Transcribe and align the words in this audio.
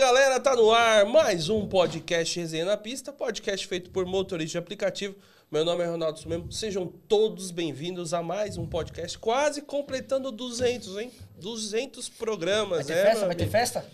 Galera, 0.00 0.40
tá 0.40 0.56
no 0.56 0.72
ar 0.72 1.04
mais 1.04 1.50
um 1.50 1.68
podcast 1.68 2.40
Resenha 2.40 2.64
na 2.64 2.74
Pista, 2.74 3.12
podcast 3.12 3.66
feito 3.66 3.90
por 3.90 4.06
motorista 4.06 4.52
de 4.52 4.58
aplicativo. 4.58 5.14
Meu 5.52 5.62
nome 5.62 5.84
é 5.84 5.86
Ronaldo 5.86 6.18
Sumemo, 6.18 6.50
sejam 6.50 6.86
todos 6.86 7.50
bem-vindos 7.50 8.14
a 8.14 8.22
mais 8.22 8.56
um 8.56 8.66
podcast, 8.66 9.18
quase 9.18 9.60
completando 9.60 10.32
200, 10.32 10.96
hein? 10.96 11.12
200 11.38 12.08
programas, 12.08 12.86
Vai 12.86 12.96
ter 12.96 12.98
é, 12.98 13.10
festa? 13.10 13.26
Vai 13.26 13.34
ter 13.34 13.46
festa? 13.46 13.89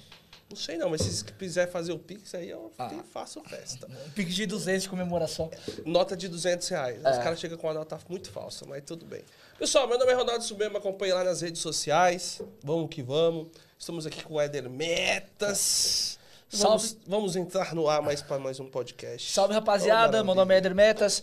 Não 0.66 0.72
sei 0.75 0.78
não, 0.78 0.91
mas 0.91 1.00
se 1.03 1.25
quiser 1.25 1.71
fazer 1.71 1.93
o 1.93 1.99
Pix 1.99 2.34
aí, 2.34 2.50
eu 2.50 2.72
Ah. 2.77 2.91
faço 3.12 3.41
festa. 3.44 3.87
Pique 4.16 4.32
de 4.32 4.47
200 4.47 4.82
de 4.82 4.88
comemoração. 4.88 5.49
Nota 5.84 6.16
de 6.16 6.27
200 6.27 6.66
reais. 6.69 7.04
É. 7.04 7.10
Os 7.12 7.19
caras 7.19 7.38
chegam 7.38 7.56
com 7.56 7.69
uma 7.69 7.75
nota 7.75 7.97
muito 8.09 8.28
falsa, 8.32 8.66
mas 8.66 8.82
tudo 8.84 9.06
bem. 9.06 9.22
Pessoal, 9.60 9.87
meu 9.87 9.97
nome 9.97 10.10
é 10.10 10.15
Ronaldo 10.16 10.43
Subema, 10.43 10.71
me 10.72 10.77
acompanhe 10.78 11.12
lá 11.12 11.22
nas 11.22 11.41
redes 11.41 11.62
sociais. 11.62 12.43
Vamos 12.65 12.88
que 12.91 13.00
vamos. 13.00 13.47
Estamos 13.78 14.06
aqui 14.09 14.25
com 14.25 14.34
o 14.34 14.41
Éder 14.41 14.69
Metas. 14.69 16.19
Vamos, 16.50 16.83
Salve. 16.83 16.98
vamos 17.06 17.37
entrar 17.37 17.72
no 17.72 17.88
ar 17.88 18.03
mais 18.03 18.21
para 18.21 18.41
mais 18.41 18.59
um 18.59 18.66
podcast. 18.69 19.33
Salve, 19.33 19.54
rapaziada. 19.54 20.21
Oh, 20.21 20.25
Meu 20.25 20.34
nome 20.34 20.53
é 20.53 20.59
Eder 20.59 20.75
Metas. 20.75 21.22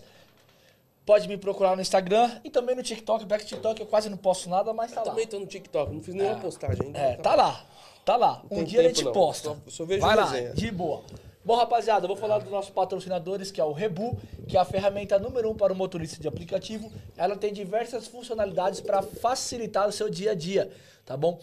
Pode 1.06 1.28
me 1.28 1.38
procurar 1.38 1.76
no 1.76 1.82
Instagram 1.82 2.40
e 2.46 2.50
também 2.50 2.78
no 2.78 2.82
TikTok. 2.82 3.26
Back 3.26 3.46
TikTok 3.46 3.82
eu 3.82 3.88
quase 3.88 4.10
não 4.10 4.16
posto 4.18 4.48
nada, 4.50 4.72
mas 4.74 4.94
tá 4.94 5.02
lá. 5.02 5.08
Também 5.08 5.28
tô 5.28 5.38
no 5.38 5.46
TikTok, 5.46 5.94
não 5.94 6.02
fiz 6.02 6.16
nenhuma 6.16 6.40
postagem 6.40 6.86
ainda. 6.88 6.98
É, 6.98 7.16
tá 7.18 7.36
lá. 7.36 7.66
Tá 8.06 8.16
lá. 8.18 8.42
Um 8.52 8.58
tem 8.58 8.64
dia 8.66 8.80
a 8.82 8.84
gente 8.84 9.04
não. 9.04 9.12
posta. 9.14 9.50
Só- 9.50 9.58
só 9.70 9.86
vejo 9.86 10.02
Vai 10.02 10.16
lá, 10.16 10.26
resenha. 10.26 10.54
de 10.54 10.72
boa. 10.72 11.04
Bom, 11.46 11.56
rapaziada, 11.58 12.06
eu 12.06 12.08
vou 12.08 12.16
falar 12.16 12.40
dos 12.40 12.50
nossos 12.50 12.70
patrocinadores, 12.72 13.52
que 13.52 13.60
é 13.60 13.64
o 13.64 13.74
Rebu, 13.74 14.18
que 14.48 14.56
é 14.56 14.60
a 14.60 14.64
ferramenta 14.66 15.20
número 15.20 15.50
um 15.52 15.56
para 15.56 15.74
o 15.74 15.76
motorista 15.76 16.22
de 16.22 16.28
aplicativo. 16.28 16.90
Ela 17.18 17.36
tem 17.36 17.52
diversas 17.52 18.08
funcionalidades 18.08 18.80
para 18.80 19.02
facilitar 19.02 19.88
o 19.88 19.92
seu 19.92 20.10
dia 20.10 20.32
a 20.32 20.36
dia, 20.36 20.72
tá 21.06 21.18
bom? 21.18 21.38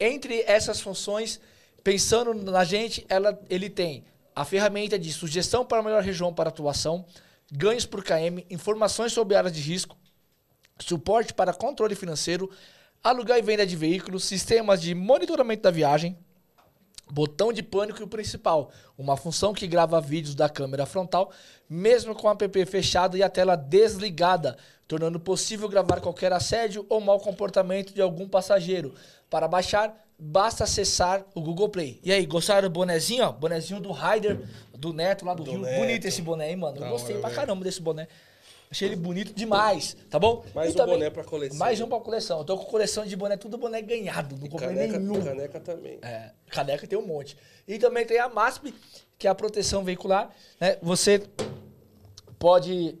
Entre 0.00 0.42
essas 0.48 0.80
funções, 0.80 1.40
pensando 1.84 2.34
na 2.34 2.64
gente, 2.64 3.06
ela, 3.08 3.38
ele 3.48 3.70
tem 3.70 4.04
a 4.34 4.44
ferramenta 4.44 4.98
de 4.98 5.12
sugestão 5.12 5.64
para 5.64 5.78
a 5.78 5.82
melhor 5.82 6.02
região 6.02 6.34
para 6.34 6.48
atuação, 6.48 7.04
ganhos 7.50 7.86
por 7.86 8.02
KM, 8.02 8.44
informações 8.50 9.12
sobre 9.12 9.36
áreas 9.36 9.52
de 9.54 9.60
risco, 9.60 9.96
suporte 10.80 11.32
para 11.32 11.54
controle 11.54 11.94
financeiro, 11.94 12.50
alugar 13.02 13.38
e 13.38 13.42
venda 13.42 13.66
de 13.66 13.76
veículos, 13.76 14.24
sistemas 14.24 14.80
de 14.82 14.94
monitoramento 14.94 15.62
da 15.62 15.70
viagem, 15.70 16.16
botão 17.10 17.52
de 17.52 17.62
pânico 17.62 18.00
e 18.00 18.04
o 18.04 18.08
principal, 18.08 18.70
uma 18.98 19.16
função 19.16 19.52
que 19.54 19.66
grava 19.66 20.00
vídeos 20.00 20.34
da 20.34 20.48
câmera 20.48 20.86
frontal, 20.86 21.30
mesmo 21.68 22.14
com 22.14 22.26
o 22.26 22.30
app 22.30 22.66
fechado 22.66 23.16
e 23.16 23.22
a 23.22 23.28
tela 23.28 23.56
desligada, 23.56 24.56
tornando 24.88 25.18
possível 25.20 25.68
gravar 25.68 26.00
qualquer 26.00 26.32
assédio 26.32 26.84
ou 26.88 27.00
mau 27.00 27.20
comportamento 27.20 27.92
de 27.94 28.00
algum 28.00 28.28
passageiro. 28.28 28.94
Para 29.30 29.48
baixar, 29.48 29.94
basta 30.18 30.64
acessar 30.64 31.24
o 31.34 31.40
Google 31.40 31.68
Play. 31.68 32.00
E 32.02 32.12
aí, 32.12 32.24
gostaram 32.26 32.68
do 32.68 32.72
bonezinho? 32.72 33.24
Ó? 33.24 33.32
Bonezinho 33.32 33.80
do 33.80 33.92
Ryder, 33.92 34.40
do 34.72 34.92
Neto 34.92 35.24
lá 35.24 35.34
do, 35.34 35.44
Do 35.44 35.50
Rio. 35.50 35.60
Neto. 35.60 35.80
Bonito 35.80 36.04
esse 36.06 36.22
boné, 36.22 36.50
hein, 36.50 36.56
mano? 36.56 36.76
Eu 36.78 36.90
gostei 36.90 37.18
pra 37.18 37.30
caramba 37.30 37.64
desse 37.64 37.80
boné. 37.80 38.08
Achei 38.70 38.88
ele 38.88 38.96
bonito 38.96 39.32
demais, 39.32 39.96
tá 40.10 40.18
bom? 40.18 40.44
Mais 40.54 40.74
E 40.74 40.80
um 40.82 40.86
boné 40.86 41.08
pra 41.10 41.22
coleção. 41.24 41.56
Mais 41.58 41.80
um 41.80 41.86
pra 41.88 42.00
coleção. 42.00 42.38
Eu 42.38 42.44
tô 42.44 42.58
com 42.58 42.64
coleção 42.64 43.06
de 43.06 43.14
boné, 43.14 43.36
tudo 43.36 43.56
boné 43.56 43.80
ganhado. 43.80 44.36
Não 44.36 44.48
comprei 44.48 44.68
Caneca, 44.70 44.98
nenhum. 44.98 45.22
caneca 45.24 45.60
também. 45.60 45.98
É, 46.02 46.30
caneca 46.50 46.86
tem 46.86 46.98
um 46.98 47.06
monte. 47.06 47.36
E 47.68 47.78
também 47.78 48.04
tem 48.04 48.18
a 48.18 48.28
MASP, 48.28 48.74
que 49.18 49.26
é 49.26 49.30
a 49.30 49.34
proteção 49.34 49.84
veicular. 49.84 50.34
Né? 50.60 50.78
Você 50.82 51.22
pode. 52.38 52.98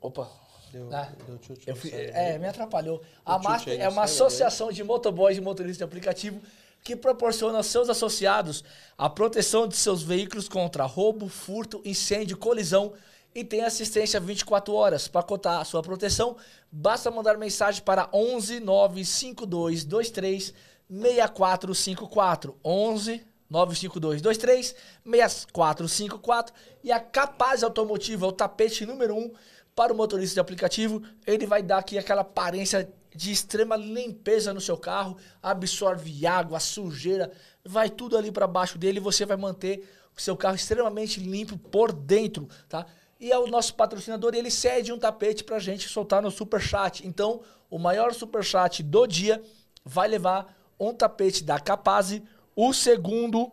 Opa. 0.00 0.30
Deu, 0.72 0.88
Ah, 0.92 1.08
deu 1.26 1.38
chute 1.40 1.68
Eu 1.68 1.76
fui- 1.76 1.90
é, 1.92 2.36
me 2.38 2.48
atrapalhou. 2.48 3.00
A 3.24 3.34
chute 3.34 3.44
MASP 3.48 3.70
é 3.70 3.74
uma 3.74 3.78
cérebro, 3.78 4.00
associação 4.02 4.72
de 4.72 4.82
motoboys 4.82 5.36
e 5.36 5.40
motoristas 5.40 5.78
de 5.78 5.84
aplicativo 5.84 6.40
que 6.82 6.96
proporciona 6.96 7.58
aos 7.58 7.66
seus 7.66 7.88
associados 7.88 8.64
a 8.98 9.08
proteção 9.08 9.66
de 9.68 9.76
seus 9.76 10.02
veículos 10.02 10.48
contra 10.48 10.84
roubo, 10.84 11.28
furto, 11.28 11.80
incêndio, 11.84 12.36
colisão 12.36 12.92
e 13.34 13.42
tem 13.44 13.62
assistência 13.62 14.20
24 14.20 14.72
horas. 14.72 15.08
Para 15.08 15.22
cotar 15.22 15.60
a 15.60 15.64
sua 15.64 15.82
proteção, 15.82 16.36
basta 16.70 17.10
mandar 17.10 17.36
mensagem 17.36 17.82
para 17.82 18.08
11 18.12 18.60
952 18.60 19.84
23 19.84 20.54
6454. 20.88 22.58
11 22.64 23.26
952 23.50 24.22
23 24.22 24.74
6454 25.04 26.54
e 26.82 26.92
a 26.92 27.00
Capaz 27.00 27.62
Automotiva, 27.62 28.26
o 28.26 28.32
tapete 28.32 28.86
número 28.86 29.14
1 29.14 29.18
um 29.18 29.32
para 29.74 29.92
o 29.92 29.96
motorista 29.96 30.34
de 30.34 30.40
aplicativo. 30.40 31.02
Ele 31.26 31.46
vai 31.46 31.62
dar 31.62 31.78
aqui 31.78 31.98
aquela 31.98 32.22
aparência 32.22 32.88
de 33.14 33.30
extrema 33.30 33.76
limpeza 33.76 34.52
no 34.52 34.60
seu 34.60 34.76
carro, 34.76 35.16
absorve 35.42 36.26
água, 36.26 36.58
sujeira, 36.58 37.30
vai 37.64 37.88
tudo 37.88 38.16
ali 38.18 38.32
para 38.32 38.46
baixo 38.46 38.76
dele 38.76 38.98
e 38.98 39.00
você 39.00 39.24
vai 39.24 39.36
manter 39.36 39.88
o 40.16 40.20
seu 40.20 40.36
carro 40.36 40.56
extremamente 40.56 41.20
limpo 41.20 41.56
por 41.56 41.92
dentro, 41.92 42.48
tá? 42.68 42.86
E 43.24 43.32
o 43.32 43.46
nosso 43.46 43.74
patrocinador, 43.74 44.34
ele 44.34 44.50
cede 44.50 44.92
um 44.92 44.98
tapete 44.98 45.42
pra 45.44 45.58
gente 45.58 45.88
soltar 45.88 46.20
no 46.20 46.30
super 46.30 46.60
chat. 46.60 47.06
Então, 47.06 47.40
o 47.70 47.78
maior 47.78 48.12
super 48.12 48.44
chat 48.44 48.82
do 48.82 49.06
dia 49.06 49.42
vai 49.82 50.06
levar 50.06 50.54
um 50.78 50.92
tapete 50.92 51.42
da 51.42 51.58
Capaz, 51.58 52.20
o 52.54 52.74
segundo 52.74 53.50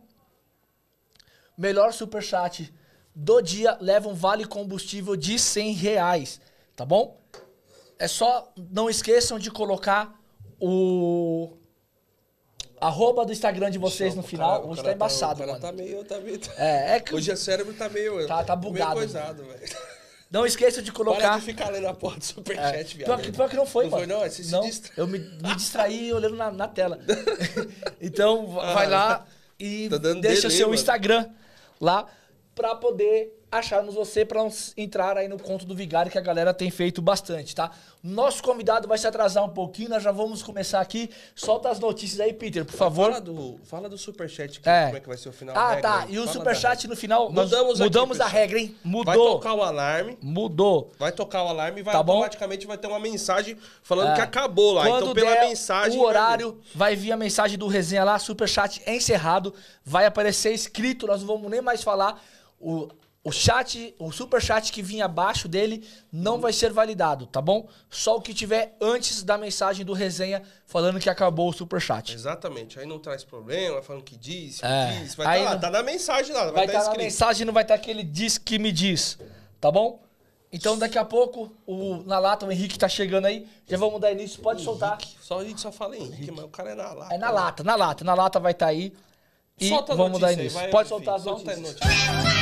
melhor 1.57 1.93
superchat 1.93 2.73
do 3.15 3.41
dia 3.41 3.77
leva 3.79 4.09
um 4.09 4.13
vale 4.13 4.43
combustível 4.43 5.15
de 5.15 5.39
100 5.39 5.71
reais, 5.71 6.41
tá 6.75 6.83
bom? 6.83 7.21
É 7.97 8.09
só, 8.09 8.51
não 8.57 8.89
esqueçam 8.89 9.39
de 9.39 9.49
colocar 9.49 10.21
o 10.59 11.53
arroba 12.81 13.23
do 13.25 13.31
Instagram 13.31 13.69
de 13.71 13.77
vocês 13.77 14.15
no 14.15 14.23
final. 14.23 14.53
cara- 14.57 14.65
Hoje 14.65 14.75
cara 14.77 14.87
tá 14.89 14.93
embaçado, 14.95 15.39
mano. 15.47 15.59
Tá 15.59 15.71
meio, 15.71 16.03
tá 16.03 16.19
meio... 16.19 16.39
É, 16.57 16.95
é 16.95 16.99
que 16.99 17.13
Hoje 17.15 17.31
o 17.31 17.37
cérebro 17.37 17.73
tá 17.73 17.87
meio... 17.87 18.25
Tá- 18.27 18.43
tá 18.43 18.55
Meio 18.55 18.71
bugado. 18.73 18.93
coisado, 18.95 19.43
velho. 19.45 19.77
não 20.31 20.45
esqueçam 20.45 20.81
de 20.83 20.91
Para 20.91 20.97
colocar... 21.03 21.39
de 21.39 21.45
ficar 21.45 21.69
lendo 21.69 21.87
a 21.87 21.93
porta 21.93 22.19
do 22.19 22.23
É, 22.23 22.25
superchat, 22.27 22.97
viado. 22.97 23.07
pior, 23.07 23.21
que, 23.21 23.31
pior 23.31 23.49
que 23.49 23.55
não 23.55 23.65
foi, 23.65 23.85
Não 23.85 23.91
mano. 23.91 24.03
foi, 24.05 24.13
não? 24.15 24.23
É, 24.25 24.29
você 24.29 24.43
se 24.43 24.51
não, 24.51 24.61
distra- 24.61 24.91
eu 24.97 25.05
me, 25.07 25.19
me 25.19 25.55
distraí 25.55 26.11
olhando 26.13 26.35
na, 26.35 26.49
na 26.51 26.67
tela. 26.67 26.99
então, 28.01 28.47
va- 28.47 28.71
Ah, 28.71 28.73
vai 28.73 28.87
lá 28.89 29.25
e 29.59 29.87
tá 29.89 29.97
deixa 29.97 30.41
delay, 30.43 30.57
seu 30.57 30.67
mano. 30.67 30.75
Instagram 30.75 31.29
lá 31.79 32.07
pra 32.55 32.75
poder 32.75 33.37
acharmos 33.51 33.93
você 33.95 34.25
s- 34.47 34.71
entrar 34.77 35.17
aí 35.17 35.27
no 35.27 35.37
conto 35.37 35.65
do 35.65 35.75
vigário 35.75 36.09
que 36.11 36.17
a 36.17 36.21
galera 36.21 36.53
tem 36.53 36.71
feito 36.71 37.01
bastante, 37.01 37.53
tá? 37.53 37.69
Nosso 38.01 38.41
convidado 38.41 38.87
vai 38.87 38.97
se 38.97 39.05
atrasar 39.05 39.43
um 39.43 39.49
pouquinho, 39.49 39.89
nós 39.89 40.01
já 40.01 40.11
vamos 40.11 40.41
começar 40.41 40.79
aqui. 40.79 41.09
Solta 41.35 41.69
as 41.69 41.77
notícias 41.79 42.19
aí, 42.21 42.31
Peter, 42.33 42.63
por 42.63 42.73
favor. 42.75 43.09
Fala 43.11 43.21
do, 43.21 43.59
fala 43.65 43.89
do 43.89 43.97
superchat, 43.97 44.59
que, 44.59 44.69
É. 44.69 44.85
como 44.85 44.97
é 44.97 44.99
que 45.01 45.07
vai 45.07 45.17
ser 45.17 45.29
o 45.29 45.33
final. 45.33 45.55
Ah, 45.57 45.75
tá. 45.75 46.03
aí. 46.03 46.13
E 46.13 46.17
o 46.19 46.21
Fala 46.23 46.33
superchat 46.33 46.87
no 46.87 46.95
final, 46.95 47.31
nós 47.31 47.49
Mudamos 47.51 47.73
aqui, 47.81 47.83
mudamos 47.83 48.19
a 48.21 48.23
pessoal. 48.23 48.41
regra, 48.41 48.59
hein? 48.59 48.75
Mudou. 48.83 49.03
Vai 49.05 49.17
tocar 49.17 49.53
o 49.53 49.61
alarme. 49.61 50.17
Mudou. 50.21 50.91
Vai 50.97 51.11
tocar 51.11 51.43
o 51.43 51.47
alarme 51.49 51.81
e 51.81 51.83
vai 51.83 51.91
Tá 51.91 51.97
automaticamente 51.99 52.65
vai 52.65 52.77
ter 52.77 52.87
uma 52.87 52.99
mensagem 52.99 53.57
falando 53.83 54.11
É. 54.11 54.15
que 54.15 54.21
acabou 54.21 54.71
lá. 54.71 54.83
Quando 54.87 55.01
então, 55.11 55.13
pela 55.13 55.41
mensagem. 55.41 55.99
o 55.99 56.03
horário, 56.03 56.57
vai 56.73 56.95
vir 56.95 57.11
a 57.11 57.17
mensagem 57.17 57.57
do 57.57 57.67
resenha 57.67 58.03
lá, 58.03 58.17
superchat 58.17 58.81
encerrado, 58.87 59.53
vai 59.85 60.05
aparecer 60.05 60.51
escrito, 60.53 61.05
nós 61.05 61.19
não 61.21 61.27
vamos 61.27 61.51
nem 61.51 61.61
mais 61.61 61.83
falar. 61.83 62.21
O, 62.59 62.87
o 63.23 63.31
chat, 63.31 63.93
o 63.99 64.11
superchat 64.11 64.71
que 64.71 64.81
vinha 64.81 65.05
abaixo 65.05 65.47
dele 65.47 65.87
não 66.11 66.39
vai 66.39 66.51
ser 66.51 66.71
validado, 66.73 67.27
tá 67.27 67.39
bom? 67.39 67.67
Só 67.89 68.17
o 68.17 68.21
que 68.21 68.33
tiver 68.33 68.75
antes 68.81 69.21
da 69.21 69.37
mensagem 69.37 69.85
do 69.85 69.93
resenha 69.93 70.41
falando 70.65 70.99
que 70.99 71.07
acabou 71.09 71.47
o 71.47 71.51
vir. 71.51 71.57
superchat. 71.59 72.13
Exatamente. 72.15 72.79
Aí 72.79 72.85
não 72.87 72.97
traz 72.97 73.23
problema, 73.23 73.81
falando 73.83 74.03
que 74.03 74.17
disse, 74.17 74.61
que 74.61 74.65
É. 74.65 74.99
disse. 75.03 75.15
Vai 75.15 75.27
Aí 75.27 75.39
tá 75.39 75.45
lá, 75.45 75.53
não- 75.53 75.61
tá 75.61 75.69
na 75.69 75.83
mensagem 75.83 76.33
lá. 76.33 76.45
Vai, 76.45 76.53
Vai 76.53 76.65
tá 76.65 76.71
estar 76.73 76.77
na 76.79 76.83
escrito. 76.85 77.03
mensagem, 77.03 77.45
não 77.45 77.53
vai 77.53 77.63
estar 77.63 77.75
aquele 77.75 78.03
diz 78.03 78.39
que 78.39 78.57
me 78.57 78.71
diz, 78.71 79.19
tá 79.59 79.69
bom? 79.69 80.01
Então 80.51 80.77
daqui 80.77 80.97
a 80.97 81.05
pouco, 81.05 81.55
o, 81.65 81.97
na 82.05 82.17
lata, 82.19 82.45
o 82.45 82.51
Henrique 82.51 82.77
tá 82.77 82.89
chegando 82.89 83.25
aí, 83.25 83.47
já 83.67 83.77
vamos 83.77 84.01
dar 84.01 84.11
início, 84.11 84.41
pode 84.41 84.61
soltar. 84.63 84.97
Henrique. 84.99 85.15
Só, 85.21 85.39
a 85.39 85.45
gente 85.45 85.61
só 85.61 85.71
fala 85.71 85.95
Henrique, 85.95 86.29
mas 86.31 86.43
o 86.43 86.49
cara 86.49 86.71
é 86.71 86.75
na 86.75 86.91
lata. 86.91 87.13
É 87.13 87.17
na 87.19 87.29
lata, 87.29 87.63
na 87.63 87.75
lata, 87.75 88.03
na 88.03 88.13
lata 88.15 88.39
vai 88.39 88.51
estar 88.51 88.65
aí. 88.65 88.91
E 89.59 89.69
Solta 89.69 89.93
vamos 89.93 90.19
dar 90.19 90.27
aí, 90.29 90.33
início. 90.33 90.57
vai, 90.59 90.69
Pode 90.71 90.89
Fih, 90.89 90.95
soltar 90.95 91.15
as 91.17 91.21
solta 91.21 91.55
notícias. 91.55 91.81
a 91.81 91.85
notícia. 91.85 92.40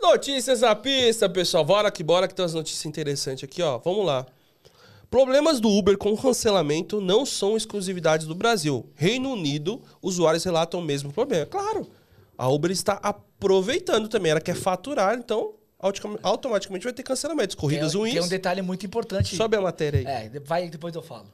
Notícias 0.00 0.62
na 0.62 0.74
pista, 0.74 1.28
pessoal. 1.28 1.64
Bora 1.64 1.90
que 1.90 2.02
bora 2.02 2.26
que 2.26 2.34
tem 2.34 2.42
umas 2.42 2.54
notícias 2.54 2.86
interessantes 2.86 3.44
aqui, 3.44 3.62
ó. 3.62 3.78
Vamos 3.78 4.06
lá. 4.06 4.26
Problemas 5.10 5.60
do 5.60 5.70
Uber 5.70 5.96
com 5.96 6.16
cancelamento 6.16 7.00
não 7.00 7.24
são 7.24 7.56
exclusividades 7.56 8.26
do 8.26 8.34
Brasil. 8.34 8.86
Reino 8.94 9.32
Unido, 9.32 9.82
usuários 10.02 10.44
relatam 10.44 10.80
o 10.80 10.82
mesmo 10.82 11.12
problema. 11.12 11.46
Claro, 11.46 11.86
a 12.36 12.48
Uber 12.48 12.70
está 12.70 12.94
aproveitando 13.02 14.08
também. 14.08 14.32
Ela 14.32 14.40
quer 14.40 14.54
faturar, 14.54 15.16
então 15.16 15.54
automaticamente 16.22 16.84
vai 16.84 16.92
ter 16.92 17.02
cancelamentos. 17.02 17.54
Corridas 17.54 17.92
Tem, 17.92 18.00
ruins. 18.00 18.14
tem 18.14 18.22
um 18.22 18.28
detalhe 18.28 18.62
muito 18.62 18.84
importante. 18.84 19.36
Sobe 19.36 19.56
a 19.56 19.60
matéria 19.60 20.00
aí. 20.00 20.06
É, 20.34 20.40
vai, 20.40 20.68
depois 20.68 20.94
eu 20.94 21.02
falo. 21.02 21.26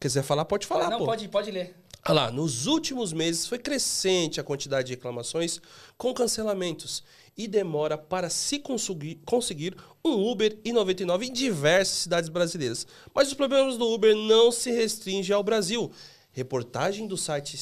Quiser 0.00 0.22
falar, 0.22 0.44
pode 0.44 0.66
falar, 0.66 0.86
Ah, 0.86 0.90
não, 0.90 0.98
pô. 0.98 1.06
pode, 1.06 1.28
pode 1.28 1.50
ler. 1.50 1.74
Olha 2.06 2.14
lá, 2.14 2.30
nos 2.30 2.66
últimos 2.66 3.12
meses 3.12 3.46
foi 3.46 3.58
crescente 3.58 4.40
a 4.40 4.44
quantidade 4.44 4.86
de 4.88 4.94
reclamações 4.94 5.60
com 5.96 6.14
cancelamentos 6.14 7.02
e 7.36 7.48
demora 7.48 7.98
para 7.98 8.30
se 8.30 8.58
conseguir, 8.60 9.16
conseguir 9.26 9.76
um 10.04 10.30
Uber 10.30 10.56
e 10.64 10.72
99 10.72 11.26
em 11.26 11.32
diversas 11.32 11.98
cidades 11.98 12.28
brasileiras. 12.28 12.86
Mas 13.12 13.28
os 13.28 13.34
problemas 13.34 13.76
do 13.76 13.86
Uber 13.92 14.14
não 14.14 14.52
se 14.52 14.70
restringem 14.70 15.34
ao 15.34 15.42
Brasil. 15.42 15.90
Reportagem 16.30 17.08
do 17.08 17.16
site 17.16 17.56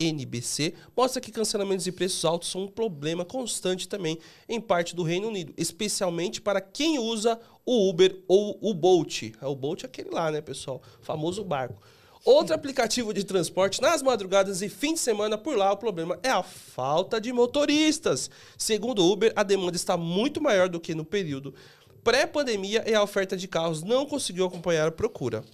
CNBC 0.00 0.74
mostra 0.96 1.20
que 1.20 1.32
cancelamentos 1.32 1.86
e 1.86 1.92
preços 1.92 2.24
altos 2.24 2.50
são 2.50 2.64
um 2.64 2.68
problema 2.68 3.24
constante 3.24 3.88
também 3.88 4.18
em 4.48 4.60
parte 4.60 4.94
do 4.94 5.02
Reino 5.02 5.28
Unido, 5.28 5.54
especialmente 5.56 6.40
para 6.40 6.60
quem 6.60 6.98
usa 6.98 7.40
o 7.64 7.88
Uber 7.88 8.22
ou 8.28 8.58
o 8.60 8.74
Bolt. 8.74 9.32
O 9.42 9.54
Bolt 9.54 9.84
é 9.84 9.86
aquele 9.86 10.10
lá, 10.10 10.30
né, 10.30 10.40
pessoal? 10.40 10.82
Famoso 11.00 11.42
barco. 11.42 11.82
Outro 12.24 12.54
aplicativo 12.54 13.14
de 13.14 13.24
transporte 13.24 13.80
nas 13.80 14.02
madrugadas 14.02 14.60
e 14.60 14.68
fim 14.68 14.94
de 14.94 15.00
semana 15.00 15.38
por 15.38 15.56
lá, 15.56 15.72
o 15.72 15.76
problema 15.76 16.18
é 16.22 16.28
a 16.28 16.42
falta 16.42 17.20
de 17.20 17.32
motoristas. 17.32 18.28
Segundo 18.58 19.04
o 19.04 19.12
Uber, 19.12 19.32
a 19.36 19.44
demanda 19.44 19.76
está 19.76 19.96
muito 19.96 20.42
maior 20.42 20.68
do 20.68 20.80
que 20.80 20.94
no 20.94 21.04
período 21.04 21.54
pré-pandemia 22.02 22.84
e 22.86 22.94
a 22.94 23.02
oferta 23.02 23.36
de 23.36 23.48
carros 23.48 23.82
não 23.82 24.06
conseguiu 24.06 24.44
acompanhar 24.46 24.88
a 24.88 24.92
procura. 24.92 25.44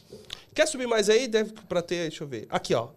Quer 0.55 0.67
subir 0.67 0.87
mais 0.87 1.09
aí? 1.09 1.29
Deve 1.29 1.53
para 1.67 1.81
ter, 1.81 2.09
deixa 2.09 2.25
eu 2.25 2.29
ver. 2.29 2.47
Aqui, 2.51 2.75
ó. 2.75 2.89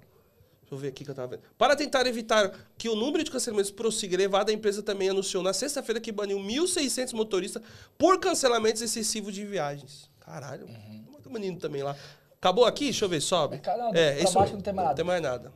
Deixa 0.65 0.73
eu 0.73 0.77
ver 0.79 0.87
aqui 0.87 1.05
que 1.05 1.11
eu 1.11 1.15
tava 1.15 1.27
vendo. 1.27 1.43
Para 1.59 1.75
tentar 1.75 2.07
evitar 2.07 2.51
que 2.75 2.89
o 2.89 2.95
número 2.95 3.23
de 3.23 3.29
cancelamentos 3.29 3.69
prossiga 3.69 4.15
elevado, 4.15 4.49
a 4.49 4.53
empresa 4.53 4.81
também 4.81 5.09
anunciou 5.09 5.43
na 5.43 5.53
sexta-feira 5.53 6.01
que 6.01 6.11
baniu 6.11 6.39
1.600 6.39 7.13
motoristas 7.13 7.61
por 7.97 8.19
cancelamentos 8.19 8.81
excessivos 8.81 9.33
de 9.33 9.45
viagens. 9.45 10.09
Caralho, 10.19 10.65
uhum. 10.65 11.05
banindo 11.29 11.59
também 11.59 11.83
lá. 11.83 11.95
Acabou 12.37 12.65
aqui? 12.65 12.85
Deixa 12.85 13.05
eu 13.05 13.09
ver, 13.09 13.21
sobe. 13.21 13.59
Caramba, 13.59 13.97
é, 13.97 14.23
isso 14.23 14.33
baixo 14.33 14.53
não 14.53 14.61
tem 14.61 14.73
mais 14.73 14.87
nada. 14.87 14.89
Não 14.89 14.95
tem 14.95 15.05
mais 15.05 15.21
nada. 15.21 15.53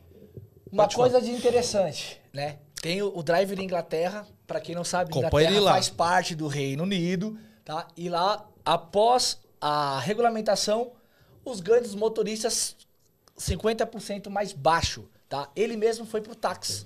Uma 0.71 0.83
Pode 0.83 0.95
coisa 0.95 1.19
falar. 1.19 1.25
de 1.25 1.31
interessante, 1.31 2.21
né? 2.31 2.59
Tem 2.79 3.01
o, 3.01 3.11
o 3.17 3.23
Drive 3.23 3.59
Inglaterra, 3.59 4.27
para 4.45 4.61
quem 4.61 4.75
não 4.75 4.83
sabe, 4.83 5.09
Acompanha 5.09 5.49
Inglaterra 5.49 5.73
faz 5.73 5.89
parte 5.89 6.35
do 6.35 6.47
Reino 6.47 6.83
Unido, 6.83 7.35
tá? 7.65 7.87
E 7.97 8.09
lá, 8.09 8.47
após 8.63 9.39
a 9.59 9.99
regulamentação, 9.99 10.91
os 11.43 11.59
dos 11.59 11.95
motoristas 11.95 12.75
50% 13.39 14.29
mais 14.29 14.53
baixo, 14.53 15.09
tá? 15.27 15.49
Ele 15.55 15.75
mesmo 15.75 16.05
foi 16.05 16.21
pro 16.21 16.35
táxi. 16.35 16.85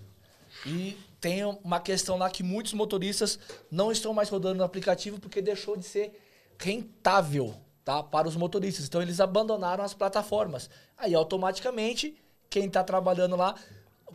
E 0.66 0.98
tem 1.20 1.44
uma 1.44 1.80
questão 1.80 2.18
lá 2.18 2.30
que 2.30 2.44
muitos 2.44 2.74
motoristas 2.74 3.40
não 3.72 3.92
estão 3.92 4.14
mais 4.14 4.30
rodando 4.30 4.60
no 4.60 4.64
aplicativo 4.64 5.20
porque 5.20 5.42
deixou 5.42 5.76
de 5.76 5.86
ser 5.86 6.20
rentável 6.58 7.56
tá? 7.84 8.02
para 8.04 8.28
os 8.28 8.36
motoristas. 8.36 8.86
Então 8.86 9.02
eles 9.02 9.20
abandonaram 9.20 9.84
as 9.84 9.94
plataformas. 9.94 10.70
Aí 10.98 11.14
automaticamente, 11.14 12.16
quem 12.50 12.66
está 12.66 12.84
trabalhando 12.84 13.36
lá, 13.36 13.56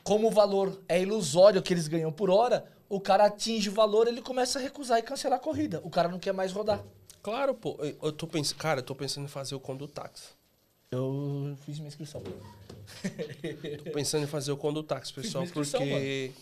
como 0.02 0.28
o 0.28 0.30
valor 0.30 0.80
é 0.88 1.00
ilusório 1.00 1.62
que 1.62 1.74
eles 1.74 1.88
ganham 1.88 2.12
por 2.12 2.30
hora, 2.30 2.64
o 2.88 3.00
cara 3.00 3.26
atinge 3.26 3.68
o 3.68 3.72
valor, 3.72 4.06
ele 4.06 4.22
começa 4.22 4.58
a 4.58 4.62
recusar 4.62 4.98
e 4.98 5.02
cancelar 5.02 5.38
a 5.38 5.42
corrida. 5.42 5.80
O 5.84 5.90
cara 5.90 6.08
não 6.08 6.18
quer 6.18 6.32
mais 6.32 6.52
rodar. 6.52 6.82
Claro, 7.22 7.54
pô. 7.54 7.76
Eu 8.02 8.12
tô 8.12 8.26
pensando, 8.26 8.56
cara, 8.56 8.80
eu 8.80 8.84
tô 8.84 8.94
pensando 8.94 9.24
em 9.24 9.28
fazer 9.28 9.54
o 9.54 9.60
condutáxi. 9.60 10.37
Eu 10.90 11.56
fiz 11.64 11.78
minha 11.78 11.88
inscrição. 11.88 12.22
tô 13.84 13.90
pensando 13.92 14.24
em 14.24 14.26
fazer 14.26 14.52
o 14.52 14.56
condutáxi, 14.56 15.12
pessoal, 15.12 15.46
porque 15.52 16.32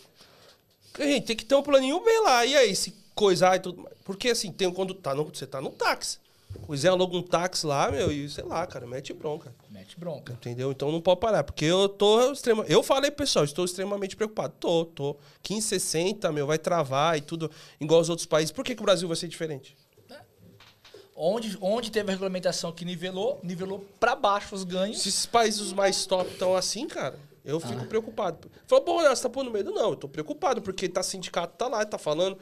gente, 0.99 1.25
tem 1.25 1.35
que 1.35 1.45
ter 1.45 1.55
um 1.55 1.61
planinho 1.61 2.03
bem 2.03 2.23
lá. 2.23 2.45
E 2.45 2.55
aí, 2.55 2.75
se 2.75 2.93
coisar 3.13 3.57
e 3.57 3.59
tudo. 3.59 3.87
Porque 4.05 4.29
assim, 4.29 4.51
tem 4.51 4.67
um 4.67 4.73
condutor. 4.73 5.01
Tá 5.01 5.13
você 5.15 5.45
tá 5.45 5.61
no 5.61 5.69
táxi. 5.69 6.19
O 6.65 6.75
Zé 6.75 6.87
aluga 6.87 7.17
um 7.17 7.21
táxi 7.21 7.67
lá, 7.67 7.91
meu, 7.91 8.09
e 8.09 8.29
sei 8.29 8.43
lá, 8.43 8.65
cara, 8.65 8.87
mete 8.87 9.13
bronca. 9.13 9.53
Mete 9.69 9.99
bronca. 9.99 10.33
Entendeu? 10.33 10.71
Então 10.71 10.91
não 10.91 11.01
pode 11.01 11.19
parar. 11.19 11.43
Porque 11.43 11.65
eu 11.65 11.89
tô 11.89 12.31
extrema. 12.31 12.63
Eu 12.67 12.81
falei, 12.81 13.11
pessoal, 13.11 13.43
estou 13.43 13.65
extremamente 13.65 14.15
preocupado. 14.15 14.53
Tô, 14.59 14.85
tô. 14.85 15.17
15, 15.43 15.67
60, 15.67 16.31
meu, 16.31 16.47
vai 16.47 16.57
travar 16.57 17.17
e 17.17 17.21
tudo, 17.21 17.51
igual 17.81 17.99
os 17.99 18.09
outros 18.09 18.25
países. 18.25 18.51
Por 18.51 18.63
que, 18.63 18.75
que 18.75 18.81
o 18.81 18.85
Brasil 18.85 19.07
vai 19.07 19.17
ser 19.17 19.27
diferente? 19.27 19.75
Onde, 21.19 21.57
onde 21.59 21.89
teve 21.89 22.09
a 22.09 22.11
regulamentação 22.11 22.71
que 22.71 22.85
nivelou, 22.85 23.39
nivelou 23.41 23.83
para 23.99 24.15
baixo 24.15 24.53
os 24.53 24.63
ganhos. 24.63 25.01
Se 25.01 25.09
esses 25.09 25.25
países 25.25 25.73
mais 25.73 26.05
top 26.05 26.29
estão 26.31 26.55
assim, 26.55 26.87
cara, 26.87 27.19
eu 27.43 27.59
fico 27.59 27.81
ah. 27.81 27.85
preocupado. 27.85 28.51
Falou, 28.67 28.85
bom, 28.85 29.01
você 29.01 29.23
tá 29.23 29.29
pondo 29.29 29.49
medo? 29.49 29.71
Não, 29.71 29.89
eu 29.89 29.95
tô 29.95 30.07
preocupado, 30.07 30.61
porque 30.61 30.87
tá 30.87 31.01
sindicato, 31.01 31.57
tá 31.57 31.67
lá, 31.67 31.83
tá 31.83 31.97
falando. 31.97 32.37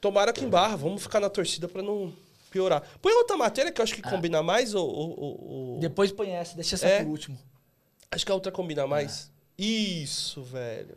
Tomara 0.00 0.32
que 0.32 0.44
em 0.44 0.48
barra, 0.48 0.76
vamos 0.76 1.02
ficar 1.02 1.18
na 1.18 1.28
torcida 1.28 1.66
para 1.66 1.82
não 1.82 2.12
piorar. 2.48 2.82
Põe 3.02 3.12
outra 3.14 3.36
matéria 3.36 3.72
que 3.72 3.80
eu 3.80 3.82
acho 3.82 3.94
que 3.94 4.02
ah. 4.04 4.10
combina 4.10 4.40
mais 4.40 4.72
ou, 4.72 4.88
ou, 4.88 5.18
ou, 5.18 5.78
Depois 5.80 6.12
põe 6.12 6.30
essa, 6.30 6.54
deixa 6.54 6.76
essa 6.76 6.86
é? 6.86 7.02
por 7.02 7.10
último. 7.10 7.36
Acho 8.08 8.24
que 8.24 8.30
a 8.30 8.34
outra 8.36 8.52
combina 8.52 8.86
mais. 8.86 9.32
Ah. 9.32 9.52
Isso, 9.58 10.42
velho. 10.42 10.96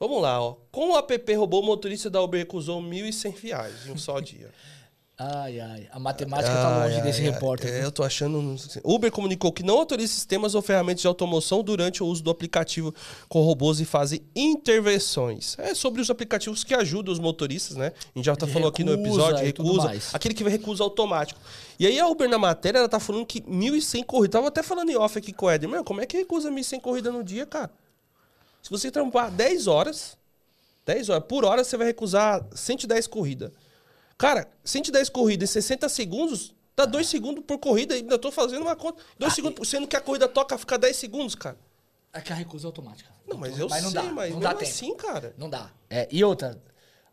Vamos 0.00 0.22
lá, 0.22 0.40
ó. 0.40 0.56
Com 0.72 0.92
o 0.92 0.96
app 0.96 1.34
robô, 1.34 1.60
o 1.60 1.62
motorista 1.62 2.08
da 2.08 2.22
Uber 2.22 2.40
recusou 2.40 2.80
1.100 2.80 3.34
reais 3.42 3.86
em 3.86 3.90
um 3.90 3.98
só 3.98 4.18
dia. 4.18 4.50
Ai, 5.20 5.58
ai. 5.58 5.88
A 5.90 5.98
matemática 5.98 6.48
ai, 6.48 6.62
tá 6.62 6.84
longe 6.84 6.94
ai, 6.94 7.02
desse 7.02 7.20
ai, 7.22 7.30
repórter. 7.30 7.72
É, 7.72 7.84
eu 7.84 7.90
tô 7.90 8.04
achando. 8.04 8.54
Uber 8.84 9.10
comunicou 9.10 9.50
que 9.50 9.64
não 9.64 9.78
autoriza 9.78 10.12
sistemas 10.12 10.54
ou 10.54 10.62
ferramentas 10.62 11.00
de 11.00 11.08
automoção 11.08 11.60
durante 11.60 12.04
o 12.04 12.06
uso 12.06 12.22
do 12.22 12.30
aplicativo 12.30 12.94
com 13.28 13.42
robôs 13.42 13.80
e 13.80 13.84
fazem 13.84 14.22
intervenções. 14.36 15.58
É 15.58 15.74
sobre 15.74 16.00
os 16.00 16.08
aplicativos 16.08 16.62
que 16.62 16.72
ajudam 16.72 17.12
os 17.12 17.18
motoristas, 17.18 17.76
né? 17.76 17.92
A 18.14 18.18
gente 18.18 18.26
já 18.26 18.36
tá 18.36 18.46
falando 18.46 18.68
aqui 18.68 18.84
no 18.84 18.92
episódio, 18.92 19.44
recusa. 19.44 19.92
Aquele 20.12 20.34
que 20.34 20.44
recusa 20.44 20.84
automático. 20.84 21.40
E 21.80 21.86
aí 21.86 21.98
a 21.98 22.06
Uber 22.06 22.28
na 22.28 22.38
matéria, 22.38 22.78
ela 22.78 22.88
tá 22.88 23.00
falando 23.00 23.26
que 23.26 23.40
1.100 23.40 24.04
corridas. 24.04 24.38
Tava 24.38 24.46
até 24.46 24.62
falando 24.62 24.90
em 24.90 24.96
off 24.96 25.18
aqui 25.18 25.32
com 25.32 25.46
o 25.46 25.50
Eder. 25.50 25.68
Meu, 25.68 25.82
como 25.82 26.00
é 26.00 26.06
que 26.06 26.16
recusa 26.16 26.48
1.100 26.48 26.80
corridas 26.80 27.12
no 27.12 27.24
dia, 27.24 27.44
cara? 27.44 27.72
Se 28.62 28.70
você 28.70 28.88
trampar 28.88 29.32
10 29.32 29.66
horas, 29.66 30.16
10 30.86 31.08
horas, 31.08 31.24
por 31.26 31.44
hora 31.44 31.64
você 31.64 31.76
vai 31.76 31.88
recusar 31.88 32.46
110 32.54 33.08
corridas. 33.08 33.50
Cara, 34.18 34.48
110 34.64 35.08
corridas 35.08 35.48
em 35.48 35.52
60 35.52 35.88
segundos, 35.88 36.52
dá 36.76 36.84
2 36.84 37.08
segundos 37.08 37.44
por 37.46 37.56
corrida 37.58 37.94
e 37.94 37.98
ainda 37.98 38.18
tô 38.18 38.32
fazendo 38.32 38.62
uma 38.62 38.74
conta. 38.74 39.00
2 39.16 39.32
ah, 39.32 39.34
segundos, 39.34 39.68
sendo 39.68 39.86
que 39.86 39.96
a 39.96 40.00
corrida 40.00 40.26
toca, 40.26 40.58
fica 40.58 40.76
10 40.76 40.96
segundos, 40.96 41.34
cara. 41.36 41.56
É 42.12 42.20
que 42.20 42.32
a 42.32 42.36
recusa 42.36 42.66
é 42.66 42.68
automática. 42.68 43.08
Não, 43.28 43.36
mas 43.36 43.56
eu 43.56 43.68
mas 43.68 43.84
não 43.84 43.90
sei, 43.92 44.02
dá, 44.02 44.12
mas 44.12 44.32
não 44.32 44.40
dá 44.40 44.54
tempo. 44.54 44.62
assim, 44.62 44.96
cara. 44.96 45.34
Não 45.38 45.48
dá. 45.48 45.70
É, 45.88 46.08
e 46.10 46.24
outra, 46.24 46.60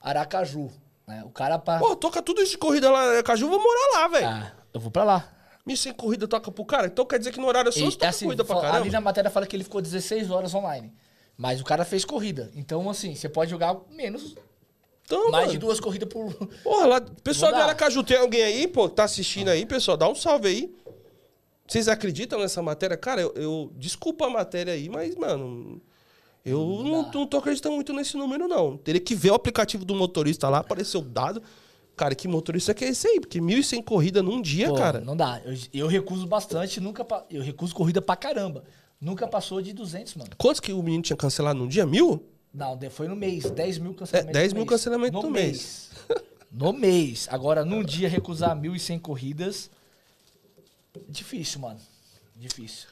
Aracaju. 0.02 0.72
Né? 1.06 1.24
O 1.24 1.30
cara 1.30 1.60
pra... 1.60 1.78
Pô, 1.78 1.96
toca 1.96 2.24
tudo 2.24 2.42
isso 2.42 2.54
de 2.54 2.58
corrida 2.58 2.90
lá 2.90 3.02
Aracaju, 3.12 3.46
eu 3.46 3.50
vou 3.50 3.62
morar 3.62 4.00
lá, 4.00 4.08
velho. 4.08 4.28
Ah, 4.28 4.54
eu 4.74 4.80
vou 4.80 4.90
pra 4.90 5.04
lá. 5.04 5.32
Me 5.64 5.78
sem 5.78 5.94
corrida 5.94 6.28
toca 6.28 6.52
pro 6.52 6.66
cara? 6.66 6.88
Então 6.88 7.06
quer 7.06 7.20
dizer 7.20 7.32
que 7.32 7.40
no 7.40 7.48
horário 7.48 7.72
só 7.72 7.92
toca 7.92 8.08
assim, 8.08 8.26
corrida 8.26 8.44
pra 8.44 8.56
caramba? 8.56 8.78
Ali 8.78 8.90
na 8.90 9.02
matéria 9.02 9.30
fala 9.30 9.46
que 9.46 9.56
ele 9.56 9.64
ficou 9.64 9.82
16 9.82 10.32
horas 10.32 10.54
online. 10.56 10.92
Mas 11.38 11.62
o 11.62 11.64
cara 11.64 11.84
fez 11.84 12.06
corrida. 12.06 12.50
Então, 12.56 12.90
assim, 12.90 13.14
você 13.14 13.28
pode 13.28 13.52
jogar 13.52 13.76
menos 13.90 14.36
então, 15.06 15.30
Mais 15.30 15.46
mano. 15.46 15.52
de 15.52 15.58
duas 15.60 15.80
corridas 15.80 16.10
por. 16.10 16.34
Porra, 16.64 16.88
lá, 16.88 17.02
pessoal 17.24 17.54
de 17.54 17.60
Aracaju, 17.60 18.04
tem 18.04 18.18
alguém 18.18 18.44
aí, 18.44 18.68
pô, 18.68 18.90
que 18.90 18.96
tá 18.96 19.04
assistindo 19.04 19.50
aí, 19.50 19.66
pessoal? 19.66 19.96
Dá 19.96 20.10
um 20.10 20.16
salve 20.16 20.48
aí. 20.48 20.76
Vocês 21.68 21.88
acreditam 21.88 22.40
nessa 22.40 22.62
matéria? 22.62 22.98
Cara, 22.98 23.22
eu, 23.22 23.34
eu 23.36 23.72
desculpa 23.76 24.26
a 24.26 24.30
matéria 24.30 24.74
aí, 24.74 24.90
mas, 24.90 25.16
mano, 25.16 25.82
eu 26.44 26.60
não, 26.60 26.84
não, 26.84 27.12
não 27.12 27.28
tô 27.28 27.38
acreditando 27.38 27.76
muito 27.76 27.94
nesse 27.94 28.18
número, 28.18 28.48
não. 28.48 28.78
Teria 28.78 29.02
que 29.02 29.16
ver 29.16 29.32
o 29.32 29.36
aplicativo 29.36 29.86
do 29.86 29.96
motorista 29.96 30.50
lá, 30.50 30.60
apareceu 30.60 31.02
o 31.02 31.04
dado. 31.04 31.42
Cara, 31.96 32.14
que 32.14 32.28
motorista 32.28 32.74
que 32.74 32.84
é 32.84 32.90
esse 32.90 33.08
aí? 33.08 33.20
Porque 33.20 33.40
1.100 33.40 33.84
corridas 33.84 34.24
num 34.24 34.42
dia, 34.42 34.70
Pô, 34.70 34.76
cara. 34.76 35.00
Não 35.00 35.16
dá. 35.16 35.42
Eu, 35.46 35.58
eu, 35.74 35.88
recuso 35.88 36.28
bastante, 36.28 36.80
nunca. 36.80 37.06
Eu 37.30 37.42
recuso 37.42 37.74
corrida 37.74 38.02
pra 38.02 38.16
caramba. 38.16 38.64
Nunca 39.00 39.28
passou 39.28 39.62
de 39.62 39.72
200, 39.72 40.16
mano. 40.16 40.32
Quantos 40.38 40.60
que 40.60 40.74
o 40.74 40.84
menino 40.84 41.04
tinha 41.04 41.16
cancelado 41.16 41.58
num 41.58 41.68
dia? 41.68 41.86
Mil? 41.86 42.24
Não, 42.56 42.80
foi 42.90 43.08
no 43.08 43.16
mês. 43.16 43.50
10 43.52 43.78
mil 43.80 43.94
cancelamentos. 43.94 44.38
É, 44.38 44.42
10 44.42 44.54
mil 44.54 44.66
cancelamentos 44.66 45.22
no, 45.22 45.28
no 45.28 45.30
mês. 45.30 45.90
mês. 46.08 46.24
no 46.50 46.74
mês. 46.74 47.28
Agora, 47.30 47.66
num 47.66 47.84
dia, 47.84 48.08
recusar 48.08 48.56
1.100 48.56 49.02
corridas. 49.02 49.70
Difícil, 51.10 51.60
mano. 51.60 51.80
Difícil. 52.36 52.88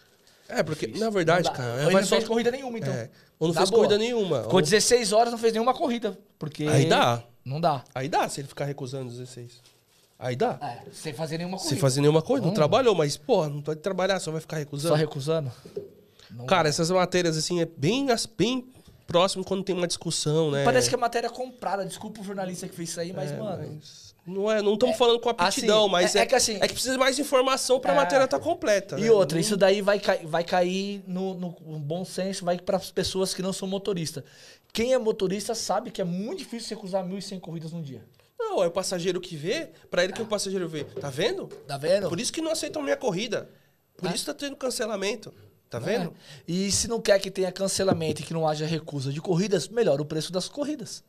É, 0.49 0.61
porque, 0.61 0.85
Difícil. 0.85 1.05
na 1.05 1.09
verdade, 1.09 1.49
cara. 1.51 1.83
Ele 1.83 1.93
não 1.93 2.03
só... 2.03 2.15
fez 2.17 2.27
corrida 2.27 2.51
nenhuma, 2.51 2.77
então. 2.77 2.93
É. 2.93 3.09
Ou 3.39 3.47
não 3.47 3.55
fez 3.55 3.69
boa. 3.69 3.83
corrida 3.83 3.97
nenhuma. 3.97 4.43
Ficou 4.43 4.61
16 4.61 5.13
horas, 5.13 5.31
não 5.31 5.39
fez 5.39 5.53
nenhuma 5.53 5.73
corrida. 5.73 6.17
Porque. 6.37 6.65
Aí 6.67 6.85
dá. 6.85 7.23
Não 7.45 7.59
dá. 7.59 7.83
Aí 7.95 8.09
dá, 8.09 8.27
se 8.27 8.41
ele 8.41 8.47
ficar 8.49 8.65
recusando 8.65 9.09
16. 9.09 9.61
Aí 10.19 10.35
dá. 10.35 10.57
É, 10.61 10.89
sem 10.91 11.13
fazer 11.13 11.37
nenhuma 11.37 11.57
corrida. 11.57 11.69
Sem 11.69 11.79
fazer 11.79 12.01
nenhuma 12.01 12.21
coisa. 12.21 12.41
Não, 12.41 12.49
não 12.49 12.53
trabalhou, 12.53 12.93
mas, 12.93 13.17
pô, 13.17 13.47
não 13.47 13.61
pode 13.61 13.79
trabalhar, 13.79 14.19
só 14.19 14.31
vai 14.31 14.41
ficar 14.41 14.57
recusando. 14.57 14.93
Só 14.93 14.99
recusando? 14.99 15.51
Não 16.31 16.45
cara, 16.45 16.67
essas 16.69 16.89
matérias, 16.89 17.37
assim, 17.37 17.61
é 17.61 17.65
bem, 17.65 18.07
bem 18.37 18.65
próximo 19.07 19.43
quando 19.43 19.63
tem 19.63 19.75
uma 19.75 19.87
discussão, 19.87 20.51
né? 20.51 20.63
Parece 20.63 20.89
que 20.89 20.95
a 20.95 20.97
matéria 20.97 21.27
é 21.27 21.29
comprada. 21.29 21.85
Desculpa 21.85 22.21
o 22.21 22.23
jornalista 22.23 22.67
que 22.67 22.75
fez 22.75 22.89
isso 22.89 22.99
aí, 22.99 23.13
mas, 23.13 23.31
é, 23.31 23.37
mano. 23.37 23.75
Mas 23.75 24.13
não 24.25 24.49
é, 24.49 24.61
não 24.61 24.73
estamos 24.75 24.95
é, 24.95 24.97
falando 24.97 25.19
com 25.19 25.29
aptidão, 25.29 25.83
assim, 25.83 25.91
mas 25.91 26.15
é, 26.15 26.19
é, 26.19 26.21
é, 26.21 26.25
que 26.25 26.35
assim. 26.35 26.57
É 26.61 26.67
que 26.67 26.73
precisa 26.73 26.97
mais 26.97 27.19
informação 27.19 27.79
para 27.79 27.91
a 27.91 27.95
é. 27.95 27.97
matéria 27.97 28.23
estar 28.23 28.39
tá 28.39 28.43
completa. 28.43 28.97
E 28.97 29.03
né? 29.03 29.11
outra, 29.11 29.39
isso 29.39 29.57
daí 29.57 29.81
vai, 29.81 30.01
vai 30.23 30.43
cair 30.43 31.03
no, 31.05 31.33
no 31.33 31.49
bom 31.79 32.05
senso, 32.05 32.45
vai 32.45 32.57
para 32.57 32.77
as 32.77 32.89
pessoas 32.89 33.33
que 33.33 33.41
não 33.41 33.51
são 33.51 33.67
motoristas. 33.67 34.23
Quem 34.71 34.93
é 34.93 34.97
motorista 34.97 35.53
sabe 35.53 35.91
que 35.91 36.01
é 36.01 36.05
muito 36.05 36.39
difícil 36.39 36.75
recusar 36.75 37.05
1.100 37.05 37.39
corridas 37.39 37.73
num 37.73 37.81
dia. 37.81 38.03
Não, 38.39 38.63
é 38.63 38.67
o 38.67 38.71
passageiro 38.71 39.19
que 39.19 39.35
vê, 39.35 39.69
para 39.89 40.03
ele 40.03 40.13
que 40.13 40.21
o 40.21 40.25
passageiro 40.25 40.67
vê. 40.67 40.83
Tá 40.83 41.09
vendo? 41.09 41.47
Tá 41.67 41.77
vendo? 41.77 42.09
Por 42.09 42.19
isso 42.19 42.31
que 42.31 42.41
não 42.41 42.51
aceitam 42.51 42.81
minha 42.81 42.97
corrida. 42.97 43.49
Por 43.97 44.09
isso 44.13 44.25
tá 44.25 44.33
tendo 44.33 44.55
cancelamento. 44.55 45.33
Tá 45.73 45.79
vendo? 45.79 46.13
É. 46.47 46.51
E 46.51 46.71
se 46.71 46.87
não 46.87 47.01
quer 47.01 47.19
que 47.19 47.31
tenha 47.31 47.51
cancelamento 47.51 48.21
e 48.21 48.23
que 48.25 48.31
não 48.33 48.47
haja 48.47 48.63
recusa 48.65 49.11
de 49.11 49.19
corridas, 49.19 49.67
melhora 49.67 50.01
o 50.01 50.05
preço 50.05 50.31
das 50.31 50.47
corridas. 50.47 51.03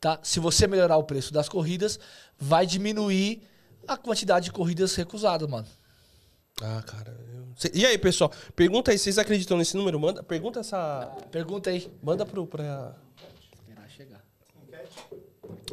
Tá? 0.00 0.18
Se 0.22 0.40
você 0.40 0.66
melhorar 0.66 0.96
o 0.96 1.04
preço 1.04 1.30
das 1.30 1.46
corridas, 1.46 2.00
vai 2.38 2.64
diminuir 2.64 3.42
a 3.86 3.98
quantidade 3.98 4.46
de 4.46 4.52
corridas 4.52 4.94
recusadas, 4.94 5.46
mano. 5.46 5.66
Ah, 6.62 6.82
cara. 6.86 7.14
eu- 7.34 7.70
E 7.74 7.84
aí, 7.84 7.98
pessoal? 7.98 8.32
Pergunta 8.56 8.90
aí, 8.90 8.98
vocês 8.98 9.18
acreditam 9.18 9.58
nesse 9.58 9.76
número? 9.76 10.00
Manda, 10.00 10.22
pergunta 10.22 10.60
essa. 10.60 11.14
Pergunta 11.30 11.68
aí. 11.68 11.92
Manda 12.02 12.24
pro. 12.24 12.46
Pra... 12.46 12.94
Esperar 13.52 13.90
chegar. 13.90 14.24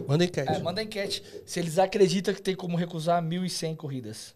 Manda 0.07 0.25
enquete. 0.25 0.51
É, 0.51 0.59
manda 0.59 0.83
enquete 0.83 1.23
se 1.45 1.59
eles 1.59 1.79
acreditam 1.79 2.33
que 2.33 2.41
tem 2.41 2.55
como 2.55 2.75
recusar 2.75 3.21
1.100 3.23 3.75
corridas. 3.77 4.35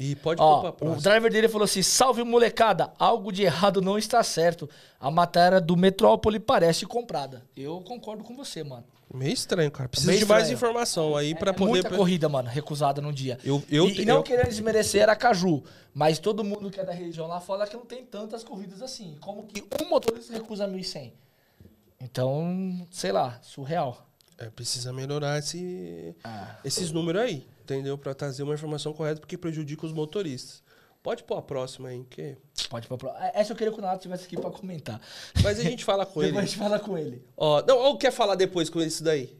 E 0.00 0.14
pode 0.14 0.40
Ó, 0.40 0.72
o 0.80 0.94
driver 0.96 1.30
dele 1.30 1.48
falou 1.48 1.64
assim: 1.64 1.82
salve 1.82 2.22
molecada, 2.22 2.92
algo 2.98 3.32
de 3.32 3.42
errado 3.42 3.80
não 3.82 3.98
está 3.98 4.22
certo. 4.22 4.68
A 5.00 5.10
matéria 5.10 5.60
do 5.60 5.76
Metrópole 5.76 6.38
parece 6.38 6.86
comprada. 6.86 7.44
Eu 7.56 7.80
concordo 7.80 8.22
com 8.22 8.36
você, 8.36 8.62
mano. 8.62 8.84
Meio 9.12 9.32
estranho, 9.32 9.70
cara. 9.70 9.88
Precisa 9.88 10.12
Meio 10.12 10.22
de 10.24 10.28
mais 10.28 10.42
estranho. 10.44 10.56
informação 10.56 11.16
aí 11.16 11.34
pra 11.34 11.50
é 11.50 11.52
poder. 11.54 11.70
muita 11.70 11.90
corrida, 11.90 12.28
mano, 12.28 12.48
recusada 12.48 13.00
num 13.00 13.10
dia. 13.12 13.38
Eu- 13.42 13.62
eu- 13.70 13.88
e, 13.88 14.02
e 14.02 14.04
não 14.04 14.16
eu- 14.16 14.22
querendo 14.22 14.48
desmerecer 14.48 15.02
Aracaju, 15.02 15.64
mas 15.94 16.18
todo 16.18 16.44
mundo 16.44 16.70
que 16.70 16.78
é 16.78 16.84
da 16.84 16.92
região 16.92 17.26
lá 17.26 17.40
fala 17.40 17.66
que 17.66 17.74
não 17.76 17.86
tem 17.86 18.04
tantas 18.04 18.44
corridas 18.44 18.82
assim. 18.82 19.16
Como 19.20 19.44
que 19.44 19.64
um 19.82 19.88
motorista 19.88 20.32
recusa 20.34 20.66
1.100? 20.68 21.12
Então, 22.00 22.86
sei 22.90 23.10
lá, 23.12 23.38
surreal. 23.42 24.06
É, 24.36 24.48
precisa 24.50 24.92
melhorar 24.92 25.38
esse, 25.38 26.14
Ah. 26.22 26.56
esses 26.64 26.92
números 26.92 27.22
aí, 27.22 27.46
entendeu? 27.74 27.96
Pra 27.98 28.14
trazer 28.14 28.42
uma 28.42 28.54
informação 28.54 28.92
correta, 28.92 29.20
porque 29.20 29.36
prejudica 29.38 29.84
os 29.86 29.92
motoristas. 29.92 30.62
Pode 31.02 31.22
pôr 31.22 31.38
a 31.38 31.42
próxima 31.42 31.88
aí, 31.90 32.04
que... 32.10 32.36
Pode 32.68 32.86
ir 32.86 32.88
pra 32.88 32.96
pro- 32.98 33.10
Ah, 33.10 33.30
Essa 33.34 33.52
eu 33.52 33.56
queria 33.56 33.72
que 33.72 33.78
o 33.78 33.82
Nato 33.82 33.96
estivesse 33.98 34.24
aqui 34.24 34.36
pra 34.36 34.50
comentar. 34.50 35.00
Mas 35.42 35.58
a 35.58 35.62
gente 35.62 35.84
fala 35.84 36.04
com 36.04 36.20
ele. 36.22 36.32
Depois 36.32 36.44
a 36.44 36.46
gente 36.48 36.58
fala 36.58 36.78
com 36.78 36.98
ele. 36.98 37.22
Ó, 37.36 37.62
não, 37.66 37.78
ou 37.78 37.96
quer 37.96 38.10
falar 38.10 38.34
depois 38.34 38.68
com 38.68 38.80
isso 38.82 39.02
daí? 39.04 39.38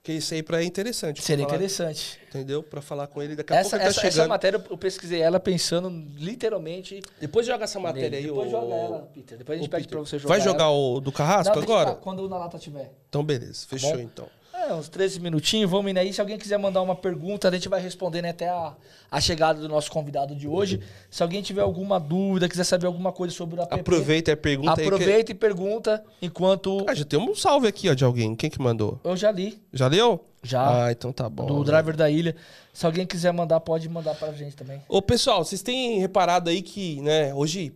Que 0.00 0.12
isso 0.12 0.32
aí 0.32 0.42
pra 0.42 0.62
é 0.62 0.64
interessante. 0.64 1.20
Seria 1.20 1.44
falar, 1.44 1.56
interessante. 1.56 2.18
Entendeu? 2.28 2.62
Pra 2.62 2.80
falar 2.80 3.08
com 3.08 3.20
ele. 3.20 3.34
Daqui 3.36 3.52
a 3.52 3.56
Essa, 3.56 3.70
pouco 3.70 3.82
ele 3.82 3.90
essa, 3.90 4.00
tá 4.00 4.06
essa 4.06 4.28
matéria 4.28 4.64
eu 4.70 4.78
pesquisei 4.78 5.20
ela 5.20 5.38
pensando 5.40 5.90
literalmente. 6.16 7.02
Depois 7.20 7.44
joga 7.44 7.64
essa 7.64 7.78
matéria 7.80 8.08
nele. 8.10 8.16
aí, 8.16 8.26
Depois 8.26 8.48
ô- 8.48 8.50
joga 8.50 8.74
ela, 8.74 8.98
Peter. 9.12 9.36
Depois 9.36 9.58
a 9.58 9.60
gente 9.60 9.68
ô, 9.68 9.70
pede 9.72 9.82
Peter. 9.88 9.98
pra 9.98 10.08
você 10.08 10.18
jogar. 10.18 10.34
Vai 10.36 10.40
jogar 10.42 10.64
ela. 10.64 10.72
o 10.72 11.00
do 11.00 11.12
Carrasco 11.12 11.54
Não, 11.56 11.62
agora? 11.62 11.94
Quando 11.96 12.20
o 12.20 12.28
Nalata 12.28 12.58
tiver. 12.58 12.90
Então, 13.08 13.22
beleza. 13.24 13.66
Fechou, 13.66 13.92
bom? 13.94 13.98
então. 13.98 14.28
É, 14.66 14.74
uns 14.74 14.88
13 14.88 15.20
minutinhos, 15.20 15.70
vamos 15.70 15.90
indo 15.90 15.98
aí. 15.98 16.12
Se 16.12 16.20
alguém 16.20 16.36
quiser 16.36 16.58
mandar 16.58 16.82
uma 16.82 16.96
pergunta, 16.96 17.48
a 17.48 17.50
gente 17.52 17.68
vai 17.68 17.80
respondendo 17.80 18.24
até 18.26 18.48
a, 18.48 18.74
a 19.10 19.20
chegada 19.20 19.60
do 19.60 19.68
nosso 19.68 19.90
convidado 19.90 20.34
de 20.34 20.48
hoje. 20.48 20.80
Se 21.10 21.22
alguém 21.22 21.40
tiver 21.42 21.60
alguma 21.62 22.00
dúvida, 22.00 22.48
quiser 22.48 22.64
saber 22.64 22.86
alguma 22.86 23.12
coisa 23.12 23.32
sobre 23.32 23.58
o 23.58 23.62
app, 23.62 23.74
Aproveita 23.74 24.32
e 24.32 24.36
pergunta 24.36 24.72
aproveita 24.72 25.30
e 25.32 25.34
pergunta 25.34 26.04
enquanto 26.20 26.84
Que... 26.84 26.90
Ah, 26.90 26.94
já 26.94 27.04
tem 27.04 27.18
um 27.18 27.34
salve 27.34 27.68
aqui, 27.68 27.88
ó, 27.88 27.94
de 27.94 28.04
alguém. 28.04 28.34
Quem 28.34 28.50
que 28.50 28.60
mandou? 28.60 29.00
eu 29.04 29.16
já 29.16 29.30
li, 29.30 29.62
Já 29.72 29.86
leu? 29.86 30.24
já, 30.42 30.86
Ah, 30.86 30.92
então 30.92 31.12
tá 31.12 31.28
bom. 31.28 31.46
do 31.46 31.64
driver 31.64 31.96
da 31.96 32.10
ilha. 32.10 32.34
Se 32.72 32.84
alguém 32.84 33.06
quiser 33.06 33.32
mandar, 33.32 33.60
pode 33.60 33.88
mandar 33.88 34.14
pra 34.16 34.32
gente 34.32 34.56
também. 34.56 34.82
Ô, 34.88 35.00
pessoal, 35.00 35.44
vocês 35.44 35.62
têm 35.62 35.98
reparado 36.00 36.50
aí 36.50 36.62
que, 36.62 37.00
né, 37.00 37.32
hoje, 37.34 37.72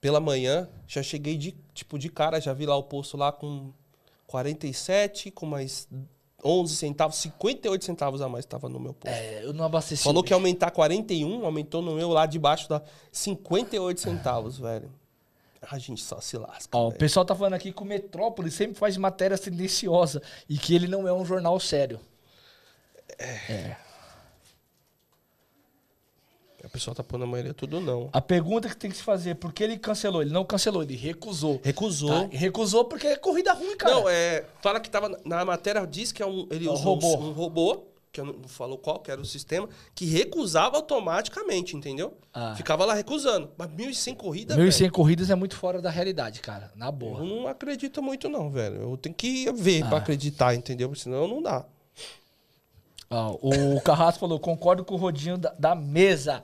pela 0.00 0.20
manhã, 0.20 0.68
já 0.86 1.02
cheguei 1.02 1.36
de, 1.36 1.54
tipo, 1.72 1.98
de 1.98 2.08
cara, 2.08 2.40
já 2.40 2.52
vi 2.52 2.66
lá 2.66 2.76
o 2.76 2.82
posto 2.82 3.16
lá 3.16 3.30
com 3.32 3.72
47, 4.26 5.30
com 5.30 5.46
mais 5.46 5.86
11 6.44 6.76
centavos, 6.76 7.16
58 7.16 7.84
centavos 7.84 8.20
a 8.20 8.28
mais 8.28 8.44
tava 8.44 8.68
no 8.68 8.78
meu 8.78 8.92
posto. 8.92 9.14
É, 9.14 9.44
eu 9.44 9.52
não 9.52 9.64
abasteci. 9.64 10.02
Falou 10.02 10.22
hoje. 10.22 10.28
que 10.28 10.32
ia 10.32 10.36
aumentar 10.36 10.70
41, 10.70 11.44
aumentou 11.44 11.80
no 11.80 11.94
meu 11.94 12.10
lá 12.10 12.26
de 12.26 12.38
baixo 12.38 12.68
da 12.68 12.82
58 13.10 14.00
centavos, 14.00 14.58
velho. 14.58 14.90
A 15.70 15.78
gente 15.78 16.02
só 16.02 16.20
se 16.20 16.36
lasca, 16.36 16.76
Ó, 16.76 16.88
o 16.88 16.92
pessoal 16.92 17.24
tá 17.24 17.34
falando 17.34 17.54
aqui 17.54 17.72
que 17.72 17.82
o 17.82 17.86
Metrópole 17.86 18.50
sempre 18.50 18.78
faz 18.78 18.98
matérias 18.98 19.40
tendenciosas 19.40 20.20
e 20.46 20.58
que 20.58 20.74
ele 20.74 20.86
não 20.86 21.08
é 21.08 21.12
um 21.12 21.24
jornal 21.24 21.58
sério. 21.58 21.98
O 23.18 23.83
pessoal 26.74 26.94
tá 26.94 27.04
pondo 27.04 27.22
a 27.24 27.26
maioria 27.26 27.54
tudo 27.54 27.80
não. 27.80 28.08
A 28.12 28.20
pergunta 28.20 28.68
que 28.68 28.76
tem 28.76 28.90
que 28.90 28.96
se 28.96 29.02
fazer, 29.02 29.36
por 29.36 29.52
que 29.52 29.62
ele 29.62 29.78
cancelou? 29.78 30.22
Ele 30.22 30.32
não 30.32 30.44
cancelou, 30.44 30.82
ele 30.82 30.96
recusou. 30.96 31.60
Recusou. 31.62 32.28
Tá? 32.28 32.36
Recusou 32.36 32.84
porque 32.84 33.06
é 33.06 33.16
corrida 33.16 33.52
ruim, 33.52 33.76
cara. 33.76 33.94
Não, 33.94 34.08
é. 34.08 34.44
Fala 34.60 34.80
que 34.80 34.90
tava. 34.90 35.18
Na 35.24 35.44
matéria 35.44 35.86
diz 35.86 36.10
que 36.12 36.22
é 36.22 36.26
um. 36.26 36.46
Ele 36.50 36.66
É 36.66 36.70
um 36.70 36.74
usou 36.74 36.94
robô. 36.96 37.16
um 37.16 37.30
robô, 37.32 37.84
que 38.12 38.20
eu 38.20 38.24
não 38.26 38.42
falou 38.48 38.76
qual 38.76 38.98
que 38.98 39.10
era 39.10 39.20
o 39.20 39.24
sistema, 39.24 39.68
que 39.94 40.04
recusava 40.04 40.76
automaticamente, 40.76 41.76
entendeu? 41.76 42.16
Ah. 42.32 42.54
Ficava 42.56 42.84
lá 42.84 42.92
recusando. 42.94 43.50
Mas 43.56 43.68
1.100 43.70 44.16
corridas, 44.16 44.56
1.100 44.56 44.78
velho. 44.80 44.92
corridas 44.92 45.30
é 45.30 45.34
muito 45.34 45.56
fora 45.56 45.80
da 45.80 45.90
realidade, 45.90 46.40
cara. 46.40 46.72
Na 46.74 46.86
Eu 46.86 46.92
boa. 46.92 47.22
não 47.22 47.46
acredito 47.46 48.02
muito, 48.02 48.28
não, 48.28 48.50
velho. 48.50 48.82
Eu 48.82 48.96
tenho 48.96 49.14
que 49.14 49.50
ver 49.52 49.84
Ah. 49.84 49.88
pra 49.88 49.98
acreditar, 49.98 50.54
entendeu? 50.54 50.92
Senão 50.96 51.28
não 51.28 51.40
dá. 51.40 51.64
Ó, 53.10 53.36
o 53.42 53.80
Carrasco 53.80 54.20
falou, 54.20 54.40
concordo 54.40 54.84
com 54.84 54.94
o 54.94 54.96
Rodinho 54.96 55.36
da, 55.38 55.54
da 55.58 55.74
mesa. 55.74 56.42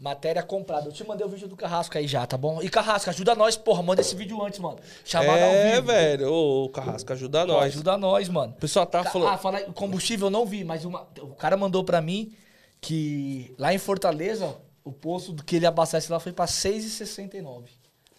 Matéria 0.00 0.42
comprada. 0.42 0.88
Eu 0.88 0.92
te 0.92 1.06
mandei 1.06 1.26
o 1.26 1.28
vídeo 1.28 1.46
do 1.46 1.54
Carrasco 1.54 1.98
aí 1.98 2.06
já, 2.08 2.26
tá 2.26 2.34
bom? 2.38 2.62
E 2.62 2.70
Carrasco, 2.70 3.10
ajuda 3.10 3.34
nós, 3.34 3.54
porra. 3.58 3.82
Manda 3.82 4.00
esse 4.00 4.16
vídeo 4.16 4.42
antes, 4.42 4.58
mano. 4.58 4.78
Chamada 5.04 5.44
ao 5.44 5.50
é, 5.50 5.74
vivo. 5.74 5.86
velho. 5.88 6.32
Ô, 6.32 6.68
Carrasco, 6.70 7.12
ajuda 7.12 7.44
nós. 7.44 7.64
ajuda 7.66 7.98
nós, 7.98 8.26
mano. 8.30 8.54
O 8.54 8.56
pessoal 8.60 8.86
tá 8.86 9.04
Ca- 9.04 9.10
falando. 9.10 9.28
Ah, 9.28 9.36
fala 9.36 9.60
combustível 9.74 10.28
eu 10.28 10.30
não 10.30 10.46
vi, 10.46 10.64
mas 10.64 10.86
uma- 10.86 11.06
o 11.20 11.34
cara 11.34 11.54
mandou 11.54 11.84
pra 11.84 12.00
mim 12.00 12.34
que 12.80 13.54
lá 13.58 13.74
em 13.74 13.78
Fortaleza, 13.78 14.56
o 14.82 14.90
posto 14.90 15.34
do 15.34 15.44
que 15.44 15.56
ele 15.56 15.66
abastece 15.66 16.10
lá 16.10 16.18
foi 16.18 16.32
pra 16.32 16.46
6,69. 16.46 17.68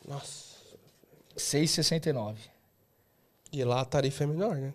Nossa. 0.07 0.51
6,69. 1.35 2.37
E 3.51 3.63
lá 3.63 3.81
a 3.81 3.85
tarifa 3.85 4.23
é 4.23 4.27
menor, 4.27 4.55
né? 4.55 4.73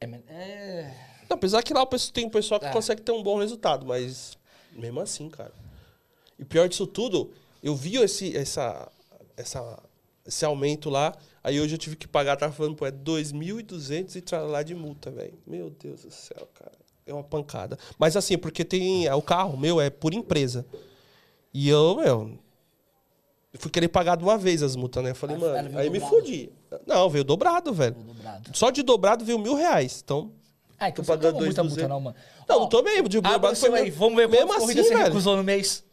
É, 0.00 0.06
é... 0.28 0.94
Não, 1.28 1.36
apesar 1.36 1.62
que 1.62 1.72
lá 1.72 1.82
o 1.82 1.86
pessoal- 1.86 2.12
tem 2.12 2.26
um 2.26 2.30
pessoal 2.30 2.58
que 2.58 2.66
É. 2.66 2.72
consegue 2.72 3.00
ter 3.02 3.12
um 3.12 3.22
bom 3.22 3.38
resultado, 3.38 3.86
mas 3.86 4.36
mesmo 4.72 4.98
assim, 5.00 5.28
cara. 5.30 5.52
E 6.40 6.44
pior 6.44 6.66
disso 6.68 6.86
tudo, 6.86 7.30
eu 7.62 7.76
vi 7.76 7.96
esse, 7.96 8.34
essa, 8.34 8.90
essa, 9.36 9.78
esse 10.26 10.42
aumento 10.42 10.88
lá, 10.88 11.14
aí 11.44 11.60
hoje 11.60 11.74
eu 11.74 11.78
tive 11.78 11.96
que 11.96 12.08
pagar, 12.08 12.34
tava 12.36 12.52
falando, 12.52 12.74
pô, 12.76 12.86
é 12.86 12.90
2.200 12.90 14.16
e 14.16 14.50
lá 14.50 14.62
de 14.62 14.74
multa, 14.74 15.10
velho. 15.10 15.38
Meu 15.46 15.68
Deus 15.68 16.02
do 16.02 16.10
céu, 16.10 16.48
cara. 16.54 16.72
É 17.06 17.12
uma 17.12 17.22
pancada. 17.22 17.78
Mas 17.98 18.16
assim, 18.16 18.38
porque 18.38 18.64
tem. 18.64 19.06
é, 19.06 19.14
O 19.14 19.20
carro 19.22 19.56
meu 19.56 19.80
é 19.80 19.90
por 19.90 20.14
empresa. 20.14 20.64
E 21.52 21.68
eu, 21.68 21.96
meu. 21.96 22.38
Eu 23.52 23.58
fui 23.58 23.70
querer 23.70 23.88
pagar 23.88 24.16
de 24.16 24.22
uma 24.22 24.38
vez 24.38 24.62
as 24.62 24.76
multas, 24.76 25.02
né? 25.02 25.10
Eu 25.10 25.14
falei, 25.16 25.34
aí 25.36 25.42
mano, 25.42 25.68
veio 25.70 25.78
aí 25.80 25.90
me 25.90 25.98
dobrado. 25.98 26.16
fudi. 26.22 26.52
Não, 26.86 27.10
veio 27.10 27.24
dobrado, 27.24 27.72
velho. 27.74 27.96
dobrado. 27.96 28.56
Só 28.56 28.70
de 28.70 28.82
dobrado 28.82 29.24
veio 29.24 29.38
mil 29.40 29.54
reais. 29.56 30.00
Então. 30.04 30.30
Ah, 30.78 30.88
então 30.88 31.04
Tô 31.04 31.10
pagando 31.12 31.32
tomou 31.32 31.46
muita 31.46 31.62
multa 31.64 31.82
2,200. 31.82 31.88
não, 31.88 32.00
mano. 32.00 32.16
Não, 32.48 32.56
Ó, 32.56 32.60
não 32.60 32.68
tô 32.68 32.82
mesmo. 32.82 33.08
De 33.08 33.18
abre 33.18 33.30
dobrado 33.32 33.56
foi 33.56 33.74
aí, 33.80 33.90
vamos 33.90 34.16
ver 34.16 34.28
mesmo 34.28 34.52
assim, 34.52 34.72
velho. 34.74 34.98
recusou 34.98 35.36
no 35.36 35.42
mês. 35.42 35.84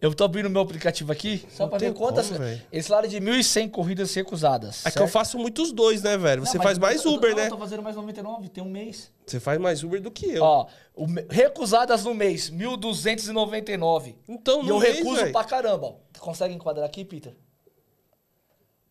Eu 0.00 0.14
tô 0.14 0.24
abrindo 0.24 0.50
meu 0.50 0.60
aplicativo 0.60 1.10
aqui, 1.10 1.46
só 1.50 1.62
Não 1.64 1.70
pra 1.70 1.78
ver 1.78 1.94
quantas... 1.94 2.28
como. 2.28 2.40
Esse 2.70 2.92
lado 2.92 3.08
de 3.08 3.18
1.100 3.18 3.70
corridas 3.70 4.12
recusadas. 4.14 4.84
É 4.84 4.90
que 4.90 4.98
eu 4.98 5.08
faço 5.08 5.38
muitos 5.38 5.72
dois, 5.72 6.02
né, 6.02 6.18
velho? 6.18 6.44
Você 6.44 6.58
Não, 6.58 6.64
faz 6.64 6.76
mais 6.78 7.02
eu 7.04 7.12
Uber, 7.12 7.30
não, 7.30 7.36
né? 7.38 7.46
Eu 7.46 7.50
tô 7.50 7.56
fazendo 7.58 7.82
mais 7.82 7.96
99, 7.96 8.48
tem 8.50 8.62
um 8.62 8.68
mês. 8.68 9.10
Você 9.26 9.40
faz 9.40 9.58
mais 9.58 9.82
Uber 9.82 10.00
do 10.02 10.10
que 10.10 10.26
eu. 10.32 10.42
Ó, 10.42 10.66
o 10.94 11.06
recusadas 11.30 12.04
no 12.04 12.14
mês, 12.14 12.50
1.299. 12.50 14.16
Então, 14.28 14.60
E 14.62 14.64
no 14.64 14.74
eu 14.74 14.80
mês, 14.80 14.96
recuso 14.98 15.16
velho. 15.16 15.32
pra 15.32 15.44
caramba. 15.44 15.96
Consegue 16.18 16.52
enquadrar 16.54 16.84
aqui, 16.84 17.02
Peter? 17.04 17.34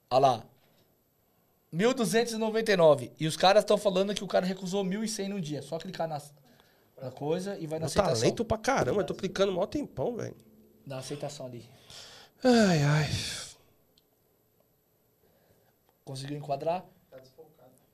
Olha 0.10 0.20
lá. 0.20 0.44
1.299. 1.74 3.12
E 3.20 3.28
os 3.28 3.38
caras 3.38 3.62
estão 3.64 3.78
falando 3.78 4.14
que 4.14 4.24
o 4.24 4.28
cara 4.28 4.46
recusou 4.46 4.84
1.100 4.84 5.28
no 5.30 5.42
dia. 5.42 5.62
Só 5.62 5.78
clicar 5.78 6.08
na, 6.08 6.22
na 7.02 7.12
coisa 7.12 7.58
e 7.60 7.68
vai 7.68 7.80
na 7.80 7.84
Eu 7.86 7.88
aceitação. 7.88 8.22
talento 8.22 8.46
pra 8.46 8.58
caramba. 8.58 9.02
Eu 9.02 9.06
tô 9.06 9.14
clicando 9.14 9.52
mó 9.52 9.66
tempão, 9.66 10.16
velho. 10.16 10.36
Na 10.86 10.98
aceitação 11.00 11.48
ali. 11.48 11.66
Ai, 12.44 12.84
ai. 12.84 13.10
Conseguiu 16.04 16.38
enquadrar? 16.38 16.86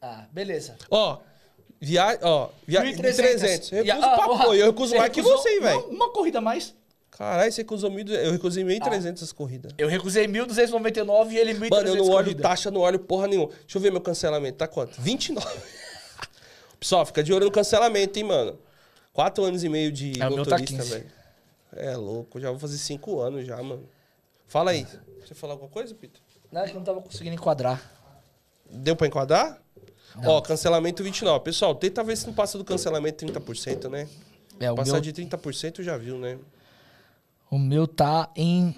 Ah, 0.01 0.25
beleza. 0.31 0.77
Ó, 0.89 1.19
via... 1.79 2.19
Ó, 2.21 2.49
via... 2.67 2.81
1.300. 2.83 2.99
1.300. 2.99 3.73
Eu 3.73 3.85
E 3.85 3.87
recuso 3.87 4.05
ah, 4.07 4.15
pra 4.15 4.25
porra. 4.25 4.45
Eu 4.55 4.65
recuso 4.67 4.95
mais 4.97 5.11
que 5.11 5.21
você, 5.21 5.59
velho. 5.59 5.79
Uma 5.87 6.09
corrida 6.11 6.39
a 6.39 6.41
mais. 6.41 6.75
Caralho, 7.11 7.51
você 7.51 7.61
recusou 7.61 7.89
1.200. 7.91 8.09
Eu 8.25 8.31
recusei 8.31 8.63
1.300 8.63 9.19
Ah. 9.21 9.23
as 9.23 9.31
corridas. 9.31 9.71
Eu 9.77 9.87
recusei 9.87 10.27
1.299 10.27 11.31
e 11.31 11.37
ele 11.37 11.53
1.300 11.53 11.69
Mano, 11.69 11.87
eu 11.87 11.95
não 11.95 12.09
olho 12.09 12.25
corrida. 12.25 12.41
taxa, 12.43 12.71
não 12.71 12.81
olho 12.81 12.99
porra 12.99 13.27
nenhuma. 13.27 13.47
Deixa 13.49 13.77
eu 13.77 13.81
ver 13.81 13.91
meu 13.91 14.01
cancelamento. 14.01 14.57
Tá 14.57 14.67
quanto? 14.67 14.99
29. 14.99 15.47
Pessoal, 16.79 17.05
fica 17.05 17.23
de 17.23 17.31
olho 17.31 17.45
no 17.45 17.51
cancelamento, 17.51 18.17
hein, 18.17 18.25
mano. 18.25 18.59
Quatro 19.13 19.43
anos 19.43 19.63
e 19.63 19.69
meio 19.69 19.91
de 19.91 20.13
É, 20.13 20.17
tá 20.19 20.29
motorista, 20.29 20.77
15. 20.77 20.89
velho. 20.89 21.11
É 21.73 21.95
louco, 21.95 22.39
já 22.39 22.49
vou 22.49 22.59
fazer 22.59 22.77
cinco 22.77 23.19
anos 23.21 23.45
já, 23.45 23.61
mano. 23.63 23.87
Fala 24.47 24.71
aí. 24.71 24.85
Você 25.25 25.33
falar 25.33 25.53
alguma 25.53 25.69
coisa, 25.69 25.95
Peter? 25.95 26.19
Não, 26.51 26.61
é 26.61 26.65
que 26.65 26.71
eu 26.71 26.75
não 26.75 26.83
tava 26.83 27.01
conseguindo 27.01 27.33
enquadrar. 27.35 27.81
Deu 28.69 28.95
pra 28.95 29.07
enquadrar? 29.07 29.61
Ó, 30.25 30.41
cancelamento 30.41 31.03
29. 31.03 31.43
Pessoal, 31.43 31.73
tenta 31.73 32.03
ver 32.03 32.17
se 32.17 32.27
não 32.27 32.33
passa 32.33 32.57
do 32.57 32.65
cancelamento 32.65 33.25
30%, 33.25 33.89
né? 33.89 34.09
É, 34.59 34.69
o 34.71 34.75
Passar 34.75 34.93
meu... 34.93 35.01
de 35.01 35.13
30% 35.13 35.81
já 35.81 35.97
viu, 35.97 36.17
né? 36.17 36.37
O 37.49 37.57
meu 37.57 37.87
tá 37.87 38.29
em 38.35 38.75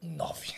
9. 0.00 0.52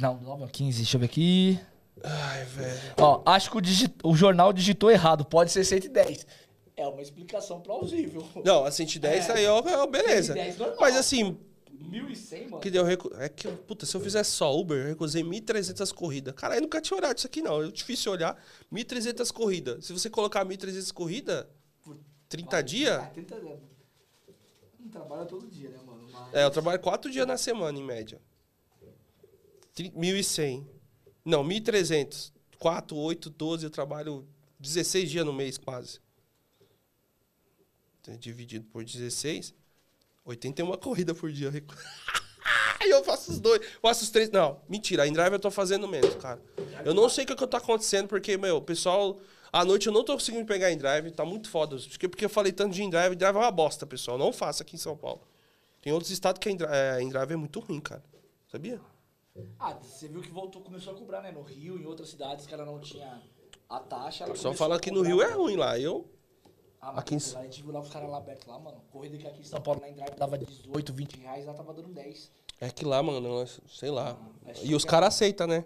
Não, 0.00 0.20
9 0.20 0.42
ou 0.42 0.48
15, 0.48 0.78
deixa 0.78 0.96
eu 0.96 1.00
ver 1.00 1.06
aqui. 1.06 1.60
Ai, 2.02 2.44
velho. 2.44 2.80
Ó, 2.98 3.22
acho 3.24 3.50
que 3.50 3.56
o, 3.56 3.60
digi- 3.60 3.94
o 4.02 4.14
jornal 4.16 4.52
digitou 4.52 4.90
errado, 4.90 5.24
pode 5.24 5.52
ser 5.52 5.64
110. 5.64 6.26
É 6.76 6.86
uma 6.86 7.00
explicação 7.02 7.60
plausível. 7.60 8.26
Não, 8.44 8.64
a 8.64 8.70
110 8.70 9.30
aí, 9.30 9.46
ó, 9.46 9.60
é, 9.60 9.86
beleza. 9.86 10.34
110 10.34 10.58
normal. 10.58 10.76
Mas 10.80 10.96
assim, 10.96 11.38
1.100, 11.72 12.44
mano. 12.50 12.60
que 12.60 12.70
deu 12.70 12.84
recu... 12.84 13.10
É 13.16 13.28
que, 13.28 13.46
puta, 13.48 13.86
se 13.86 13.96
eu 13.96 14.00
fizesse 14.00 14.30
só 14.32 14.52
Uber, 14.56 14.78
eu 14.78 14.88
recusei 14.88 15.22
1.300 15.22 15.92
corridas. 15.94 16.34
Cara, 16.34 16.56
eu 16.56 16.62
nunca 16.62 16.80
tinha 16.80 16.96
olhado 16.98 17.16
isso 17.16 17.26
aqui, 17.26 17.42
não. 17.42 17.62
É 17.62 17.70
difícil 17.70 18.10
olhar. 18.10 18.36
1.300 18.72 19.32
corridas. 19.32 19.84
Se 19.84 19.92
você 19.92 20.10
colocar 20.10 20.44
1.300 20.44 20.92
corridas, 20.92 21.46
30 22.28 22.62
dias... 22.62 22.98
Ah, 22.98 23.06
30 23.06 23.34
anos. 23.36 23.60
Não 24.80 24.88
trabalha 24.88 25.24
todo 25.26 25.46
dia, 25.46 25.68
né, 25.70 25.78
mano? 25.86 26.08
Mas... 26.12 26.34
É, 26.34 26.44
eu 26.44 26.50
trabalho 26.50 26.80
4 26.80 27.10
dias 27.10 27.26
na 27.26 27.36
semana, 27.36 27.78
em 27.78 27.84
média. 27.84 28.20
Tri- 29.74 29.90
1.100. 29.92 30.66
Não, 31.24 31.44
1.300. 31.44 32.32
4, 32.58 32.96
8, 32.96 33.30
12, 33.30 33.64
eu 33.64 33.70
trabalho 33.70 34.26
16 34.58 35.10
dias 35.10 35.24
no 35.24 35.32
mês, 35.32 35.58
quase. 35.58 36.00
Então, 38.04 38.14
Dividido 38.18 38.66
por 38.66 38.84
16, 38.84 39.54
81 40.26 40.76
corrida 40.76 41.14
por 41.14 41.32
dia. 41.32 41.50
Aí 42.78 42.90
eu 42.90 43.02
faço 43.02 43.32
os 43.32 43.40
dois, 43.40 43.66
faço 43.80 44.04
os 44.04 44.10
três. 44.10 44.30
Não, 44.30 44.60
mentira, 44.68 45.04
a 45.04 45.06
InDrive 45.06 45.32
eu 45.32 45.40
tô 45.40 45.50
fazendo 45.50 45.88
menos, 45.88 46.14
cara. 46.16 46.38
Eu 46.84 46.92
não 46.92 47.08
sei 47.08 47.24
o 47.24 47.26
que, 47.26 47.34
que 47.34 47.46
tá 47.46 47.56
acontecendo, 47.56 48.06
porque, 48.06 48.36
meu, 48.36 48.56
o 48.56 48.62
pessoal. 48.62 49.18
À 49.50 49.64
noite 49.64 49.86
eu 49.86 49.92
não 49.92 50.04
tô 50.04 50.14
conseguindo 50.14 50.44
pegar 50.44 50.70
InDrive, 50.70 51.12
tá 51.12 51.24
muito 51.24 51.48
foda. 51.48 51.76
Porque, 51.76 52.08
porque 52.08 52.24
eu 52.24 52.28
falei 52.28 52.52
tanto 52.52 52.74
de 52.74 52.82
InDrive, 52.82 53.14
InDrive 53.14 53.36
é 53.36 53.40
uma 53.40 53.50
bosta, 53.52 53.86
pessoal. 53.86 54.18
Não 54.18 54.32
faça 54.32 54.64
aqui 54.64 54.74
em 54.74 54.78
São 54.78 54.96
Paulo. 54.96 55.22
Tem 55.80 55.92
outros 55.92 56.10
estados 56.10 56.40
que 56.40 56.48
a 56.48 56.52
InDrive, 56.52 56.72
é, 56.74 56.90
a 56.90 57.00
InDrive 57.02 57.32
é 57.32 57.36
muito 57.36 57.60
ruim, 57.60 57.80
cara. 57.80 58.02
Sabia? 58.50 58.80
Ah, 59.58 59.74
você 59.80 60.08
viu 60.08 60.20
que 60.20 60.30
voltou, 60.30 60.60
começou 60.60 60.92
a 60.92 60.96
cobrar, 60.96 61.22
né? 61.22 61.32
No 61.32 61.42
Rio, 61.42 61.78
em 61.78 61.86
outras 61.86 62.08
cidades 62.10 62.46
que 62.46 62.52
ela 62.52 62.66
não 62.66 62.80
tinha 62.80 63.22
a 63.68 63.80
taxa. 63.80 64.24
O 64.24 64.26
Ela 64.26 64.34
pessoal 64.34 64.52
começou 64.52 64.54
fala 64.54 64.78
que 64.78 64.90
no 64.90 65.02
Rio 65.02 65.22
é 65.22 65.32
ruim 65.32 65.56
lá. 65.56 65.78
Eu. 65.78 66.10
Ah, 66.86 66.92
mas 66.92 66.98
Aqui 66.98 67.14
em- 67.14 67.32
lá, 67.34 67.40
a 67.40 67.44
gente 67.44 67.62
viu 67.62 67.72
lá 67.72 67.80
os 67.80 67.88
caras 67.88 68.10
lá 68.10 68.18
abertos 68.18 68.46
lá, 68.46 68.58
mano. 68.58 68.76
Corrida 68.92 69.16
que 69.16 69.26
aqui 69.26 69.40
em 69.40 69.44
São 69.44 69.58
Paulo 69.60 69.80
na 69.80 69.88
Indrave 69.88 70.10
dava 70.18 70.36
18, 70.36 70.92
20 70.92 71.16
reais, 71.18 71.46
lá 71.46 71.54
tava 71.54 71.72
dando 71.72 71.88
10. 71.88 72.30
É 72.60 72.68
que 72.68 72.84
lá, 72.84 73.02
mano, 73.02 73.46
sei 73.68 73.90
lá. 73.90 74.16
É 74.46 74.52
E 74.62 74.74
os 74.74 74.84
caras 74.84 75.08
aceitam, 75.14 75.46
né? 75.46 75.64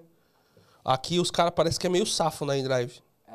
Aqui 0.84 1.18
os 1.18 1.30
caras 1.30 1.52
parecem 1.54 1.80
que 1.80 1.86
é 1.86 1.90
meio 1.90 2.06
safo 2.06 2.44
na 2.44 2.56
InDrive. 2.56 3.02
É. 3.26 3.32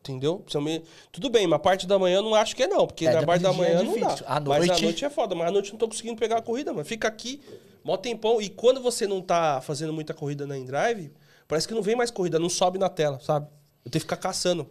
Entendeu? 0.00 0.44
Meio- 0.62 0.82
Tudo 1.10 1.30
bem, 1.30 1.46
mas 1.46 1.56
a 1.56 1.58
parte 1.58 1.86
da 1.86 1.98
manhã 1.98 2.16
eu 2.16 2.22
não 2.22 2.34
acho 2.34 2.54
que 2.54 2.62
é 2.64 2.68
não, 2.68 2.86
porque 2.86 3.06
É, 3.06 3.12
na 3.14 3.24
parte 3.24 3.42
da 3.42 3.50
é 3.50 3.56
manhã 3.56 3.82
não 3.82 3.98
dá. 3.98 4.06
difícil. 4.08 4.26
À 4.28 4.38
Mas 4.40 4.62
a 4.64 4.66
noite- 4.66 4.82
noite 4.84 5.04
é 5.04 5.10
foda, 5.10 5.34
mas 5.34 5.48
à 5.48 5.50
noite 5.50 5.68
eu 5.68 5.72
não 5.72 5.78
tô 5.78 5.88
conseguindo 5.88 6.16
pegar 6.18 6.36
a 6.36 6.42
corrida, 6.42 6.70
mano. 6.72 6.84
Fica 6.84 7.08
aqui, 7.08 7.40
mó 7.82 7.96
tempão. 7.96 8.42
E 8.42 8.50
quando 8.50 8.80
você 8.82 9.06
não 9.06 9.22
tá 9.22 9.60
fazendo 9.62 9.92
muita 9.92 10.12
corrida 10.12 10.46
na 10.46 10.56
InDrive, 10.58 11.10
parece 11.48 11.66
que 11.66 11.72
não 11.74 11.82
vem 11.82 11.96
mais 11.96 12.10
corrida, 12.10 12.38
não 12.38 12.50
sobe 12.50 12.78
na 12.78 12.90
tela, 12.90 13.18
sabe? 13.20 13.46
Eu 13.84 13.90
tenho 13.90 14.00
que 14.00 14.00
ficar 14.00 14.16
caçando 14.18 14.68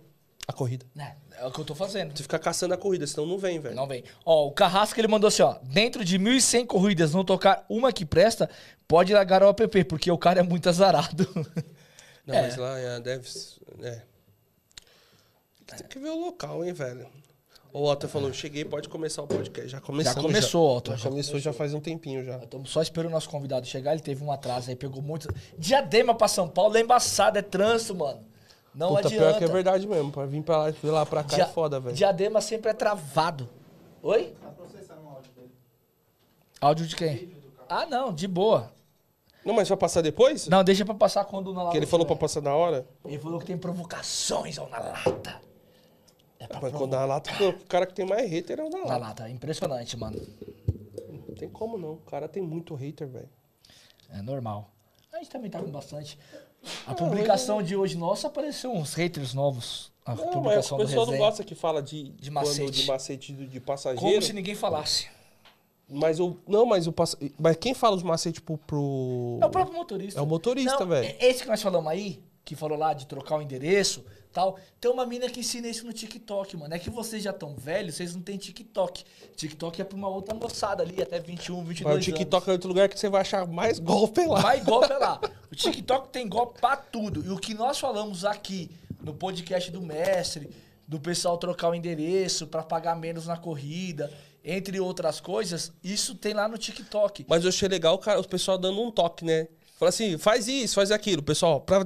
a 0.48 0.54
corrida. 0.54 0.86
É, 0.98 1.14
é 1.42 1.46
o 1.46 1.52
que 1.52 1.60
eu 1.60 1.66
tô 1.66 1.76
fazendo. 1.76 2.14
Que 2.14 2.22
ficar 2.22 2.40
caçando 2.40 2.74
a 2.74 2.78
corrida, 2.78 3.06
senão 3.08 3.26
não 3.26 3.38
vem, 3.38 3.60
velho. 3.60 3.76
Não 3.76 3.88
vem. 3.88 4.04
Ó, 4.26 4.48
o 4.48 4.52
Carrasco 4.52 5.00
ele 5.00 5.08
mandou 5.08 5.28
assim, 5.28 5.42
ó. 5.44 5.56
Dentro 5.64 6.04
de 6.04 6.18
1.100 6.20 6.66
corridas, 6.66 7.14
não 7.14 7.24
tocar 7.24 7.66
uma 7.70 7.92
que 7.94 8.06
presta, 8.06 8.50
pode 8.88 9.14
largar 9.14 9.44
o 9.44 9.50
app, 9.50 9.84
porque 9.86 10.12
o 10.12 10.18
cara 10.18 10.40
é 10.40 10.44
muito 10.44 10.68
azarado. 10.70 11.28
Não, 12.26 12.36
É. 12.36 12.42
mas 12.44 12.56
lá 12.58 12.78
é, 12.78 13.00
deve. 13.00 13.28
É. 13.82 14.02
Tem 15.66 15.88
que 15.88 15.98
ver 16.00 16.10
o 16.10 16.20
local, 16.26 16.64
hein, 16.64 16.74
velho. 16.74 17.08
O 17.74 17.84
Otto 17.90 18.08
falou, 18.10 18.34
cheguei, 18.34 18.66
pode 18.66 18.90
começar 18.90 19.22
o 19.24 19.28
podcast. 19.28 19.70
Já 19.70 19.80
começou. 19.80 20.14
Já 20.14 20.22
começou, 20.22 20.78
Otto, 20.78 20.92
Já, 20.92 20.98
já 20.98 21.10
começou 21.10 21.40
já 21.40 21.54
faz 21.54 21.74
um 21.74 21.80
tempinho 21.80 22.24
já. 22.24 22.38
Estamos 22.38 22.70
só 22.70 22.82
esperando 22.82 23.10
o 23.10 23.14
nosso 23.14 23.30
convidado 23.30 23.66
chegar, 23.66 23.94
ele 23.94 24.02
teve 24.02 24.22
um 24.24 24.32
atraso 24.32 24.70
aí, 24.70 24.76
pegou 24.76 25.02
muito. 25.02 25.28
Diadema 25.58 26.14
pra 26.14 26.28
São 26.28 26.50
Paulo 26.50 26.76
é 26.78 26.82
embaçado, 26.82 27.38
é 27.40 27.42
trânsito, 27.42 27.96
mano. 27.96 28.24
Não 28.74 28.90
Puta, 28.90 29.08
adianta. 29.08 29.16
pior 29.18 29.38
que 29.38 29.44
é 29.44 29.48
verdade 29.48 29.88
mesmo. 29.88 30.12
Pra 30.12 30.26
vir 30.26 30.42
pra 30.44 30.58
lá, 30.58 30.70
vir 30.72 30.90
lá 30.90 31.06
pra 31.06 31.24
cá 31.24 31.36
Dia- 31.36 31.44
é 31.44 31.48
foda, 31.48 31.80
velho. 31.80 31.96
Diadema 31.96 32.40
sempre 32.42 32.72
é 32.72 32.74
travado. 32.74 33.50
Oi? 34.02 34.34
Tá 34.42 34.48
processando 34.50 35.02
o 35.06 35.10
áudio 35.10 35.32
dele. 35.34 35.52
Áudio 36.62 36.88
de 36.88 36.96
quem? 36.96 37.36
Ah, 37.68 37.86
não, 37.86 38.14
de 38.14 38.28
boa. 38.28 38.72
Não, 39.44 39.54
mas 39.54 39.68
vai 39.68 39.78
passar 39.78 40.02
depois? 40.02 40.48
Não, 40.48 40.64
deixa 40.64 40.86
pra 40.86 40.94
passar 40.94 41.26
quando 41.26 41.54
na 41.54 41.70
Que 41.70 41.78
ele 41.78 41.86
falou 41.86 42.06
pra 42.06 42.16
passar 42.16 42.42
na 42.42 42.54
hora? 42.56 42.86
Ele 43.04 43.18
falou 43.18 43.40
que 43.40 43.46
tem 43.46 43.58
provocações 43.58 44.58
ó, 44.58 44.68
na 44.70 44.80
lata. 44.80 45.42
É 46.40 46.48
pra 46.48 46.60
Mas 46.62 46.72
quando 46.72 46.92
na 46.92 47.06
lata, 47.06 47.30
o 47.48 47.66
cara 47.66 47.86
que 47.86 47.94
tem 47.94 48.06
mais 48.06 48.30
hater 48.30 48.60
é 48.60 48.64
o 48.64 48.70
da 48.70 48.78
Na 48.80 48.86
lata. 48.86 48.98
lata, 49.00 49.30
impressionante, 49.30 49.98
mano. 49.98 50.20
Não 51.28 51.36
tem 51.36 51.50
como 51.50 51.78
não. 51.78 51.94
O 51.94 51.98
cara 51.98 52.28
tem 52.28 52.42
muito 52.42 52.74
hater, 52.76 53.08
velho. 53.08 53.30
É 54.12 54.22
normal. 54.22 54.70
A 55.14 55.18
gente 55.18 55.30
também 55.30 55.50
tá 55.52 55.60
com 55.60 55.70
bastante. 55.72 56.18
A 56.86 56.94
publicação 56.94 57.62
de 57.62 57.76
hoje 57.76 57.98
nossa 57.98 58.28
apareceu 58.28 58.72
uns 58.72 58.94
haters 58.94 59.34
novos. 59.34 59.92
A 60.06 60.16
Não, 60.16 60.24
mas 60.26 60.34
publicação 60.34 60.78
o 60.78 60.82
do 60.82 60.88
pessoal 60.88 61.06
não 61.06 61.18
gosta 61.18 61.44
que 61.44 61.56
fala 61.56 61.82
de, 61.82 62.10
De 62.12 62.30
macete. 62.32 62.72
de 62.72 62.88
macete 62.88 63.34
de, 63.34 63.48
de 63.48 63.60
passageiro. 63.60 64.02
Como 64.06 64.22
se 64.22 64.34
ninguém 64.34 64.56
falasse. 64.56 65.08
Mas 65.90 66.20
o. 66.20 66.38
Não, 66.48 66.66
mas 66.66 66.88
o. 66.88 66.94
Mas 67.40 67.58
quem 67.58 67.74
fala 67.74 67.96
os 67.96 68.04
macetes 68.04 68.40
pro. 68.40 68.58
pro... 68.58 69.40
É 69.42 69.46
o 69.46 69.50
próprio 69.50 69.76
motorista. 69.76 70.20
É 70.20 70.24
o 70.24 70.26
motorista, 70.26 70.80
Não, 70.80 70.88
velho. 70.88 71.06
é- 71.20 71.26
Esse 71.28 71.44
que 71.44 71.50
nós 71.50 71.62
falamos 71.62 71.92
aí, 71.92 72.22
que 72.44 72.56
falou 72.56 72.78
lá 72.78 72.94
de 72.94 73.06
trocar 73.06 73.38
o 73.38 73.42
endereço 73.42 74.04
tal. 74.32 74.58
Tem 74.80 74.90
uma 74.90 75.06
mina 75.06 75.30
que 75.30 75.42
ensina 75.42 75.68
isso 75.68 75.86
no 75.86 75.94
TikTok, 75.94 76.58
mano. 76.58 76.74
É 76.74 76.80
que 76.80 76.90
vocês 76.90 77.22
já 77.24 77.32
estão 77.32 77.56
velhos, 77.56 77.96
vocês 77.96 78.16
não 78.16 78.22
têm 78.22 78.38
TikTok. 78.38 79.04
TikTok 79.36 79.82
é 79.82 79.84
pra 79.86 79.98
uma 79.98 80.08
outra 80.08 80.34
moçada 80.34 80.82
ali, 80.82 81.02
até 81.02 81.20
21, 81.20 81.64
22 81.64 81.96
Mas 81.96 82.08
o 82.08 82.12
TikTok 82.12 82.50
é 82.50 82.54
outro 82.54 82.68
lugar 82.70 82.90
que 82.90 83.00
você 83.00 83.10
vai 83.10 83.22
achar 83.22 83.46
mais 83.48 83.80
golpe 83.80 84.22
lá. 84.22 84.34
anos. 84.34 84.42
Vai 84.42 84.62
golpe 84.62 84.92
é 84.92 84.98
lá. 84.98 85.20
O 85.52 85.56
TikTok 85.56 86.08
tem 86.10 86.30
golpe 86.30 86.62
pra 86.62 86.78
tudo. 86.78 87.26
E 87.26 87.30
o 87.30 87.38
que 87.38 87.54
nós 87.54 87.78
falamos 87.78 88.24
aqui 88.24 88.72
no 89.02 89.14
podcast 89.14 89.70
do 89.70 89.82
mestre, 89.82 90.50
do 90.88 90.98
pessoal 90.98 91.38
trocar 91.38 91.70
o 91.70 91.76
endereço 91.76 92.48
pra 92.48 92.64
pagar 92.64 92.96
menos 92.96 93.28
na 93.28 93.36
corrida, 93.36 94.10
entre 94.46 94.80
outras 94.80 95.20
coisas, 95.20 95.74
isso 95.84 96.16
tem 96.16 96.34
lá 96.34 96.48
no 96.48 96.58
TikTok. 96.58 97.26
Mas 97.28 97.44
eu 97.44 97.50
achei 97.50 97.68
legal 97.68 97.98
cara, 98.00 98.22
o 98.22 98.26
pessoal 98.26 98.58
dando 98.58 98.82
um 98.82 98.90
toque, 98.90 99.26
né? 99.26 99.50
Fala 99.78 99.90
assim, 99.90 100.18
faz 100.18 100.48
isso, 100.48 100.76
faz 100.76 100.90
aquilo. 100.90 101.22
Pessoal, 101.22 101.60
pra. 101.60 101.86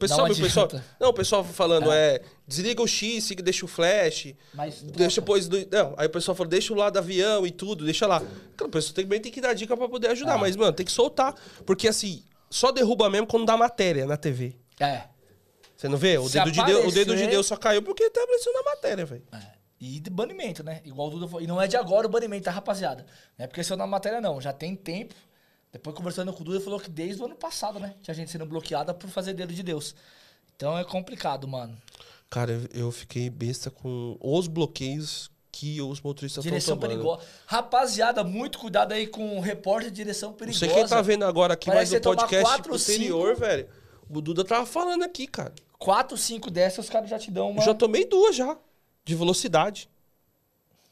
Pessoal, 0.00 0.26
Não 0.26 0.34
o 0.34 0.38
pessoal, 0.38 0.68
não, 0.98 1.08
o 1.10 1.12
pessoal 1.14 1.44
falando 1.44 1.92
é. 1.92 2.20
desliga 2.48 2.82
o 2.82 2.86
X, 2.88 3.28
deixa 3.42 3.64
o 3.64 3.68
flash, 3.68 4.34
Mas 4.54 4.80
deixa 4.82 5.20
depois 5.20 5.46
do, 5.46 5.58
não, 5.70 5.94
aí 5.96 6.06
o 6.06 6.10
pessoal 6.10 6.34
falou, 6.34 6.50
deixa 6.50 6.72
o 6.72 6.76
lado 6.76 6.94
do 6.94 6.98
avião 6.98 7.46
e 7.46 7.50
tudo, 7.50 7.84
deixa 7.84 8.06
lá. 8.06 8.20
Cara, 8.56 8.68
o 8.68 8.70
pessoal 8.70 8.94
também 8.94 9.20
tem 9.20 9.30
que 9.30 9.40
dar 9.40 9.52
dica 9.54 9.76
pra 9.76 9.88
poder 9.88 10.08
ajudar, 10.08 10.34
Ah. 10.34 10.38
mas 10.38 10.56
mano, 10.56 10.72
tem 10.72 10.84
que 10.86 10.90
soltar, 10.92 11.34
porque 11.66 11.86
assim, 11.86 12.24
só 12.48 12.72
derruba 12.72 13.08
mesmo 13.10 13.26
quando 13.26 13.44
dá 13.46 13.56
matéria 13.56 14.06
na 14.06 14.16
TV. 14.16 14.56
É. 14.80 15.02
Você 15.76 15.88
não 15.88 15.96
vê? 15.96 16.18
O 16.18 16.26
Se 16.28 16.32
dedo, 16.38 16.50
de 16.50 16.64
Deus, 16.64 16.78
o 16.80 16.90
dedo 16.90 16.94
de 16.94 17.00
aparecer- 17.12 17.30
Deus 17.30 17.46
só 17.46 17.56
caiu 17.56 17.82
porque 17.82 18.08
tá 18.10 18.22
aparecendo 18.22 18.54
na 18.54 18.62
matéria, 18.62 19.06
velho. 19.06 19.22
É. 19.32 19.60
E 19.80 19.98
de 19.98 20.10
banimento, 20.10 20.62
né? 20.62 20.80
Igual 20.84 21.08
o 21.08 21.10
Duda 21.12 21.26
falou. 21.26 21.40
E 21.42 21.46
não 21.46 21.60
é 21.60 21.66
de 21.66 21.76
agora 21.76 22.06
o 22.06 22.10
banimento, 22.10 22.44
tá, 22.44 22.50
rapaziada? 22.50 23.06
Não 23.38 23.44
é 23.44 23.48
porque 23.48 23.64
saiu 23.64 23.78
na 23.78 23.86
matéria, 23.86 24.20
não. 24.20 24.38
Já 24.40 24.52
tem 24.52 24.76
tempo. 24.76 25.14
Depois, 25.72 25.94
conversando 25.96 26.32
com 26.32 26.40
o 26.42 26.44
Duda, 26.44 26.56
ele 26.56 26.64
falou 26.64 26.80
que 26.80 26.90
desde 26.90 27.22
o 27.22 27.26
ano 27.26 27.36
passado, 27.36 27.78
né? 27.78 27.94
Tinha 28.02 28.14
gente 28.14 28.30
sendo 28.30 28.44
bloqueada 28.46 28.92
por 28.92 29.08
fazer 29.08 29.34
dedo 29.34 29.52
de 29.52 29.62
Deus. 29.62 29.94
Então 30.56 30.76
é 30.76 30.84
complicado, 30.84 31.46
mano. 31.46 31.76
Cara, 32.28 32.60
eu- 32.72 32.90
fiquei 32.92 33.28
besta 33.30 33.70
com 33.70 34.16
os 34.20 34.46
bloqueios 34.46 35.30
que 35.52 35.80
os 35.82 36.00
motoristas 36.00 36.44
estão 36.44 36.50
Direção 36.56 36.76
tomando. 36.76 36.90
perigosa. 36.98 37.26
Rapaziada, 37.46 38.22
muito 38.22 38.58
cuidado 38.58 38.92
aí 38.92 39.06
com 39.06 39.36
o 39.36 39.40
repórter 39.40 39.90
de 39.90 39.96
direção 39.96 40.30
Não 40.30 40.36
perigosa. 40.36 40.60
sei 40.66 40.68
quem 40.74 40.86
tá 40.86 41.02
vendo 41.02 41.24
agora 41.24 41.54
aqui, 41.54 41.66
Parece 41.66 41.92
mas 41.94 42.00
que 42.00 42.08
o 42.08 42.10
podcast 42.16 42.44
quatro, 42.44 42.74
anterior, 42.74 43.28
cinco. 43.34 43.40
velho. 43.40 43.68
O 44.08 44.20
Duda 44.20 44.44
tava 44.44 44.64
falando 44.64 45.02
aqui, 45.02 45.26
cara. 45.26 45.52
Quatro, 45.78 46.16
cinco 46.16 46.50
dessas, 46.50 46.84
os 46.84 46.90
caras 46.90 47.10
já 47.10 47.18
te 47.18 47.30
dão 47.32 47.50
uma... 47.50 47.60
Eu 47.60 47.64
já 47.66 47.74
tomei 47.74 48.04
duas 48.06 48.36
já. 48.36 48.56
De 49.04 49.14
velocidade. 49.16 49.88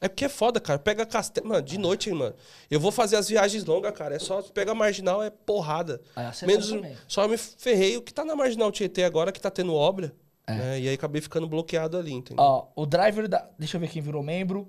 É 0.01 0.09
porque 0.09 0.25
é 0.25 0.29
foda, 0.29 0.61
cara. 0.61 0.79
Pega 0.79 1.05
castelo. 1.05 1.49
Mano, 1.49 1.63
de 1.63 1.77
noite, 1.77 2.09
hein, 2.09 2.15
mano. 2.15 2.35
Eu 2.71 2.79
vou 2.79 2.93
fazer 2.93 3.17
as 3.17 3.29
viagens 3.29 3.65
longas, 3.65 3.93
cara. 3.93 4.15
É 4.15 4.19
só 4.19 4.41
pega 4.43 4.71
a 4.73 4.75
marginal, 4.75 5.23
é 5.23 5.29
porrada. 5.31 6.01
Acelera 6.15 6.59
Menos, 6.61 6.71
também. 6.73 6.97
só 7.09 7.27
me 7.27 7.37
ferrei 7.37 7.97
o 7.97 8.03
que 8.03 8.15
tá 8.15 8.25
na 8.25 8.37
marginal 8.37 8.71
Tietê 8.71 9.03
agora, 9.03 9.33
que 9.33 9.41
tá 9.41 9.51
tendo 9.51 9.75
obra. 9.75 10.15
É. 10.47 10.55
né? 10.55 10.81
E 10.81 10.89
aí 10.89 10.95
acabei 10.95 11.21
ficando 11.21 11.47
bloqueado 11.49 11.97
ali, 11.99 12.13
entendeu? 12.13 12.43
Ó, 12.43 12.69
o 12.77 12.87
driver 12.87 13.29
da... 13.29 13.49
Deixa 13.59 13.77
eu 13.77 13.81
ver 13.81 13.89
quem 13.91 14.01
virou 14.01 14.23
membro. 14.23 14.67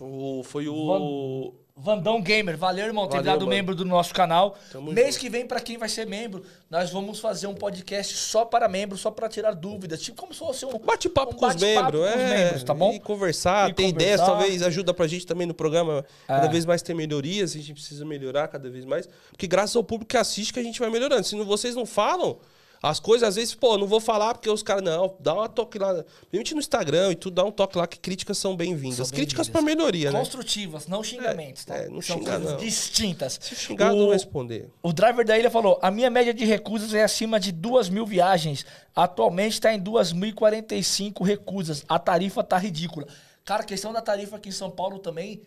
O- 0.00 0.42
foi 0.44 0.68
o. 0.68 1.54
Vandão 1.80 2.20
Gamer, 2.20 2.56
valeu, 2.56 2.86
irmão, 2.86 3.04
ter 3.06 3.12
Valeu, 3.18 3.22
virado 3.22 3.40
mano. 3.46 3.50
membro 3.50 3.74
do 3.74 3.84
nosso 3.84 4.12
canal. 4.12 4.58
Tamo 4.72 4.92
Mês 4.92 5.14
junto. 5.14 5.20
que 5.20 5.30
vem, 5.30 5.46
pra 5.46 5.60
quem 5.60 5.78
vai 5.78 5.88
ser 5.88 6.06
membro, 6.06 6.44
nós 6.68 6.90
vamos 6.90 7.20
fazer 7.20 7.46
um 7.46 7.54
podcast 7.54 8.14
só 8.16 8.44
para 8.44 8.68
membros, 8.68 9.00
só 9.00 9.10
para 9.12 9.28
tirar 9.28 9.52
dúvidas. 9.54 10.02
Tipo 10.02 10.20
como 10.20 10.32
se 10.32 10.40
fosse 10.40 10.66
um 10.66 10.76
Bate-papo 10.78 11.34
um 11.34 11.38
com 11.38 11.46
os 11.46 11.54
bate-papo 11.54 11.92
membros, 11.98 12.12
com 12.12 12.18
os 12.18 12.24
é. 12.30 12.38
membros, 12.44 12.62
tá 12.64 12.74
bom? 12.74 12.92
E 12.92 12.98
conversar, 13.00 13.70
E 13.70 13.74
ter 13.74 13.86
ideias, 13.88 14.20
conversar. 14.20 14.38
talvez 14.40 14.62
ajuda 14.62 14.92
pra 14.92 15.06
gente 15.06 15.24
também 15.26 15.46
no 15.46 15.54
programa. 15.54 16.04
Cada 16.26 16.46
É. 16.46 16.50
vez 16.50 16.66
mais 16.66 16.82
ter 16.82 16.94
melhorias, 16.94 17.52
a 17.52 17.58
gente 17.58 17.74
precisa 17.74 18.04
melhorar 18.04 18.48
cada 18.48 18.68
vez 18.68 18.84
mais. 18.84 19.08
Porque 19.30 19.46
graças 19.46 19.76
ao 19.76 19.84
público 19.84 20.10
que 20.10 20.16
assiste 20.16 20.52
que 20.52 20.58
a 20.58 20.64
gente 20.64 20.80
vai 20.80 20.90
melhorando. 20.90 21.22
Se 21.24 21.36
não, 21.36 21.44
vocês 21.44 21.76
não 21.76 21.86
falam, 21.86 22.38
As 22.82 23.00
coisas, 23.00 23.28
às 23.28 23.34
vezes, 23.36 23.54
pô, 23.54 23.76
não 23.76 23.86
vou 23.88 23.98
falar 24.00 24.34
porque 24.34 24.48
os 24.48 24.62
caras, 24.62 24.84
não, 24.84 25.16
dá 25.18 25.34
uma 25.34 25.48
toque 25.48 25.78
lá. 25.78 25.92
Principalmente 25.94 26.54
no 26.54 26.60
Instagram 26.60 27.10
e 27.12 27.16
tudo, 27.16 27.34
dá 27.34 27.44
um 27.44 27.50
toque 27.50 27.76
lá 27.76 27.86
que 27.86 27.98
críticas 27.98 28.38
são 28.38 28.54
bem-vindas. 28.56 29.10
Críticas 29.10 29.48
pra 29.48 29.60
melhoria, 29.60 30.12
né? 30.12 30.18
Construtivas, 30.18 30.86
não 30.86 31.02
xingamentos, 31.02 31.64
tá? 31.64 31.76
é, 31.76 31.88
não 31.88 32.00
São 32.00 32.20
coisas 32.20 32.42
não. 32.52 32.56
distintas. 32.56 33.38
Se 33.42 33.54
xingar, 33.56 33.88
não 33.88 33.96
O- 33.96 33.98
vou 34.04 34.12
responder. 34.12 34.70
O 34.80 34.92
driver 34.92 35.26
da 35.26 35.36
ilha 35.36 35.50
falou: 35.50 35.78
a 35.82 35.90
minha 35.90 36.08
média 36.08 36.32
de 36.32 36.44
recusas 36.44 36.94
é 36.94 37.02
acima 37.02 37.40
de 37.40 37.50
2 37.50 37.88
mil 37.88 38.06
viagens. 38.06 38.64
Atualmente 38.94 39.54
está 39.54 39.72
em 39.74 39.80
2.045 39.80 41.24
recusas. 41.24 41.84
A 41.88 41.98
tarifa 41.98 42.42
tá 42.44 42.56
ridícula. 42.58 43.06
Cara, 43.44 43.64
questão 43.64 43.92
da 43.92 44.00
tarifa 44.00 44.36
aqui 44.36 44.50
em 44.50 44.52
São 44.52 44.70
Paulo 44.70 44.98
também. 44.98 45.42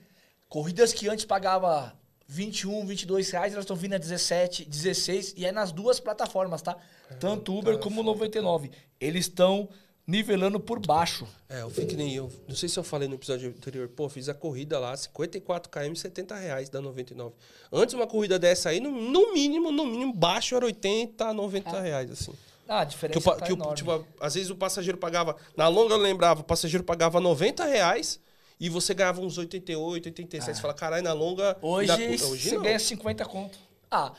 Corridas 0.50 0.92
que 0.92 1.08
antes 1.08 1.24
pagava 1.24 1.94
21, 2.34 2.86
22 2.86 3.30
reais, 3.30 3.52
elas 3.52 3.64
estão 3.66 3.76
vindo 3.76 3.94
a 3.94 3.98
17, 3.98 4.64
16 4.64 5.34
e 5.36 5.46
é 5.46 5.52
nas 5.52 5.72
duas 5.74 6.00
plataformas, 6.00 6.62
tá? 6.62 6.78
Tanto 7.20 7.54
Uber 7.58 7.78
como 7.78 8.00
o 8.00 8.04
99. 8.06 8.72
Eles 9.02 9.26
estão 9.26 9.68
nivelando 10.08 10.58
por 10.60 10.80
baixo. 10.80 11.28
É, 11.50 11.62
eu 11.62 11.70
fico 11.70 11.94
nem 11.94 12.14
eu. 12.16 12.32
Não 12.48 12.56
sei 12.56 12.70
se 12.70 12.80
eu 12.80 12.84
falei 12.86 13.08
no 13.10 13.16
episódio 13.16 13.50
anterior. 13.50 13.90
Pô, 13.90 14.08
fiz 14.08 14.30
a 14.30 14.34
corrida 14.34 14.80
lá, 14.80 14.96
54 14.96 15.70
km, 15.70 15.94
70 15.94 16.36
reais 16.36 16.70
da 16.70 16.80
99. 16.80 17.36
Antes 17.72 17.94
uma 17.94 18.08
corrida 18.08 18.40
dessa 18.40 18.70
aí, 18.70 18.80
no, 18.80 18.90
no 18.92 19.34
mínimo, 19.34 19.70
no 19.70 19.86
mínimo, 19.86 20.14
baixo 20.14 20.56
era 20.56 20.66
80, 20.66 21.34
90 21.34 21.82
reais, 21.82 22.12
assim. 22.12 22.32
Ah, 22.66 22.80
a 22.82 22.86
Que, 22.86 22.92
diferença 22.92 23.20
o, 23.20 23.22
pa- 23.24 23.36
tá 23.36 23.46
que 23.46 23.52
o- 23.52 23.56
enorme. 23.56 23.76
tipo, 23.76 24.06
às 24.22 24.34
vezes 24.36 24.50
o 24.50 24.56
passageiro 24.56 24.98
pagava. 24.98 25.36
Na 25.58 25.68
longa 25.68 25.94
eu 25.96 25.98
lembrava, 26.00 26.40
o 26.40 26.44
passageiro 26.46 26.84
pagava 26.86 27.20
90 27.20 27.66
reais 27.66 28.22
e 28.62 28.70
você 28.70 28.94
ganhava 28.94 29.20
uns 29.20 29.38
88, 29.38 30.06
87. 30.06 30.56
Você 30.56 30.62
fala, 30.62 30.74
caralho, 30.74 31.04
na 31.04 31.12
longa. 31.14 31.58
Hoje, 31.62 31.92
ainda- 31.92 32.18
você 32.18 32.56
não. 32.56 32.62
ganha 32.64 32.80
50 32.80 33.26
conto. 33.26 33.58
Ah, 33.90 34.14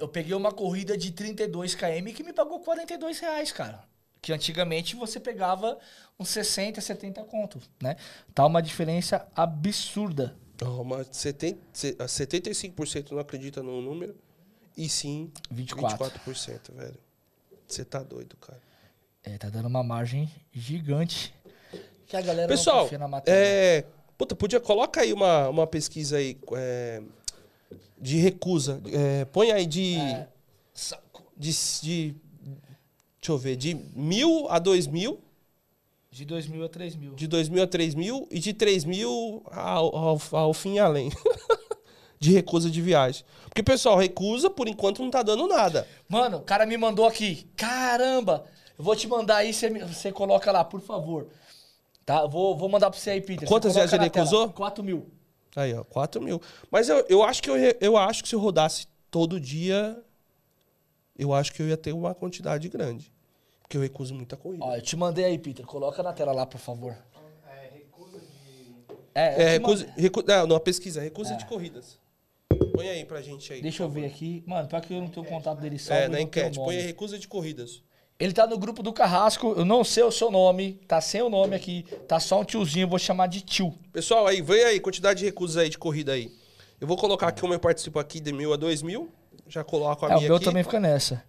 eu 0.00 0.08
peguei 0.08 0.34
uma 0.34 0.50
corrida 0.50 0.96
de 0.96 1.12
32 1.12 1.74
km 1.74 2.12
que 2.14 2.22
me 2.24 2.32
pagou 2.32 2.60
42 2.60 3.20
reais, 3.20 3.52
cara. 3.52 3.84
Que 4.20 4.32
antigamente 4.32 4.96
você 4.96 5.20
pegava 5.20 5.78
uns 6.18 6.30
60, 6.30 6.80
70 6.80 7.22
conto, 7.24 7.60
né? 7.80 7.94
Tá 8.34 8.44
uma 8.46 8.60
diferença 8.60 9.28
absurda. 9.36 10.34
Mas 10.84 11.06
70, 11.12 11.60
se- 11.72 11.94
75% 11.94 13.12
não 13.12 13.20
acredita 13.20 13.62
no 13.62 13.80
número. 13.80 14.16
E 14.76 14.88
sim, 14.88 15.30
24. 15.50 15.96
24%, 16.06 16.72
velho. 16.74 16.98
Você 17.66 17.84
tá 17.84 18.02
doido, 18.02 18.36
cara. 18.38 18.60
É, 19.22 19.36
tá 19.38 19.48
dando 19.50 19.66
uma 19.66 19.82
margem 19.84 20.28
gigante. 20.52 21.34
Que 22.08 22.16
a 22.16 22.20
galera 22.22 22.48
não 22.48 22.56
Pessoal, 22.56 22.84
confia 22.84 22.98
na 22.98 23.06
matéria. 23.08 23.38
é, 23.38 23.84
puta, 24.16 24.34
podia 24.34 24.58
coloca 24.58 25.00
aí 25.02 25.12
uma, 25.12 25.48
uma 25.48 25.66
pesquisa 25.66 26.16
aí 26.16 26.36
é, 26.56 27.02
de 27.98 28.16
recusa. 28.16 28.80
É, 28.92 29.24
põe 29.26 29.52
aí 29.52 29.66
de, 29.66 29.96
Sa- 30.74 30.98
de, 31.36 31.52
de- 31.82 32.14
Deixa 33.20 33.32
eu 33.32 33.36
ver, 33.38 33.56
de 33.56 33.74
mil 33.94 34.46
a 34.48 34.58
dois 34.58 34.86
mil, 34.86 35.20
De 36.10 36.24
2 36.24 36.46
mil 36.46 36.64
a 36.64 36.68
3 36.68 36.96
mil. 36.96 37.14
de 37.14 37.26
dois 37.26 37.48
mil 37.48 37.62
a 37.62 37.66
três 37.66 37.94
mil 37.94 38.26
e 38.30 38.38
de 38.38 38.54
três 38.54 38.84
mil 38.84 39.42
ao, 39.50 39.94
ao, 39.94 40.20
ao 40.32 40.54
fim 40.54 40.74
e 40.74 40.78
além. 40.78 41.10
de 42.18 42.32
recusa 42.32 42.70
de 42.70 42.80
viagem. 42.80 43.24
Porque, 43.44 43.62
pessoal, 43.62 43.96
recusa, 43.98 44.48
por 44.48 44.66
enquanto, 44.66 45.02
não 45.02 45.10
tá 45.10 45.22
dando 45.22 45.46
nada. 45.46 45.86
Mano, 46.08 46.38
o 46.38 46.42
cara 46.42 46.64
me 46.64 46.76
mandou 46.78 47.06
aqui. 47.06 47.46
Caramba! 47.54 48.44
Eu 48.78 48.82
vou 48.84 48.96
te 48.96 49.06
mandar 49.06 49.36
aí, 49.38 49.52
você, 49.52 49.68
me- 49.68 49.80
você 49.84 50.10
coloca 50.10 50.50
lá, 50.50 50.64
por 50.64 50.80
favor. 50.80 51.28
Tá? 52.08 52.24
Vou, 52.24 52.56
vou 52.56 52.70
mandar 52.70 52.90
pra 52.90 52.98
você 52.98 53.10
aí, 53.10 53.20
Peter. 53.20 53.46
Quantas 53.46 53.74
viagens 53.74 53.92
ele 53.92 54.04
recusou? 54.04 54.48
4 54.48 54.82
mil. 54.82 55.10
Aí, 55.54 55.74
ó, 55.74 55.84
4 55.84 56.22
mil. 56.22 56.40
Mas 56.70 56.88
eu, 56.88 57.04
eu, 57.06 57.22
acho 57.22 57.42
que 57.42 57.50
eu, 57.50 57.56
eu 57.78 57.98
acho 57.98 58.22
que 58.22 58.30
se 58.30 58.34
eu 58.34 58.40
rodasse 58.40 58.88
todo 59.10 59.38
dia, 59.38 60.02
eu 61.18 61.34
acho 61.34 61.52
que 61.52 61.60
eu 61.60 61.68
ia 61.68 61.76
ter 61.76 61.92
uma 61.92 62.14
quantidade 62.14 62.66
grande. 62.70 63.12
Porque 63.60 63.76
eu 63.76 63.82
recuso 63.82 64.14
muita 64.14 64.38
corrida. 64.38 64.64
Ó, 64.64 64.74
eu 64.74 64.80
te 64.80 64.96
mandei 64.96 65.26
aí, 65.26 65.38
Peter. 65.38 65.66
Coloca 65.66 66.02
na 66.02 66.14
tela 66.14 66.32
lá, 66.32 66.46
por 66.46 66.56
favor. 66.56 66.96
É, 67.46 67.74
recusa 67.74 68.18
de. 68.18 68.74
É, 69.14 69.42
é, 69.42 69.48
recusa, 69.50 69.92
recu, 69.94 70.24
não, 70.26 70.46
não, 70.46 70.60
pesquisa, 70.60 71.02
recusa 71.02 71.36
de 71.36 71.44
corridas. 71.44 71.98
Põe 72.72 72.88
aí 72.88 73.04
pra 73.04 73.20
gente 73.20 73.52
aí. 73.52 73.60
Deixa 73.60 73.82
eu 73.82 73.90
ver 73.90 74.06
aqui. 74.06 74.42
Mano, 74.46 74.66
pra 74.66 74.80
que 74.80 74.94
eu 74.94 75.02
não 75.02 75.08
tenho 75.08 75.26
o 75.26 75.28
contato 75.28 75.60
dele 75.60 75.78
salvo. 75.78 76.04
É, 76.04 76.08
na 76.08 76.22
enquete. 76.22 76.56
Põe 76.56 76.74
aí 76.74 76.86
recusa 76.86 77.18
de 77.18 77.28
corridas. 77.28 77.82
Ele 78.18 78.32
tá 78.32 78.46
no 78.46 78.58
grupo 78.58 78.82
do 78.82 78.92
Carrasco. 78.92 79.54
Eu 79.56 79.64
não 79.64 79.84
sei 79.84 80.02
o 80.02 80.10
seu 80.10 80.30
nome. 80.30 80.74
Tá 80.88 81.00
sem 81.00 81.22
o 81.22 81.28
nome 81.30 81.54
aqui. 81.54 81.84
Tá 82.08 82.18
só 82.18 82.40
um 82.40 82.44
tiozinho. 82.44 82.84
Eu 82.84 82.88
vou 82.88 82.98
chamar 82.98 83.28
de 83.28 83.40
tio. 83.42 83.72
Pessoal, 83.92 84.26
aí, 84.26 84.42
vem 84.42 84.64
aí, 84.64 84.80
quantidade 84.80 85.20
de 85.20 85.24
recusas 85.26 85.56
aí 85.56 85.68
de 85.68 85.78
corrida 85.78 86.12
aí. 86.12 86.32
Eu 86.80 86.86
vou 86.88 86.96
colocar 86.96 87.28
aqui 87.28 87.40
como 87.40 87.54
eu 87.54 87.60
participo 87.60 87.98
aqui 87.98 88.18
de 88.20 88.32
mil 88.32 88.52
a 88.52 88.56
dois 88.56 88.82
mil. 88.82 89.08
Já 89.46 89.62
coloco 89.62 90.04
a 90.04 90.08
É, 90.10 90.12
o 90.14 90.16
minha 90.18 90.28
meu 90.28 90.36
aqui. 90.36 90.44
também 90.44 90.64
fica 90.64 90.80
nessa. 90.80 91.22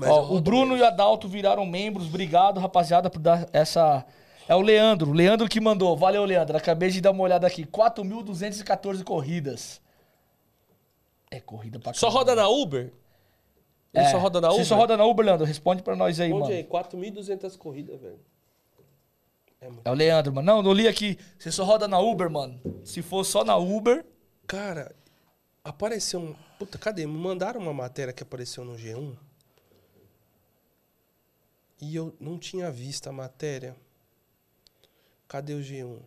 Ó, 0.00 0.34
o 0.34 0.40
Bruno 0.40 0.66
menos. 0.74 0.80
e 0.80 0.82
o 0.82 0.86
Adalto 0.86 1.28
viraram 1.28 1.64
membros. 1.66 2.06
Obrigado, 2.06 2.60
rapaziada, 2.60 3.08
por 3.10 3.18
dar 3.18 3.48
essa. 3.52 4.04
É 4.48 4.54
o 4.54 4.60
Leandro. 4.60 5.10
O 5.10 5.14
Leandro 5.14 5.48
que 5.48 5.60
mandou. 5.60 5.96
Valeu, 5.96 6.24
Leandro. 6.24 6.56
Acabei 6.56 6.90
de 6.90 7.00
dar 7.00 7.10
uma 7.10 7.22
olhada 7.22 7.46
aqui. 7.46 7.64
4.214 7.64 9.02
corridas. 9.02 9.80
É 11.30 11.40
corrida 11.40 11.78
pra 11.78 11.94
Só 11.94 12.08
caramba. 12.08 12.18
roda 12.18 12.34
na 12.34 12.48
Uber? 12.48 12.92
Ele 13.94 14.04
É. 14.06 14.10
só 14.10 14.18
roda 14.18 14.40
na 14.40 14.48
Uber? 14.48 14.58
Você 14.64 14.68
só 14.68 14.76
roda 14.76 14.96
na 14.96 15.04
Uber, 15.04 15.24
Leandro? 15.26 15.46
Responde 15.46 15.82
pra 15.82 15.94
nós 15.94 16.18
aí, 16.18 16.32
Onde 16.32 16.40
mano. 16.42 16.54
aí? 16.54 16.64
4.200 16.64 17.56
corridas, 17.58 18.00
velho. 18.00 18.18
É. 19.60 19.68
É 19.84 19.90
o 19.90 19.94
Leandro, 19.94 20.32
mano. 20.32 20.46
Não, 20.46 20.62
não 20.62 20.72
li 20.72 20.88
aqui. 20.88 21.18
Você 21.38 21.52
só 21.52 21.62
roda 21.64 21.86
na 21.86 21.98
Uber, 21.98 22.30
mano. 22.30 22.60
Se 22.84 23.02
for 23.02 23.22
só 23.24 23.44
na 23.44 23.56
Uber. 23.56 24.04
Cara, 24.46 24.94
apareceu 25.62 26.20
um. 26.20 26.34
Puta, 26.58 26.78
cadê? 26.78 27.06
Me 27.06 27.16
mandaram 27.18 27.60
uma 27.60 27.72
matéria 27.72 28.12
que 28.12 28.22
apareceu 28.22 28.64
no 28.64 28.74
G1. 28.76 29.14
E 31.80 31.94
eu 31.96 32.14
não 32.20 32.38
tinha 32.38 32.70
visto 32.70 33.08
a 33.08 33.12
matéria. 33.12 33.74
Cadê 35.28 35.54
o 35.54 35.60
G1? 35.60 35.98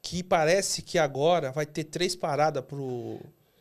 Que 0.00 0.22
parece 0.22 0.82
que 0.82 0.98
agora 0.98 1.50
vai 1.52 1.66
ter 1.66 1.84
três 1.84 2.16
paradas 2.16 2.64
pro. 2.64 3.20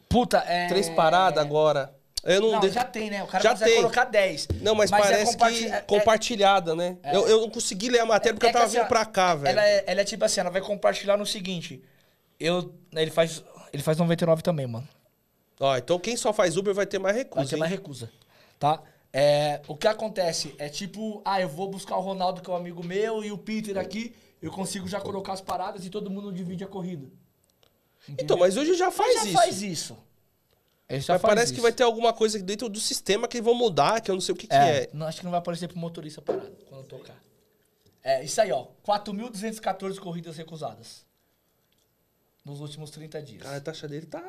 Puta, 0.09 0.37
é. 0.39 0.67
Três 0.67 0.89
paradas 0.89 1.43
agora. 1.43 1.93
Eu 2.29 2.41
não, 2.41 2.51
Não, 2.51 2.59
de- 2.59 2.69
já 2.71 2.83
tem, 2.83 3.09
né? 3.09 3.23
O 3.23 3.27
cara 3.27 3.41
Já 3.41 3.51
consegue 3.51 3.71
tem. 3.71 3.81
colocar 3.81 4.03
10. 4.03 4.47
Não, 4.61 4.75
mas, 4.75 4.91
é 4.91 4.97
parece 4.97 5.31
comparti- 5.31 5.59
que 5.59 5.65
é- 5.65 5.75
é- 5.77 5.81
compartilhada, 5.81 6.75
né? 6.75 6.97
Eu, 7.05 7.25
eu 7.25 7.39
não 7.41 7.49
consegui 7.49 7.87
ler 7.89 7.99
a 8.01 8.05
matéria 8.05 8.33
porque 8.33 8.47
é 8.47 8.49
eu 8.49 8.53
tava 8.53 8.65
assim, 8.65 8.77
vindo 8.79 8.87
pra 8.87 9.05
cá, 9.05 9.33
velho. 9.33 9.47
Ela 9.57 9.65
é, 9.65 9.83
ela 9.87 10.01
é 10.01 10.03
tipo 10.03 10.25
assim, 10.25 10.41
ela 10.41 10.49
vai 10.49 10.59
compartilhar 10.61 11.15
no 11.15 11.25
seguinte. 11.25 11.81
Eu. 12.37 12.75
Ele 12.93 13.09
faz. 13.11 13.41
Ele 13.71 13.81
faz 13.81 13.97
99 13.97 14.41
também, 14.43 14.67
mano. 14.67 14.87
Ó, 15.59 15.77
então 15.77 15.97
quem 15.99 16.17
só 16.17 16.33
faz 16.33 16.57
Uber 16.57 16.73
vai 16.73 16.85
ter 16.85 16.99
mais 16.99 17.15
recurso. 17.15 17.37
Vai 17.45 17.47
ter 17.47 17.55
mais 17.55 17.71
recusa. 17.71 18.11
Tá? 18.59 18.81
É, 19.13 19.61
o 19.67 19.75
que 19.77 19.87
acontece 19.87 20.53
é 20.59 20.67
tipo, 20.67 21.21
ah, 21.23 21.39
eu 21.41 21.47
vou 21.47 21.69
buscar 21.69 21.95
o 21.95 22.01
Ronaldo, 22.01 22.41
que 22.41 22.49
é 22.49 22.53
um 22.53 22.57
amigo 22.57 22.83
meu, 22.83 23.23
e 23.23 23.31
o 23.31 23.37
Peter 23.37 23.77
aqui, 23.77 24.13
eu 24.41 24.51
consigo 24.51 24.85
já 24.87 24.99
colocar 24.99 25.31
as 25.33 25.39
paradas 25.41 25.85
e 25.85 25.89
todo 25.89 26.09
mundo 26.11 26.31
divide 26.31 26.63
a 26.63 26.67
corrida. 26.67 27.07
Então, 28.19 28.37
mas 28.37 28.55
hoje 28.57 28.73
já 28.75 28.91
faz 28.91 29.13
Mas 29.15 29.23
já 29.23 29.29
isso. 29.29 29.33
faz 29.37 29.61
isso. 29.61 29.97
Mas 30.89 31.05
parece 31.21 31.51
que 31.51 31.57
isso. 31.57 31.61
vai 31.63 31.73
ter 31.73 31.83
alguma 31.83 32.13
coisa 32.13 32.39
dentro 32.41 32.69
do 32.69 32.79
sistema 32.79 33.27
que 33.27 33.41
vão 33.41 33.53
mudar, 33.53 33.99
que 34.01 34.09
eu 34.09 34.15
não 34.15 34.21
sei 34.21 34.33
o 34.33 34.37
que, 34.37 34.47
que 34.47 34.55
é. 34.55 34.83
É, 34.83 34.89
não, 34.93 35.05
acho 35.05 35.19
que 35.19 35.25
não 35.25 35.31
vai 35.31 35.39
aparecer 35.39 35.67
pro 35.67 35.77
motorista 35.77 36.21
parado 36.21 36.55
quando 36.69 36.85
tocar. 36.85 37.15
É, 38.03 38.23
isso 38.23 38.39
aí, 38.39 38.51
ó. 38.53 38.67
4.214 38.87 39.99
corridas 39.99 40.37
recusadas. 40.37 41.05
Nos 42.45 42.61
últimos 42.61 42.89
30 42.89 43.21
dias. 43.21 43.43
Cara, 43.43 43.57
a 43.57 43.61
taxa 43.61 43.87
dele 43.87 44.05
tá. 44.05 44.23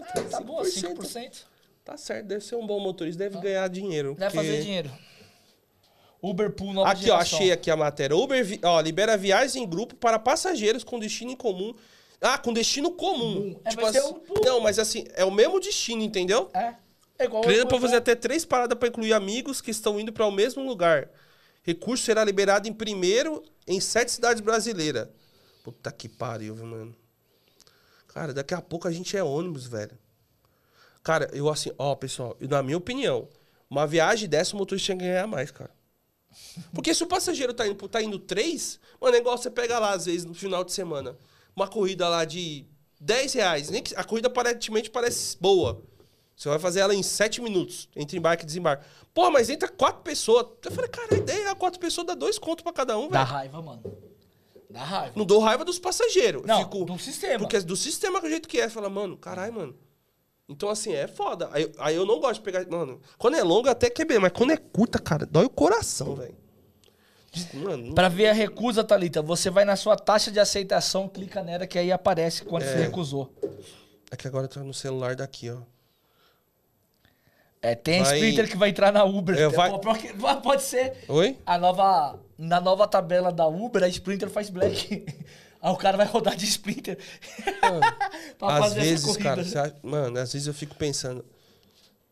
Ah, 0.00 0.22
tá 0.22 0.40
boa, 0.40 0.64
5%. 0.64 1.44
Tá 1.84 1.96
certo, 1.96 2.26
deve 2.26 2.44
ser 2.44 2.56
um 2.56 2.66
bom 2.66 2.80
motorista, 2.80 3.18
deve 3.18 3.38
ganhar 3.40 3.68
dinheiro. 3.68 4.16
Deve 4.18 4.34
porque- 4.34 4.48
fazer 4.48 4.62
dinheiro. 4.62 4.90
Uber 6.22 6.50
Pool 6.50 6.72
nova 6.72 6.90
Aqui, 6.90 7.02
ó, 7.10 7.16
geração. 7.18 7.38
achei 7.38 7.52
aqui 7.52 7.70
a 7.70 7.76
matéria. 7.76 8.16
Uber 8.16 8.42
vi- 8.44 8.58
ó, 8.64 8.80
libera 8.80 9.16
viagens 9.16 9.54
em 9.56 9.68
grupo 9.68 9.94
para 9.94 10.18
passageiros 10.18 10.82
com 10.82 10.98
destino 10.98 11.30
em 11.30 11.36
comum. 11.36 11.74
Ah, 12.26 12.38
com 12.38 12.52
destino 12.52 12.90
comum. 12.92 13.60
É, 13.64 13.70
tipo 13.70 13.84
assim, 13.84 13.98
um 14.00 14.40
não, 14.44 14.60
mas 14.60 14.78
assim, 14.78 15.04
é 15.14 15.24
o 15.24 15.30
mesmo 15.30 15.60
destino, 15.60 16.02
entendeu? 16.02 16.48
É. 16.54 16.74
É 17.18 17.24
igual 17.26 17.42
Creio 17.42 17.64
o- 17.64 17.68
para 17.68 17.78
fazer 17.80 17.96
até 17.96 18.14
três 18.14 18.44
paradas 18.44 18.76
para 18.78 18.88
incluir 18.88 19.12
amigos 19.12 19.60
que 19.60 19.70
estão 19.70 20.00
indo 20.00 20.12
para 20.12 20.26
o 20.26 20.32
mesmo 20.32 20.66
lugar. 20.66 21.08
Recurso 21.62 22.02
será 22.04 22.24
liberado 22.24 22.66
em 22.68 22.72
primeiro 22.72 23.42
em 23.66 23.78
sete 23.80 24.10
cidades 24.10 24.40
brasileiras. 24.40 25.08
Puta 25.62 25.92
que 25.92 26.08
pariu, 26.08 26.54
viu, 26.54 26.66
mano? 26.66 26.94
Cara, 28.08 28.32
daqui 28.32 28.54
a 28.54 28.60
pouco 28.60 28.88
a 28.88 28.92
gente 28.92 29.16
é 29.16 29.22
ônibus, 29.22 29.66
velho. 29.66 29.96
Cara, 31.02 31.28
eu 31.32 31.48
assim, 31.50 31.70
ó, 31.78 31.94
pessoal, 31.94 32.36
na 32.40 32.62
minha 32.62 32.78
opinião, 32.78 33.28
uma 33.68 33.86
viagem 33.86 34.28
dessa 34.28 34.54
o 34.54 34.58
motorista 34.58 34.86
tinha 34.86 34.98
que 34.98 35.04
ganhar 35.04 35.26
mais, 35.26 35.50
cara. 35.50 35.70
Porque 36.72 36.92
se 36.94 37.02
o 37.02 37.06
passageiro 37.06 37.52
tá 37.54 37.66
indo, 37.66 37.88
tá 37.88 38.02
indo 38.02 38.18
três, 38.18 38.80
mano, 39.00 39.14
é 39.14 39.18
igual 39.20 39.36
você 39.38 39.50
pega 39.50 39.78
lá, 39.78 39.92
às 39.92 40.06
vezes, 40.06 40.24
no 40.24 40.34
final 40.34 40.64
de 40.64 40.72
semana, 40.72 41.16
uma 41.56 41.68
corrida 41.68 42.08
lá 42.08 42.24
de 42.24 42.66
10 43.00 43.32
reais. 43.34 43.70
Nem 43.70 43.82
que, 43.82 43.94
a 43.96 44.04
corrida 44.04 44.28
aparentemente 44.28 44.90
parece 44.90 45.36
boa. 45.40 45.82
Você 46.36 46.48
vai 46.48 46.58
fazer 46.58 46.80
ela 46.80 46.94
em 46.94 47.02
7 47.02 47.40
minutos, 47.40 47.88
entre 47.94 48.18
embarque 48.18 48.42
e 48.42 48.46
desembarque. 48.46 48.84
Pô, 49.12 49.30
mas 49.30 49.48
entra 49.48 49.68
quatro 49.68 50.02
pessoas. 50.02 50.46
Eu 50.64 50.72
falei, 50.72 50.90
cara, 50.90 51.14
a 51.14 51.18
ideia 51.18 51.48
é 51.50 51.54
quatro 51.54 51.78
pessoas 51.78 52.06
dá 52.06 52.14
dois 52.14 52.38
contos 52.38 52.62
pra 52.64 52.72
cada 52.72 52.98
um, 52.98 53.08
Dá 53.08 53.22
velho. 53.22 53.36
raiva, 53.36 53.62
mano. 53.62 53.82
Dá 54.68 54.82
raiva. 54.82 55.12
Não 55.14 55.24
dou 55.24 55.38
raiva 55.38 55.64
dos 55.64 55.78
passageiros. 55.78 56.42
Não, 56.44 56.58
Fico- 56.64 56.84
do 56.84 56.98
sistema. 56.98 57.38
Porque 57.38 57.56
é 57.56 57.60
do 57.60 57.76
sistema 57.76 58.20
que 58.20 58.26
o 58.26 58.30
jeito 58.30 58.48
que 58.48 58.60
é. 58.60 58.68
Fala, 58.68 58.90
mano, 58.90 59.16
caralho, 59.16 59.52
mano. 59.52 59.76
Então, 60.48 60.68
assim, 60.68 60.92
é 60.92 61.06
foda. 61.06 61.48
Aí, 61.52 61.70
aí 61.78 61.94
eu 61.94 62.04
não 62.04 62.18
gosto 62.18 62.40
de 62.40 62.40
pegar. 62.40 62.66
Mano, 62.68 63.00
quando 63.16 63.36
é 63.36 63.42
longa 63.44 63.70
até 63.70 63.88
que 63.88 64.02
é 64.02 64.04
bem, 64.04 64.18
mas 64.18 64.32
quando 64.32 64.50
é 64.50 64.56
curta, 64.56 64.98
cara, 64.98 65.24
dói 65.24 65.44
o 65.44 65.50
coração, 65.50 66.16
velho. 66.16 66.36
Mano, 67.54 67.94
Pra 67.94 68.08
ver 68.08 68.28
a 68.28 68.32
recusa, 68.32 68.82
Thalita, 68.84 69.20
você 69.22 69.50
vai 69.50 69.64
na 69.64 69.76
sua 69.76 69.96
taxa 69.96 70.30
de 70.30 70.38
aceitação, 70.40 71.08
clica 71.08 71.42
nela 71.42 71.66
que 71.66 71.78
aí 71.78 71.90
aparece 71.92 72.44
quando 72.44 72.62
você 72.64 72.70
É. 72.74 72.76
recusou. 72.82 73.32
é 74.10 74.16
que 74.16 74.28
agora 74.28 74.46
tá 74.46 74.60
no 74.60 74.72
celular 74.74 75.16
daqui, 75.16 75.50
ó. 75.50 75.58
É, 77.60 77.74
tem 77.74 78.00
a 78.00 78.04
Vai- 78.04 78.16
Sprinter 78.18 78.48
que 78.50 78.56
vai 78.56 78.68
entrar 78.68 78.92
na 78.92 79.04
Uber. 79.04 79.36
É, 79.38 79.48
vai- 79.48 79.78
pior 79.78 79.96
que- 79.98 80.12
Pode 80.42 80.62
ser. 80.62 80.92
Oi? 81.08 81.38
A 81.46 81.56
nova, 81.56 82.20
na 82.36 82.60
nova 82.60 82.86
tabela 82.86 83.32
da 83.32 83.46
Uber, 83.46 83.82
a 83.82 83.88
Sprinter 83.88 84.28
faz 84.28 84.50
black. 84.50 85.04
Aí 85.62 85.72
o 85.72 85.76
cara 85.76 85.96
vai 85.96 86.04
rodar 86.06 86.36
de 86.36 86.44
Sprinter. 86.44 86.98
pra 88.38 88.48
às 88.54 88.58
fazer 88.58 88.80
essa 88.80 88.90
vezes, 88.90 89.06
corrida. 89.06 89.24
cara, 89.24 89.44
você 89.44 89.58
acha- 89.58 89.76
mano, 89.82 90.18
às 90.18 90.32
vezes 90.34 90.46
eu 90.46 90.52
fico 90.52 90.74
pensando. 90.74 91.24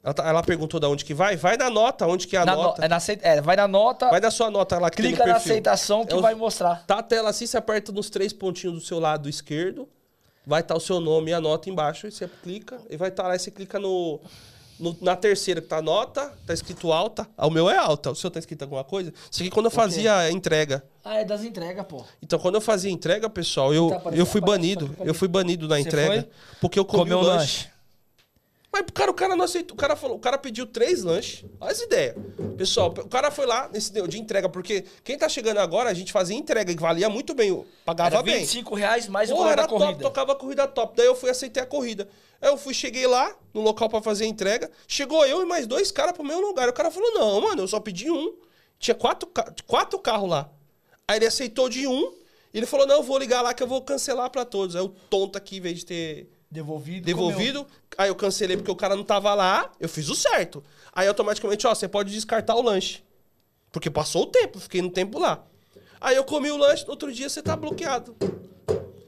Ela, 0.04 0.14
tá- 0.14 0.28
ela 0.28 0.42
perguntou 0.42 0.80
da 0.80 0.88
onde 0.88 1.04
que 1.04 1.14
vai? 1.14 1.36
Vai 1.36 1.56
na 1.56 1.70
nota, 1.70 2.06
onde 2.08 2.26
que 2.26 2.36
é 2.36 2.40
a 2.40 2.44
Na 2.44 2.56
no- 2.56 2.62
nota. 2.64 2.84
é, 2.84 2.88
na 2.88 2.98
é, 3.22 3.40
vai 3.40 3.54
na 3.54 3.68
nota, 3.68 4.08
Vai 4.10 4.18
na 4.20 4.30
sua 4.32 4.50
nota 4.50 4.78
lá 4.78 4.90
que 4.90 4.96
tem 4.96 5.06
clica 5.12 5.24
no 5.24 5.30
na 5.30 5.36
aceitação 5.36 6.04
que 6.04 6.12
É 6.12 6.16
os- 6.16 6.22
vai 6.22 6.34
mostrar. 6.34 6.84
Tá 6.86 6.98
a 6.98 7.02
tela 7.02 7.30
assim, 7.30 7.46
você 7.46 7.56
aperta 7.56 7.92
nos 7.92 8.10
três 8.10 8.32
pontinhos 8.32 8.74
do 8.74 8.80
seu 8.84 8.98
lado 8.98 9.28
esquerdo, 9.28 9.88
vai 10.44 10.60
estar 10.60 10.74
o 10.74 10.80
seu 10.80 10.98
nome 10.98 11.30
e 11.30 11.34
a 11.34 11.40
nota 11.40 11.70
embaixo, 11.70 12.08
e 12.08 12.10
você 12.10 12.28
clica, 12.42 12.78
e 12.90 12.96
vai 12.96 13.10
estar 13.10 13.28
lá, 13.28 13.36
e 13.36 13.38
você 13.38 13.52
clica 13.52 13.78
no, 13.78 14.18
no- 14.80 14.96
na 15.00 15.14
terceira 15.14 15.60
que 15.60 15.68
tá 15.68 15.76
a 15.76 15.82
nota, 15.82 16.32
tá 16.44 16.52
escrito 16.52 16.92
alta, 16.92 17.28
Ah, 17.38 17.46
o 17.46 17.50
meu 17.50 17.70
é 17.70 17.76
alta, 17.78 18.10
o 18.10 18.14
seu 18.16 18.28
tá 18.28 18.40
escrito 18.40 18.62
alguma 18.62 18.82
coisa? 18.82 19.12
Isso 19.30 19.40
aqui 19.40 19.50
quando 19.52 19.66
eu 19.66 19.70
fazia 19.70 20.16
a 20.16 20.32
entrega. 20.32 20.82
Ah, 21.04 21.18
é 21.18 21.24
das 21.24 21.44
entregas, 21.44 21.86
pô. 21.86 22.04
Então, 22.20 22.40
quando 22.40 22.56
eu 22.56 22.60
fazia 22.60 22.90
entrega, 22.90 23.30
pessoal, 23.30 23.72
eu, 23.72 23.88
Tá 24.02 24.10
eu 24.10 24.26
fui 24.26 24.40
banido. 24.40 24.88
tá 24.98 25.04
Eu 25.04 25.14
fui 25.14 25.28
banido 25.28 25.68
na 25.68 25.76
Você 25.76 25.82
entrega. 25.82 26.12
foi? 26.22 26.28
Porque 26.60 26.76
eu 26.76 26.84
comi 26.84 27.02
Comeu 27.04 27.18
o 27.18 27.20
o 27.20 27.24
lanche. 27.24 27.38
lanche. 27.66 27.71
Mas, 28.72 28.86
cara, 28.94 29.10
o 29.10 29.14
cara 29.14 29.36
não 29.36 29.44
aceitou. 29.44 29.74
O 29.74 29.78
cara 29.78 29.94
falou, 29.94 30.16
o 30.16 30.20
cara 30.20 30.38
pediu 30.38 30.66
três 30.66 31.02
lanches. 31.02 31.44
Olha 31.60 31.72
as 31.72 31.80
ideias. 31.80 32.16
Pessoal, 32.56 32.88
o 32.88 33.08
cara 33.08 33.30
foi 33.30 33.44
lá 33.44 33.68
nesse 33.70 33.92
de 33.92 34.08
de 34.08 34.18
entrega, 34.18 34.48
porque 34.48 34.84
quem 35.04 35.18
tá 35.18 35.28
chegando 35.28 35.58
agora, 35.58 35.90
a 35.90 35.94
gente 35.94 36.10
fazia 36.10 36.34
entrega, 36.34 36.74
que 36.74 36.80
valia 36.80 37.10
muito 37.10 37.34
bem, 37.34 37.64
pagava 37.84 38.16
Era 38.16 38.22
bem. 38.22 38.38
25 38.40 38.74
reais 38.74 39.08
mais 39.08 39.30
o 39.30 39.36
valor 39.36 39.56
da 39.56 39.66
top, 39.66 39.78
corrida. 39.84 40.02
tocava 40.02 40.32
a 40.32 40.34
corrida 40.34 40.66
top. 40.66 40.96
Daí 40.96 41.06
eu 41.06 41.14
fui 41.14 41.28
aceitei 41.28 41.62
a 41.62 41.66
corrida. 41.66 42.08
Aí 42.40 42.48
eu 42.48 42.56
fui, 42.56 42.72
cheguei 42.72 43.06
lá, 43.06 43.36
no 43.52 43.60
local 43.60 43.90
pra 43.90 44.00
fazer 44.00 44.24
a 44.24 44.26
entrega. 44.28 44.70
Chegou 44.88 45.24
eu 45.26 45.42
e 45.42 45.44
mais 45.44 45.66
dois 45.66 45.92
caras 45.92 46.12
pro 46.12 46.24
meu 46.24 46.40
lugar. 46.40 46.68
O 46.68 46.72
cara 46.72 46.90
falou: 46.90 47.12
não, 47.12 47.40
mano, 47.42 47.62
eu 47.62 47.68
só 47.68 47.78
pedi 47.78 48.10
um. 48.10 48.34
Tinha 48.78 48.94
quatro, 48.94 49.30
quatro 49.66 49.98
carros 49.98 50.30
lá. 50.30 50.50
Aí 51.06 51.18
ele 51.18 51.26
aceitou 51.26 51.68
de 51.68 51.86
um. 51.86 52.14
E 52.54 52.58
ele 52.58 52.66
falou: 52.66 52.86
não, 52.86 52.96
eu 52.96 53.02
vou 53.02 53.18
ligar 53.18 53.42
lá 53.42 53.52
que 53.52 53.62
eu 53.62 53.66
vou 53.66 53.82
cancelar 53.82 54.30
pra 54.30 54.46
todos. 54.46 54.74
Aí 54.74 54.82
o 54.82 54.88
tonto 54.88 55.36
aqui, 55.36 55.58
em 55.58 55.60
vez 55.60 55.80
de 55.80 55.86
ter 55.86 56.28
Devolvido. 56.52 57.06
devolvido. 57.06 57.66
Aí 57.96 58.10
eu 58.10 58.14
cancelei 58.14 58.58
porque 58.58 58.70
o 58.70 58.76
cara 58.76 58.94
não 58.94 59.04
tava 59.04 59.32
lá, 59.32 59.72
eu 59.80 59.88
fiz 59.88 60.10
o 60.10 60.14
certo. 60.14 60.62
Aí 60.92 61.08
automaticamente, 61.08 61.66
ó, 61.66 61.74
você 61.74 61.88
pode 61.88 62.12
descartar 62.12 62.54
o 62.54 62.60
lanche. 62.60 63.02
Porque 63.70 63.88
passou 63.88 64.24
o 64.24 64.26
tempo, 64.26 64.60
fiquei 64.60 64.82
no 64.82 64.90
tempo 64.90 65.18
lá. 65.18 65.42
Aí 65.98 66.14
eu 66.14 66.24
comi 66.24 66.50
o 66.50 66.58
lanche, 66.58 66.84
no 66.84 66.90
outro 66.90 67.10
dia 67.10 67.26
você 67.30 67.40
tá 67.40 67.56
bloqueado. 67.56 68.14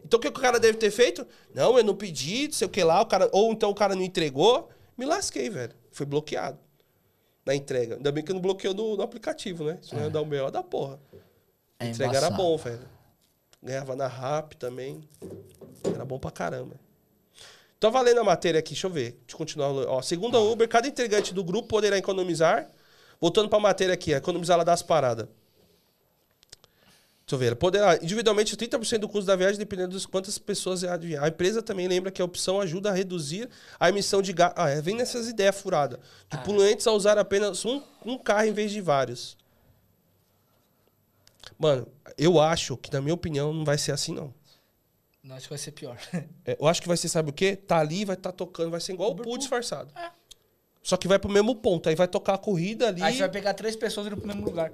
Então 0.03 0.19
o 0.19 0.21
que 0.21 0.29
o 0.29 0.33
cara 0.33 0.59
deve 0.59 0.79
ter 0.79 0.91
feito? 0.91 1.27
Não, 1.55 1.77
eu 1.77 1.85
não 1.85 1.95
pedi, 1.95 2.47
não 2.47 2.55
sei 2.55 2.67
o 2.67 2.71
que 2.71 2.83
lá, 2.83 3.03
o 3.03 3.07
cara, 3.07 3.29
ou 3.31 3.53
então 3.53 3.69
o 3.69 3.75
cara 3.75 3.95
não 3.95 4.03
entregou. 4.03 4.71
Me 4.97 5.05
lasquei, 5.05 5.51
velho. 5.51 5.75
Fui 5.91 6.07
bloqueado 6.07 6.59
na 7.45 7.55
entrega. 7.55 7.97
Ainda 7.97 8.11
bem 8.11 8.25
que 8.25 8.31
eu 8.31 8.35
não 8.35 8.41
bloqueou 8.41 8.73
no, 8.73 8.97
no 8.97 9.03
aplicativo, 9.03 9.65
né? 9.65 9.79
Se 9.83 9.95
não 9.95 10.05
ia 10.05 10.11
dar 10.11 10.23
o 10.23 10.27
melhor 10.27 10.51
da 10.51 10.63
porra. 10.63 10.99
É 11.79 11.89
entrega 11.89 12.17
era 12.17 12.31
bom, 12.31 12.57
velho. 12.57 12.89
Ganhava 13.63 13.95
na 13.95 14.07
RAP 14.07 14.55
também. 14.55 15.07
Era 15.95 16.07
bom 16.07 16.19
pra 16.19 16.31
caramba. 16.31 16.84
Tô 17.79 17.91
valendo 17.91 18.21
a 18.21 18.25
matéria 18.25 18.61
aqui, 18.61 18.71
deixa 18.71 18.87
eu 18.87 18.91
ver. 18.91 19.13
Deixa 19.13 19.35
eu 19.35 19.37
continuar. 19.37 19.69
Ó, 19.69 20.01
segundo 20.03 20.37
a 20.37 20.41
Uber, 20.41 20.69
cada 20.69 20.89
integrante 20.89 21.35
do 21.35 21.45
grupo 21.45 21.69
poderá 21.69 21.99
economizar. 21.99 22.71
Voltando 23.21 23.49
pra 23.49 23.59
matéria 23.59 23.95
aqui, 23.95 24.13
economizar 24.13 24.55
ela 24.55 24.65
das 24.65 24.83
paradas. 24.83 25.29
Deixa 27.27 27.35
eu 27.35 27.39
ver. 27.39 27.57
Poderá, 27.57 27.97
individualmente, 27.97 28.55
30% 28.55 28.99
do 28.99 29.09
custo 29.09 29.27
da 29.27 29.35
viagem, 29.35 29.59
dependendo 29.59 29.99
de 29.99 30.09
quantas 30.09 30.37
pessoas 30.37 30.85
é 30.85 30.89
a 30.89 30.97
viagem. 30.97 31.25
A 31.25 31.29
empresa 31.29 31.63
também 31.63 31.89
lembra 31.89 32.11
que 32.11 32.21
a 32.21 32.25
opção 32.25 32.61
ajuda 32.61 32.91
a 32.91 32.93
reduzir 32.93 33.49
a 33.81 33.89
emissão 33.89 34.21
de 34.21 34.33
gás. 34.33 34.53
Ah, 34.57 34.69
é, 34.69 34.81
vem 34.83 34.95
nessas 34.95 35.27
ideias 35.29 35.59
furadas. 35.59 35.99
De 36.31 36.37
poluentes 36.39 36.87
a 36.87 36.93
usar 36.93 37.17
apenas 37.17 37.65
um, 37.65 37.83
um 38.05 38.19
carro 38.19 38.47
em 38.47 38.53
vez 38.53 38.71
de 38.71 38.81
vários. 38.83 39.39
Mano, 41.59 41.89
eu 42.19 42.39
acho 42.39 42.77
que, 42.77 42.93
na 42.93 43.01
minha 43.01 43.15
opinião, 43.15 43.55
não 43.55 43.65
vai 43.65 43.79
ser 43.79 43.93
assim, 43.93 44.13
não. 44.13 44.35
Não, 45.25 45.37
acho 45.37 45.47
que 45.47 45.51
vai 45.51 45.59
ser 45.59 45.73
pior. 45.73 45.97
É, 46.45 46.57
eu 46.61 46.69
acho 46.69 46.83
que 46.83 46.87
vai 46.87 46.99
ser, 46.99 47.09
sabe 47.09 47.31
o 47.31 47.33
quê? 47.33 47.57
Tá 47.57 47.79
ali, 47.79 48.05
vai 48.05 48.15
estar 48.15 48.31
tocando, 48.31 48.71
vai 48.71 48.81
ser 48.81 48.93
igual 48.93 49.13
o 49.13 49.17
pool 49.17 49.39
disfarçado. 49.39 49.91
Só 50.83 50.99
que 50.99 51.09
vai 51.09 51.19
pro 51.19 51.33
mesmo 51.33 51.57
ponto. 51.57 51.89
Aí 51.89 51.95
vai 51.95 52.07
tocar 52.07 52.35
a 52.35 52.39
corrida 52.39 52.89
ali. 52.89 53.03
Aí 53.03 53.15
você 53.15 53.21
vai 53.21 53.31
pegar 53.31 53.55
três 53.55 53.75
pessoas 53.75 54.07
indo 54.07 54.19
pro 54.19 54.27
mesmo 54.27 54.45
lugar. 54.45 54.71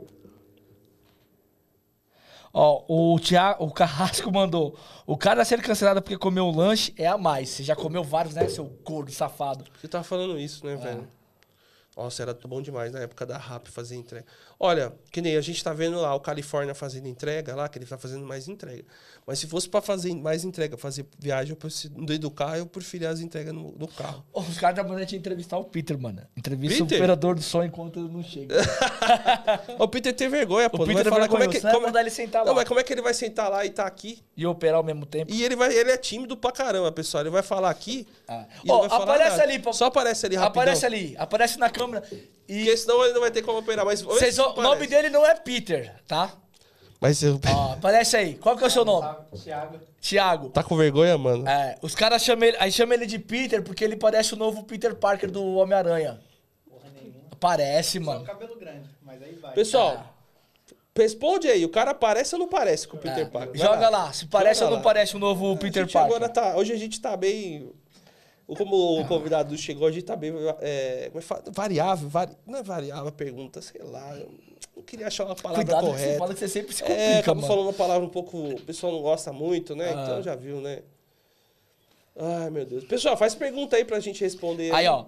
Ó, 2.52 2.84
o 2.88 3.20
Thiago, 3.20 3.64
o 3.64 3.70
Carrasco 3.70 4.32
mandou. 4.32 4.76
O 5.06 5.16
cara 5.16 5.42
a 5.42 5.44
ser 5.44 5.62
cancelado 5.62 6.02
porque 6.02 6.18
comeu 6.18 6.46
um 6.46 6.56
lanche 6.56 6.92
é 6.96 7.06
a 7.06 7.16
mais. 7.16 7.50
Você 7.50 7.62
já 7.62 7.76
comeu 7.76 8.02
vários, 8.02 8.34
né, 8.34 8.48
seu 8.48 8.64
gordo 8.84 9.12
safado? 9.12 9.64
Você 9.80 9.86
tava 9.86 10.02
falando 10.02 10.36
isso, 10.36 10.66
né, 10.66 10.74
velho? 10.74 11.06
Nossa, 11.96 12.22
era 12.22 12.34
bom 12.34 12.60
demais 12.60 12.92
na 12.92 13.00
época 13.00 13.24
da 13.24 13.38
RAP 13.38 13.68
fazer 13.68 13.94
entrega. 13.94 14.26
Olha, 14.62 14.92
que 15.10 15.22
nem 15.22 15.38
a 15.38 15.40
gente 15.40 15.64
tá 15.64 15.72
vendo 15.72 15.98
lá 15.98 16.14
o 16.14 16.20
Califórnia 16.20 16.74
fazendo 16.74 17.08
entrega 17.08 17.56
lá, 17.56 17.66
que 17.66 17.78
ele 17.78 17.86
tá 17.86 17.96
fazendo 17.96 18.26
mais 18.26 18.46
entrega. 18.46 18.84
Mas 19.26 19.38
se 19.38 19.46
fosse 19.46 19.66
pra 19.66 19.80
fazer 19.80 20.14
mais 20.14 20.44
entrega, 20.44 20.76
fazer 20.76 21.06
viagem, 21.18 21.56
eu 21.58 21.70
dentro 22.04 22.18
do 22.18 22.30
carro, 22.30 22.56
eu 22.56 22.66
preferia 22.66 23.08
as 23.08 23.20
entregas 23.20 23.54
no, 23.54 23.72
no 23.72 23.88
carro. 23.88 24.22
Os 24.34 24.58
caras 24.58 24.76
da 24.76 24.84
manhã 24.84 25.06
tinham 25.06 25.18
entrevistar 25.18 25.56
o 25.56 25.64
Peter, 25.64 25.98
mano. 25.98 26.20
Entrevista 26.36 26.84
Peter? 26.84 26.98
o 26.98 27.00
operador 27.00 27.34
do 27.36 27.40
som 27.40 27.64
enquanto 27.64 28.00
ele 28.00 28.10
não 28.10 28.22
chega. 28.22 28.54
o 29.80 29.88
Peter 29.88 30.12
tem 30.12 30.28
vergonha, 30.28 30.68
pô. 30.68 30.78
não 30.78 30.86
Peter 30.86 31.04
vai 31.04 31.12
é 31.12 31.14
falar 31.14 31.28
como 31.28 31.42
é 31.42 31.48
que. 31.48 31.64
né? 31.64 31.72
Como, 31.72 31.86
Mandar 31.86 32.00
ele 32.02 32.10
sentar 32.10 32.44
não, 32.44 32.52
lá. 32.52 32.56
mas 32.56 32.68
como 32.68 32.80
é 32.80 32.84
que 32.84 32.92
ele 32.92 33.00
vai 33.00 33.14
sentar 33.14 33.50
lá 33.50 33.64
e 33.64 33.70
tá 33.70 33.86
aqui? 33.86 34.22
E 34.36 34.44
operar 34.44 34.76
ao 34.76 34.84
mesmo 34.84 35.06
tempo. 35.06 35.32
E 35.32 35.42
ele, 35.42 35.56
vai, 35.56 35.72
ele 35.72 35.90
é 35.90 35.96
tímido 35.96 36.36
pra 36.36 36.52
caramba, 36.52 36.92
pessoal. 36.92 37.22
Ele 37.22 37.30
vai 37.30 37.42
falar 37.42 37.70
aqui. 37.70 38.06
Ah. 38.28 38.44
falar 38.66 39.04
aparece 39.04 39.40
ali, 39.40 39.58
pô. 39.58 39.72
Só 39.72 39.86
aparece 39.86 40.26
ali 40.26 40.36
rapidão. 40.36 40.62
Aparece 40.62 40.84
ali, 40.84 41.14
aparece 41.16 41.58
na 41.58 41.70
câmera. 41.70 42.04
E 42.50 42.64
Porque 42.64 42.76
senão 42.76 43.04
ele 43.04 43.12
não 43.14 43.20
vai 43.20 43.30
ter 43.30 43.42
como 43.42 43.58
operar. 43.58 43.84
Mas 43.84 44.02
vão- 44.02 44.14
o 44.14 44.16
nome 44.56 44.66
aparece. 44.66 44.86
dele 44.88 45.10
não 45.10 45.24
é 45.24 45.34
Peter, 45.36 45.94
tá? 46.06 46.32
Mas 47.00 47.22
eu... 47.22 47.40
Ó, 47.48 47.72
aparece 47.74 48.16
aí. 48.16 48.34
Qual 48.34 48.56
que 48.56 48.64
é 48.64 48.66
o 48.66 48.70
seu 48.70 48.84
nome? 48.84 49.08
Thiago. 49.42 49.78
Thiago. 50.00 50.48
tá 50.50 50.62
com 50.62 50.76
vergonha, 50.76 51.16
mano? 51.16 51.48
É, 51.48 51.76
os 51.80 51.94
caras 51.94 52.22
chamam 52.22 52.48
ele, 52.48 52.56
aí 52.60 52.70
chamam 52.72 52.94
ele 52.94 53.06
de 53.06 53.18
Peter 53.18 53.62
porque 53.62 53.84
ele 53.84 53.96
parece 53.96 54.34
o 54.34 54.36
novo 54.36 54.64
Peter 54.64 54.94
Parker 54.94 55.30
do 55.30 55.42
Homem-Aranha. 55.56 56.20
Porra 56.68 56.90
nenhuma. 56.94 57.20
Parece, 57.38 57.98
Só 57.98 58.02
o 58.02 58.06
mano. 58.06 58.24
cabelo 58.24 58.56
grande, 58.56 58.88
mas 59.02 59.22
aí 59.22 59.32
vai. 59.34 59.52
Pessoal, 59.54 60.04
responde 60.96 61.48
aí. 61.48 61.64
O 61.64 61.68
cara 61.70 61.94
parece 61.94 62.34
ou 62.34 62.38
não 62.38 62.48
parece 62.48 62.86
com 62.88 62.96
o 62.96 63.00
Peter 63.00 63.28
Parker? 63.30 63.54
É. 63.60 63.64
Joga 63.64 63.88
lá, 63.88 64.12
se 64.12 64.26
parece 64.26 64.60
Joga 64.60 64.70
ou 64.72 64.76
não 64.76 64.84
lá. 64.84 64.84
parece 64.84 65.16
o 65.16 65.18
novo 65.18 65.56
Peter 65.56 65.84
gente 65.84 65.92
Parker. 65.92 66.16
Agora 66.16 66.28
tá, 66.30 66.56
hoje 66.56 66.72
a 66.72 66.76
gente 66.76 67.00
tá 67.00 67.16
bem... 67.16 67.72
Como 68.56 69.00
o 69.00 69.06
convidado 69.06 69.56
chegou, 69.56 69.86
a 69.86 69.92
gente 69.92 70.04
tá 70.04 70.16
bem... 70.16 70.32
É, 70.60 71.10
como 71.12 71.22
é 71.22 71.42
que? 71.42 71.50
Variável, 71.50 72.08
vari... 72.08 72.32
não 72.46 72.58
é 72.58 72.62
variável 72.62 73.08
a 73.08 73.12
pergunta, 73.12 73.60
sei 73.62 73.82
lá. 73.82 74.16
Eu 74.16 74.30
não 74.76 74.82
queria 74.82 75.06
achar 75.06 75.24
uma 75.26 75.34
palavra 75.36 75.64
Cuidado 75.64 75.84
que 75.84 75.90
correta. 75.90 76.12
você 76.12 76.18
fala 76.18 76.34
que 76.34 76.40
você 76.40 76.48
sempre 76.48 76.74
se 76.74 76.82
É, 76.82 76.86
complica, 76.86 77.18
acabou 77.20 77.42
mano. 77.42 77.46
falando 77.54 77.66
uma 77.66 77.72
palavra 77.72 78.06
um 78.06 78.10
pouco. 78.10 78.36
O 78.38 78.60
pessoal 78.62 78.92
não 78.92 79.02
gosta 79.02 79.32
muito, 79.32 79.74
né? 79.76 79.92
Ah. 79.94 80.02
Então 80.02 80.22
já 80.22 80.34
viu, 80.34 80.60
né? 80.60 80.82
Ai, 82.18 82.50
meu 82.50 82.66
Deus. 82.66 82.84
Pessoal, 82.84 83.16
faz 83.16 83.34
pergunta 83.34 83.76
aí 83.76 83.84
pra 83.84 84.00
gente 84.00 84.20
responder. 84.22 84.74
Aí, 84.74 84.86
ó. 84.86 85.06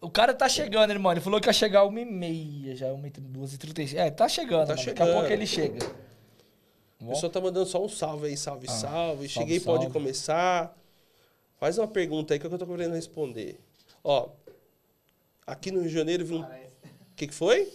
O 0.00 0.08
cara 0.08 0.32
tá 0.32 0.48
chegando, 0.48 0.90
irmão. 0.90 1.12
Ele 1.12 1.20
falou 1.20 1.38
que 1.40 1.48
ia 1.48 1.52
chegar 1.52 1.84
uma 1.84 2.00
e 2.00 2.04
meia, 2.06 2.74
já 2.74 2.86
uma 2.92 3.06
e 3.06 3.10
duas 3.10 3.52
e 3.52 3.58
trinta 3.58 3.82
e 3.82 3.88
cinco. 3.88 4.00
É, 4.00 4.10
tá 4.10 4.26
chegando, 4.28 4.66
Tá 4.68 4.74
mano. 4.74 4.76
Daqui 4.76 4.84
chegando. 4.84 5.10
a 5.10 5.12
pouco 5.12 5.30
ele 5.32 5.46
chega. 5.46 5.86
O 7.00 7.08
pessoal 7.08 7.30
tá 7.30 7.40
mandando 7.40 7.66
só 7.66 7.82
um 7.84 7.88
salve 7.88 8.26
aí, 8.28 8.36
salve, 8.36 8.66
Ah, 8.68 8.72
salve. 8.72 8.94
salve, 8.96 9.28
Cheguei, 9.28 9.60
pode 9.60 9.82
salve. 9.84 9.92
começar. 9.92 10.76
Faz 11.60 11.76
uma 11.76 11.86
pergunta 11.86 12.32
aí 12.32 12.40
que 12.40 12.46
é 12.46 12.48
que 12.48 12.54
eu 12.54 12.58
tô 12.58 12.66
querendo 12.66 12.94
responder. 12.94 13.60
Ó, 14.02 14.30
aqui 15.46 15.70
no 15.70 15.80
Rio 15.80 15.90
de 15.90 15.94
Janeiro 15.94 16.24
vi 16.24 16.34
um. 16.34 16.40
O 16.40 16.46
que, 17.14 17.26
que 17.26 17.34
foi? 17.34 17.70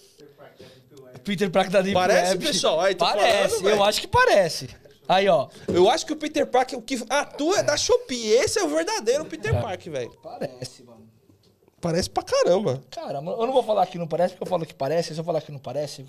Peter 1.24 1.52
Parker 1.52 1.72
da 1.72 1.82
Deep 1.82 1.94
Parece, 1.94 2.32
Web. 2.32 2.46
pessoal? 2.48 2.82
Aí, 2.82 2.96
tô 2.96 3.06
Parece, 3.06 3.58
falando, 3.58 3.70
eu 3.70 3.84
acho 3.84 4.02
que 4.02 4.08
parece. 4.08 4.70
Aí, 5.08 5.28
ó. 5.28 5.48
Eu 5.68 5.88
acho 5.88 6.04
que 6.04 6.14
o 6.14 6.16
Peter 6.16 6.48
Parker, 6.48 6.80
o 6.80 6.82
que 6.82 6.98
atua 7.08 7.60
é 7.60 7.64
da 7.64 7.78
Shopee. 7.78 8.28
Esse 8.32 8.58
é 8.58 8.64
o 8.64 8.70
verdadeiro 8.70 9.24
Peter 9.26 9.54
Parker, 9.62 9.94
velho. 9.94 10.12
Parece, 10.22 10.84
mano. 10.84 11.08
Parece 11.80 12.10
pra 12.10 12.24
caramba. 12.24 12.82
Caramba, 12.90 13.34
eu 13.34 13.46
não 13.46 13.54
vou 13.54 13.62
falar 13.62 13.86
que 13.86 14.00
não 14.00 14.08
parece, 14.08 14.34
porque 14.34 14.44
eu 14.44 14.50
falo 14.50 14.66
que 14.66 14.74
parece. 14.74 15.14
Se 15.14 15.20
eu 15.22 15.24
falar 15.24 15.42
que 15.42 15.52
não 15.52 15.60
parece. 15.60 16.08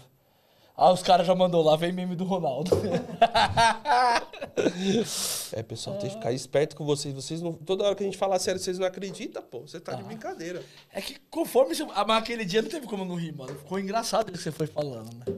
Ah, 0.77 0.93
os 0.93 1.03
caras 1.03 1.27
já 1.27 1.35
mandou 1.35 1.63
lá, 1.63 1.75
vem 1.75 1.91
meme 1.93 2.15
do 2.15 2.25
Ronaldo. 2.25 2.71
É, 5.53 5.63
pessoal, 5.63 5.97
tem 5.99 6.09
que 6.11 6.17
ficar 6.17 6.33
esperto 6.33 6.77
com 6.77 6.85
vocês. 6.85 7.15
Vocês 7.15 7.41
não. 7.43 7.53
Toda 7.53 7.85
hora 7.85 7.95
que 7.95 8.03
a 8.03 8.07
gente 8.07 8.19
fala 8.19 8.39
sério, 8.39 8.61
vocês 8.61 8.79
não 8.79 8.87
acreditam, 8.87 9.43
pô. 9.43 9.61
Você 9.61 9.79
tá 9.81 9.93
de 9.95 10.03
brincadeira. 10.03 10.63
é 10.93 11.01
que 11.01 11.17
conforme. 11.31 11.75
Você... 11.75 11.87
Ah, 11.95 12.05
mas 12.07 12.19
aquele 12.23 12.45
dia 12.45 12.63
não 12.63 12.69
teve 12.69 12.87
como 12.87 13.05
não 13.05 13.15
rir, 13.17 13.33
mano. 13.33 13.55
Ficou 13.55 13.79
engraçado 13.79 14.29
o 14.29 14.33
que 14.33 14.39
você 14.39 14.51
foi 14.51 14.67
falando, 14.67 15.11
né? 15.15 15.37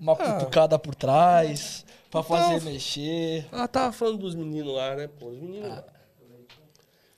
Uma 0.00 0.16
cutucada 0.16 0.78
por 0.78 0.94
trás, 0.94 1.84
pra 2.10 2.22
fazer 2.22 2.56
Então- 2.56 2.72
mexer. 2.72 3.46
Ah, 3.52 3.68
tava 3.68 3.92
falando 3.92 4.18
dos 4.18 4.34
meninos 4.34 4.74
lá, 4.74 4.94
né, 4.96 5.08
pô? 5.08 5.26
Os 5.28 5.38
meninos. 5.40 5.78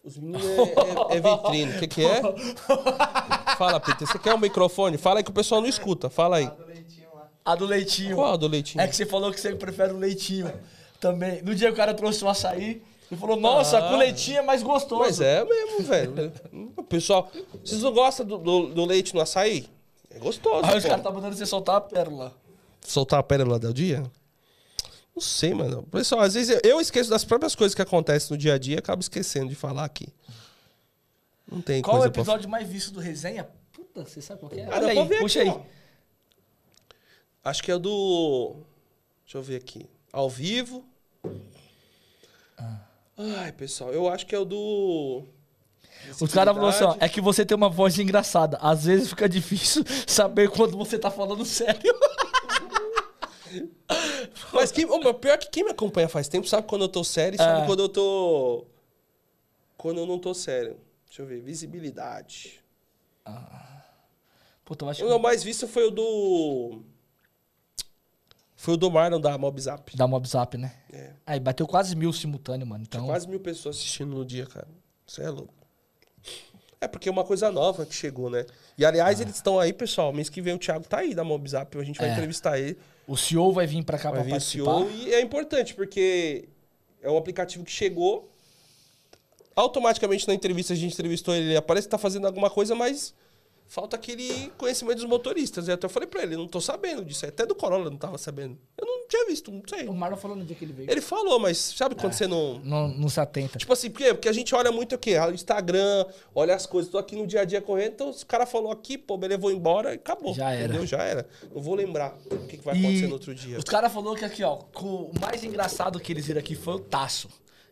Os 0.02 0.16
meninos 0.18 0.44
é, 0.46 1.14
é- 1.14 1.16
é 1.16 1.20
vitrine. 1.20 1.72
O 1.76 1.78
que, 1.78 1.88
que 1.88 2.04
é? 2.04 2.22
Fala, 3.56 3.78
Peter. 3.80 4.06
Você 4.08 4.18
quer 4.18 4.34
um 4.34 4.38
microfone? 4.38 4.96
Fala 4.98 5.20
aí 5.20 5.24
que 5.24 5.30
o 5.30 5.34
pessoal 5.34 5.60
não 5.60 5.68
escuta. 5.68 6.08
Fala 6.10 6.36
aí. 6.38 6.50
A 7.44 7.54
do 7.54 7.64
leitinho. 7.66 8.16
Qual 8.16 8.34
a 8.34 8.36
do 8.36 8.46
leitinho? 8.46 8.82
É 8.82 8.86
que 8.88 8.94
você 8.94 9.06
falou 9.06 9.32
que 9.32 9.40
você 9.40 9.54
prefere 9.54 9.92
o 9.92 9.96
leitinho 9.96 10.52
também. 11.00 11.42
No 11.42 11.54
dia 11.54 11.68
que 11.68 11.74
o 11.74 11.76
cara 11.76 11.94
trouxe 11.94 12.22
o 12.24 12.28
açaí, 12.28 12.82
ele 13.10 13.20
falou, 13.20 13.36
nossa, 13.40 13.78
Ah. 13.78 13.88
com 13.90 13.96
leitinho 13.96 14.38
é 14.38 14.42
mais 14.42 14.62
gostoso. 14.62 15.00
Mas 15.00 15.20
é 15.20 15.44
mesmo, 15.44 15.82
velho. 15.82 16.32
Pessoal, 16.88 17.30
vocês 17.64 17.82
não 17.82 17.92
gostam 17.92 18.26
do, 18.26 18.38
do- 18.38 18.66
do 18.74 18.84
leite 18.84 19.14
no 19.14 19.20
açaí? 19.20 19.66
É 20.10 20.18
gostoso. 20.18 20.64
Aí 20.66 20.76
os 20.76 20.82
pô. 20.82 20.88
caras 20.90 21.04
tá 21.04 21.10
mandando 21.10 21.34
você 21.36 21.46
soltar 21.46 21.76
a 21.76 21.80
pérola. 21.80 22.32
Soltar 22.86 23.18
a 23.20 23.22
pérola 23.22 23.58
do 23.58 23.72
dia? 23.72 24.02
Não 25.14 25.22
sei, 25.22 25.52
mano. 25.54 25.82
Pessoal, 25.84 26.20
às 26.22 26.34
vezes 26.34 26.60
eu- 26.62 26.80
esqueço 26.80 27.10
das 27.10 27.24
próprias 27.24 27.54
coisas 27.54 27.74
que 27.74 27.82
acontecem 27.82 28.30
no 28.30 28.38
dia 28.38 28.54
a 28.54 28.58
dia 28.58 28.76
e 28.76 28.78
acabo 28.78 29.00
esquecendo 29.00 29.48
de 29.48 29.54
falar 29.54 29.84
aqui. 29.84 30.08
Não 31.50 31.60
tem 31.60 31.82
Qual 31.82 31.96
o 31.96 31.98
coisa 31.98 32.12
pra 32.12 32.22
episódio 32.22 32.48
mais 32.48 32.68
visto 32.68 32.92
do 32.92 33.00
resenha? 33.00 33.48
Puta, 33.72 34.04
você 34.04 34.20
sabe 34.20 34.40
qual 34.40 34.50
que 34.50 34.60
é? 34.60 34.64
Ah, 34.66 34.76
Olha 34.76 34.86
aí, 34.88 35.18
puxa 35.18 35.40
aqui, 35.40 35.50
aí. 35.50 35.56
ó. 35.56 35.79
Acho 37.44 37.62
que 37.62 37.70
é 37.70 37.74
o 37.74 37.78
do. 37.78 38.56
Deixa 39.24 39.38
eu 39.38 39.42
ver 39.42 39.56
aqui. 39.56 39.86
Ao 40.12 40.28
vivo. 40.28 40.84
Ai, 43.16 43.52
pessoal, 43.52 43.92
eu 43.92 44.08
acho 44.08 44.26
que 44.26 44.34
é 44.34 44.38
o 44.38 44.44
do. 44.44 45.24
Os 46.20 46.32
caras 46.32 46.54
falaram 46.54 46.68
assim, 46.68 46.84
ó, 46.84 46.96
é 46.98 47.08
que 47.08 47.20
você 47.20 47.44
tem 47.44 47.54
uma 47.56 47.68
voz 47.68 47.98
engraçada. 47.98 48.56
Às 48.60 48.84
vezes 48.84 49.10
fica 49.10 49.28
difícil 49.28 49.84
saber 50.06 50.48
quando 50.50 50.76
você 50.76 50.98
tá 50.98 51.10
falando 51.10 51.44
sério. 51.44 51.80
Mas 54.52 54.70
quem, 54.72 54.84
o 54.86 55.14
pior 55.14 55.34
é 55.34 55.38
que 55.38 55.50
quem 55.50 55.64
me 55.64 55.70
acompanha 55.70 56.08
faz 56.08 56.28
tempo 56.28 56.46
sabe 56.48 56.66
quando 56.66 56.82
eu 56.82 56.88
tô 56.88 57.02
sério 57.04 57.34
e 57.34 57.38
sabe 57.38 57.62
É. 57.62 57.66
quando 57.66 57.80
eu 57.80 57.88
tô. 57.88 58.64
Quando 59.76 59.98
eu 59.98 60.06
não 60.06 60.18
tô 60.18 60.32
sério. 60.34 60.78
Deixa 61.06 61.22
eu 61.22 61.26
ver. 61.26 61.40
Visibilidade. 61.40 62.60
Puta, 64.64 64.84
eu 64.84 64.88
acho 64.88 65.04
O 65.04 65.08
meu 65.08 65.18
mais 65.18 65.42
visto 65.42 65.66
foi 65.68 65.86
o 65.86 65.90
do. 65.90 66.82
Foi 68.60 68.74
o 68.74 68.76
do 68.76 68.90
Marlon 68.90 69.18
da 69.18 69.38
Mobzap. 69.38 69.90
um 69.98 70.10
WhatsApp, 70.12 70.58
né? 70.58 70.74
É. 70.92 71.12
Aí 71.26 71.40
bateu 71.40 71.66
quase 71.66 71.96
mil 71.96 72.12
simultâneo, 72.12 72.66
mano. 72.66 72.84
Então, 72.86 73.06
Quase 73.06 73.26
mil 73.26 73.40
pessoas 73.40 73.76
assistindo 73.76 74.14
no 74.14 74.22
dia, 74.22 74.44
cara. 74.44 74.68
Isso 75.06 75.22
é 75.22 75.30
louco. 75.30 75.54
É 76.78 76.86
porque 76.86 77.08
é 77.08 77.12
uma 77.12 77.24
coisa 77.24 77.50
nova 77.50 77.86
que 77.86 77.94
chegou, 77.94 78.28
né? 78.28 78.44
E 78.76 78.84
aliás, 78.84 79.18
eles 79.18 79.36
estão 79.36 79.58
aí, 79.58 79.72
pessoal. 79.72 80.12
Mês 80.12 80.28
que 80.28 80.42
vem 80.42 80.52
o 80.52 80.58
Thiago 80.58 80.86
tá 80.86 80.98
aí 80.98 81.14
da 81.14 81.24
Mobzap. 81.24 81.78
A 81.78 81.82
gente 81.82 81.98
vai 81.98 82.10
É. 82.10 82.12
entrevistar 82.12 82.58
ele. 82.58 82.76
o 83.06 83.16
CEO 83.16 83.50
vai 83.50 83.66
vir 83.66 83.82
pra 83.82 83.96
cá 83.98 84.10
Vai 84.10 84.18
pra 84.18 84.22
vir 84.24 84.28
o 84.28 84.32
participar. 84.32 84.78
CEO 84.78 84.90
e 84.90 85.14
é 85.14 85.22
importante, 85.22 85.74
porque 85.74 86.46
é 87.00 87.10
um 87.10 87.16
aplicativo 87.16 87.64
que 87.64 87.72
chegou. 87.72 88.30
Automaticamente 89.56 90.28
na 90.28 90.34
entrevista 90.34 90.74
a 90.74 90.76
gente 90.76 90.92
entrevistou 90.92 91.34
ele, 91.34 91.46
ele 91.46 91.56
aparece 91.56 91.86
que 91.88 91.90
tá 91.90 91.98
fazendo 91.98 92.26
alguma 92.26 92.50
coisa, 92.50 92.74
mas 92.74 93.14
falta 93.70 93.94
aquele 93.94 94.50
conhecimento 94.58 94.96
dos 94.96 95.04
motoristas. 95.06 95.68
E 95.68 95.72
até 95.72 95.86
eu 95.86 95.90
falei 95.90 96.08
pra 96.08 96.24
ele, 96.24 96.36
não 96.36 96.48
tô 96.48 96.60
sabendo 96.60 97.04
disso. 97.04 97.24
Até 97.24 97.46
do 97.46 97.54
Corolla 97.54 97.84
eu 97.84 97.90
não 97.92 97.96
tava 97.96 98.18
sabendo. 98.18 98.58
Eu 98.76 98.84
não 98.84 99.06
tinha 99.06 99.24
visto, 99.26 99.52
não 99.52 99.62
sei. 99.64 99.86
O 99.86 99.94
Marlon 99.94 100.16
falou 100.16 100.36
no 100.36 100.44
dia 100.44 100.56
que 100.56 100.64
ele 100.64 100.72
veio. 100.72 100.90
Ele 100.90 101.00
falou, 101.00 101.38
mas 101.38 101.56
sabe 101.56 101.94
quando 101.94 102.12
você 102.12 102.26
não. 102.26 102.58
Não, 102.64 102.88
não 102.88 103.08
se 103.08 103.20
atenta. 103.20 103.58
Tipo 103.58 103.72
assim, 103.72 103.88
por 103.88 103.98
quê? 103.98 104.12
Porque 104.12 104.28
a 104.28 104.32
gente 104.32 104.52
olha 104.56 104.72
muito 104.72 104.96
o 104.96 104.98
quê? 104.98 105.16
O 105.20 105.30
Instagram, 105.30 106.04
olha 106.34 106.52
as 106.52 106.66
coisas. 106.66 106.90
Tô 106.90 106.98
aqui 106.98 107.14
no 107.14 107.28
dia 107.28 107.42
a 107.42 107.44
dia 107.44 107.62
correndo, 107.62 107.92
então 107.92 108.10
o 108.10 108.26
cara 108.26 108.44
falou 108.44 108.72
aqui, 108.72 108.98
pô, 108.98 109.16
beleza, 109.16 109.40
vou 109.40 109.52
embora 109.52 109.92
e 109.92 109.94
acabou. 109.94 110.34
Já 110.34 110.50
era. 110.50 110.64
Entendeu? 110.64 110.84
Já 110.84 111.04
era. 111.04 111.28
Não 111.54 111.62
vou 111.62 111.76
lembrar 111.76 112.18
o 112.28 112.38
que, 112.48 112.56
que 112.56 112.64
vai 112.64 112.74
E 112.74 112.80
acontecer 112.80 113.06
no 113.06 113.12
outro 113.12 113.32
dia. 113.32 113.56
Os 113.56 113.64
caras 113.64 113.92
falaram 113.92 114.16
que 114.16 114.24
aqui, 114.24 114.42
ó, 114.42 114.64
o 114.82 115.12
mais 115.20 115.44
engraçado 115.44 116.00
que 116.00 116.12
eles 116.12 116.26
viram 116.26 116.40
aqui 116.40 116.56
foi 116.56 116.74
o 116.74 116.80
Taço. 116.80 117.28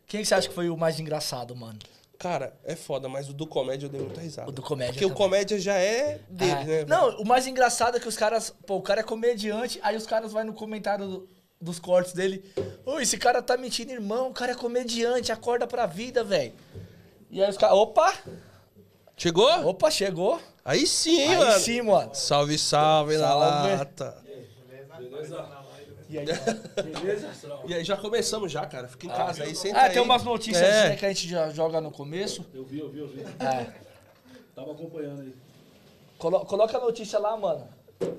Quem 0.06 0.22
que 0.22 0.28
você 0.28 0.34
acha 0.34 0.48
que 0.48 0.54
foi 0.54 0.70
o 0.70 0.76
mais 0.76 1.00
engraçado, 1.00 1.56
mano? 1.56 1.78
Cara, 2.18 2.52
é 2.64 2.74
foda, 2.74 3.08
mas 3.08 3.28
o 3.28 3.32
do 3.32 3.46
comédia 3.46 3.86
eu 3.86 3.90
dei 3.90 4.00
muita 4.00 4.20
risada. 4.20 4.48
O 4.48 4.52
do 4.52 4.60
comédia 4.60 4.92
Porque 4.92 5.04
o 5.04 5.08
também. 5.08 5.22
comédia 5.22 5.60
já 5.60 5.74
é 5.74 6.18
dele, 6.28 6.50
É. 6.50 6.54
né? 6.56 6.64
velho? 6.64 6.88
Não, 6.88 7.20
o 7.20 7.24
mais 7.26 7.46
engraçado 7.46 7.96
é 7.96 8.00
que 8.00 8.08
os 8.08 8.16
caras. 8.16 8.52
Pô, 8.66 8.76
o 8.76 8.82
cara 8.82 9.00
é 9.00 9.04
comediante, 9.04 9.78
aí 9.82 9.96
os 9.96 10.04
caras 10.06 10.32
vão 10.32 10.42
no 10.44 10.52
comentário 10.52 11.06
do- 11.06 11.28
dos 11.60 11.78
cortes 11.78 12.12
dele. 12.12 12.44
Ô, 12.84 12.98
esse 12.98 13.16
cara 13.18 13.40
tá 13.40 13.56
mentindo, 13.56 13.92
irmão. 13.92 14.30
O 14.30 14.32
cara 14.34 14.50
é 14.52 14.54
comediante, 14.56 15.30
acorda 15.30 15.64
pra 15.66 15.86
vida, 15.86 16.24
velho. 16.24 16.52
E 17.30 17.40
aí 17.42 17.48
os 17.50 17.56
caras. 17.56 17.76
Opa! 17.76 18.12
Chegou? 19.16 19.50
Opa, 19.68 19.88
chegou. 19.90 20.40
Aí 20.64 20.86
sim, 20.88 21.20
Aí 21.28 21.36
mano. 21.36 21.60
sim, 21.60 21.82
mano. 21.82 22.14
Salve, 22.14 22.58
salve, 22.58 23.16
na 23.16 23.28
Salve. 23.28 23.68
lata. 23.76 24.22
E 26.08 26.18
aí, 26.18 26.24
beleza? 27.02 27.28
E 27.66 27.74
aí, 27.74 27.84
já 27.84 27.96
começamos 27.96 28.50
já, 28.50 28.64
cara. 28.66 28.88
Fica 28.88 29.06
em 29.06 29.10
casa 29.10 29.44
aí, 29.44 29.54
senta 29.54 29.78
Ah, 29.78 29.82
aí. 29.84 29.92
tem 29.92 30.02
umas 30.02 30.22
notícias 30.24 30.62
É. 30.62 30.88
né, 30.90 30.96
que 30.96 31.04
a 31.04 31.08
gente 31.08 31.28
já 31.28 31.50
joga 31.50 31.80
no 31.80 31.90
começo. 31.90 32.44
Eu 32.54 32.64
vi, 32.64 32.78
eu 32.78 32.88
vi, 32.88 33.00
eu 33.00 33.08
vi. 33.08 33.20
É. 33.40 33.66
Tava 34.54 34.72
acompanhando 34.72 35.20
aí. 35.22 35.34
Colo- 36.18 36.44
coloca 36.46 36.76
a 36.76 36.80
notícia 36.80 37.18
lá, 37.18 37.36
mano. 37.36 37.68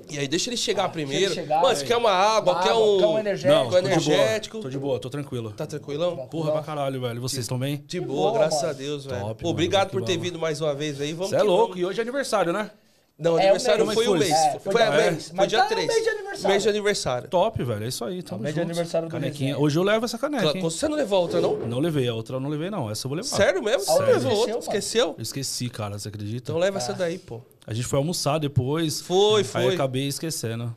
E 0.09 0.19
aí, 0.19 0.27
deixa 0.27 0.49
ele 0.49 0.57
chegar 0.57 0.89
primeiro. 0.89 1.25
ele 1.27 1.35
chegar, 1.35 1.61
mano, 1.61 1.73
você 1.75 1.85
quer 1.85 1.95
uma 1.95 2.11
água, 2.11 2.53
Uma 2.53 2.61
quer 2.63 2.69
água, 2.71 2.85
um... 2.85 2.97
quer 2.99 3.05
um 3.07 3.19
energético. 3.19 3.53
Não, 3.63 3.69
tô 3.69 3.79
de 3.81 3.87
energético. 3.87 4.53
boa. 4.57 4.63
Tô 4.63 4.69
de 4.69 4.77
boa, 4.79 4.99
tô 4.99 5.09
tranquilo. 5.09 5.51
Tá 5.53 5.65
tranquilão? 5.65 6.27
Porra 6.27 6.51
pra 6.51 6.61
caralho, 6.63 6.99
velho. 7.01 7.21
Vocês 7.21 7.41
estão 7.45 7.57
bem? 7.57 7.77
De 7.87 7.99
boa, 8.01 8.31
boa, 8.31 8.33
graças 8.33 8.61
mano. 8.61 8.73
a 8.73 8.73
Deus, 8.73 9.05
velho. 9.05 9.19
Top, 9.21 9.41
Pô, 9.41 9.47
mano, 9.47 9.53
Obrigado 9.53 9.87
que 9.87 9.93
por 9.93 10.03
ter 10.03 10.17
vindo 10.17 10.37
mais 10.37 10.59
uma 10.61 10.73
vez 10.75 10.99
aí. 10.99 11.13
Vamos 11.13 11.29
Você 11.29 11.35
é 11.37 11.39
que 11.39 11.45
louco. 11.45 11.67
vamos. 11.69 11.79
E 11.79 11.85
hoje 11.85 11.99
é 11.99 12.01
aniversário, 12.01 12.51
né? 12.51 12.71
Não, 13.19 13.33
o 13.33 13.37
É, 13.37 13.41
aniversário 13.43 13.79
não 13.79 13.87
mês. 13.87 13.95
foi 13.99 14.07
o 14.07 14.15
É, 14.15 14.19
mês. 14.19 14.31
foi 14.63 14.71
Foi, 14.71 14.81
dia 14.81 14.87
a 14.87 14.91
mês. 15.11 15.27
Foi 15.27 15.35
Mas 15.35 15.47
dia 15.49 15.57
tá 15.57 15.63
no 15.65 15.69
3. 15.71 15.87
mês 15.87 16.03
de 16.03 16.09
aniversário. 16.09 16.47
Mês 16.49 16.63
de 16.63 16.69
aniversário. 16.69 17.29
Top, 17.29 17.63
velho. 17.63 17.83
É 17.83 17.87
isso 17.89 18.05
aí. 18.05 18.23
Tamo 18.23 18.41
mês 18.41 18.55
de 18.55 18.61
aniversário 18.61 19.07
do 19.09 19.11
Canequinha. 19.11 19.49
Resenha. 19.49 19.59
Hoje 19.65 19.77
eu 19.77 19.83
levo 19.83 20.05
essa 20.05 20.17
caneca, 20.17 20.45
hein? 20.57 20.61
Você 20.61 20.87
não 20.87 20.95
levou 20.95 21.17
a 21.17 21.21
outra, 21.21 21.41
não? 21.41 21.57
Não 21.57 21.79
levei. 21.79 22.07
A 22.07 22.13
outra 22.13 22.37
eu 22.37 22.39
não 22.39 22.49
levei, 22.49 22.69
não. 22.69 22.89
Essa 22.89 23.05
eu 23.05 23.09
vou 23.09 23.17
levar. 23.17 23.27
Sério 23.35 23.61
mesmo? 23.61 23.81
Você 23.81 23.91
Sério. 23.91 24.05
não 24.05 24.13
levou 24.13 24.31
Esqueceu, 24.31 24.55
outra? 24.55 24.69
Esqueceu? 24.77 25.15
Eu 25.17 25.21
esqueci, 25.21 25.69
cara. 25.69 25.99
Você 25.99 26.07
acredita? 26.07 26.51
Então 26.51 26.57
leva 26.57 26.77
essa 26.77 26.93
daí, 26.93 27.17
pô. 27.19 27.41
A 27.67 27.73
gente 27.73 27.85
foi 27.87 27.97
almoçar 27.99 28.37
depois. 28.39 29.01
Foi, 29.01 29.39
Aí 29.41 29.43
foi. 29.43 29.73
acabei 29.73 30.07
esquecendo. 30.07 30.73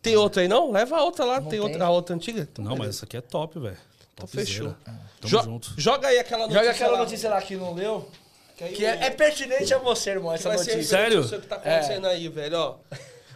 Tem 0.00 0.16
outra 0.16 0.40
aí, 0.42 0.48
não? 0.48 0.70
Leva 0.72 0.96
a 0.96 1.02
outra 1.02 1.24
lá. 1.26 1.40
Tem, 1.40 1.50
tem. 1.50 1.60
outra, 1.60 1.84
a 1.84 1.90
outra 1.90 2.14
antiga? 2.16 2.48
Não, 2.58 2.76
mas 2.76 2.88
essa 2.90 3.04
aqui 3.04 3.16
é 3.16 3.20
top, 3.20 3.58
velho. 3.58 3.76
Então 4.14 4.26
fechou. 4.26 4.74
Tamo 4.84 4.98
Jo- 5.24 5.42
junto. 5.42 5.74
Joga 5.76 6.08
aí 6.08 6.18
aquela 6.18 6.42
notícia 6.42 6.60
Joga 6.62 6.70
aquela 6.74 6.92
lá. 6.92 6.98
notícia 6.98 7.30
lá 7.30 7.42
que 7.42 7.56
não 7.56 7.74
leu. 7.74 8.08
Que, 8.56 8.68
Que 8.68 8.84
é, 8.84 9.06
é 9.06 9.10
pertinente 9.10 9.72
a 9.74 9.78
você, 9.78 10.10
irmão, 10.10 10.30
que 10.30 10.36
essa 10.36 10.50
notícia. 10.50 10.82
Sério? 10.82 11.22
ao 11.22 11.40
que 11.40 11.46
tá 11.46 11.56
acontecendo 11.56 12.06
aí, 12.06 12.28
velho, 12.28 12.58
ó. 12.58 12.76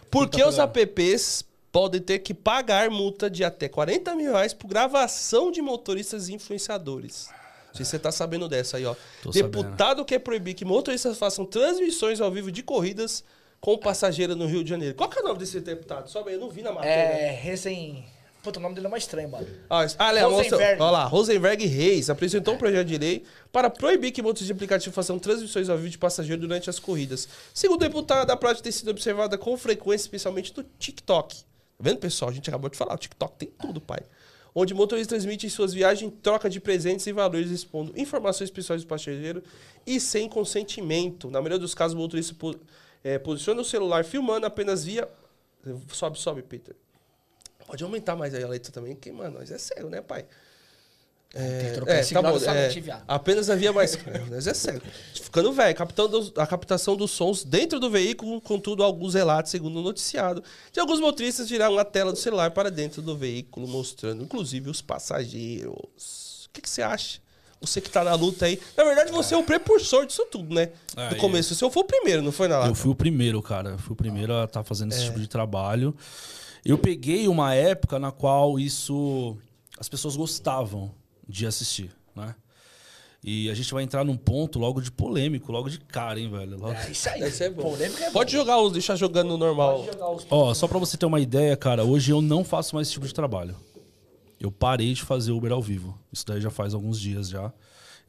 Por 0.09 0.29
que 0.29 0.43
os 0.43 0.57
apps 0.57 1.43
podem 1.71 2.01
ter 2.01 2.19
que 2.19 2.33
pagar 2.33 2.89
multa 2.89 3.29
de 3.29 3.43
até 3.43 3.69
40 3.69 4.15
mil 4.15 4.31
reais 4.31 4.53
por 4.53 4.67
gravação 4.67 5.51
de 5.51 5.61
motoristas 5.61 6.29
influenciadores? 6.29 7.29
Não 7.67 7.75
sei 7.75 7.85
se 7.85 7.91
você 7.91 7.99
tá 7.99 8.11
sabendo 8.11 8.47
dessa 8.47 8.77
aí, 8.77 8.85
ó. 8.85 8.95
Tô 9.21 9.29
Deputado 9.29 10.03
quer 10.03 10.19
proibir 10.19 10.55
que 10.55 10.65
motoristas 10.65 11.17
façam 11.17 11.45
transmissões 11.45 12.19
ao 12.19 12.31
vivo 12.31 12.51
de 12.51 12.63
corridas 12.63 13.23
com 13.59 13.77
passageiro 13.77 14.35
no 14.35 14.47
Rio 14.47 14.63
de 14.63 14.69
Janeiro. 14.69 14.95
Qual 14.95 15.09
que 15.09 15.19
é 15.19 15.21
o 15.21 15.25
nome 15.25 15.37
desse 15.37 15.59
deputado? 15.59 16.09
Sobe 16.09 16.29
aí, 16.29 16.35
eu 16.35 16.39
não 16.39 16.49
vi 16.49 16.63
na 16.63 16.71
matéria. 16.71 16.93
É, 16.93 17.31
recém... 17.31 18.05
Puta, 18.41 18.57
o 18.57 18.61
nome 18.61 18.73
dele 18.73 18.87
é 18.87 18.89
mais 18.89 19.03
estranho, 19.03 19.29
mano. 19.29 19.45
Ah, 19.69 19.85
ah, 19.97 20.11
Léo, 20.11 20.29
Rosenberg. 20.29 20.81
Olha 20.81 20.91
lá, 20.91 21.05
Rosenberg 21.05 21.65
Reis 21.65 22.09
apresentou 22.09 22.53
um 22.53 22.57
projeto 22.57 22.87
de 22.87 22.97
lei 22.97 23.23
para 23.51 23.69
proibir 23.69 24.11
que 24.11 24.21
motos 24.21 24.45
de 24.45 24.51
aplicativo 24.51 24.95
façam 24.95 25.19
transmissões 25.19 25.67
ao 25.67 25.75
vídeo 25.75 25.91
de 25.91 25.97
passageiro 25.97 26.41
durante 26.41 26.69
as 26.69 26.79
corridas. 26.79 27.27
Segundo 27.53 27.81
o 27.81 27.85
deputado, 27.85 28.31
a 28.31 28.37
prática 28.37 28.63
tem 28.63 28.71
sido 28.71 28.91
observada 28.91 29.37
com 29.37 29.57
frequência, 29.57 30.05
especialmente 30.05 30.53
no 30.55 30.63
TikTok. 30.77 31.35
Tá 31.35 31.43
vendo, 31.81 31.97
pessoal? 31.97 32.31
A 32.31 32.33
gente 32.33 32.49
acabou 32.49 32.69
de 32.69 32.77
falar, 32.77 32.93
o 32.93 32.97
TikTok 32.97 33.37
tem 33.37 33.49
tudo, 33.59 33.81
pai. 33.81 33.99
Onde 34.55 34.73
motoristas 34.73 35.09
transmitem 35.09 35.49
suas 35.49 35.73
viagens 35.73 36.09
em 36.09 36.09
troca 36.09 36.49
de 36.49 36.61
presentes 36.61 37.05
e 37.07 37.11
valores, 37.11 37.51
expondo 37.51 37.91
informações 37.99 38.49
pessoais 38.49 38.83
do 38.83 38.87
passageiro 38.87 39.43
e 39.85 39.99
sem 39.99 40.29
consentimento. 40.29 41.29
Na 41.29 41.39
maioria 41.39 41.59
dos 41.59 41.75
casos, 41.75 41.93
o 41.93 41.99
motorista 41.99 42.35
eh, 43.03 43.19
posiciona 43.19 43.61
o 43.61 43.65
celular 43.65 44.05
filmando 44.05 44.45
apenas 44.45 44.85
via... 44.85 45.07
Sobe, 45.91 46.17
sobe, 46.17 46.41
Peter. 46.41 46.73
Pode 47.69 47.83
aumentar 47.83 48.15
mais 48.15 48.33
aí 48.33 48.43
a 48.43 48.47
letra 48.47 48.71
também, 48.71 48.95
porque, 48.95 49.11
mano, 49.11 49.37
nós 49.37 49.51
é 49.51 49.57
cego, 49.59 49.89
né, 49.89 50.01
pai? 50.01 50.25
Tem 51.31 51.67
que 51.67 51.73
trocar 51.75 51.99
esse 51.99 52.11
grau 52.15 52.39
somente, 52.39 52.79
viado. 52.81 53.03
apenas 53.07 53.51
havia 53.51 53.71
mais. 53.71 53.95
Nós 54.31 54.47
é 54.47 54.53
cego. 54.55 54.81
Ficando 55.13 55.53
velho, 55.53 55.75
captando 55.75 56.33
a 56.35 56.47
captação 56.47 56.95
dos 56.95 57.11
sons 57.11 57.43
dentro 57.43 57.79
do 57.79 57.87
veículo, 57.87 58.41
contudo, 58.41 58.83
alguns 58.83 59.13
relatos, 59.13 59.51
segundo 59.51 59.77
o 59.79 59.83
noticiado, 59.83 60.43
de 60.73 60.79
alguns 60.79 60.99
motoristas 60.99 61.47
viraram 61.47 61.77
a 61.77 61.85
tela 61.85 62.11
do 62.11 62.17
celular 62.17 62.49
para 62.49 62.71
dentro 62.71 62.99
do 63.03 63.15
veículo, 63.15 63.67
mostrando, 63.67 64.23
inclusive, 64.23 64.71
os 64.71 64.81
passageiros. 64.81 66.45
O 66.47 66.49
que, 66.51 66.61
que 66.61 66.69
você 66.69 66.81
acha? 66.81 67.19
Você 67.61 67.79
que 67.79 67.91
tá 67.91 68.03
na 68.03 68.15
luta 68.15 68.45
aí. 68.45 68.59
Na 68.75 68.83
verdade, 68.85 69.11
você 69.11 69.35
é 69.35 69.37
o 69.37 69.43
precursor 69.43 70.07
disso 70.07 70.25
tudo, 70.31 70.55
né? 70.55 70.69
É, 70.97 71.09
Do 71.09 71.17
começo. 71.17 71.53
O 71.53 71.55
seu 71.55 71.69
foi 71.69 71.83
o 71.83 71.85
primeiro, 71.85 72.23
não 72.23 72.31
foi 72.31 72.47
na 72.47 72.55
Eu 72.55 72.59
lata? 72.61 72.73
fui 72.75 72.89
o 72.89 72.95
primeiro, 72.95 73.39
cara. 73.43 73.71
Eu 73.71 73.77
fui 73.77 73.93
o 73.93 73.95
primeiro 73.95 74.33
a 74.33 74.45
estar 74.45 74.63
fazendo 74.63 74.93
É. 74.93 74.95
esse 74.95 75.05
tipo 75.05 75.19
de 75.19 75.27
trabalho. 75.27 75.95
Eu 76.65 76.77
peguei 76.77 77.27
uma 77.27 77.53
época 77.53 77.97
na 77.99 78.11
qual 78.11 78.59
isso 78.59 79.37
as 79.79 79.87
pessoas 79.87 80.15
gostavam 80.15 80.91
de 81.27 81.45
assistir, 81.45 81.91
né? 82.15 82.35
E 83.23 83.49
a 83.49 83.53
gente 83.53 83.73
vai 83.73 83.83
entrar 83.83 84.03
num 84.05 84.15
ponto 84.15 84.57
logo 84.59 84.79
de 84.81 84.89
polêmico, 84.91 85.51
logo 85.51 85.69
de 85.69 85.77
cara, 85.79 86.19
hein, 86.19 86.29
velho? 86.31 86.57
Logo- 86.57 86.71
É 86.73 86.89
isso 86.91 87.09
aí. 87.09 87.21
Esse 87.23 87.43
é 87.43 87.49
bom. 87.49 87.63
Polêmica 87.63 88.05
é 88.05 88.11
Pode 88.11 88.31
jogar 88.31 88.61
os, 88.61 88.71
deixar 88.71 88.95
jogando 88.95 89.27
no 89.29 89.37
normal. 89.37 89.79
Pode 89.83 89.91
jogar 89.91 90.09
os... 90.11 90.25
Ó, 90.29 90.53
só 90.53 90.67
pra 90.69 90.79
você 90.79 90.95
ter 90.95 91.05
uma 91.05 91.19
ideia, 91.19 91.55
cara, 91.57 91.83
hoje 91.83 92.11
eu 92.11 92.21
não 92.21 92.45
faço 92.45 92.75
mais 92.75 92.87
esse 92.87 92.93
tipo 92.93 93.05
de 93.05 93.13
trabalho. 93.13 93.55
Eu 94.39 94.49
parei 94.51 94.93
de 94.93 95.01
fazer 95.03 95.33
Uber 95.33 95.51
ao 95.51 95.61
vivo. 95.61 95.99
Isso 96.13 96.25
daí 96.25 96.39
já 96.39 96.49
faz 96.49 96.73
alguns 96.73 96.97
dias 96.97 97.27
já. 97.27 97.51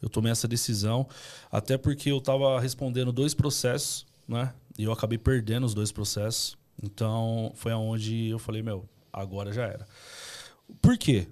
Eu 0.01 0.09
tomei 0.09 0.31
essa 0.31 0.47
decisão, 0.47 1.07
até 1.51 1.77
porque 1.77 2.11
eu 2.13 2.21
tava 2.21 2.59
respondendo 2.61 3.11
dois 3.13 3.35
processos, 3.35 4.07
né? 4.29 4.55
E 4.79 4.85
eu 4.85 4.93
acabei 4.93 5.19
perdendo 5.19 5.67
os 5.67 5.75
dois 5.75 5.91
processos. 5.91 6.57
Então, 6.83 7.53
foi 7.55 7.73
aonde 7.73 8.29
eu 8.29 8.39
falei, 8.39 8.63
meu, 8.63 8.89
agora 9.13 9.53
já 9.53 9.65
era. 9.65 9.87
Por 10.81 10.97
quê? 10.97 11.27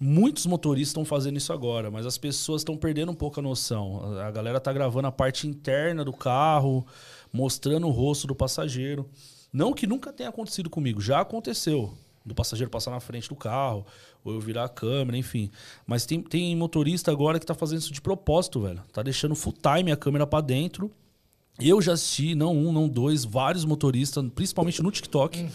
Muitos 0.00 0.46
motoristas 0.46 0.88
estão 0.90 1.04
fazendo 1.04 1.36
isso 1.36 1.52
agora, 1.52 1.90
mas 1.90 2.06
as 2.06 2.16
pessoas 2.16 2.62
estão 2.62 2.76
perdendo 2.76 3.12
um 3.12 3.14
pouco 3.14 3.38
a 3.38 3.42
noção. 3.42 4.18
A- 4.18 4.30
galera 4.30 4.58
tá 4.58 4.72
gravando 4.72 5.08
a 5.08 5.12
parte 5.12 5.46
interna 5.46 6.02
do 6.04 6.12
carro, 6.12 6.86
mostrando 7.32 7.86
o 7.86 7.90
rosto 7.90 8.26
do 8.26 8.34
passageiro. 8.34 9.08
Não 9.52 9.72
que 9.74 9.86
nunca 9.86 10.12
tenha 10.12 10.30
acontecido 10.30 10.70
comigo, 10.70 11.00
já 11.00 11.20
aconteceu. 11.20 11.92
Do 12.24 12.34
passageiro 12.34 12.70
passar 12.70 12.90
na 12.90 13.00
frente 13.00 13.28
do 13.28 13.34
carro, 13.36 13.84
ou 14.24 14.32
eu 14.34 14.40
virar 14.40 14.64
a 14.64 14.68
câmera, 14.68 15.16
enfim. 15.18 15.50
Mas 15.86 16.06
tem, 16.06 16.22
tem 16.22 16.54
motorista 16.56 17.10
agora 17.10 17.38
que 17.38 17.46
tá 17.46 17.54
fazendo 17.54 17.80
isso 17.80 17.92
de 17.92 18.00
propósito, 18.00 18.60
velho. 18.60 18.82
Tá 18.92 19.02
deixando 19.02 19.34
full 19.34 19.52
time 19.54 19.92
a 19.92 19.96
câmera 19.96 20.26
pra 20.26 20.40
dentro. 20.40 20.90
Eu 21.60 21.80
já 21.80 21.92
assisti, 21.92 22.34
não 22.34 22.56
um, 22.56 22.72
não 22.72 22.88
dois, 22.88 23.24
vários 23.24 23.64
motoristas, 23.64 24.24
principalmente 24.34 24.82
no 24.82 24.90
TikTok. 24.90 25.48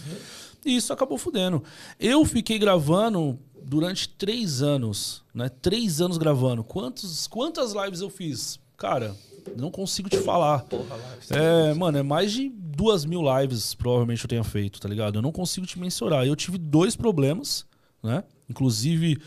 E 0.65 0.75
isso 0.75 0.91
acabou 0.91 1.17
fudendo. 1.17 1.63
Eu 1.99 2.25
fiquei 2.25 2.57
gravando 2.57 3.37
durante 3.63 4.09
três 4.09 4.61
anos, 4.61 5.23
né? 5.33 5.49
Três 5.49 6.01
anos 6.01 6.17
gravando. 6.17 6.63
Quantos, 6.63 7.27
quantas 7.27 7.73
lives 7.73 8.01
eu 8.01 8.09
fiz? 8.09 8.59
Cara, 8.77 9.15
não 9.55 9.69
consigo 9.69 10.09
te 10.09 10.17
falar. 10.17 10.65
É, 11.29 11.73
mano, 11.73 11.97
é 11.97 12.03
mais 12.03 12.31
de 12.31 12.49
duas 12.49 13.05
mil 13.05 13.21
lives 13.39 13.73
provavelmente 13.73 14.23
eu 14.23 14.27
tenha 14.27 14.43
feito, 14.43 14.79
tá 14.79 14.89
ligado? 14.89 15.17
Eu 15.17 15.21
não 15.21 15.31
consigo 15.31 15.65
te 15.65 15.79
mensurar. 15.79 16.25
Eu 16.25 16.35
tive 16.35 16.57
dois 16.57 16.95
problemas, 16.95 17.65
né? 18.03 18.23
Inclusive, 18.49 19.19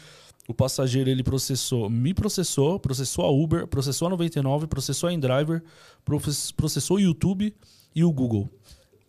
o 0.49 0.55
passageiro 0.55 1.11
ele 1.11 1.22
processou, 1.22 1.90
me 1.90 2.14
processou, 2.14 2.80
processou 2.80 3.26
a 3.26 3.30
Uber, 3.30 3.66
processou 3.66 4.07
a 4.07 4.11
99, 4.12 4.66
processou 4.66 5.11
a 5.11 5.12
InDriver, 5.12 5.62
processou 6.57 6.96
o 6.96 7.01
YouTube 7.01 7.55
e 7.94 8.03
o 8.03 8.11
Google. 8.11 8.49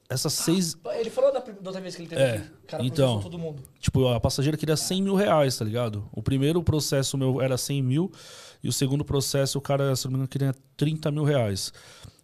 Essas 0.10 0.34
seis. 0.34 0.76
Ele 1.00 1.10
falou 1.10 1.32
da, 1.32 1.40
da 1.40 1.70
outra 1.70 1.80
vez 1.80 1.96
que 1.96 2.02
ele 2.02 2.10
teve 2.10 2.22
É, 2.22 2.36
aqui. 2.38 2.48
O 2.64 2.68
cara 2.68 2.84
então. 2.86 3.22
todo 3.22 3.38
mundo. 3.40 3.62
Tipo, 3.80 4.08
a 4.08 4.20
passageira 4.20 4.58
queria 4.58 4.76
100 4.76 5.02
mil 5.02 5.16
reais, 5.16 5.56
tá 5.56 5.64
ligado? 5.64 6.10
O 6.12 6.22
primeiro 6.22 6.62
processo 6.62 7.18
meu 7.18 7.40
era 7.40 7.58
100 7.58 7.84
mil 7.84 8.12
e 8.62 8.68
o 8.68 8.74
segundo 8.74 9.06
processo 9.06 9.58
o 9.60 9.62
cara, 9.62 9.96
se 9.96 10.06
não 10.06 10.12
me 10.12 10.16
engano, 10.18 10.28
queria 10.28 10.54
30 10.76 11.10
mil 11.12 11.24
reais. 11.24 11.72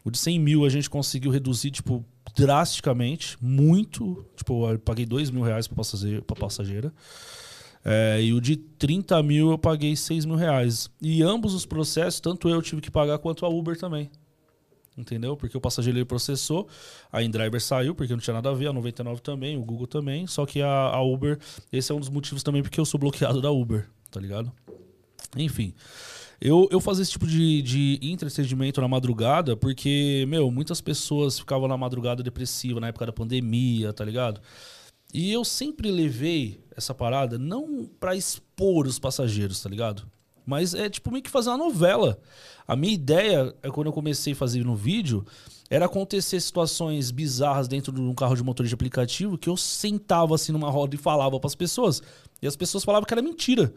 O 0.03 0.11
de 0.11 0.17
100 0.17 0.39
mil 0.39 0.65
a 0.65 0.69
gente 0.69 0.89
conseguiu 0.89 1.31
reduzir, 1.31 1.71
tipo, 1.71 2.03
drasticamente, 2.35 3.37
muito. 3.39 4.25
Tipo, 4.35 4.69
eu 4.69 4.79
paguei 4.79 5.05
2 5.05 5.29
mil 5.29 5.43
reais 5.43 5.67
pra 5.67 5.77
passageira. 5.77 6.21
Pra 6.21 6.35
passageira. 6.35 6.91
É, 7.87 8.19
e 8.19 8.33
o 8.33 8.41
de 8.41 8.55
30 8.57 9.21
mil 9.21 9.51
eu 9.51 9.59
paguei 9.59 9.95
6 9.95 10.25
mil 10.25 10.35
reais. 10.35 10.89
E 10.99 11.21
ambos 11.21 11.53
os 11.53 11.67
processos, 11.67 12.19
tanto 12.19 12.49
eu 12.49 12.59
tive 12.59 12.81
que 12.81 12.89
pagar 12.89 13.19
quanto 13.19 13.45
a 13.45 13.49
Uber 13.49 13.77
também. 13.77 14.09
Entendeu? 14.97 15.37
Porque 15.37 15.55
o 15.55 15.61
passageiro 15.61 16.03
processou, 16.05 16.67
a 17.11 17.21
InDriver 17.21 17.61
saiu, 17.61 17.93
porque 17.93 18.13
não 18.13 18.19
tinha 18.19 18.33
nada 18.33 18.49
a 18.49 18.53
ver, 18.53 18.67
a 18.67 18.73
99 18.73 19.21
também, 19.21 19.57
o 19.57 19.61
Google 19.61 19.85
também. 19.85 20.25
Só 20.25 20.45
que 20.45 20.61
a, 20.61 20.69
a 20.69 21.01
Uber, 21.03 21.37
esse 21.71 21.91
é 21.91 21.95
um 21.95 21.99
dos 21.99 22.09
motivos 22.09 22.41
também 22.41 22.63
porque 22.63 22.79
eu 22.79 22.85
sou 22.85 22.99
bloqueado 22.99 23.41
da 23.41 23.51
Uber, 23.51 23.87
tá 24.09 24.19
ligado? 24.19 24.51
Enfim. 25.37 25.73
Eu, 26.39 26.67
eu 26.71 26.79
fazia 26.79 27.03
esse 27.03 27.11
tipo 27.11 27.27
de, 27.27 27.61
de 27.61 27.99
entretenimento 28.01 28.81
na 28.81 28.87
madrugada 28.87 29.55
porque, 29.55 30.25
meu, 30.27 30.49
muitas 30.49 30.81
pessoas 30.81 31.39
ficavam 31.39 31.67
na 31.67 31.77
madrugada 31.77 32.23
depressiva 32.23 32.79
na 32.79 32.87
época 32.87 33.05
da 33.05 33.13
pandemia, 33.13 33.93
tá 33.93 34.03
ligado? 34.03 34.41
E 35.17 35.31
eu 35.31 35.45
sempre 35.45 35.89
levei 35.89 36.61
essa 36.75 36.93
parada 36.93 37.37
não 37.37 37.89
pra 38.01 38.17
expor 38.17 38.85
os 38.85 38.99
passageiros, 38.99 39.61
tá 39.61 39.69
ligado? 39.69 40.05
Mas 40.45 40.73
é 40.73 40.89
tipo 40.89 41.09
meio 41.09 41.23
que 41.23 41.29
fazer 41.29 41.51
uma 41.51 41.57
novela. 41.57 42.19
A 42.67 42.75
minha 42.75 42.93
ideia, 42.93 43.55
é 43.63 43.69
quando 43.69 43.87
eu 43.87 43.93
comecei 43.93 44.33
a 44.33 44.35
fazer 44.35 44.65
no 44.65 44.75
vídeo, 44.75 45.25
era 45.69 45.85
acontecer 45.85 46.41
situações 46.41 47.11
bizarras 47.11 47.69
dentro 47.69 47.93
de 47.93 48.01
um 48.01 48.13
carro 48.13 48.35
de 48.35 48.43
motor 48.43 48.65
de 48.65 48.73
aplicativo 48.73 49.37
que 49.37 49.47
eu 49.47 49.55
sentava 49.55 50.35
assim 50.35 50.51
numa 50.51 50.69
roda 50.69 50.95
e 50.95 50.97
falava 50.97 51.39
pras 51.39 51.55
pessoas. 51.55 52.01
E 52.41 52.45
as 52.45 52.57
pessoas 52.57 52.83
falavam 52.83 53.05
que 53.05 53.13
era 53.13 53.21
mentira. 53.21 53.73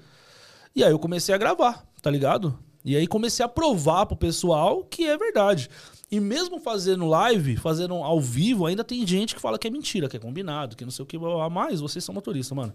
E 0.74 0.82
aí 0.82 0.90
eu 0.90 0.98
comecei 0.98 1.32
a 1.32 1.38
gravar, 1.38 1.86
tá 2.02 2.10
ligado? 2.10 2.58
E 2.84 2.96
aí 2.96 3.06
comecei 3.06 3.46
a 3.46 3.48
provar 3.48 4.06
pro 4.06 4.16
pessoal 4.16 4.82
que 4.82 5.04
é 5.04 5.16
verdade. 5.16 5.70
E 6.10 6.18
mesmo 6.20 6.58
fazendo 6.58 7.06
live, 7.06 7.56
fazendo 7.56 7.92
ao 7.96 8.18
vivo, 8.18 8.64
ainda 8.64 8.82
tem 8.82 9.06
gente 9.06 9.34
que 9.34 9.40
fala 9.42 9.58
que 9.58 9.68
é 9.68 9.70
mentira, 9.70 10.08
que 10.08 10.16
é 10.16 10.20
combinado, 10.20 10.74
que 10.74 10.82
não 10.82 10.90
sei 10.90 11.02
o 11.02 11.06
que. 11.06 11.18
A 11.18 11.50
mais, 11.50 11.80
vocês 11.80 12.02
são 12.02 12.14
motoristas, 12.14 12.56
mano. 12.56 12.72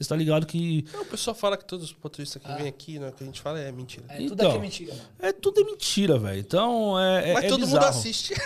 Você 0.00 0.08
tá 0.08 0.16
ligado 0.16 0.44
que 0.46 0.84
Não, 0.92 1.02
o 1.02 1.04
pessoal 1.06 1.34
fala 1.36 1.56
que 1.56 1.64
todos 1.64 1.90
os 1.90 1.96
motoristas 2.02 2.42
que 2.42 2.52
vêm 2.54 2.66
aqui, 2.66 2.98
né, 2.98 3.12
que 3.16 3.22
a 3.22 3.26
gente 3.26 3.40
fala 3.40 3.60
é 3.60 3.70
mentira. 3.70 4.04
É, 4.08 4.16
tudo 4.16 4.32
Então. 4.34 4.48
aqui 4.48 4.56
é 4.56 4.60
mentira, 4.60 4.92
mano. 4.94 5.04
é 5.20 5.32
tudo 5.32 5.60
é 5.60 5.64
mentira, 5.64 6.18
velho. 6.18 6.40
Então 6.40 6.98
é. 6.98 7.30
é 7.30 7.34
Mas 7.34 7.44
é 7.44 7.48
todo 7.48 7.60
mundo 7.60 7.68
bizarro. 7.68 7.86
assiste. 7.88 8.34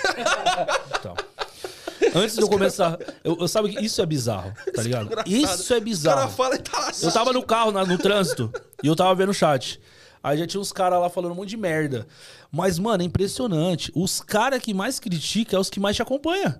Então. 0.98 1.14
Antes 2.14 2.34
de 2.36 2.42
eu 2.42 2.48
começar, 2.48 2.98
eu, 3.24 3.36
eu 3.40 3.48
sabe 3.48 3.70
que 3.70 3.84
isso 3.84 4.00
é 4.02 4.06
bizarro, 4.06 4.52
tá 4.74 4.82
ligado? 4.82 5.06
engraçado. 5.06 5.28
Isso 5.30 5.72
é 5.72 5.76
O 5.76 5.80
cara 5.80 5.80
bizarro. 5.80 6.30
fala 6.32 6.54
e 6.56 6.58
tá 6.58 6.78
lá 6.78 6.92
Eu 7.02 7.12
tava 7.12 7.32
no 7.32 7.42
carro, 7.42 7.72
na- 7.72 7.84
no 7.86 7.96
trânsito, 7.98 8.52
e 8.82 8.86
eu 8.86 8.94
tava 8.96 9.14
vendo 9.14 9.30
o 9.30 9.34
chat. 9.34 9.80
Aí 10.28 10.36
já 10.38 10.44
tinha 10.44 10.60
uns 10.60 10.72
caras 10.72 10.98
lá 11.00 11.08
falando 11.08 11.30
um 11.30 11.34
monte 11.36 11.50
de 11.50 11.56
merda. 11.56 12.04
Mas, 12.50 12.80
mano, 12.80 13.00
é 13.00 13.06
impressionante. 13.06 13.92
Os 13.94 14.20
caras 14.20 14.60
que 14.60 14.74
mais 14.74 14.98
criticam 14.98 15.56
é 15.56 15.60
os 15.60 15.70
que 15.70 15.78
mais 15.78 15.94
te 15.94 16.02
acompanham. 16.02 16.52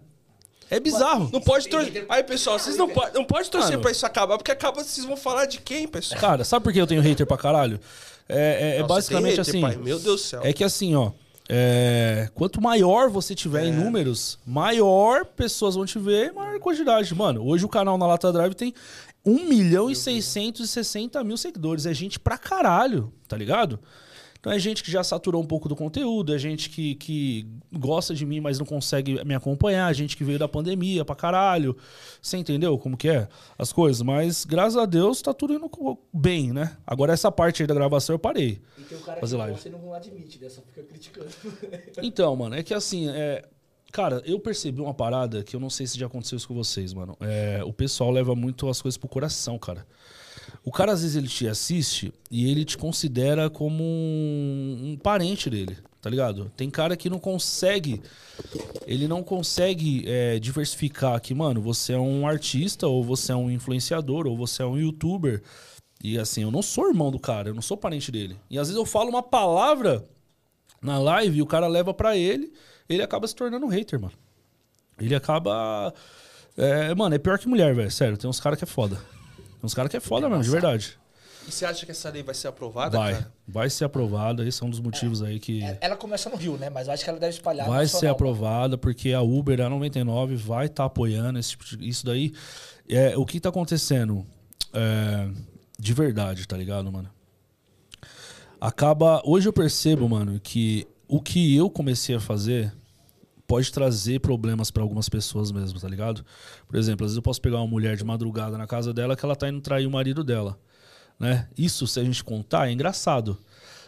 É 0.71 0.79
bizarro. 0.79 1.29
Não 1.33 1.41
pode 1.41 1.69
torcer. 1.69 2.07
Aí, 2.09 2.23
pessoal, 2.23 2.61
vocês 2.61 2.77
não 2.77 2.89
podem 2.89 3.13
não 3.15 3.25
pode 3.25 3.51
torcer 3.51 3.73
Mano. 3.73 3.83
pra 3.83 3.91
isso 3.91 4.07
acabar, 4.07 4.37
porque 4.39 4.53
acaba 4.53 4.85
vocês 4.85 5.05
vão 5.05 5.17
falar 5.17 5.47
de 5.47 5.59
quem, 5.61 5.89
pessoal? 5.89 6.21
Cara, 6.21 6.45
sabe 6.45 6.63
por 6.63 6.73
que 6.73 6.81
eu 6.81 6.87
tenho 6.87 7.03
hater 7.03 7.27
pra 7.27 7.37
caralho? 7.37 7.81
É, 8.29 8.37
é- 8.39 8.77
é 8.77 8.81
Nossa, 8.83 8.95
basicamente 8.95 9.35
tem 9.35 9.45
hater, 9.45 9.49
assim. 9.51 9.61
pai. 9.61 9.77
Meu 9.77 9.99
Deus 9.99 10.03
do 10.05 10.19
céu. 10.19 10.41
É 10.45 10.53
que 10.53 10.63
assim, 10.63 10.95
ó. 10.95 11.11
é, 11.49 12.29
quanto 12.35 12.61
maior 12.61 13.09
você 13.11 13.35
tiver 13.35 13.65
É. 13.65 13.67
em 13.69 13.73
números, 13.73 14.39
maior 14.47 15.25
pessoas 15.25 15.75
vão 15.77 15.85
te 15.87 15.99
ver, 15.99 16.33
maior 16.33 16.59
quantidade. 16.61 17.13
Mano, 17.15 17.45
hoje 17.47 17.65
o 17.65 17.69
canal 17.69 17.97
na 17.99 18.07
Lata 18.07 18.33
Drive 18.33 18.55
tem 18.55 18.73
1 19.27 19.49
milhão 19.49 19.91
e 19.91 19.97
660 19.97 21.23
mil 21.25 21.37
seguidores. 21.37 21.85
É 21.85 21.93
gente 21.93 22.19
pra 22.19 22.39
caralho, 22.39 23.13
tá 23.27 23.37
ligado? 23.37 23.81
Então 24.39 24.55
é 24.55 24.61
gente 24.61 24.85
que 24.85 24.93
já 24.93 25.03
saturou 25.03 25.43
um 25.43 25.47
pouco 25.47 25.69
do 25.69 25.75
conteúdo, 25.75 26.33
é 26.33 26.39
gente 26.39 26.71
que, 26.71 26.95
que 26.95 27.49
gosta 27.73 28.15
de 28.15 28.25
mim, 28.25 28.39
mas 28.39 28.61
não 28.61 28.65
consegue 28.65 29.25
me 29.25 29.35
acompanhar, 29.35 29.93
gente 29.93 30.17
que 30.17 30.23
veio 30.23 30.39
da 30.39 30.47
pandemia 30.47 31.05
pra 31.05 31.17
caralho. 31.17 31.77
Você 32.23 32.37
entendeu 32.37 32.79
como 32.79 32.97
que 32.97 33.09
é 33.09 33.27
as 33.59 33.73
coisas? 33.73 34.03
Mas 34.03 34.45
graças 34.45 34.77
a 34.77 34.87
Deus 34.87 35.21
tá 35.21 35.35
tudo 35.35 35.55
indo 35.55 35.69
bem, 36.13 36.53
né? 36.53 36.77
Agora 36.87 37.13
essa 37.13 37.33
parte 37.33 37.65
aí 37.65 37.67
da 37.67 37.75
gravação 37.75 38.15
eu 38.15 38.21
parei. 38.21 38.61
E 38.79 38.83
tem 38.83 38.97
o 38.97 39.01
cara 39.01 39.19
Fazer 39.19 39.35
que 39.35 39.43
live. 39.43 39.61
você 39.61 39.69
não 39.69 39.93
admite, 39.93 40.41
né? 40.41 40.49
Só 40.49 40.61
fica 40.63 40.85
criticando. 40.85 41.27
Então, 42.01 42.37
mano, 42.37 42.55
é 42.55 42.63
que 42.63 42.73
assim, 42.73 43.09
é... 43.09 43.43
Cara, 43.97 44.21
eu 44.27 44.39
percebi 44.39 44.83
uma 44.83 44.93
parada 44.93 45.43
que 45.43 45.57
eu 45.57 45.61
não 45.61 45.71
sei 45.71 45.87
se 45.87 45.99
já 45.99 46.05
aconteceu 46.05 46.37
isso 46.37 46.47
com 46.47 46.53
vocês, 46.53 46.93
mano. 46.93 47.17
É, 47.19 47.63
o 47.65 47.73
pessoal 47.73 48.11
leva 48.11 48.35
muito 48.35 48.69
as 48.69 48.83
coisas 48.83 48.99
pro 48.99 49.09
coração, 49.09 49.59
cara. 49.59 49.87
O 50.63 50.71
cara, 50.71 50.93
às 50.93 51.01
vezes, 51.01 51.17
ele 51.17 51.29
te 51.29 51.49
assiste 51.49 52.13
e 52.31 52.51
ele 52.51 52.63
te 52.67 52.77
considera 52.77 53.49
como 53.49 53.83
um, 53.83 54.81
um 54.83 54.97
parente 54.99 55.49
dele, 55.49 55.79
tá 56.03 56.11
ligado? 56.11 56.53
Tem 56.55 56.69
cara 56.69 56.95
que 56.95 57.09
não 57.09 57.19
consegue. 57.19 58.03
Ele 58.87 59.09
não 59.09 59.23
consegue 59.23 60.05
é, 60.07 60.39
diversificar 60.39 61.19
que, 61.19 61.33
mano, 61.33 61.63
você 61.63 61.95
é 61.95 61.99
um 61.99 62.27
artista, 62.29 62.87
ou 62.87 63.03
você 63.03 63.33
é 63.33 63.37
um 63.37 63.51
influenciador, 63.51 64.27
ou 64.27 64.37
você 64.37 64.63
é 64.63 64.67
um 64.67 64.77
youtuber. 64.77 65.43
E 66.05 66.19
assim, 66.19 66.43
eu 66.43 66.51
não 66.51 66.61
sou 66.61 66.87
irmão 66.87 67.11
do 67.11 67.19
cara, 67.19 67.49
eu 67.49 67.55
não 67.55 67.63
sou 67.63 67.79
parente 67.79 68.13
dele. 68.13 68.37
E 68.51 68.59
às 68.59 68.69
vezes 68.69 68.79
eu 68.79 68.85
falo 68.85 69.09
uma 69.09 69.23
palavra 69.23 70.07
na 70.83 70.99
live 70.99 71.39
e 71.39 71.43
o 71.43 71.47
cara 71.47 71.67
leva 71.67 71.95
pra 71.95 72.15
ele, 72.15 72.53
ele 72.89 73.03
acaba 73.03 73.27
se 73.27 73.35
tornando 73.35 73.67
um 73.67 73.69
hater, 73.69 74.01
mano. 74.01 74.15
Ele 74.99 75.15
acaba. 75.15 75.93
É, 76.57 76.95
mano, 76.95 77.15
é 77.15 77.19
pior 77.19 77.39
que 77.39 77.49
mulher, 77.49 77.75
velho. 77.75 77.91
Sério, 77.91 78.17
tem 78.17 78.29
uns 78.29 78.41
caras 78.41 78.59
que 78.59 78.65
é 78.65 78.67
foda. 78.67 78.97
Tem 78.97 79.65
uns 79.65 79.75
caras 79.75 79.91
que 79.91 79.97
é 79.97 80.01
foda 80.01 80.29
mesmo, 80.29 80.45
de 80.45 80.51
verdade. 80.51 80.99
E 81.47 81.53
você 81.53 81.65
acha 81.65 81.87
que 81.87 81.93
essa 81.93 82.11
lei 82.11 82.25
vai 82.25 82.35
ser 82.35 82.49
aprovada, 82.49 82.99
Vai. 82.99 83.13
cara? 83.13 83.33
Vai 83.47 83.71
ser 83.71 83.85
aprovada. 83.85 84.45
Esse 84.45 84.63
é 84.63 84.67
um 84.67 84.71
dos 84.71 84.81
motivos 84.81 85.23
aí 85.23 85.39
que. 85.39 85.63
Ela 85.81 85.97
começa 85.97 86.29
no 86.29 86.37
Rio, 86.37 86.57
né? 86.57 86.69
Mas 86.71 86.89
eu 86.89 86.95
acho 86.95 87.05
que 87.05 87.11
ela 87.11 87.21
deve 87.21 87.35
espalhar. 87.35 87.69
Vai 87.69 87.87
ser 87.87 88.09
aprovada, 88.09 88.77
porque 88.77 89.13
a 89.13 89.23
Uber, 89.23 89.61
a 89.61 89.69
99, 89.69 90.35
vai 90.35 90.67
estar 90.67 90.85
apoiando 90.85 91.39
esse 91.39 91.51
tipo 91.51 91.65
isso 91.81 92.05
daí. 92.05 92.33
É, 92.89 93.17
o 93.17 93.25
que 93.25 93.39
tá 93.39 93.49
acontecendo 93.49 94.27
é, 94.73 95.29
de 95.79 95.95
verdade, 95.95 96.49
tá 96.49 96.57
ligado, 96.57 96.91
mano? 96.91 97.11
Acaba. 98.61 99.23
Hoje 99.25 99.49
eu 99.49 99.53
percebo, 99.53 100.09
mano, 100.09 100.41
que 100.41 100.87
o 101.09 101.21
que 101.21 101.55
eu 101.55 101.71
comecei 101.71 102.15
a 102.15 102.21
fazer 102.21 102.73
pode 103.47 103.71
trazer 103.71 104.21
problemas 104.21 104.71
pra 104.71 104.83
algumas 104.83 105.09
pessoas 105.09 105.53
mesmo, 105.53 105.79
tá 105.79 105.89
ligado? 105.89 106.25
Por 106.67 106.77
exemplo, 106.77 107.05
às 107.05 107.13
vezes 107.13 107.17
eu 107.17 107.23
posso 107.23 107.41
pegar 107.41 107.59
uma 107.59 107.67
mulher 107.67 107.97
de 107.97 108.05
madrugada 108.05 108.59
na 108.59 108.67
casa 108.67 108.93
dela 108.93 109.17
que 109.17 109.25
ela 109.25 109.37
tá 109.37 109.49
indo 109.49 109.61
trair 109.61 109.87
o 109.87 109.91
marido 109.91 110.25
dela, 110.25 110.59
né? 111.19 111.49
Isso, 111.57 111.87
se 111.87 112.01
a 112.01 112.05
gente 112.05 112.23
contar, 112.25 112.69
é 112.69 112.73
engraçado. 112.73 113.39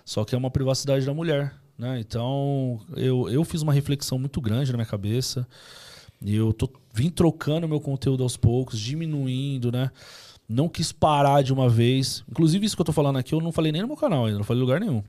Só 0.05 0.25
que 0.25 0.35
é 0.35 0.39
uma 0.39 0.51
privacidade 0.51 1.05
da 1.05 1.13
mulher, 1.13 1.55
né? 1.77 2.01
Então, 2.01 2.81
eu, 2.97 3.29
eu 3.29 3.45
fiz 3.45 3.63
uma 3.63 3.73
reflexão 3.73 4.19
muito 4.19 4.41
grande 4.41 4.71
na 4.71 4.79
minha 4.79 4.87
cabeça. 4.87 5.47
E 6.23 6.35
eu 6.35 6.53
tô, 6.53 6.71
vim 6.93 7.11
trocando 7.11 7.69
meu 7.69 7.81
conteúdo 7.81 8.23
aos 8.23 8.37
poucos, 8.37 8.79
diminuindo, 8.79 9.71
né? 9.71 9.91
Não 10.49 10.69
quis 10.69 10.93
parar 10.93 11.43
de 11.43 11.53
uma 11.53 11.69
vez. 11.69 12.25
Inclusive, 12.29 12.65
isso 12.65 12.75
que 12.75 12.81
eu 12.81 12.87
tô 12.87 12.93
falando 12.93 13.19
aqui, 13.19 13.35
eu 13.35 13.41
não 13.41 13.53
falei 13.53 13.71
nem 13.71 13.83
no 13.83 13.89
meu 13.89 13.97
canal 13.97 14.25
ainda, 14.25 14.39
não 14.39 14.45
falei 14.45 14.63
em 14.63 14.65
lugar 14.65 14.81
nenhum. 14.81 15.03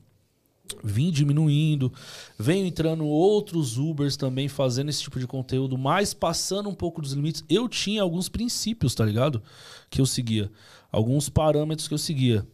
Vim 0.84 1.12
diminuindo, 1.12 1.92
venho 2.38 2.66
entrando 2.66 3.06
outros 3.06 3.78
Ubers 3.78 4.18
também 4.18 4.48
fazendo 4.48 4.90
esse 4.90 5.02
tipo 5.02 5.20
de 5.20 5.28
conteúdo, 5.28 5.78
mas 5.78 6.14
passando 6.14 6.70
um 6.70 6.74
pouco 6.74 7.02
dos 7.02 7.14
limites. 7.14 7.44
Eu 7.50 7.68
tinha 7.68 8.02
alguns 8.02 8.30
princípios, 8.30 8.96
tá 8.96 9.06
ligado? 9.06 9.42
Que 9.90 10.02
eu 10.02 10.06
seguia. 10.06 10.52
Alguns 10.92 11.30
parâmetros 11.30 11.88
que 11.88 11.94
eu 11.94 11.98
seguia. 11.98 12.46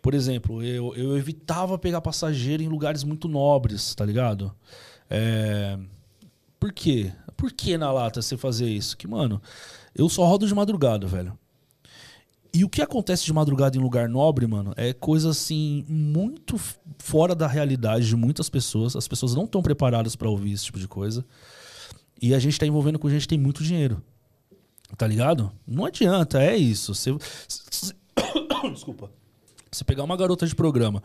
Por 0.00 0.14
exemplo, 0.14 0.62
eu, 0.62 0.94
eu 0.96 1.16
evitava 1.16 1.78
pegar 1.78 2.00
passageiro 2.00 2.62
em 2.62 2.68
lugares 2.68 3.04
muito 3.04 3.28
nobres, 3.28 3.94
tá 3.94 4.04
ligado? 4.04 4.52
É... 5.08 5.78
Por 6.58 6.72
quê? 6.72 7.12
Por 7.36 7.52
que 7.52 7.76
na 7.76 7.90
lata 7.90 8.22
você 8.22 8.36
fazer 8.36 8.68
isso? 8.68 8.96
Que, 8.96 9.06
mano, 9.06 9.40
eu 9.94 10.08
só 10.08 10.24
rodo 10.24 10.46
de 10.46 10.54
madrugada, 10.54 11.06
velho. 11.06 11.38
E 12.54 12.64
o 12.64 12.68
que 12.68 12.82
acontece 12.82 13.24
de 13.24 13.32
madrugada 13.32 13.76
em 13.76 13.80
lugar 13.80 14.08
nobre, 14.08 14.46
mano, 14.46 14.74
é 14.76 14.92
coisa 14.92 15.30
assim 15.30 15.84
muito 15.88 16.60
fora 16.98 17.34
da 17.34 17.46
realidade 17.46 18.06
de 18.06 18.14
muitas 18.16 18.50
pessoas. 18.50 18.94
As 18.94 19.08
pessoas 19.08 19.34
não 19.34 19.44
estão 19.44 19.62
preparadas 19.62 20.14
pra 20.14 20.28
ouvir 20.28 20.52
esse 20.52 20.64
tipo 20.66 20.78
de 20.78 20.86
coisa. 20.86 21.24
E 22.20 22.34
a 22.34 22.38
gente 22.38 22.58
tá 22.58 22.66
envolvendo 22.66 22.98
com 22.98 23.08
gente 23.08 23.22
que 23.22 23.28
tem 23.28 23.38
muito 23.38 23.64
dinheiro. 23.64 24.02
Tá 24.98 25.06
ligado? 25.06 25.50
Não 25.66 25.86
adianta, 25.86 26.42
é 26.42 26.54
isso. 26.54 26.94
Você, 26.94 27.12
você- 27.12 27.94
Desculpa. 28.72 29.10
Você 29.70 29.84
pegar 29.84 30.04
uma 30.04 30.18
garota 30.18 30.46
de 30.46 30.54
programa 30.54 31.02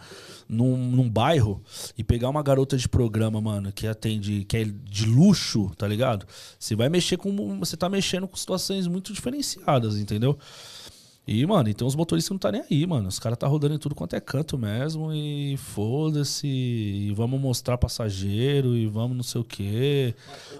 num, 0.49 0.75
num 0.91 1.09
bairro 1.09 1.63
e 1.97 2.03
pegar 2.03 2.27
uma 2.27 2.43
garota 2.43 2.75
de 2.75 2.89
programa, 2.89 3.39
mano, 3.39 3.71
que 3.71 3.87
atende, 3.87 4.43
que 4.43 4.57
é 4.57 4.65
de 4.65 5.05
luxo, 5.05 5.71
tá 5.77 5.87
ligado? 5.87 6.27
Você 6.59 6.75
vai 6.75 6.89
mexer 6.89 7.15
com. 7.15 7.57
Você 7.59 7.77
tá 7.77 7.87
mexendo 7.87 8.27
com 8.27 8.35
situações 8.35 8.85
muito 8.85 9.13
diferenciadas, 9.13 9.97
entendeu? 9.97 10.37
E, 11.28 11.45
mano, 11.45 11.67
então 11.69 11.86
os 11.86 11.93
motoristas 11.95 12.32
não 12.32 12.38
tá 12.38 12.51
nem 12.51 12.63
aí, 12.71 12.88
mano. 12.88 13.09
Os 13.09 13.19
caras 13.19 13.38
tá 13.38 13.45
rodando 13.47 13.75
em 13.75 13.78
tudo 13.78 13.93
quanto 13.93 14.15
é 14.15 14.19
canto 14.21 14.57
mesmo. 14.57 15.13
E 15.13 15.57
foda-se. 15.57 16.47
E 16.47 17.11
vamos 17.13 17.39
mostrar 17.39 17.78
passageiro. 17.78 18.75
E 18.78 18.88
vamos 18.88 19.17
não 19.17 19.23
sei 19.23 19.41
o 19.41 19.43
quê. 19.43 20.15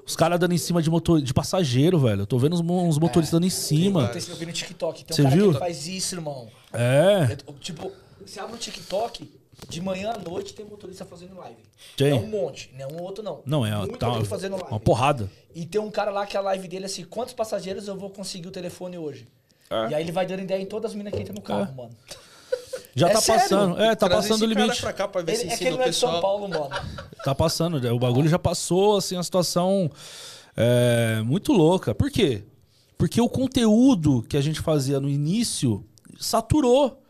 Os 0.06 0.16
caras 0.16 0.38
dando 0.40 0.54
em 0.54 0.58
cima 0.58 0.82
de, 0.82 0.90
motor, 0.90 1.22
de 1.22 1.34
passageiro, 1.34 1.98
velho. 2.00 2.24
Eu 2.24 2.28
tô 2.28 2.38
vendo 2.38 2.54
uns 2.56 2.98
motoristas 2.98 3.32
dando 3.32 3.46
em 3.46 3.50
cima. 3.50 4.08
Tem, 4.10 4.22
eu 4.28 4.36
vi 4.36 4.46
no 4.46 4.52
TikTok. 4.52 5.06
Tem 5.06 5.14
um 5.14 5.16
Você 5.16 5.24
cara 5.24 5.36
viu? 5.36 5.54
que 5.54 5.60
faz 5.60 5.88
isso, 5.88 6.16
irmão. 6.16 6.50
É. 6.74 7.38
Eu- 7.48 7.54
tipo, 7.56 7.92
você 8.26 8.40
abre 8.40 8.56
o 8.56 8.60
TikTok, 8.60 9.32
de 9.70 9.82
manhã 9.82 10.12
à 10.12 10.18
noite 10.18 10.54
tem 10.54 10.66
motorista 10.66 11.06
fazendo 11.06 11.36
live. 11.38 11.58
Tem. 11.96 12.12
Não 12.12 12.24
um 12.26 12.28
monte, 12.28 12.70
não 12.78 12.90
um 12.90 13.02
outro 13.02 13.24
não. 13.24 13.42
Não, 13.46 13.66
é 13.66 13.76
Muito 13.76 13.98
tá 13.98 14.24
fazendo 14.26 14.54
live. 14.54 14.70
uma 14.70 14.80
porrada. 14.80 15.32
E 15.56 15.66
tem 15.66 15.80
um 15.80 15.90
cara 15.90 16.12
lá 16.12 16.26
que 16.26 16.36
a 16.38 16.42
live 16.42 16.68
dele 16.68 16.84
é 16.84 16.86
assim, 16.88 17.04
quantos 17.06 17.34
passageiros 17.34 17.88
eu 17.88 17.96
vou 17.98 18.10
conseguir 18.10 18.48
o 18.50 18.52
telefone 18.52 18.98
hoje? 18.98 19.28
É. 19.70 19.90
E 19.90 19.96
aí 19.96 20.04
ele 20.04 20.12
vai 20.12 20.26
dando 20.26 20.42
ideia 20.42 20.62
em 20.62 20.66
todas 20.66 20.92
as 20.92 20.96
minas 20.98 21.14
que 21.14 21.20
entram 21.22 21.36
no 21.36 21.42
carro, 21.42 21.74
mano. 21.76 21.90
Já 22.96 23.10
É 23.10 23.14
tá 23.14 23.22
sério? 23.22 23.42
passando. 23.42 23.82
É, 23.82 23.96
tá 23.96 24.08
Trazer 24.10 24.30
passando 24.30 24.42
o 24.42 24.46
limite. 24.54 24.82
pra 24.82 24.94
cá 24.94 25.08
pra 25.08 25.22
ver 25.22 25.36
se 25.36 25.44
Ele, 25.44 25.54
é 25.54 25.58
que 25.58 25.64
ele 25.66 25.78
não 25.78 25.84
é 25.84 25.90
de 25.90 25.96
São. 25.96 26.20
Paulo, 26.22 26.48
mano. 26.50 26.70
Tá 27.24 27.36
passando. 27.36 27.78
O 27.94 28.00
bagulho 28.00 28.30
já 28.30 28.40
passou, 28.40 28.98
assim, 28.98 29.18
a 29.18 29.24
situação 29.24 29.92
é, 30.56 31.22
muito 31.26 31.52
louca. 31.52 31.94
Por 31.94 32.10
quê? 32.10 32.44
Porque 32.98 33.20
o 33.22 33.28
conteúdo 33.30 34.24
que 34.24 34.38
a 34.38 34.42
gente 34.42 34.62
fazia 34.62 35.00
no 35.00 35.10
início 35.10 35.86
saturou. 36.20 37.04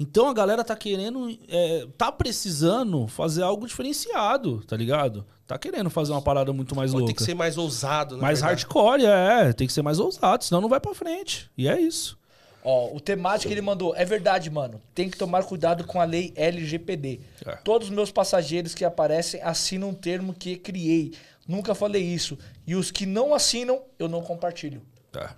Então 0.00 0.28
a 0.28 0.34
galera 0.34 0.64
tá 0.64 0.74
querendo, 0.74 1.30
é, 1.48 1.86
tá 1.96 2.10
precisando 2.10 3.06
fazer 3.06 3.42
algo 3.42 3.66
diferenciado, 3.66 4.62
tá 4.66 4.76
ligado? 4.76 5.24
Tá 5.52 5.58
querendo 5.58 5.90
fazer 5.90 6.12
uma 6.12 6.22
parada 6.22 6.50
muito 6.50 6.74
mais 6.74 6.94
louca. 6.94 7.08
ter 7.08 7.12
que 7.12 7.22
ser 7.22 7.34
mais 7.34 7.58
ousado, 7.58 8.16
na 8.16 8.22
mais 8.22 8.40
verdade. 8.40 8.62
hardcore, 8.62 9.04
é. 9.04 9.52
Tem 9.52 9.66
que 9.66 9.72
ser 9.74 9.82
mais 9.82 9.98
ousado, 9.98 10.42
senão 10.42 10.62
não 10.62 10.68
vai 10.70 10.80
pra 10.80 10.94
frente. 10.94 11.50
E 11.58 11.68
é 11.68 11.78
isso. 11.78 12.18
Ó, 12.64 12.96
o 12.96 12.98
temático 12.98 13.48
que 13.48 13.52
ele 13.52 13.60
mandou, 13.60 13.94
é 13.94 14.02
verdade, 14.02 14.48
mano. 14.48 14.80
Tem 14.94 15.10
que 15.10 15.18
tomar 15.18 15.44
cuidado 15.44 15.84
com 15.84 16.00
a 16.00 16.04
lei 16.04 16.32
LGPD. 16.36 17.20
É. 17.44 17.56
Todos 17.56 17.88
os 17.88 17.94
meus 17.94 18.10
passageiros 18.10 18.74
que 18.74 18.82
aparecem 18.82 19.42
assinam 19.42 19.90
um 19.90 19.94
termo 19.94 20.32
que 20.32 20.56
criei. 20.56 21.12
Nunca 21.46 21.74
falei 21.74 22.02
isso. 22.02 22.38
E 22.66 22.74
os 22.74 22.90
que 22.90 23.04
não 23.04 23.34
assinam, 23.34 23.82
eu 23.98 24.08
não 24.08 24.22
compartilho. 24.22 24.80
É. 25.14 25.28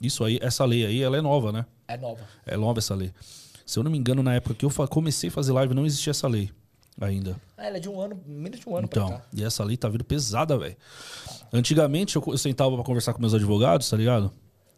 Isso 0.00 0.24
aí, 0.24 0.38
essa 0.40 0.64
lei 0.64 0.86
aí, 0.86 1.02
ela 1.02 1.18
é 1.18 1.20
nova, 1.20 1.52
né? 1.52 1.66
É 1.86 1.98
nova. 1.98 2.22
É 2.46 2.56
nova 2.56 2.78
essa 2.78 2.94
lei. 2.94 3.12
Se 3.66 3.78
eu 3.78 3.82
não 3.82 3.90
me 3.90 3.98
engano, 3.98 4.22
na 4.22 4.34
época 4.36 4.54
que 4.54 4.64
eu 4.64 4.70
comecei 4.88 5.28
a 5.28 5.32
fazer 5.32 5.52
live, 5.52 5.74
não 5.74 5.84
existia 5.84 6.12
essa 6.12 6.26
lei 6.26 6.50
ainda. 7.06 7.36
Ah, 7.56 7.66
ela 7.66 7.76
é 7.76 7.80
de 7.80 7.88
um 7.88 8.00
ano, 8.00 8.18
menos 8.26 8.60
de 8.60 8.68
um 8.68 8.76
ano 8.76 8.84
Então, 8.90 9.20
e 9.34 9.42
essa 9.44 9.62
lei 9.64 9.76
tá 9.76 9.88
vindo 9.88 10.04
pesada, 10.04 10.56
velho. 10.58 10.76
Antigamente, 11.52 12.16
eu, 12.16 12.22
eu 12.26 12.38
sentava 12.38 12.74
pra 12.74 12.84
conversar 12.84 13.12
com 13.14 13.20
meus 13.20 13.34
advogados, 13.34 13.88
tá 13.88 13.96
ligado? 13.96 14.32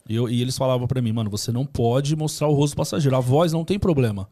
E, 0.08 0.14
eu- 0.14 0.28
e 0.28 0.40
eles 0.40 0.56
falavam 0.56 0.86
pra 0.86 1.00
mim, 1.02 1.12
mano, 1.12 1.30
você 1.30 1.52
não 1.52 1.64
pode 1.66 2.14
mostrar 2.16 2.48
o 2.48 2.54
rosto 2.54 2.76
passageiro. 2.76 3.16
A 3.16 3.20
voz 3.20 3.52
não 3.52 3.64
tem 3.64 3.78
problema. 3.78 4.28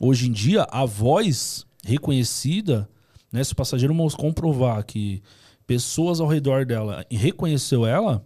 Hoje 0.00 0.28
em 0.28 0.32
dia, 0.32 0.66
a 0.70 0.84
voz 0.84 1.64
reconhecida, 1.84 2.88
né? 3.32 3.42
Se 3.44 3.52
o 3.52 3.56
passageiro 3.56 3.94
comprovar 4.16 4.84
que 4.84 5.22
pessoas 5.66 6.20
ao 6.20 6.26
redor 6.26 6.64
dela 6.66 7.04
reconheceu 7.10 7.86
ela, 7.86 8.24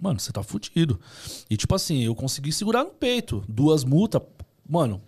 mano, 0.00 0.20
você 0.20 0.30
tá 0.32 0.42
fudido. 0.42 1.00
E 1.50 1.56
tipo 1.56 1.74
assim, 1.74 2.02
eu 2.02 2.14
consegui 2.14 2.52
segurar 2.52 2.84
no 2.84 2.90
peito. 2.90 3.42
Duas 3.48 3.82
multas. 3.84 4.22
Mano, 4.68 5.00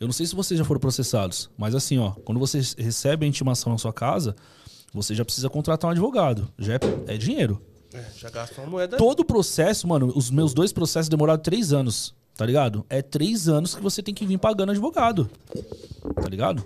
eu 0.00 0.06
não 0.06 0.12
sei 0.12 0.26
se 0.26 0.34
vocês 0.34 0.58
já 0.58 0.64
foram 0.64 0.80
processados, 0.80 1.50
mas 1.56 1.74
assim, 1.74 1.98
ó, 1.98 2.10
quando 2.10 2.38
você 2.38 2.60
recebe 2.76 3.24
a 3.24 3.28
intimação 3.28 3.72
na 3.72 3.78
sua 3.78 3.92
casa, 3.92 4.34
você 4.92 5.14
já 5.14 5.24
precisa 5.24 5.48
contratar 5.48 5.88
um 5.88 5.92
advogado. 5.92 6.48
Já 6.58 6.74
é, 6.74 6.78
é 7.06 7.16
dinheiro. 7.16 7.60
É, 7.94 8.04
já 8.16 8.30
gasta 8.30 8.60
uma 8.60 8.70
moeda. 8.70 8.96
Todo 8.96 9.20
o 9.20 9.24
processo, 9.24 9.86
mano, 9.86 10.12
os 10.14 10.30
meus 10.30 10.54
dois 10.54 10.72
processos 10.72 11.08
demoraram 11.08 11.40
três 11.40 11.72
anos, 11.72 12.14
tá 12.34 12.44
ligado? 12.44 12.84
É 12.88 13.02
três 13.02 13.48
anos 13.48 13.74
que 13.74 13.82
você 13.82 14.02
tem 14.02 14.14
que 14.14 14.26
vir 14.26 14.38
pagando 14.38 14.70
advogado, 14.70 15.30
tá 16.14 16.28
ligado? 16.28 16.64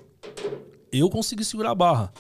Eu 0.92 1.10
consegui 1.10 1.44
segurar 1.44 1.72
a 1.72 1.74
barra. 1.74 2.12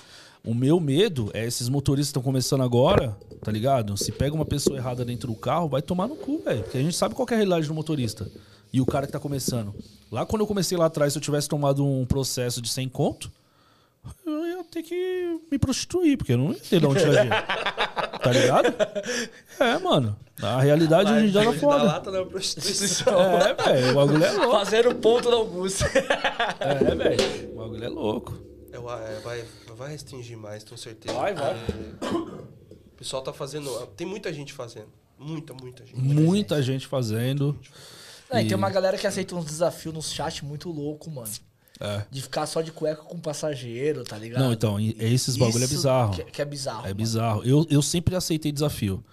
O 0.44 0.54
meu 0.54 0.78
medo 0.78 1.30
é 1.34 1.44
esses 1.44 1.68
motoristas 1.68 2.08
que 2.08 2.18
estão 2.18 2.22
começando 2.22 2.62
agora, 2.62 3.16
tá 3.42 3.50
ligado? 3.50 3.96
Se 3.96 4.12
pega 4.12 4.34
uma 4.34 4.44
pessoa 4.44 4.76
errada 4.76 5.04
dentro 5.04 5.28
do 5.28 5.34
carro, 5.34 5.68
vai 5.68 5.82
tomar 5.82 6.06
no 6.06 6.14
cu, 6.14 6.38
velho. 6.44 6.62
Porque 6.62 6.78
a 6.78 6.82
gente 6.82 6.96
sabe 6.96 7.14
qual 7.14 7.26
é 7.30 7.34
a 7.34 7.36
realidade 7.36 7.66
do 7.66 7.74
motorista. 7.74 8.30
E 8.72 8.80
o 8.80 8.86
cara 8.86 9.06
que 9.06 9.12
tá 9.12 9.18
começando. 9.18 9.74
Lá 10.10 10.24
quando 10.24 10.42
eu 10.42 10.46
comecei 10.46 10.76
lá 10.78 10.86
atrás, 10.86 11.12
se 11.12 11.18
eu 11.18 11.22
tivesse 11.22 11.48
tomado 11.48 11.84
um 11.84 12.04
processo 12.06 12.60
de 12.62 12.68
100 12.68 12.88
conto, 12.88 13.30
eu 14.24 14.46
ia 14.46 14.64
ter 14.64 14.82
que 14.82 15.40
me 15.50 15.58
prostituir, 15.58 16.16
porque 16.16 16.32
eu 16.32 16.38
não 16.38 16.52
ia 16.52 16.58
ter 16.60 16.78
de 16.80 16.86
onde 16.86 17.00
tirar 17.00 17.22
dinheiro. 17.24 17.46
Tá 18.26 18.32
ligado? 18.32 18.74
É, 19.60 19.78
mano. 19.78 20.16
A 20.42 20.60
realidade 20.60 21.12
hoje 21.12 21.26
em 21.26 21.30
dia 21.30 21.44
tá 21.44 21.50
Da 21.52 21.58
foda. 21.58 21.82
lata 21.84 22.24
prostituição. 22.26 23.20
É, 23.20 23.54
velho. 23.54 23.90
O 23.92 23.94
bagulho 23.94 24.24
é 24.24 24.32
louco. 24.32 24.50
Fazer 24.52 24.86
o 24.88 24.94
ponto 24.96 25.30
da 25.30 25.36
Augusta. 25.36 25.84
É, 26.58 26.94
velho. 26.94 27.52
O 27.52 27.56
bagulho 27.56 27.84
é 27.84 27.88
louco. 27.88 28.34
É, 28.72 28.78
vai- 28.80 29.20
vai, 29.20 29.44
vai 29.76 29.90
restringir 29.92 30.36
mais, 30.36 30.64
tenho 30.64 30.76
certeza. 30.76 31.14
Vai, 31.16 31.34
vai. 31.34 31.52
É, 31.52 32.16
o 32.16 32.96
pessoal 32.96 33.22
tá 33.22 33.32
fazendo. 33.32 33.70
Tem 33.96 34.06
muita 34.06 34.32
gente 34.32 34.52
fazendo. 34.52 34.88
Muita, 35.18 35.54
muita 35.54 35.86
gente. 35.86 35.96
Muita 35.98 36.60
gente 36.62 36.86
fazendo. 36.88 37.56
Não, 38.30 38.40
e 38.40 38.46
tem 38.46 38.56
uma 38.56 38.70
galera 38.70 38.98
que 38.98 39.06
aceita 39.06 39.34
uns 39.34 39.44
desafios 39.44 39.94
nos 39.94 40.12
chat 40.12 40.44
muito 40.44 40.70
louco, 40.70 41.10
mano. 41.10 41.30
É. 41.78 42.04
De 42.10 42.22
ficar 42.22 42.46
só 42.46 42.62
de 42.62 42.72
cueca 42.72 43.02
com 43.02 43.18
passageiro, 43.18 44.02
tá 44.02 44.16
ligado? 44.16 44.40
Não, 44.40 44.52
então, 44.52 44.78
esses 44.80 45.36
bagulho 45.36 45.64
é 45.64 45.68
bizarro. 45.68 46.14
Que, 46.14 46.24
que 46.24 46.42
é 46.42 46.44
bizarro. 46.44 46.80
É 46.80 46.84
mano. 46.84 46.94
bizarro. 46.94 47.42
Eu, 47.44 47.66
eu 47.68 47.82
sempre 47.82 48.16
aceitei 48.16 48.50
desafio. 48.50 49.04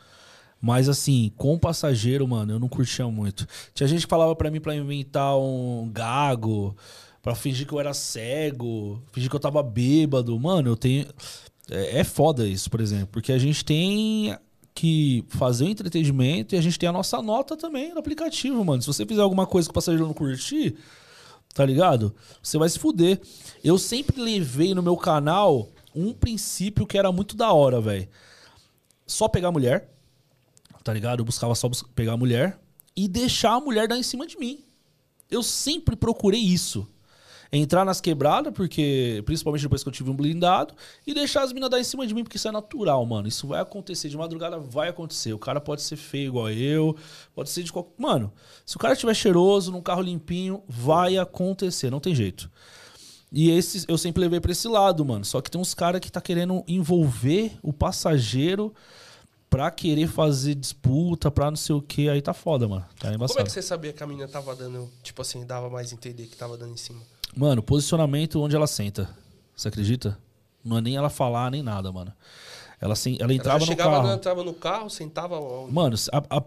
Mas 0.61 0.87
assim, 0.87 1.29
com 1.35 1.59
passageiro, 1.59 2.25
mano, 2.25 2.53
eu 2.53 2.59
não 2.59 2.69
curtia 2.69 3.05
muito. 3.09 3.45
Tinha 3.73 3.85
gente 3.85 4.03
que 4.03 4.09
falava 4.09 4.33
pra 4.33 4.49
mim 4.49 4.61
pra 4.61 4.73
inventar 4.73 5.37
um 5.37 5.89
gago, 5.91 6.73
pra 7.21 7.35
fingir 7.35 7.67
que 7.67 7.73
eu 7.73 7.81
era 7.81 7.93
cego, 7.93 9.03
fingir 9.11 9.29
que 9.29 9.35
eu 9.35 9.41
tava 9.41 9.61
bêbado. 9.61 10.39
Mano, 10.39 10.69
eu 10.69 10.77
tenho. 10.77 11.05
É, 11.69 11.99
é 11.99 12.03
foda 12.05 12.47
isso, 12.47 12.69
por 12.69 12.79
exemplo. 12.79 13.07
Porque 13.07 13.33
a 13.33 13.37
gente 13.37 13.65
tem 13.65 14.37
que 14.73 15.23
fazer 15.29 15.65
o 15.65 15.69
entretenimento 15.69 16.55
e 16.55 16.57
a 16.57 16.61
gente 16.61 16.79
tem 16.79 16.89
a 16.89 16.93
nossa 16.93 17.21
nota 17.21 17.55
também 17.55 17.93
no 17.93 17.99
aplicativo, 17.99 18.63
mano. 18.65 18.81
Se 18.81 18.87
você 18.87 19.05
fizer 19.05 19.21
alguma 19.21 19.45
coisa 19.45 19.67
que 19.67 19.71
o 19.71 19.73
passageiro 19.73 20.07
não 20.07 20.13
curtir, 20.13 20.75
tá 21.53 21.65
ligado? 21.65 22.15
Você 22.41 22.57
vai 22.57 22.67
se 22.69 22.79
fuder. 22.79 23.21
Eu 23.63 23.77
sempre 23.77 24.19
levei 24.19 24.73
no 24.73 24.81
meu 24.81 24.97
canal 24.97 25.69
um 25.95 26.11
princípio 26.11 26.87
que 26.87 26.97
era 26.97 27.11
muito 27.11 27.35
da 27.35 27.53
hora, 27.53 27.79
velho. 27.79 28.07
Só 29.05 29.27
pegar 29.27 29.51
mulher, 29.51 29.89
tá 30.83 30.91
ligado? 30.91 31.19
Eu 31.19 31.25
buscava 31.25 31.53
só 31.53 31.69
pegar 31.93 32.17
mulher 32.17 32.59
e 32.95 33.07
deixar 33.07 33.53
a 33.53 33.59
mulher 33.59 33.87
dar 33.87 33.97
em 33.97 34.03
cima 34.03 34.25
de 34.25 34.37
mim. 34.37 34.63
Eu 35.29 35.43
sempre 35.43 35.95
procurei 35.95 36.39
isso. 36.39 36.87
Entrar 37.55 37.85
nas 37.85 38.01
quebradas, 38.01 38.51
porque 38.51 39.21
principalmente 39.27 39.61
depois 39.61 39.83
que 39.83 39.87
eu 39.87 39.93
tive 39.93 40.09
um 40.09 40.15
blindado, 40.15 40.73
e 41.05 41.13
deixar 41.13 41.43
as 41.43 41.53
minas 41.53 41.69
dar 41.69 41.79
em 41.79 41.83
cima 41.83 42.07
de 42.07 42.11
mim, 42.11 42.23
porque 42.23 42.37
isso 42.37 42.47
é 42.47 42.51
natural, 42.51 43.05
mano. 43.05 43.27
Isso 43.27 43.47
vai 43.47 43.61
acontecer. 43.61 44.09
De 44.09 44.17
madrugada 44.17 44.57
vai 44.57 44.89
acontecer. 44.89 45.33
O 45.33 45.37
cara 45.37 45.61
pode 45.61 45.83
ser 45.83 45.95
feio 45.95 46.29
igual 46.29 46.49
eu, 46.49 46.97
pode 47.35 47.51
ser 47.51 47.61
de 47.61 47.71
qualquer. 47.71 47.93
Mano, 47.95 48.33
se 48.65 48.75
o 48.75 48.79
cara 48.79 48.93
estiver 48.93 49.13
cheiroso, 49.13 49.71
num 49.71 49.83
carro 49.83 50.01
limpinho, 50.01 50.63
vai 50.67 51.15
acontecer, 51.15 51.91
não 51.91 51.99
tem 51.99 52.15
jeito. 52.15 52.49
E 53.31 53.51
esses 53.51 53.85
eu 53.87 53.99
sempre 53.99 54.21
levei 54.21 54.39
pra 54.39 54.51
esse 54.51 54.67
lado, 54.67 55.05
mano. 55.05 55.23
Só 55.23 55.39
que 55.39 55.51
tem 55.51 55.61
uns 55.61 55.75
caras 55.75 56.01
que 56.01 56.11
tá 56.11 56.21
querendo 56.21 56.63
envolver 56.67 57.51
o 57.61 57.71
passageiro 57.71 58.73
pra 59.47 59.69
querer 59.69 60.07
fazer 60.07 60.55
disputa, 60.55 61.29
pra 61.29 61.51
não 61.51 61.57
sei 61.57 61.75
o 61.75 61.81
que. 61.83 62.09
Aí 62.09 62.19
tá 62.19 62.33
foda, 62.33 62.67
mano. 62.67 62.81
Tá 62.99 63.01
Como 63.01 63.11
é 63.11 63.15
embaçado. 63.15 63.43
que 63.43 63.51
você 63.51 63.61
sabia 63.61 63.93
que 63.93 64.01
a 64.01 64.07
menina 64.07 64.27
tava 64.27 64.55
dando, 64.55 64.89
tipo 65.03 65.21
assim, 65.21 65.45
dava 65.45 65.69
mais 65.69 65.93
entender 65.93 66.25
que 66.25 66.35
tava 66.35 66.57
dando 66.57 66.73
em 66.73 66.77
cima? 66.77 67.01
Mano, 67.35 67.61
posicionamento 67.63 68.41
onde 68.41 68.55
ela 68.55 68.67
senta. 68.67 69.09
Você 69.55 69.67
acredita? 69.67 70.17
Não 70.63 70.77
é 70.77 70.81
nem 70.81 70.95
ela 70.95 71.09
falar, 71.09 71.51
nem 71.51 71.61
nada, 71.63 71.91
mano. 71.91 72.13
Ela, 72.79 72.93
assim, 72.93 73.15
ela 73.15 73.25
Ela 73.25 73.33
entrava 73.33 73.59
no 73.59 73.65
chegava, 73.65 73.91
carro. 73.91 74.07
no, 74.07 74.13
entrava 74.13 74.43
no 74.43 74.53
carro, 74.53 74.89
sentava. 74.89 75.39
onde? 75.39 75.73
Mano, 75.73 75.95
a- 76.11 76.37
a- 76.37 76.43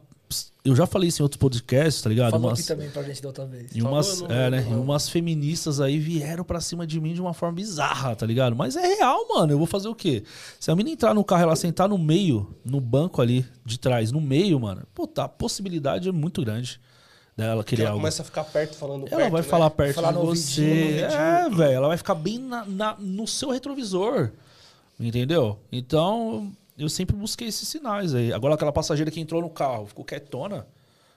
eu 0.65 0.75
já 0.75 0.87
falei 0.87 1.09
isso 1.09 1.23
em 1.23 1.25
outros 1.25 1.39
podcasts, 1.39 2.03
tá 2.03 2.09
ligado? 2.11 2.33
Falou 2.33 2.49
Umas- 2.49 2.59
aqui 2.59 2.69
também 2.69 2.91
pra 2.91 3.03
gente 3.05 3.23
da 3.23 3.29
outra 3.29 3.47
vez. 3.47 3.71
E 3.75 3.81
umas, 3.81 4.19
Falou, 4.21 4.35
é, 4.35 4.51
né? 4.51 4.67
E 4.69 4.75
umas 4.75 5.09
feministas 5.09 5.81
aí 5.81 5.99
vieram 5.99 6.45
pra 6.45 6.61
cima 6.61 6.87
de 6.87 7.01
mim 7.01 7.15
de 7.15 7.21
uma 7.21 7.33
forma 7.33 7.55
bizarra, 7.55 8.15
tá 8.17 8.27
ligado? 8.27 8.57
Mas 8.57 8.75
é 8.77 8.87
real, 8.97 9.27
mano. 9.29 9.53
Eu 9.53 9.59
vou 9.59 9.67
fazer 9.67 9.89
o 9.89 9.95
quê? 9.95 10.25
Se 10.59 10.71
a 10.71 10.75
mina 10.77 10.91
entrar 10.91 11.15
no 11.15 11.23
carro 11.25 11.43
e 11.43 11.45
ela 11.45 11.57
sentar 11.57 11.89
no 11.89 11.97
meio, 11.97 12.55
no 12.65 12.81
banco 12.81 13.23
ali 13.23 13.47
de 13.65 13.79
trás, 13.79 14.11
no 14.11 14.21
meio, 14.21 14.59
mano, 14.59 14.83
puta, 14.95 15.25
a 15.25 15.29
possibilidade 15.29 16.09
é 16.09 16.13
muito 16.13 16.43
grande 16.43 16.81
dela 17.37 17.63
querer 17.63 17.83
ela 17.83 17.91
algo. 17.91 18.01
começa 18.01 18.23
a 18.23 18.25
ficar 18.25 18.45
perto 18.45 18.77
falando 18.77 19.07
Ela 19.09 19.17
perto, 19.17 19.33
vai 19.33 19.43
né? 19.43 19.49
falar 19.49 19.71
perto 19.71 19.95
Falar 19.97 20.13
de 20.13 20.19
você. 20.19 20.61
ouvidinho, 20.63 21.05
é, 21.05 21.51
velho. 21.51 21.73
Ela 21.75 21.89
vai 21.89 21.97
ficar 21.99 22.15
bem 22.15 22.39
na, 22.39 22.65
na- 22.65 22.97
no 22.99 23.27
seu 23.27 23.51
retrovisor. 23.51 24.31
Entendeu? 24.99 25.59
Então, 25.71 26.51
eu 26.79 26.89
sempre 26.89 27.15
busquei 27.15 27.49
esses 27.49 27.69
sinais 27.69 28.15
aí. 28.15 28.33
Agora, 28.33 28.55
aquela 28.55 28.73
passageira 28.73 29.11
que 29.11 29.21
entrou 29.21 29.43
no 29.43 29.51
carro, 29.51 29.87
ficou 29.87 30.05
quietona. 30.05 30.67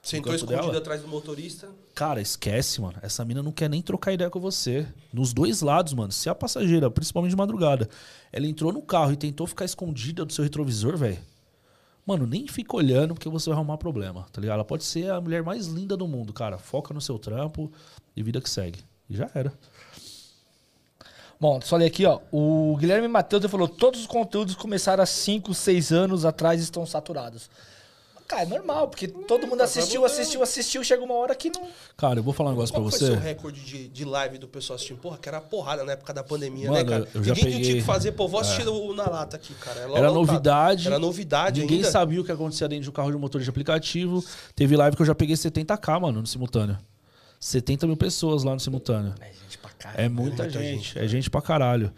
Sentou 0.02 0.34
dela. 0.46 0.76
atrás 0.78 1.02
do 1.02 1.08
motorista. 1.08 1.68
Cara, 1.94 2.22
esquece, 2.22 2.80
mano. 2.80 2.94
Essa 3.02 3.22
mina 3.22 3.42
não 3.42 3.52
quer 3.52 3.68
nem 3.68 3.82
trocar 3.82 4.12
ideia 4.12 4.30
com 4.30 4.40
você. 4.40 4.86
Nos 5.12 5.34
dois 5.34 5.60
lados, 5.60 5.92
mano. 5.92 6.10
Se 6.10 6.28
a 6.30 6.34
passageira, 6.34 6.90
principalmente 6.90 7.30
de 7.32 7.36
madrugada, 7.36 7.86
ela 8.32 8.46
entrou 8.46 8.72
no 8.72 8.80
carro 8.80 9.12
e 9.12 9.16
tentou 9.16 9.46
ficar 9.46 9.66
escondida 9.66 10.24
do 10.24 10.32
seu 10.32 10.42
retrovisor, 10.42 10.96
velho. 10.96 11.18
Mano, 12.10 12.26
nem 12.26 12.48
fica 12.48 12.74
olhando 12.74 13.14
porque 13.14 13.28
você 13.28 13.48
vai 13.48 13.56
arrumar 13.56 13.78
problema, 13.78 14.26
tá 14.32 14.40
ligado? 14.40 14.56
Ela 14.56 14.64
pode 14.64 14.82
ser 14.82 15.12
a 15.12 15.20
mulher 15.20 15.44
mais 15.44 15.68
linda 15.68 15.96
do 15.96 16.08
mundo, 16.08 16.32
cara. 16.32 16.58
Foca 16.58 16.92
no 16.92 17.00
seu 17.00 17.20
trampo 17.20 17.70
e 18.16 18.22
vida 18.24 18.40
que 18.40 18.50
segue. 18.50 18.80
E 19.08 19.16
já 19.16 19.30
era. 19.32 19.52
Bom, 21.38 21.60
só 21.60 21.76
ler 21.76 21.86
aqui, 21.86 22.04
ó. 22.04 22.18
O 22.32 22.76
Guilherme 22.80 23.06
Matheus 23.06 23.44
falou: 23.44 23.68
todos 23.68 24.00
os 24.00 24.08
conteúdos 24.08 24.56
começaram 24.56 25.04
há 25.04 25.06
5, 25.06 25.54
6 25.54 25.92
anos 25.92 26.24
atrás 26.24 26.60
estão 26.60 26.84
saturados. 26.84 27.48
Cara, 28.30 28.42
é 28.42 28.46
normal, 28.46 28.86
porque 28.86 29.08
todo 29.08 29.44
mundo 29.44 29.60
assistiu, 29.60 30.04
assistiu, 30.04 30.40
assistiu, 30.40 30.84
chega 30.84 31.02
uma 31.02 31.14
hora 31.14 31.34
que 31.34 31.50
não. 31.50 31.66
Cara, 31.96 32.20
eu 32.20 32.22
vou 32.22 32.32
falar 32.32 32.50
um 32.50 32.52
negócio 32.52 32.72
Qual 32.72 32.82
pra 32.82 32.90
foi 32.92 32.98
você. 33.00 33.06
seu 33.06 33.18
recorde 33.20 33.60
de, 33.60 33.88
de 33.88 34.04
live 34.04 34.38
do 34.38 34.46
pessoal 34.46 34.76
assistindo? 34.76 34.98
Porra, 34.98 35.18
que 35.18 35.28
era 35.28 35.40
porrada 35.40 35.82
na 35.82 35.92
época 35.92 36.14
da 36.14 36.22
pandemia, 36.22 36.70
Mano, 36.70 36.84
né, 36.84 36.88
cara? 36.88 37.08
eu 37.12 37.24
já 37.24 37.34
Ninguém 37.34 37.50
tinha 37.50 37.60
peguei- 37.66 37.80
que 37.80 37.82
fazer, 37.82 38.12
pô, 38.12 38.28
vou 38.28 38.38
assistir 38.38 38.68
o 38.68 38.94
na 38.94 39.10
lata 39.10 39.34
aqui, 39.34 39.52
cara. 39.54 39.80
É 39.80 39.82
Era 39.82 39.90
lotado. 40.10 40.14
novidade. 40.14 40.86
Era 40.86 40.98
novidade 41.00 41.60
Ninguém 41.60 41.78
ainda. 41.78 41.90
sabia 41.90 42.20
o 42.20 42.24
que 42.24 42.30
acontecia 42.30 42.68
dentro 42.68 42.84
de 42.84 42.90
um 42.90 42.92
carro 42.92 43.10
de 43.10 43.18
motor 43.18 43.40
de 43.40 43.50
aplicativo. 43.50 44.24
Teve 44.54 44.76
live 44.76 44.94
que 44.94 45.02
eu 45.02 45.06
já 45.06 45.14
peguei 45.16 45.34
70k, 45.34 45.98
mano, 46.00 46.20
no 46.20 46.26
simultâneo. 46.28 46.78
70 47.40 47.86
mil 47.88 47.96
pessoas 47.96 48.44
lá 48.44 48.52
no 48.54 48.60
simultâneo. 48.60 49.12
É 49.20 49.26
gente 49.32 49.58
pra 49.58 49.70
caralho. 49.70 50.00
É 50.04 50.08
muita, 50.08 50.44
muita 50.44 50.60
gente, 50.62 50.82
gente, 50.84 50.98
é 51.00 51.08
gente 51.08 51.28
pra 51.30 51.42
caralho. 51.42 51.92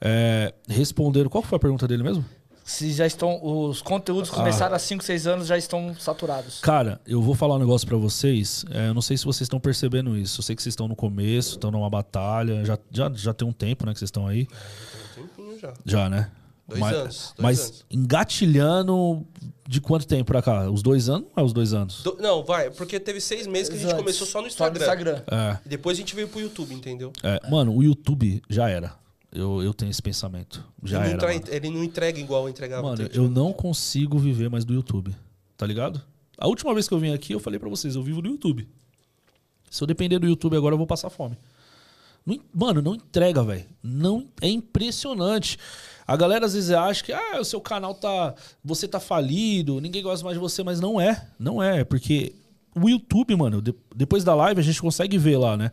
É, 0.00 0.54
responderam. 0.68 1.28
Qual 1.28 1.42
foi 1.42 1.56
a 1.56 1.58
pergunta 1.58 1.88
dele 1.88 2.02
mesmo? 2.02 2.24
Se 2.64 2.92
já 2.92 3.06
estão. 3.06 3.40
Os 3.42 3.82
conteúdos 3.82 4.30
Ah. 4.30 4.34
começaram 4.36 4.74
há 4.74 4.78
5, 4.78 5.02
6 5.02 5.26
anos, 5.26 5.46
já 5.46 5.58
estão 5.58 5.94
saturados. 5.98 6.60
Cara, 6.60 7.00
eu 7.06 7.20
vou 7.20 7.34
falar 7.34 7.56
um 7.56 7.58
negócio 7.58 7.86
pra 7.86 7.96
vocês. 7.96 8.64
É, 8.70 8.88
eu 8.88 8.94
não 8.94 9.02
sei 9.02 9.16
se 9.16 9.24
vocês 9.24 9.42
estão 9.46 9.58
percebendo 9.60 10.16
isso. 10.16 10.40
Eu 10.40 10.44
sei 10.44 10.54
que 10.56 10.62
vocês 10.62 10.72
estão 10.72 10.86
no 10.88 10.94
começo, 10.96 11.52
estão 11.56 11.70
numa 11.70 11.90
batalha. 11.90 12.64
Já, 12.64 12.78
já, 12.90 13.10
já 13.14 13.34
tem 13.34 13.46
um 13.46 13.52
tempo, 13.52 13.84
né, 13.86 13.92
que 13.92 13.98
vocês 13.98 14.08
estão 14.08 14.26
aí. 14.26 14.46
Tem 15.14 15.24
um 15.24 15.26
tempinho 15.26 15.58
já. 15.60 15.74
Já, 15.84 16.08
né? 16.08 16.30
Dois 16.68 16.80
mas, 16.80 16.94
anos, 16.96 17.34
dois 17.36 17.42
mas 17.42 17.60
anos. 17.60 17.84
engatilhando 17.90 19.26
de 19.68 19.80
quanto 19.80 20.06
tempo 20.06 20.24
pra 20.24 20.40
cá? 20.40 20.70
Os 20.70 20.82
dois 20.82 21.08
anos? 21.08 21.26
Não 21.36 21.42
é 21.42 21.46
os 21.46 21.52
dois 21.52 21.74
anos? 21.74 22.02
Do- 22.02 22.16
não, 22.20 22.44
vai, 22.44 22.70
porque 22.70 22.98
teve 23.00 23.20
seis 23.20 23.46
meses 23.46 23.68
que 23.68 23.74
a 23.74 23.78
gente 23.78 23.88
Antes. 23.88 23.98
começou 24.00 24.26
só 24.26 24.40
no 24.40 24.50
Só 24.50 24.64
no 24.70 24.76
Instagram. 24.76 25.12
Instagram. 25.18 25.22
É. 25.30 25.58
E 25.66 25.68
depois 25.68 25.96
a 25.96 26.00
gente 26.00 26.14
veio 26.14 26.28
pro 26.28 26.40
YouTube, 26.40 26.72
entendeu? 26.74 27.12
É, 27.22 27.40
mano, 27.50 27.74
o 27.76 27.82
YouTube 27.82 28.42
já 28.48 28.68
era. 28.70 28.94
Eu, 29.32 29.62
eu 29.62 29.72
tenho 29.72 29.90
esse 29.90 30.02
pensamento. 30.02 30.62
Já 30.82 30.98
ele, 31.06 31.14
era. 31.14 31.32
não 31.32 31.40
tra- 31.40 31.54
ele 31.56 31.70
não 31.70 31.82
entrega 31.82 32.20
igual 32.20 32.42
eu 32.44 32.48
entregava. 32.50 32.82
Mano, 32.82 33.08
eu 33.14 33.30
não 33.30 33.52
consigo 33.52 34.18
viver 34.18 34.50
mais 34.50 34.64
do 34.64 34.74
YouTube. 34.74 35.14
Tá 35.56 35.66
ligado? 35.66 36.02
A 36.36 36.46
última 36.48 36.74
vez 36.74 36.86
que 36.86 36.92
eu 36.94 36.98
vim 36.98 37.12
aqui, 37.14 37.32
eu 37.32 37.40
falei 37.40 37.58
pra 37.58 37.68
vocês, 37.68 37.94
eu 37.94 38.02
vivo 38.02 38.20
do 38.20 38.28
YouTube. 38.28 38.68
Se 39.70 39.82
eu 39.82 39.86
depender 39.86 40.18
do 40.18 40.26
YouTube 40.26 40.56
agora, 40.56 40.74
eu 40.74 40.78
vou 40.78 40.86
passar 40.86 41.08
fome. 41.08 41.38
Não 42.26 42.38
mano, 42.54 42.82
não 42.82 42.94
entrega, 42.94 43.42
velho. 43.42 43.64
Não 43.82 44.28
é 44.40 44.48
impressionante. 44.48 45.58
A 46.06 46.16
galera 46.16 46.44
às 46.46 46.52
vezes 46.54 46.70
acha 46.70 47.02
que 47.02 47.12
ah, 47.12 47.40
o 47.40 47.44
seu 47.44 47.60
canal 47.60 47.94
tá, 47.94 48.34
você 48.62 48.86
tá 48.86 49.00
falido, 49.00 49.80
ninguém 49.80 50.02
gosta 50.02 50.24
mais 50.24 50.36
de 50.36 50.40
você, 50.40 50.62
mas 50.62 50.78
não 50.80 51.00
é. 51.00 51.26
Não 51.38 51.62
é, 51.62 51.84
porque 51.84 52.34
o 52.76 52.88
YouTube, 52.88 53.34
mano, 53.36 53.62
de- 53.62 53.74
depois 53.94 54.24
da 54.24 54.34
live 54.34 54.60
a 54.60 54.64
gente 54.64 54.80
consegue 54.80 55.16
ver 55.16 55.38
lá, 55.38 55.56
né? 55.56 55.72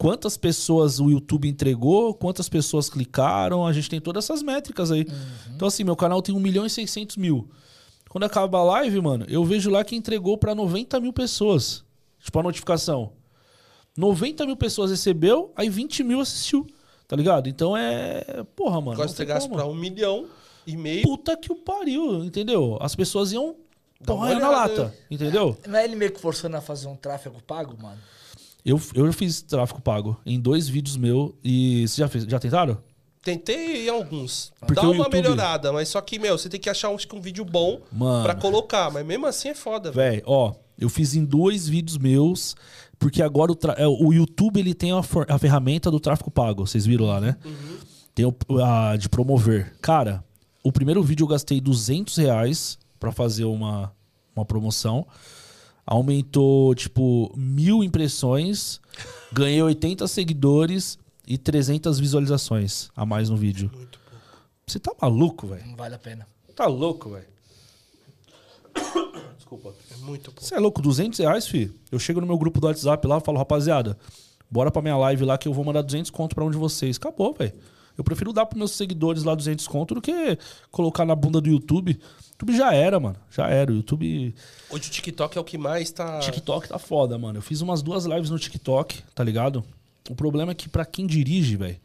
Quantas 0.00 0.34
pessoas 0.38 0.98
o 0.98 1.10
YouTube 1.10 1.46
entregou, 1.46 2.14
quantas 2.14 2.48
pessoas 2.48 2.88
clicaram, 2.88 3.66
a 3.66 3.72
gente 3.74 3.90
tem 3.90 4.00
todas 4.00 4.24
essas 4.24 4.42
métricas 4.42 4.90
aí. 4.90 5.06
Então, 5.54 5.68
assim, 5.68 5.84
meu 5.84 5.94
canal 5.94 6.22
tem 6.22 6.34
1 6.34 6.40
milhão 6.40 6.64
e 6.64 6.70
600 6.70 7.18
mil. 7.18 7.50
Quando 8.08 8.24
acaba 8.24 8.60
a 8.60 8.64
live, 8.64 8.98
mano, 9.02 9.26
eu 9.28 9.44
vejo 9.44 9.68
lá 9.68 9.84
que 9.84 9.94
entregou 9.94 10.38
pra 10.38 10.54
90 10.54 10.98
mil 11.00 11.12
pessoas. 11.12 11.84
Tipo, 12.18 12.38
a 12.38 12.42
notificação. 12.42 13.12
90 13.94 14.46
mil 14.46 14.56
pessoas 14.56 14.90
recebeu, 14.90 15.52
aí 15.54 15.68
20 15.68 16.02
mil 16.02 16.20
assistiu. 16.20 16.66
Tá 17.06 17.14
ligado? 17.14 17.46
Então 17.46 17.76
é. 17.76 18.42
Porra, 18.56 18.80
mano. 18.80 18.92
Agora 18.92 19.06
não 19.06 19.08
se 19.08 19.16
tem 19.16 19.24
entregasse 19.24 19.46
como. 19.50 19.60
pra 19.60 19.66
um 19.66 19.74
milhão 19.74 20.28
e 20.66 20.78
meio. 20.78 21.02
Puta 21.02 21.36
que 21.36 21.52
o 21.52 21.56
pariu, 21.56 22.24
entendeu? 22.24 22.78
As 22.80 22.96
pessoas 22.96 23.32
iam 23.32 23.54
Dá 24.00 24.14
uma 24.14 24.28
porra 24.28 24.40
na 24.40 24.48
lata, 24.48 24.94
entendeu? 25.10 25.58
Não 25.68 25.78
é 25.78 25.84
ele 25.84 25.94
meio 25.94 26.10
que 26.10 26.18
forçando 26.18 26.56
a 26.56 26.62
fazer 26.62 26.88
um 26.88 26.96
tráfego 26.96 27.42
pago, 27.42 27.76
mano? 27.78 28.00
Eu, 28.64 28.80
eu 28.94 29.12
fiz 29.12 29.42
tráfego 29.42 29.80
pago 29.80 30.18
em 30.26 30.38
dois 30.40 30.68
vídeos 30.68 30.96
meus 30.96 31.32
e. 31.42 31.80
Vocês 31.88 31.96
já, 31.96 32.08
fez, 32.08 32.24
já 32.24 32.38
tentaram? 32.38 32.78
Tentei 33.22 33.88
alguns. 33.88 34.52
Porque 34.60 34.74
Dá 34.74 34.82
uma 34.82 34.96
YouTube- 34.96 35.12
melhorada, 35.14 35.72
mas 35.72 35.88
só 35.90 36.00
que, 36.00 36.18
meu, 36.18 36.38
você 36.38 36.48
tem 36.48 36.58
que 36.58 36.70
achar 36.70 36.94
que 36.96 37.14
um 37.16 37.20
vídeo 37.20 37.44
bom 37.44 37.80
Mano. 37.92 38.24
pra 38.24 38.34
colocar. 38.34 38.90
Mas 38.90 39.04
mesmo 39.04 39.26
assim 39.26 39.48
é 39.50 39.54
foda, 39.54 39.90
velho. 39.90 40.10
Véi, 40.12 40.22
ó, 40.26 40.54
eu 40.78 40.88
fiz 40.88 41.14
em 41.14 41.24
dois 41.24 41.68
vídeos 41.68 41.98
meus, 41.98 42.56
porque 42.98 43.22
agora 43.22 43.52
o, 43.52 43.54
tra- 43.54 43.74
é, 43.76 43.86
o 43.86 44.10
YouTube 44.12 44.58
ele 44.58 44.72
tem 44.72 44.92
a, 44.92 45.02
for- 45.02 45.26
a 45.28 45.38
ferramenta 45.38 45.90
do 45.90 46.00
tráfego 46.00 46.30
pago. 46.30 46.66
Vocês 46.66 46.86
viram 46.86 47.04
lá, 47.06 47.20
né? 47.20 47.36
Tem 48.14 48.24
o, 48.24 48.34
a 48.64 48.96
de 48.96 49.08
promover. 49.08 49.74
Cara, 49.82 50.24
o 50.64 50.72
primeiro 50.72 51.02
vídeo 51.02 51.24
eu 51.24 51.28
gastei 51.28 51.60
200 51.60 52.16
reais 52.16 52.78
pra 52.98 53.12
fazer 53.12 53.44
uma, 53.44 53.92
uma 54.34 54.44
promoção. 54.46 55.06
Aumentou, 55.90 56.72
tipo, 56.72 57.34
mil 57.36 57.82
impressões. 57.82 58.80
Ganhei 59.32 59.60
80 59.60 60.06
seguidores 60.06 60.96
e 61.26 61.36
300 61.36 61.98
visualizações 61.98 62.90
a 62.94 63.04
mais 63.04 63.28
no 63.28 63.36
vídeo. 63.36 63.68
Muito 63.74 63.98
pouco. 63.98 64.22
Você 64.64 64.78
tá 64.78 64.92
maluco, 65.02 65.48
velho? 65.48 65.66
Não 65.66 65.74
vale 65.74 65.96
a 65.96 65.98
pena. 65.98 66.28
Tá 66.54 66.66
louco, 66.66 67.10
velho? 67.10 67.26
Desculpa. 69.36 69.74
É 69.90 69.96
muito 69.96 70.30
pouco. 70.30 70.44
Você 70.44 70.54
é 70.54 70.60
louco, 70.60 70.80
200 70.80 71.18
reais, 71.18 71.48
fi? 71.48 71.72
Eu 71.90 71.98
chego 71.98 72.20
no 72.20 72.26
meu 72.28 72.38
grupo 72.38 72.60
do 72.60 72.68
WhatsApp 72.68 73.04
lá 73.08 73.18
e 73.18 73.20
falo, 73.20 73.38
rapaziada, 73.38 73.98
bora 74.48 74.70
pra 74.70 74.80
minha 74.80 74.96
live 74.96 75.24
lá 75.24 75.36
que 75.36 75.48
eu 75.48 75.52
vou 75.52 75.64
mandar 75.64 75.82
200 75.82 76.08
conto 76.12 76.36
pra 76.36 76.44
um 76.44 76.52
de 76.52 76.56
vocês. 76.56 76.98
Acabou, 76.98 77.34
velho. 77.34 77.52
Eu 77.98 78.04
prefiro 78.04 78.32
dar 78.32 78.46
pros 78.46 78.58
meus 78.58 78.70
seguidores 78.72 79.24
lá 79.24 79.34
200 79.34 79.66
conto 79.68 79.94
do 79.94 80.00
que 80.00 80.38
colocar 80.70 81.04
na 81.04 81.14
bunda 81.14 81.40
do 81.40 81.48
YouTube. 81.48 81.98
YouTube 82.32 82.56
já 82.56 82.72
era, 82.74 82.98
mano. 82.98 83.16
Já 83.30 83.48
era. 83.48 83.70
O 83.70 83.76
YouTube. 83.76 84.34
Hoje 84.70 84.88
o 84.88 84.90
TikTok 84.92 85.36
é 85.36 85.40
o 85.40 85.44
que 85.44 85.58
mais 85.58 85.90
tá. 85.90 86.18
TikTok 86.20 86.68
tá 86.68 86.78
foda, 86.78 87.18
mano. 87.18 87.38
Eu 87.38 87.42
fiz 87.42 87.60
umas 87.60 87.82
duas 87.82 88.04
lives 88.06 88.30
no 88.30 88.38
TikTok, 88.38 89.02
tá 89.14 89.22
ligado? 89.22 89.62
O 90.08 90.14
problema 90.14 90.52
é 90.52 90.54
que 90.54 90.68
pra 90.68 90.84
quem 90.86 91.06
dirige, 91.06 91.56
velho, 91.56 91.76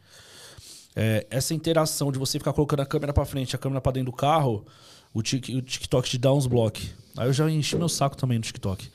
é, 0.94 1.26
essa 1.30 1.52
interação 1.54 2.10
de 2.10 2.18
você 2.18 2.38
ficar 2.38 2.52
colocando 2.52 2.80
a 2.80 2.86
câmera 2.86 3.12
pra 3.12 3.24
frente, 3.26 3.54
a 3.54 3.58
câmera 3.58 3.80
pra 3.80 3.92
dentro 3.92 4.10
do 4.10 4.16
carro, 4.16 4.64
o, 5.12 5.22
Tik- 5.22 5.54
o 5.54 5.60
TikTok 5.62 6.08
te 6.08 6.16
dá 6.18 6.32
uns 6.32 6.46
blocos. 6.46 6.88
Aí 7.16 7.28
eu 7.28 7.32
já 7.32 7.50
enchi 7.50 7.76
meu 7.76 7.88
saco 7.88 8.16
também 8.16 8.38
no 8.38 8.44
TikTok. 8.44 8.88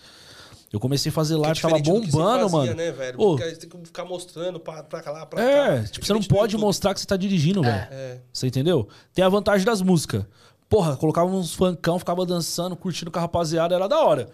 Eu 0.72 0.80
comecei 0.80 1.10
a 1.10 1.14
fazer 1.14 1.34
é 1.34 1.38
live, 1.38 1.62
tava 1.62 1.80
bombando, 1.80 2.50
fazia, 2.50 2.50
mano. 2.50 2.74
Né, 2.76 2.92
velho? 2.92 3.20
Ô, 3.20 3.30
Porque 3.32 3.44
aí 3.44 3.50
você 3.54 3.68
tem 3.68 3.70
que 3.70 3.86
ficar 3.86 4.06
mostrando 4.06 4.58
pra, 4.60 4.84
pra 4.84 5.12
lá, 5.12 5.26
pra 5.26 5.42
cá. 5.42 5.50
é, 5.50 5.84
tipo, 5.84 6.06
você 6.06 6.14
não 6.14 6.24
pode 6.24 6.58
mostrar 6.58 6.94
que 6.94 7.02
você 7.02 7.06
tá 7.06 7.18
dirigindo, 7.18 7.62
velho. 7.62 7.88
É. 7.92 8.20
Você 8.32 8.48
entendeu? 8.48 8.88
Tem 9.14 9.24
a 9.24 9.30
vantagem 9.30 9.66
das 9.66 9.82
músicas. 9.82 10.26
Porra, 10.70 10.96
colocava 10.96 11.30
uns 11.30 11.54
funkão, 11.54 12.00
ficava 12.00 12.26
dançando, 12.26 12.78
curtindo 12.78 13.12
com 13.12 13.20
a 13.20 13.22
rapaziada, 13.24 13.76
era 13.76 13.90
da 13.90 14.00
hora. 14.00 14.30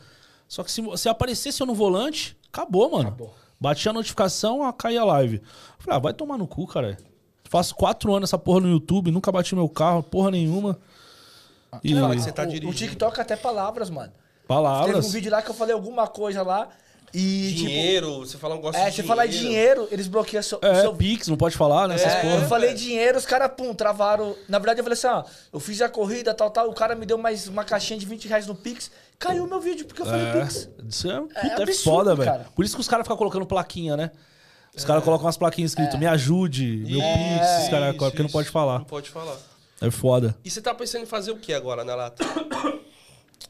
Só 0.48 0.64
que 0.64 0.72
se, 0.72 0.84
se 0.96 1.10
aparecesse 1.10 1.60
eu 1.60 1.66
no 1.66 1.74
volante, 1.74 2.38
acabou, 2.54 2.92
mano. 2.92 3.08
Acabou. 3.08 3.34
Batia 3.60 3.90
a 3.90 3.94
notificação, 3.94 4.62
a 4.64 4.72
caía 4.72 5.02
a 5.02 5.06
live. 5.06 5.42
Falei, 5.80 5.98
ah, 5.98 6.00
vai 6.00 6.14
tomar 6.14 6.38
no 6.38 6.48
cu, 6.48 6.68
cara. 6.68 6.98
Faço 7.46 7.74
quatro 7.74 8.14
anos 8.14 8.30
essa 8.30 8.38
porra 8.38 8.60
no 8.60 8.70
YouTube, 8.70 9.10
nunca 9.10 9.32
bati 9.32 9.56
meu 9.56 9.68
carro, 9.68 10.04
porra 10.04 10.30
nenhuma. 10.30 10.78
E 11.84 11.96
Fala 11.96 12.16
que 12.16 12.22
você 12.22 12.32
tá 12.32 12.44
o, 12.44 12.46
dirigindo. 12.46 12.70
o 12.72 12.74
TikTok 12.76 13.20
até 13.20 13.36
palavras, 13.36 13.90
mano. 13.90 14.12
Teve 14.48 14.62
palavras. 14.62 15.06
um 15.06 15.10
vídeo 15.10 15.32
lá 15.32 15.42
que 15.42 15.50
eu 15.50 15.56
falei 15.56 15.74
alguma 15.74 16.08
coisa 16.08 16.42
lá 16.44 16.70
e, 17.14 17.54
Dinheiro, 17.56 18.20
você 18.20 18.38
fala 18.38 18.56
um 18.56 18.58
negócio 18.58 18.76
tipo... 18.80 18.88
É, 18.88 18.90
de 18.90 18.96
você 18.98 19.04
falar 19.04 19.28
em 19.28 19.30
dinheiro, 19.30 19.88
eles 19.92 20.08
bloqueiam 20.08 20.44
seu... 20.44 20.60
É, 20.62 20.82
seu... 20.82 20.94
Pix, 20.94 21.28
não 21.30 21.38
pode 21.38 21.56
falar, 21.56 21.88
né? 21.88 21.96
É, 21.96 22.22
porra. 22.22 22.36
eu 22.36 22.48
falei 22.48 22.74
dinheiro, 22.74 23.18
os 23.18 23.26
caras, 23.26 23.50
pum, 23.56 23.74
travaram. 23.74 24.36
Na 24.48 24.60
verdade, 24.60 24.82
eu 24.82 24.84
falei 24.84 24.98
assim, 24.98 25.08
ó, 25.08 25.24
eu 25.54 25.60
fiz 25.60 25.82
a 25.82 25.88
corrida, 25.88 26.34
tal, 26.34 26.52
tal, 26.52 26.70
o 26.70 26.74
cara 26.74 26.96
me 26.96 27.06
deu 27.06 27.18
mais 27.18 27.48
uma 27.48 27.64
caixinha 27.64 27.98
de 27.98 28.06
20 28.06 28.28
reais 28.28 28.46
no 28.46 28.54
Pix, 28.54 28.92
caiu 29.18 29.46
o 29.46 29.48
meu 29.48 29.60
vídeo, 29.62 29.86
porque 29.86 30.02
eu 30.02 30.06
falei 30.06 30.26
É, 30.28 30.42
Pix. 30.42 30.70
isso 30.88 31.10
é, 31.10 31.20
puta, 31.22 31.40
É 31.40 31.48
é 31.48 31.54
absurdo, 31.64 31.76
foda, 31.84 32.16
velho. 32.16 32.46
Por 32.54 32.66
isso 32.66 32.76
que 32.76 32.82
os 32.82 32.88
caras 32.90 33.06
ficam 33.06 33.18
colocando 33.18 33.46
plaquinha, 33.46 33.96
né? 33.96 34.12
Os 34.76 34.84
caras 34.84 35.04
colocam 35.04 35.26
umas 35.26 35.38
plaquinhas 35.38 35.72
escritas, 35.72 35.98
me 36.00 36.06
ajude, 36.06 36.84
meu 36.88 37.00
pix, 37.00 37.64
os 37.64 37.70
caras 37.70 37.96
Isso, 37.96 37.98
porque 38.00 38.20
não 38.20 38.26
isso. 38.26 38.34
pode 38.34 38.50
falar. 38.50 38.80
Não 38.80 38.86
pode 38.86 39.10
falar. 39.10 39.38
É 39.82 39.90
foda. 39.90 40.36
E 40.44 40.52
você 40.52 40.62
tá 40.62 40.74
pensando 40.74 41.04
em 41.04 41.08
fazer 41.08 41.32
o 41.32 41.38
que 41.38 41.54
agora 41.54 41.84
na 41.84 41.96
lata? 41.96 42.24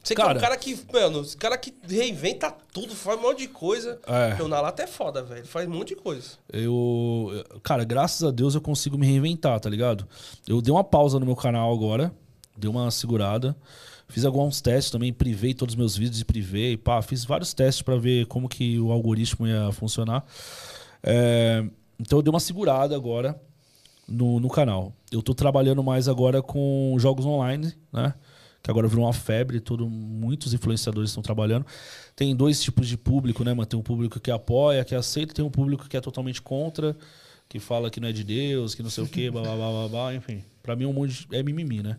Você 0.07 0.15
que 0.15 0.21
é 0.21 0.25
Cara. 0.25 0.37
um 0.37 0.41
cara 0.41 0.57
que, 0.57 0.79
mano, 0.93 1.21
esse 1.21 1.35
cara 1.35 1.57
que 1.57 1.73
reinventa 1.85 2.49
tudo, 2.71 2.95
faz 2.95 3.19
um 3.19 3.23
monte 3.23 3.39
de 3.39 3.49
coisa. 3.49 3.99
É. 4.07 4.35
Meu, 4.35 4.47
na 4.47 4.61
lata 4.61 4.83
é 4.83 4.87
foda, 4.87 5.21
velho. 5.21 5.45
Faz 5.45 5.67
um 5.67 5.71
monte 5.71 5.89
de 5.89 5.95
coisa. 5.97 6.29
Eu. 6.51 7.43
Cara, 7.61 7.83
graças 7.83 8.23
a 8.23 8.31
Deus 8.31 8.55
eu 8.55 8.61
consigo 8.61 8.97
me 8.97 9.05
reinventar, 9.05 9.59
tá 9.59 9.69
ligado? 9.69 10.07
Eu 10.47 10.61
dei 10.61 10.71
uma 10.73 10.83
pausa 10.83 11.19
no 11.19 11.25
meu 11.25 11.35
canal 11.35 11.73
agora, 11.73 12.13
dei 12.55 12.69
uma 12.69 12.89
segurada. 12.89 13.53
Fiz 14.07 14.23
alguns 14.23 14.61
testes 14.61 14.89
também, 14.89 15.11
privei 15.11 15.53
todos 15.53 15.73
os 15.73 15.77
meus 15.77 15.97
vídeos 15.97 16.21
e 16.21 16.25
privei, 16.25 16.77
pá, 16.77 17.01
fiz 17.01 17.25
vários 17.25 17.53
testes 17.53 17.81
pra 17.81 17.97
ver 17.97 18.25
como 18.27 18.47
que 18.47 18.79
o 18.79 18.93
algoritmo 18.93 19.45
ia 19.45 19.69
funcionar. 19.73 20.23
É, 21.03 21.65
então 21.99 22.19
eu 22.19 22.23
dei 22.23 22.29
uma 22.31 22.39
segurada 22.39 22.95
agora 22.95 23.37
no, 24.07 24.39
no 24.39 24.47
canal. 24.47 24.93
Eu 25.11 25.21
tô 25.21 25.35
trabalhando 25.35 25.83
mais 25.83 26.07
agora 26.07 26.41
com 26.41 26.95
jogos 26.97 27.25
online, 27.25 27.73
né? 27.91 28.13
Que 28.67 28.71
agora 28.71 28.85
virou 28.85 29.05
uma 29.05 29.13
febre, 29.13 29.61
todo, 29.61 29.89
muitos 29.89 30.53
influenciadores 30.53 31.11
estão 31.11 31.23
trabalhando. 31.23 31.65
Tem 32.17 32.35
dois 32.35 32.61
tipos 32.61 32.85
de 32.85 32.97
público, 32.97 33.41
né, 33.41 33.53
mano? 33.53 33.65
Tem 33.65 33.79
um 33.79 33.81
público 33.81 34.19
que 34.19 34.29
apoia, 34.29 34.83
que 34.83 34.93
aceita, 34.93 35.33
tem 35.33 35.45
um 35.45 35.49
público 35.49 35.87
que 35.87 35.95
é 35.95 36.01
totalmente 36.01 36.41
contra, 36.41 36.93
que 37.47 37.59
fala 37.59 37.89
que 37.89 38.01
não 38.01 38.09
é 38.09 38.11
de 38.11 38.25
Deus, 38.25 38.75
que 38.75 38.83
não 38.83 38.89
sei 38.89 39.05
o 39.05 39.07
quê, 39.07 39.31
blá 39.31 39.41
blá 39.41 39.55
blá 39.55 39.69
blá, 39.71 39.87
blá 39.87 40.15
enfim. 40.15 40.43
Pra 40.61 40.75
mim 40.75 40.83
é 40.83 40.87
um 40.87 40.91
monte 40.91 41.25
de, 41.29 41.33
é 41.33 41.41
mimimi, 41.41 41.81
né? 41.81 41.97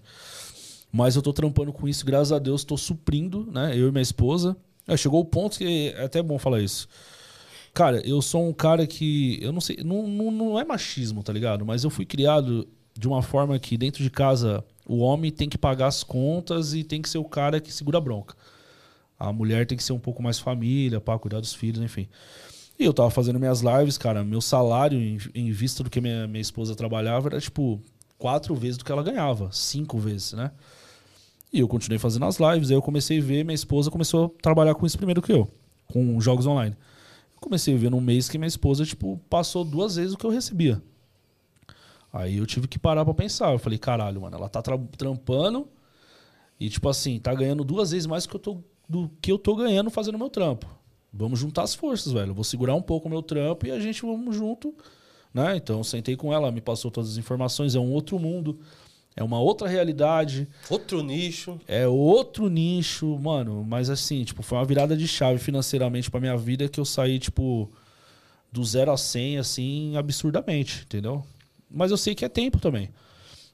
Mas 0.93 1.17
eu 1.17 1.23
tô 1.23 1.33
trampando 1.33 1.73
com 1.73 1.89
isso, 1.89 2.05
graças 2.05 2.33
a 2.33 2.39
Deus, 2.39 2.65
tô 2.65 2.77
suprindo, 2.77 3.49
né? 3.51 3.73
Eu 3.75 3.89
e 3.89 3.91
minha 3.91 4.03
esposa. 4.03 4.55
É, 4.87 4.95
chegou 4.95 5.21
o 5.21 5.25
ponto 5.25 5.57
que 5.57 5.95
é 5.97 6.05
até 6.05 6.23
bom 6.23 6.39
falar 6.39 6.61
isso. 6.61 6.87
Cara, 7.73 8.07
eu 8.07 8.21
sou 8.21 8.47
um 8.47 8.53
cara 8.53 8.87
que. 8.87 9.39
Eu 9.41 9.53
não 9.53 9.61
sei. 9.63 9.79
Não, 9.83 10.07
não, 10.07 10.31
não 10.31 10.59
é 10.61 10.67
machismo, 10.67 11.23
tá 11.23 11.33
ligado? 11.33 11.65
Mas 11.65 11.83
eu 11.83 11.89
fui 11.89 12.05
criado 12.05 12.69
de 12.95 13.09
uma 13.09 13.23
forma 13.23 13.59
que 13.59 13.79
dentro 13.79 14.03
de 14.03 14.11
casa 14.11 14.63
o 14.89 14.99
homem 14.99 15.31
tem 15.31 15.49
que 15.49 15.59
pagar 15.59 15.87
as 15.87 16.03
contas 16.03 16.73
e 16.75 16.83
tem 16.83 17.03
que 17.03 17.09
ser 17.09 17.19
o 17.19 17.25
cara 17.25 17.61
que 17.61 17.71
segura 17.71 17.99
a 17.99 18.01
bronca. 18.01 18.35
A 19.19 19.33
mulher 19.33 19.67
tem 19.67 19.77
que 19.77 19.85
ser 19.85 19.93
um 19.93 19.99
pouco 19.99 20.23
mais 20.23 20.39
família, 20.39 21.01
para 21.01 21.19
cuidar 21.19 21.41
dos 21.41 21.53
filhos, 21.53 21.83
enfim. 21.83 22.09
E 22.79 22.85
eu 22.85 22.95
tava 22.95 23.11
fazendo 23.11 23.39
minhas 23.39 23.61
lives, 23.61 23.99
cara. 23.99 24.25
Meu 24.25 24.41
salário, 24.41 24.99
em, 24.99 25.19
em 25.35 25.51
vista 25.51 25.83
do 25.83 25.91
que 25.91 26.01
minha, 26.01 26.27
minha 26.27 26.41
esposa 26.41 26.75
trabalhava, 26.75 27.29
era 27.29 27.41
tipo 27.41 27.83
quatro 28.17 28.55
vezes 28.55 28.79
do 28.79 28.85
que 28.85 28.93
ela 28.93 29.03
ganhava. 29.03 29.51
Cinco 29.53 29.99
vezes, 29.99 30.33
né? 30.33 30.53
E 31.53 31.61
eu 31.61 31.69
continuei 31.69 31.99
fazendo 31.99 32.25
as 32.25 32.39
lives. 32.39 32.71
Aí 32.71 32.77
eu 32.77 32.83
comecei 32.83 33.19
a 33.19 33.23
ver, 33.23 33.45
minha 33.45 33.55
esposa 33.55 33.91
começou 33.91 34.27
a 34.27 34.43
trabalhar 34.43 34.75
com 34.75 34.87
isso 34.87 34.97
primeiro 34.97 35.21
que 35.21 35.33
eu, 35.33 35.51
com 35.87 36.21
jogos 36.21 36.47
online. 36.47 36.77
Eu 37.35 37.41
comecei 37.41 37.75
a 37.75 37.79
ver 37.79 37.91
num 37.91 38.01
mês 38.01 38.29
que 38.29 38.39
minha 38.39 38.49
esposa, 38.49 38.85
tipo, 38.85 39.21
passou 39.29 39.65
duas 39.65 39.97
vezes 39.97 40.15
o 40.15 40.17
que 40.17 40.25
eu 40.25 40.31
recebia. 40.31 40.81
Aí 42.13 42.37
eu 42.39 42.47
tive 42.47 42.67
que 42.67 42.79
parar 42.79 43.05
pra 43.05 43.13
pensar. 43.15 43.53
Eu 43.53 43.59
falei, 43.59 43.79
caralho, 43.79 44.21
mano, 44.21 44.37
ela 44.37 44.49
tá 44.49 44.63
tra- 44.63 44.79
trampando 44.97 45.69
e, 46.59 46.69
tipo 46.71 46.89
assim, 46.89 47.19
tá 47.19 47.35
ganhando 47.35 47.63
duas 47.65 47.91
vezes 47.91 48.07
mais 48.07 48.25
do 48.25 48.31
que 48.31 48.37
eu 48.37 48.41
tô, 48.41 48.59
do 48.89 49.11
que 49.21 49.31
eu 49.31 49.39
tô 49.39 49.55
ganhando 49.55 49.91
fazendo 49.91 50.19
meu 50.19 50.31
trampo. 50.31 50.67
Vamos 51.13 51.39
juntar 51.39 51.63
as 51.63 51.75
forças, 51.75 52.13
velho. 52.13 52.31
Eu 52.31 52.35
vou 52.35 52.45
segurar 52.45 52.75
um 52.75 52.83
pouco 52.83 53.07
o 53.09 53.11
meu 53.11 53.23
trampo 53.23 53.67
e 53.67 53.71
a 53.71 53.79
gente 53.79 54.03
vamos 54.03 54.35
junto, 54.37 54.75
né? 55.33 55.57
Então 55.57 55.79
eu 55.79 55.85
sentei 55.85 56.17
com 56.17 56.33
ela, 56.33 56.45
ela 56.47 56.53
me 56.53 56.61
passou 56.61 56.91
todas 56.91 57.11
as 57.13 57.17
informações. 57.17 57.75
É 57.75 57.79
um 57.81 57.91
outro 57.93 58.19
mundo, 58.19 58.59
é 59.17 59.23
uma 59.23 59.39
outra 59.41 59.69
realidade. 59.69 60.49
Outro 60.71 61.03
nicho. 61.03 61.59
É 61.67 61.87
outro 61.89 62.49
nicho, 62.49 63.19
mano. 63.19 63.65
Mas 63.67 63.89
assim, 63.91 64.23
tipo, 64.25 64.43
foi 64.43 64.59
uma 64.59 64.65
virada 64.65 64.97
de 64.97 65.07
chave 65.09 65.39
financeiramente 65.39 66.11
pra 66.11 66.21
minha 66.21 66.37
vida 66.37 66.69
que 66.69 66.79
eu 66.81 66.85
saí, 66.85 67.19
tipo, 67.19 67.71
do 68.53 68.63
zero 68.65 68.91
a 68.93 68.97
100, 68.97 69.39
assim, 69.39 69.97
absurdamente, 69.97 70.83
entendeu? 70.85 71.25
Mas 71.71 71.91
eu 71.91 71.97
sei 71.97 72.15
que 72.15 72.25
é 72.25 72.29
tempo 72.29 72.59
também. 72.59 72.91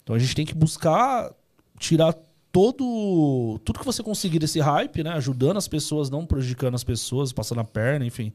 Então 0.02 0.14
a 0.14 0.18
gente 0.18 0.34
tem 0.34 0.46
que 0.46 0.54
buscar 0.54 1.32
tirar 1.78 2.14
todo. 2.52 3.58
Tudo 3.64 3.78
que 3.80 3.84
você 3.84 4.02
conseguir 4.02 4.38
desse 4.38 4.60
hype, 4.60 5.02
né? 5.02 5.10
Ajudando 5.10 5.56
as 5.56 5.66
pessoas, 5.66 6.10
não 6.10 6.24
prejudicando 6.24 6.74
as 6.74 6.84
pessoas, 6.84 7.32
passando 7.32 7.60
a 7.60 7.64
perna, 7.64 8.06
enfim. 8.06 8.32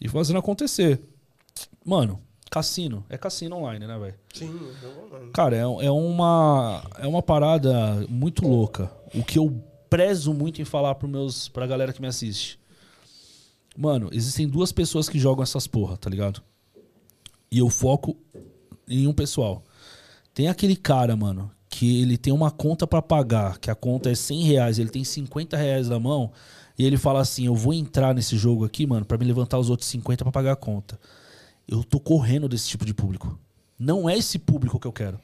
E 0.00 0.08
fazendo 0.08 0.38
acontecer. 0.38 1.00
Mano, 1.84 2.20
cassino. 2.50 3.04
É 3.08 3.18
cassino 3.18 3.56
online, 3.56 3.86
né, 3.86 3.98
velho? 3.98 4.14
Sim, 4.32 4.52
jogo 4.80 5.06
online. 5.06 5.30
Cara, 5.32 5.56
é, 5.56 5.60
é 5.60 5.90
uma, 5.90 6.82
é 6.98 7.06
uma 7.06 7.22
parada 7.22 8.06
muito 8.08 8.46
louca. 8.46 8.92
O 9.14 9.24
que 9.24 9.38
eu 9.38 9.62
prezo 9.88 10.32
muito 10.32 10.62
em 10.62 10.64
falar 10.64 10.94
pro 10.94 11.08
meus, 11.08 11.48
pra 11.48 11.66
galera 11.66 11.92
que 11.92 12.00
me 12.00 12.08
assiste. 12.08 12.58
Mano, 13.76 14.08
existem 14.12 14.46
duas 14.46 14.70
pessoas 14.70 15.08
que 15.08 15.18
jogam 15.18 15.42
essas 15.42 15.66
porra, 15.66 15.96
tá 15.96 16.08
ligado? 16.08 16.42
E 17.50 17.58
eu 17.58 17.68
foco 17.68 18.16
em 18.88 19.06
um 19.06 19.12
pessoal. 19.12 19.62
Tem 20.34 20.48
aquele 20.48 20.76
cara, 20.76 21.16
mano, 21.16 21.50
que 21.68 22.02
ele 22.02 22.16
tem 22.16 22.32
uma 22.32 22.50
conta 22.50 22.86
pra 22.86 23.02
pagar, 23.02 23.58
que 23.58 23.70
a 23.70 23.74
conta 23.74 24.10
é 24.10 24.14
100 24.14 24.42
reais, 24.42 24.78
ele 24.78 24.90
tem 24.90 25.04
50 25.04 25.56
reais 25.56 25.88
na 25.88 25.98
mão, 25.98 26.32
e 26.78 26.84
ele 26.84 26.96
fala 26.96 27.20
assim: 27.20 27.46
Eu 27.46 27.54
vou 27.54 27.72
entrar 27.72 28.14
nesse 28.14 28.36
jogo 28.36 28.64
aqui, 28.64 28.86
mano, 28.86 29.04
pra 29.04 29.18
me 29.18 29.24
levantar 29.24 29.58
os 29.58 29.70
outros 29.70 29.88
50 29.88 30.24
pra 30.24 30.32
pagar 30.32 30.52
a 30.52 30.56
conta. 30.56 30.98
Eu 31.68 31.84
tô 31.84 32.00
correndo 32.00 32.48
desse 32.48 32.68
tipo 32.68 32.84
de 32.84 32.92
público. 32.92 33.38
Não 33.78 34.08
é 34.08 34.16
esse 34.16 34.38
público 34.38 34.78
que 34.78 34.86
eu 34.86 34.92
quero. 34.92 35.18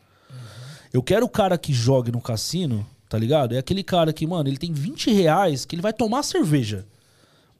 Eu 0.92 1.02
quero 1.02 1.26
o 1.26 1.28
cara 1.28 1.59
que 1.59 1.72
jogue 1.72 2.11
no 2.11 2.20
cassino, 2.20 2.86
tá 3.09 3.18
ligado? 3.18 3.54
É 3.54 3.59
aquele 3.59 3.82
cara 3.82 4.12
que, 4.12 4.26
mano, 4.26 4.48
ele 4.48 4.56
tem 4.56 4.72
20 4.72 5.12
reais 5.12 5.64
que 5.64 5.74
ele 5.74 5.82
vai 5.82 5.92
tomar 5.92 6.22
cerveja. 6.22 6.86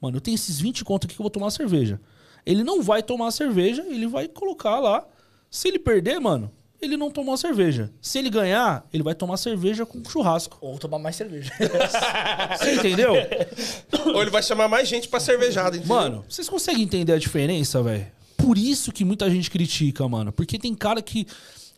Mano, 0.01 0.17
eu 0.17 0.21
tenho 0.21 0.35
esses 0.35 0.61
20 0.61 0.85
conto 0.85 1.07
aqui 1.07 1.15
que 1.15 1.21
eu 1.21 1.25
vou 1.25 1.31
tomar 1.31 1.51
cerveja. 1.51 2.01
Ele 2.47 2.65
não 2.65 2.83
vai 2.83 3.03
tomar 3.03 3.31
cerveja, 3.31 3.83
ele 3.83 4.07
vai 4.07 4.29
colocar 4.29 4.79
lá. 4.79 5.05
Se 5.51 5.69
ele 5.69 5.79
perder, 5.79 6.21
mano, 6.21 6.51
ele 6.81 6.97
não 6.97 7.11
tomou 7.11 7.35
a 7.35 7.37
cerveja. 7.37 7.91
Se 8.01 8.19
ele 8.19 8.31
ganhar, 8.31 8.87
ele 8.93 9.03
vai 9.03 9.15
tomar 9.15 9.37
cerveja 9.37 9.85
com 9.85 10.05
churrasco. 10.05 10.59
Ou 10.61 10.79
tomar 10.79 10.99
mais 10.99 11.17
cerveja. 11.17 11.53
Você 12.57 12.75
entendeu? 12.75 13.15
Ou 14.15 14.23
ele 14.23 14.31
vai 14.31 14.43
chamar 14.43 14.69
mais 14.69 14.89
gente 14.89 15.09
pra 15.09 15.19
cervejada, 15.19 15.77
entendeu? 15.77 15.97
Mano, 15.97 16.25
vocês 16.29 16.49
conseguem 16.49 16.83
entender 16.85 17.13
a 17.13 17.19
diferença, 17.19 17.83
velho? 17.83 18.07
Por 18.37 18.57
isso 18.57 18.93
que 18.93 19.05
muita 19.05 19.29
gente 19.29 19.51
critica, 19.51 20.09
mano. 20.09 20.33
Porque 20.33 20.59
tem 20.59 20.75
cara 20.75 21.03
que 21.03 21.27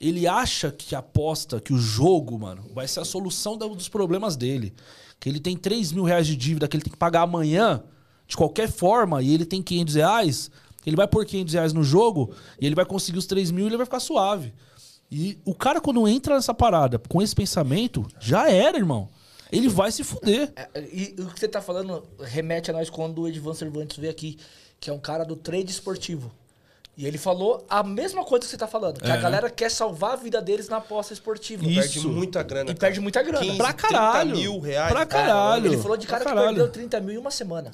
ele 0.00 0.26
acha 0.26 0.70
que 0.70 0.94
aposta 0.94 1.60
que 1.60 1.72
o 1.72 1.78
jogo, 1.78 2.38
mano, 2.38 2.64
vai 2.74 2.86
ser 2.86 3.00
a 3.00 3.04
solução 3.04 3.56
dos 3.56 3.88
problemas 3.88 4.36
dele. 4.36 4.74
Que 5.18 5.28
ele 5.28 5.40
tem 5.40 5.56
3 5.56 5.92
mil 5.92 6.04
reais 6.04 6.26
de 6.26 6.36
dívida 6.36 6.68
que 6.68 6.76
ele 6.76 6.84
tem 6.84 6.92
que 6.92 6.98
pagar 6.98 7.22
amanhã, 7.22 7.82
de 8.26 8.36
qualquer 8.36 8.70
forma, 8.70 9.22
e 9.22 9.32
ele 9.34 9.44
tem 9.44 9.62
500 9.62 9.94
reais. 9.94 10.50
Ele 10.86 10.96
vai 10.96 11.06
pôr 11.06 11.24
500 11.26 11.54
reais 11.54 11.72
no 11.72 11.82
jogo 11.84 12.34
e 12.60 12.66
ele 12.66 12.74
vai 12.74 12.84
conseguir 12.84 13.18
os 13.18 13.26
3 13.26 13.50
mil 13.50 13.64
e 13.64 13.68
ele 13.68 13.76
vai 13.76 13.86
ficar 13.86 14.00
suave. 14.00 14.52
E 15.10 15.38
o 15.44 15.54
cara, 15.54 15.80
quando 15.80 16.06
entra 16.08 16.34
nessa 16.36 16.54
parada 16.54 16.98
com 17.08 17.20
esse 17.20 17.34
pensamento, 17.34 18.06
já 18.20 18.48
era, 18.50 18.78
irmão. 18.78 19.08
Ele 19.52 19.68
vai 19.68 19.90
se 19.90 20.04
fuder. 20.04 20.52
É, 20.54 20.68
E 20.92 21.16
o 21.18 21.26
que 21.26 21.40
você 21.40 21.48
tá 21.48 21.60
falando 21.60 22.04
remete 22.20 22.70
a 22.70 22.72
nós 22.74 22.88
quando 22.88 23.22
o 23.22 23.28
Edvan 23.28 23.52
Cervantes 23.52 23.96
veio 23.96 24.10
aqui, 24.12 24.38
que 24.78 24.88
é 24.88 24.92
um 24.92 24.98
cara 24.98 25.24
do 25.24 25.34
trade 25.34 25.70
esportivo. 25.70 26.30
E 26.96 27.06
ele 27.06 27.18
falou 27.18 27.64
a 27.68 27.82
mesma 27.82 28.24
coisa 28.24 28.44
que 28.44 28.50
você 28.50 28.56
tá 28.56 28.66
falando, 28.68 29.00
que 29.00 29.10
a 29.10 29.16
É. 29.16 29.20
galera 29.20 29.48
quer 29.50 29.70
salvar 29.70 30.12
a 30.12 30.16
vida 30.16 30.40
deles 30.40 30.68
na 30.68 30.76
aposta 30.76 31.12
esportiva. 31.12 31.64
Isso. 31.66 31.80
Perde 31.80 32.06
muita 32.06 32.42
grana. 32.42 32.64
E 32.70 32.74
cara. 32.74 32.78
perde 32.78 33.00
muita 33.00 33.22
grana. 33.22 33.40
15, 33.44 33.56
Pra 33.56 33.72
caralho. 33.72 34.30
30 34.32 34.36
mil 34.50 34.60
reais. 34.60 34.92
Pra 34.92 35.02
É, 35.02 35.06
caralho. 35.06 35.66
Ele 35.66 35.78
falou 35.78 35.96
de 35.96 36.06
cara 36.06 36.20
que 36.24 36.28
caralho. 36.30 36.46
perdeu 36.48 36.68
30 36.70 37.00
mil 37.00 37.14
em 37.14 37.18
uma 37.18 37.30
semana. 37.30 37.72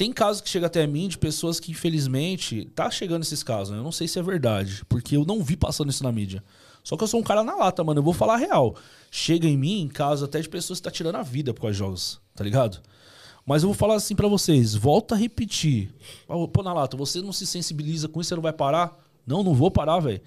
Tem 0.00 0.14
casos 0.14 0.40
que 0.40 0.48
chega 0.48 0.66
até 0.66 0.86
mim 0.86 1.08
de 1.08 1.18
pessoas 1.18 1.60
que, 1.60 1.72
infelizmente, 1.72 2.64
tá 2.74 2.90
chegando 2.90 3.20
esses 3.20 3.42
casos, 3.42 3.68
né? 3.68 3.78
Eu 3.78 3.82
não 3.82 3.92
sei 3.92 4.08
se 4.08 4.18
é 4.18 4.22
verdade, 4.22 4.82
porque 4.88 5.14
eu 5.14 5.26
não 5.26 5.42
vi 5.42 5.58
passando 5.58 5.90
isso 5.90 6.02
na 6.02 6.10
mídia. 6.10 6.42
Só 6.82 6.96
que 6.96 7.04
eu 7.04 7.06
sou 7.06 7.20
um 7.20 7.22
cara 7.22 7.44
na 7.44 7.54
lata, 7.54 7.84
mano. 7.84 7.98
Eu 7.98 8.02
vou 8.02 8.14
falar 8.14 8.36
a 8.36 8.38
real. 8.38 8.76
Chega 9.10 9.46
em 9.46 9.58
mim, 9.58 9.82
em 9.82 9.88
caso 9.88 10.24
até 10.24 10.40
de 10.40 10.48
pessoas 10.48 10.78
que 10.78 10.84
tá 10.84 10.90
tirando 10.90 11.16
a 11.16 11.22
vida 11.22 11.52
por 11.52 11.60
causa 11.60 11.74
de 11.74 11.78
jogos, 11.80 12.18
tá 12.34 12.42
ligado? 12.42 12.80
Mas 13.44 13.62
eu 13.62 13.68
vou 13.68 13.76
falar 13.76 13.96
assim 13.96 14.16
pra 14.16 14.26
vocês, 14.26 14.74
volta 14.74 15.14
a 15.14 15.18
repetir. 15.18 15.94
Pô, 16.26 16.62
na 16.62 16.72
lata, 16.72 16.96
você 16.96 17.20
não 17.20 17.30
se 17.30 17.46
sensibiliza 17.46 18.08
com 18.08 18.22
isso, 18.22 18.28
você 18.28 18.36
não 18.36 18.42
vai 18.42 18.54
parar? 18.54 18.98
Não, 19.26 19.42
não 19.42 19.52
vou 19.52 19.70
parar, 19.70 20.00
velho. 20.00 20.22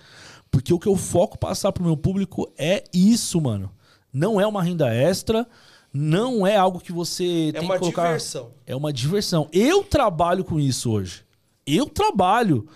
Porque 0.51 0.71
o 0.71 0.77
que 0.77 0.87
eu 0.87 0.95
foco 0.95 1.35
passar 1.35 1.71
pro 1.71 1.83
meu 1.83 1.97
público 1.97 2.47
é 2.59 2.83
isso, 2.93 3.41
mano. 3.41 3.71
Não 4.13 4.39
é 4.39 4.45
uma 4.45 4.61
renda 4.61 4.93
extra, 4.93 5.47
não 5.93 6.45
é 6.47 6.55
algo 6.57 6.79
que 6.79 6.91
você 6.91 7.49
É 7.49 7.59
tem 7.59 7.61
uma 7.61 7.75
que 7.75 7.79
colocar. 7.81 8.03
diversão. 8.05 8.51
É 8.65 8.75
uma 8.75 8.91
diversão. 8.91 9.47
Eu 9.51 9.83
trabalho 9.83 10.43
com 10.43 10.59
isso 10.59 10.91
hoje. 10.91 11.23
Eu 11.65 11.85
trabalho. 11.85 12.67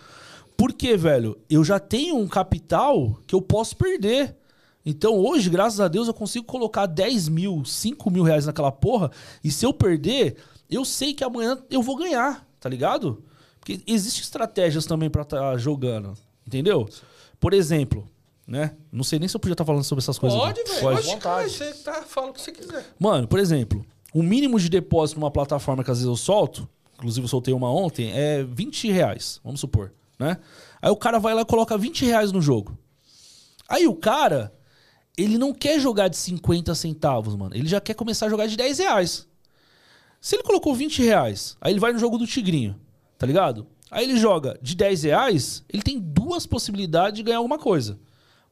Porque, 0.56 0.96
velho, 0.98 1.38
eu 1.50 1.64
já 1.64 1.80
tenho 1.80 2.16
um 2.18 2.28
capital 2.28 3.20
que 3.28 3.34
eu 3.36 3.42
posso 3.42 3.76
perder. 3.76 4.36
Então 4.86 5.16
hoje, 5.18 5.50
graças 5.50 5.80
a 5.80 5.88
Deus, 5.88 6.08
eu 6.08 6.14
consigo 6.14 6.46
colocar 6.46 6.86
10 6.86 7.28
mil, 7.28 7.66
5 7.66 8.10
mil 8.10 8.24
reais 8.24 8.46
naquela 8.46 8.72
porra. 8.72 9.12
E 9.44 9.52
se 9.52 9.66
eu 9.66 9.74
perder, 9.74 10.38
eu 10.70 10.86
sei 10.86 11.14
que 11.14 11.24
amanhã 11.24 11.58
eu 11.70 11.82
vou 11.82 11.96
ganhar, 11.98 12.48
tá 12.60 12.70
ligado? 12.70 13.24
Porque 13.60 13.82
existem 13.86 14.22
estratégias 14.22 14.86
também 14.86 15.10
pra 15.10 15.24
estar 15.24 15.58
jogando. 15.58 16.14
Entendeu? 16.46 16.88
Por 17.40 17.54
exemplo, 17.54 18.08
né? 18.48 18.76
Não 18.92 19.04
sei 19.04 19.20
nem 19.20 19.28
se 19.28 19.36
eu 19.36 19.40
podia 19.40 19.54
estar 19.54 19.66
falando 19.66 19.84
sobre 19.84 20.02
essas 20.02 20.18
coisas. 20.18 20.40
Pode, 20.40 20.64
velho. 20.64 20.80
Pode? 20.80 21.06
Pode, 21.08 21.18
cara. 21.18 21.50
Você 21.50 21.74
tá, 21.74 22.02
fala 22.04 22.30
o 22.30 22.34
que 22.34 22.42
você 22.42 22.52
quiser. 22.52 22.86
Mano, 22.98 23.28
por 23.28 23.40
exemplo, 23.40 23.86
o 24.14 24.24
mínimo 24.24 24.58
de 24.60 24.70
depósito 24.70 25.20
numa 25.20 25.30
plataforma 25.30 25.84
que 25.84 25.92
às 25.92 25.98
vezes 25.98 26.08
eu 26.08 26.16
solto, 26.16 26.68
inclusive 26.96 27.26
eu 27.26 27.30
soltei 27.30 27.54
uma 27.54 27.70
ontem, 27.72 28.12
é 28.12 28.44
20 28.44 28.90
reais, 28.90 29.42
vamos 29.44 29.60
supor. 29.60 29.92
né? 30.18 30.38
Aí 30.82 30.90
o 30.90 30.96
cara 30.96 31.20
vai 31.20 31.34
lá 31.34 31.42
e 31.42 31.46
coloca 31.46 31.78
20 31.78 32.06
reais 32.06 32.32
no 32.32 32.42
jogo. 32.42 32.78
Aí 33.68 33.86
o 33.86 33.94
cara, 33.96 34.54
ele 35.18 35.38
não 35.38 35.54
quer 35.54 35.80
jogar 35.80 36.08
de 36.08 36.16
50 36.16 36.74
centavos, 36.74 37.36
mano. 37.36 37.54
Ele 37.54 37.68
já 37.68 37.82
quer 37.82 37.96
começar 37.96 38.28
a 38.28 38.30
jogar 38.30 38.48
de 38.48 38.56
10 38.56 38.80
reais. 38.80 39.28
Se 40.22 40.36
ele 40.36 40.44
colocou 40.44 40.74
20 40.74 41.04
reais, 41.04 41.58
aí 41.60 41.74
ele 41.74 41.80
vai 41.80 41.92
no 41.92 42.00
jogo 42.00 42.18
do 42.18 42.26
Tigrinho, 42.26 42.80
tá 43.18 43.28
ligado? 43.28 43.68
Aí 43.92 44.04
ele 44.06 44.18
joga 44.18 44.58
de 44.62 44.76
10 44.76 45.04
reais, 45.04 45.64
ele 45.72 45.84
tem 45.84 46.00
duas 46.00 46.46
possibilidades 46.46 47.18
de 47.18 47.24
ganhar 47.24 47.38
alguma 47.38 47.60
coisa. 47.60 48.00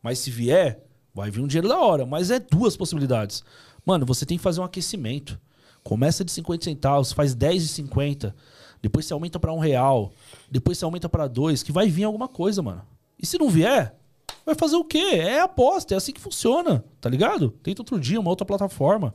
Mas 0.05 0.19
se 0.19 0.29
vier, 0.29 0.79
vai 1.15 1.31
vir 1.31 1.41
um 1.41 1.47
dinheiro 1.47 1.67
da 1.67 1.79
hora. 1.79 2.05
Mas 2.05 2.29
é 2.29 2.37
duas 2.39 2.77
possibilidades. 2.77 3.43
Mano, 3.83 4.05
você 4.05 4.23
tem 4.23 4.37
que 4.37 4.43
fazer 4.43 4.61
um 4.61 4.63
aquecimento. 4.63 5.35
Começa 5.83 6.23
de 6.23 6.31
50 6.31 6.63
centavos, 6.63 7.11
faz 7.11 7.33
10 7.33 7.63
de 7.63 7.69
50. 7.69 8.35
Depois 8.83 9.07
você 9.07 9.13
aumenta 9.13 9.39
pra 9.39 9.51
um 9.51 9.57
real. 9.57 10.13
Depois 10.51 10.77
você 10.77 10.85
aumenta 10.85 11.09
pra 11.09 11.25
dois, 11.27 11.63
que 11.63 11.71
vai 11.71 11.87
vir 11.89 12.03
alguma 12.03 12.27
coisa, 12.27 12.61
mano. 12.61 12.83
E 13.19 13.25
se 13.25 13.39
não 13.39 13.49
vier, 13.49 13.95
vai 14.45 14.53
fazer 14.53 14.75
o 14.75 14.83
quê? 14.85 14.99
É 14.99 15.41
aposta, 15.41 15.95
é 15.95 15.97
assim 15.97 16.11
que 16.13 16.21
funciona, 16.21 16.85
tá 17.01 17.09
ligado? 17.09 17.49
Tenta 17.63 17.81
outro 17.81 17.99
dia, 17.99 18.19
uma 18.19 18.29
outra 18.29 18.45
plataforma. 18.45 19.11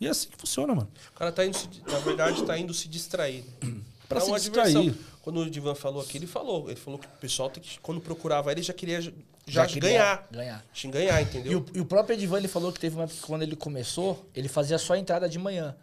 E 0.00 0.08
é 0.08 0.10
assim 0.10 0.28
que 0.28 0.36
funciona, 0.36 0.74
mano. 0.74 0.88
O 1.14 1.18
cara 1.18 1.30
tá 1.30 1.46
indo, 1.46 1.56
se- 1.56 1.68
na 1.86 2.00
verdade, 2.00 2.42
tá 2.42 2.58
indo 2.58 2.74
se 2.74 2.88
distrair. 2.88 3.44
Pra 4.08 4.18
Dá 4.18 4.24
se 4.26 4.32
distrair. 4.32 4.72
diversão. 4.74 5.04
Quando 5.22 5.38
o 5.38 5.48
Divan 5.48 5.76
falou 5.76 6.02
aqui, 6.02 6.18
ele 6.18 6.26
falou. 6.26 6.66
Ele 6.68 6.74
falou 6.76 6.98
que 6.98 7.06
o 7.06 7.10
pessoal 7.20 7.48
tem 7.48 7.62
que, 7.62 7.78
quando 7.78 8.00
procurava 8.00 8.50
ele, 8.50 8.60
já 8.60 8.72
queria 8.72 9.00
já, 9.46 9.62
Já 9.62 9.66
queria 9.68 9.88
ganhar. 9.90 10.26
ganhar. 10.30 10.64
Tinha 10.72 10.92
que 10.92 10.98
ganhar, 10.98 11.20
E 11.20 11.24
entendeu? 11.24 11.58
o, 11.74 11.76
e 11.78 11.80
o 11.80 11.84
próprio 11.84 12.14
Edivan, 12.14 12.38
ele 12.38 12.48
falou 12.48 12.72
que 12.72 12.78
teve 12.80 12.94
uma 12.96 13.04
época 13.04 13.18
que 13.20 13.26
quando 13.26 13.42
ele 13.42 13.56
começou, 13.56 14.24
ele 14.34 14.48
fazia 14.48 14.78
só 14.78 14.94
a 14.94 14.98
entrada 14.98 15.28
de 15.28 15.38
manhã. 15.38 15.74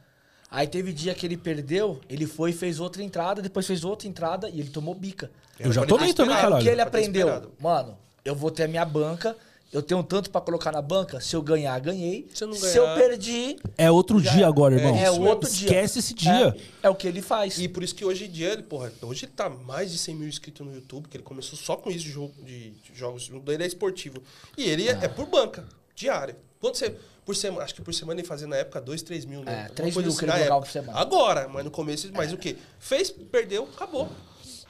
Aí 0.51 0.65
teve 0.67 0.91
dia 0.91 1.13
que 1.13 1.25
ele 1.25 1.37
perdeu, 1.37 2.01
ele 2.09 2.25
foi 2.25 2.49
e 2.49 2.53
fez 2.53 2.79
outra 2.79 3.03
entrada, 3.03 3.41
depois 3.41 3.67
fez 3.67 3.83
outra 3.83 4.07
entrada 4.07 4.49
e 4.49 4.59
ele 4.59 4.69
tomou 4.69 4.95
bica. 4.95 5.29
Eu 5.59 5.71
já 5.71 5.81
pra 5.81 5.89
ele 5.89 5.97
tomei 5.99 6.13
também, 6.13 6.35
caralho. 6.35 6.55
O 6.55 6.59
que 6.63 6.69
ele 6.69 6.81
aprendeu? 6.81 7.51
Mano, 7.59 7.97
eu 8.25 8.33
vou 8.33 8.49
ter 8.49 8.63
a 8.63 8.67
minha 8.67 8.83
banca, 8.85 9.35
eu 9.71 9.81
tenho 9.83 10.01
tanto 10.03 10.29
pra 10.31 10.41
colocar 10.41 10.71
na 10.71 10.81
banca, 10.81 11.19
se 11.21 11.35
eu 11.35 11.41
ganhar, 11.41 11.79
ganhei. 11.79 12.27
Se 12.33 12.43
eu 12.43 12.47
não 12.47 12.55
Se 12.55 12.75
eu 12.77 12.83
ganhar- 12.85 12.95
perdi, 12.97 13.55
É 13.77 13.91
outro 13.91 14.19
dia 14.21 14.47
agora, 14.47 14.75
irmão. 14.75 14.95
é 14.95 15.03
isso 15.03 15.21
outro 15.21 15.47
mesmo. 15.49 15.57
dia. 15.59 15.67
Esquece 15.67 15.99
esse 15.99 16.13
dia. 16.13 16.55
É, 16.83 16.87
é 16.87 16.89
o 16.89 16.95
que 16.95 17.07
ele 17.07 17.21
faz. 17.21 17.59
E 17.59 17.67
por 17.67 17.83
isso 17.83 17.93
que 17.93 18.03
hoje 18.03 18.25
em 18.25 18.29
dia, 18.31 18.51
ele, 18.53 18.63
porra, 18.63 18.91
hoje 19.01 19.25
ele 19.25 19.31
tá 19.35 19.49
mais 19.49 19.91
de 19.91 19.97
100 19.97 20.15
mil 20.15 20.27
inscritos 20.27 20.65
no 20.65 20.73
YouTube, 20.73 21.07
que 21.07 21.17
ele 21.17 21.23
começou 21.23 21.57
só 21.57 21.75
com 21.75 21.89
isso 21.91 22.05
de, 22.05 22.11
jogo, 22.11 22.33
de, 22.43 22.71
de 22.71 22.95
jogos. 22.95 23.29
O 23.29 23.39
dele 23.39 23.63
é 23.63 23.67
esportivo. 23.67 24.21
E 24.57 24.63
ele 24.67 24.87
é, 24.87 24.91
é 24.91 25.07
por 25.07 25.25
banca, 25.27 25.65
diária. 25.95 26.35
Quanto 26.59 26.77
você. 26.77 26.95
Por 27.25 27.35
semana, 27.35 27.63
acho 27.63 27.75
que 27.75 27.81
por 27.83 27.93
semana 27.93 28.19
ele 28.19 28.27
fazia 28.27 28.47
na 28.47 28.55
época 28.55 28.81
2, 28.81 29.03
3 29.03 29.23
mil, 29.25 29.43
né? 29.43 29.51
É, 29.51 29.55
Alguma 29.61 29.75
3 29.75 29.93
coisa 29.93 30.09
mil 30.09 30.17
que 30.17 30.25
ele 30.25 30.47
por 30.49 30.67
semana. 30.67 30.97
Agora, 30.97 31.47
mas 31.47 31.63
no 31.63 31.69
começo, 31.69 32.09
mas 32.11 32.33
o 32.33 32.37
quê? 32.37 32.55
Fez, 32.79 33.11
perdeu, 33.11 33.69
acabou. 33.75 34.09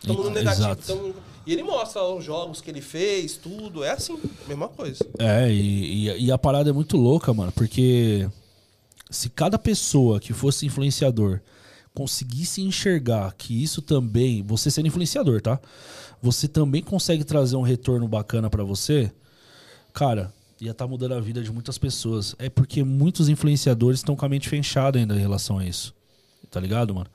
No 0.06 0.14
Então, 0.14 0.30
negativo. 0.32 1.14
e 1.46 1.52
ele 1.54 1.64
mostra 1.64 2.04
os 2.04 2.24
jogos 2.24 2.62
que 2.62 2.70
ele 2.70 2.82
fez, 2.82 3.36
tudo. 3.38 3.84
É 3.84 3.92
assim, 3.92 4.18
mesma 4.48 4.68
coisa. 4.68 5.00
É, 5.18 5.52
e, 5.52 6.08
e- 6.10 6.26
e 6.26 6.32
a 6.32 6.38
parada 6.38 6.70
é 6.70 6.74
muito 6.74 6.96
louca, 6.98 7.34
mano, 7.34 7.52
porque 7.52 8.28
se 9.10 9.30
cada 9.30 9.58
pessoa 9.60 10.20
que 10.20 10.32
fosse 10.34 10.66
influenciador 10.66 11.42
conseguisse 11.94 12.62
enxergar 12.62 13.34
que 13.38 13.62
isso 13.62 13.82
também, 13.82 14.42
você 14.44 14.72
sendo 14.72 14.88
influenciador, 14.88 15.42
tá? 15.42 15.60
Você 16.22 16.48
também 16.48 16.82
consegue 16.82 17.24
trazer 17.24 17.56
um 17.56 17.62
retorno 17.62 18.08
bacana 18.08 18.50
pra 18.50 18.64
você, 18.64 19.12
cara, 19.94 20.32
ia 20.62 20.72
estar 20.72 20.88
mudando 20.88 21.14
a 21.14 21.20
vida 21.20 21.42
de 21.42 21.52
muitas 21.52 21.78
pessoas. 21.78 22.36
É 22.40 22.50
porque 22.50 22.84
muitos 22.84 23.28
influenciadores 23.28 24.00
estão 24.02 24.16
com 24.16 24.26
a 24.26 24.30
mente 24.30 24.48
fechada 24.48 25.00
ainda 25.00 25.16
em 25.16 25.20
relação 25.20 25.58
a 25.58 25.66
isso. 25.66 25.94
Tá 26.52 26.60
ligado, 26.60 26.94
mano? 26.96 27.08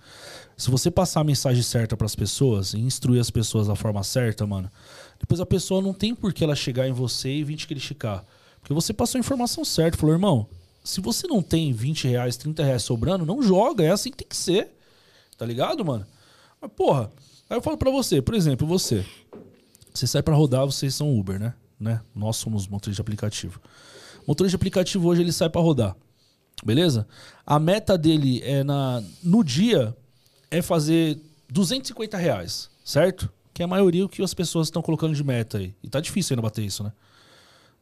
Se 0.56 0.70
você 0.70 0.90
passar 0.90 1.20
a 1.20 1.24
mensagem 1.24 1.62
certa 1.62 1.96
pras 1.96 2.14
pessoas 2.14 2.74
e 2.74 2.78
instruir 2.78 3.20
as 3.20 3.30
pessoas 3.30 3.66
da 3.66 3.74
forma 3.74 4.02
certa, 4.04 4.46
mano, 4.46 4.70
depois 5.18 5.40
a 5.40 5.46
pessoa 5.46 5.82
não 5.82 5.92
tem 5.92 6.14
por 6.14 6.32
que 6.32 6.44
ela 6.44 6.54
chegar 6.54 6.86
em 6.86 6.92
você 6.92 7.28
e 7.28 7.44
vir 7.44 7.56
te 7.56 7.66
criticar. 7.66 8.24
Porque 8.60 8.72
você 8.72 8.92
passou 8.92 9.18
a 9.18 9.20
informação 9.20 9.64
certa. 9.64 9.98
Falou, 9.98 10.14
irmão, 10.14 10.48
se 10.82 11.00
você 11.00 11.26
não 11.26 11.42
tem 11.42 11.72
20 11.72 12.08
reais, 12.08 12.36
30 12.36 12.62
reais 12.62 12.82
sobrando, 12.82 13.26
não 13.26 13.42
joga. 13.42 13.84
É 13.84 13.90
assim 13.90 14.10
que 14.10 14.18
tem 14.18 14.28
que 14.28 14.36
ser. 14.36 14.74
Tá 15.36 15.44
ligado, 15.44 15.84
mano? 15.84 16.06
Mas, 16.60 16.70
porra, 16.72 17.10
aí 17.50 17.56
eu 17.56 17.62
falo 17.62 17.76
pra 17.76 17.90
você, 17.90 18.22
por 18.22 18.34
exemplo, 18.34 18.66
você. 18.66 19.04
Você 19.92 20.06
sai 20.06 20.22
pra 20.22 20.34
rodar, 20.34 20.64
vocês 20.64 20.94
são 20.94 21.18
Uber, 21.18 21.38
né? 21.38 21.54
né? 21.78 22.00
Nós 22.14 22.36
somos 22.36 22.66
motoristas 22.66 22.96
de 22.96 23.00
aplicativo. 23.00 23.60
Motorista 24.26 24.56
de 24.56 24.60
aplicativo 24.60 25.08
hoje 25.08 25.22
ele 25.22 25.32
sai 25.32 25.50
pra 25.50 25.60
rodar. 25.60 25.96
Beleza? 26.64 27.06
A 27.44 27.58
meta 27.58 27.98
dele 27.98 28.40
é 28.42 28.64
na 28.64 29.02
no 29.22 29.44
dia 29.44 29.94
é 30.58 30.62
fazer 30.62 31.18
250 31.50 32.16
reais, 32.16 32.68
certo? 32.84 33.30
Que 33.52 33.62
é 33.62 33.64
a 33.64 33.68
maioria 33.68 34.08
que 34.08 34.22
as 34.22 34.34
pessoas 34.34 34.66
estão 34.68 34.82
colocando 34.82 35.14
de 35.14 35.22
meta 35.22 35.58
aí. 35.58 35.74
E 35.82 35.88
tá 35.88 36.00
difícil 36.00 36.34
ainda 36.34 36.42
bater 36.42 36.62
isso, 36.64 36.82
né? 36.82 36.92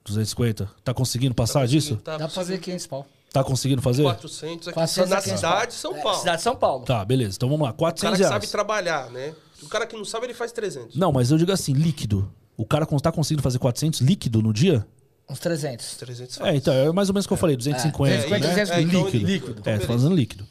250. 0.04 0.68
Tá 0.84 0.92
conseguindo 0.92 1.34
passar 1.34 1.66
disso? 1.66 1.96
Tá 1.96 2.12
Dá 2.12 2.18
pra 2.26 2.28
fazer 2.28 2.58
500 2.58 2.86
pau. 2.86 3.06
Tá 3.32 3.42
conseguindo 3.42 3.80
fazer? 3.80 4.02
400 4.02 4.68
aqui 4.68 4.74
400 4.74 5.10
na 5.10 5.16
a 5.16 5.22
500 5.22 5.40
cidade 5.40 5.70
de 5.72 5.78
São 5.78 5.96
É, 5.96 6.02
Paulo. 6.02 6.18
cidade 6.18 6.36
de 6.38 6.42
São 6.42 6.56
Paulo. 6.56 6.84
Tá, 6.84 7.04
beleza. 7.04 7.36
Então 7.36 7.48
vamos 7.48 7.64
lá. 7.64 7.70
O 7.70 7.74
cara 7.74 7.92
400 7.92 8.16
que 8.16 8.22
reais. 8.22 8.34
sabe 8.34 8.46
trabalhar, 8.52 9.10
né? 9.10 9.34
O 9.62 9.68
cara 9.68 9.86
que 9.86 9.96
não 9.96 10.04
sabe, 10.04 10.26
ele 10.26 10.34
faz 10.34 10.52
300. 10.52 10.96
Não, 10.96 11.12
mas 11.12 11.30
eu 11.30 11.38
digo 11.38 11.50
assim, 11.52 11.72
líquido. 11.72 12.30
O 12.56 12.66
cara 12.66 12.84
tá 12.84 13.10
conseguindo 13.10 13.42
fazer 13.42 13.58
400 13.58 14.00
líquido 14.00 14.42
no 14.42 14.52
dia? 14.52 14.86
Uns 15.30 15.38
300. 15.38 15.96
300 15.96 16.36
faz. 16.36 16.52
É, 16.52 16.56
então, 16.56 16.74
é 16.74 16.92
mais 16.92 17.08
ou 17.08 17.14
menos 17.14 17.24
o 17.24 17.28
que 17.28 17.32
eu 17.32 17.38
falei, 17.38 17.56
250. 17.56 18.12
É, 18.12 18.16
250, 18.18 18.46
né? 18.48 18.54
300 18.54 18.70
É, 18.70 18.82
então, 18.82 19.04
líquido. 19.06 19.26
líquido. 19.26 19.56
Então, 19.60 19.72
É, 19.72 19.78
tô 19.78 19.86
fazendo 19.86 20.14
líquido. 20.14 20.46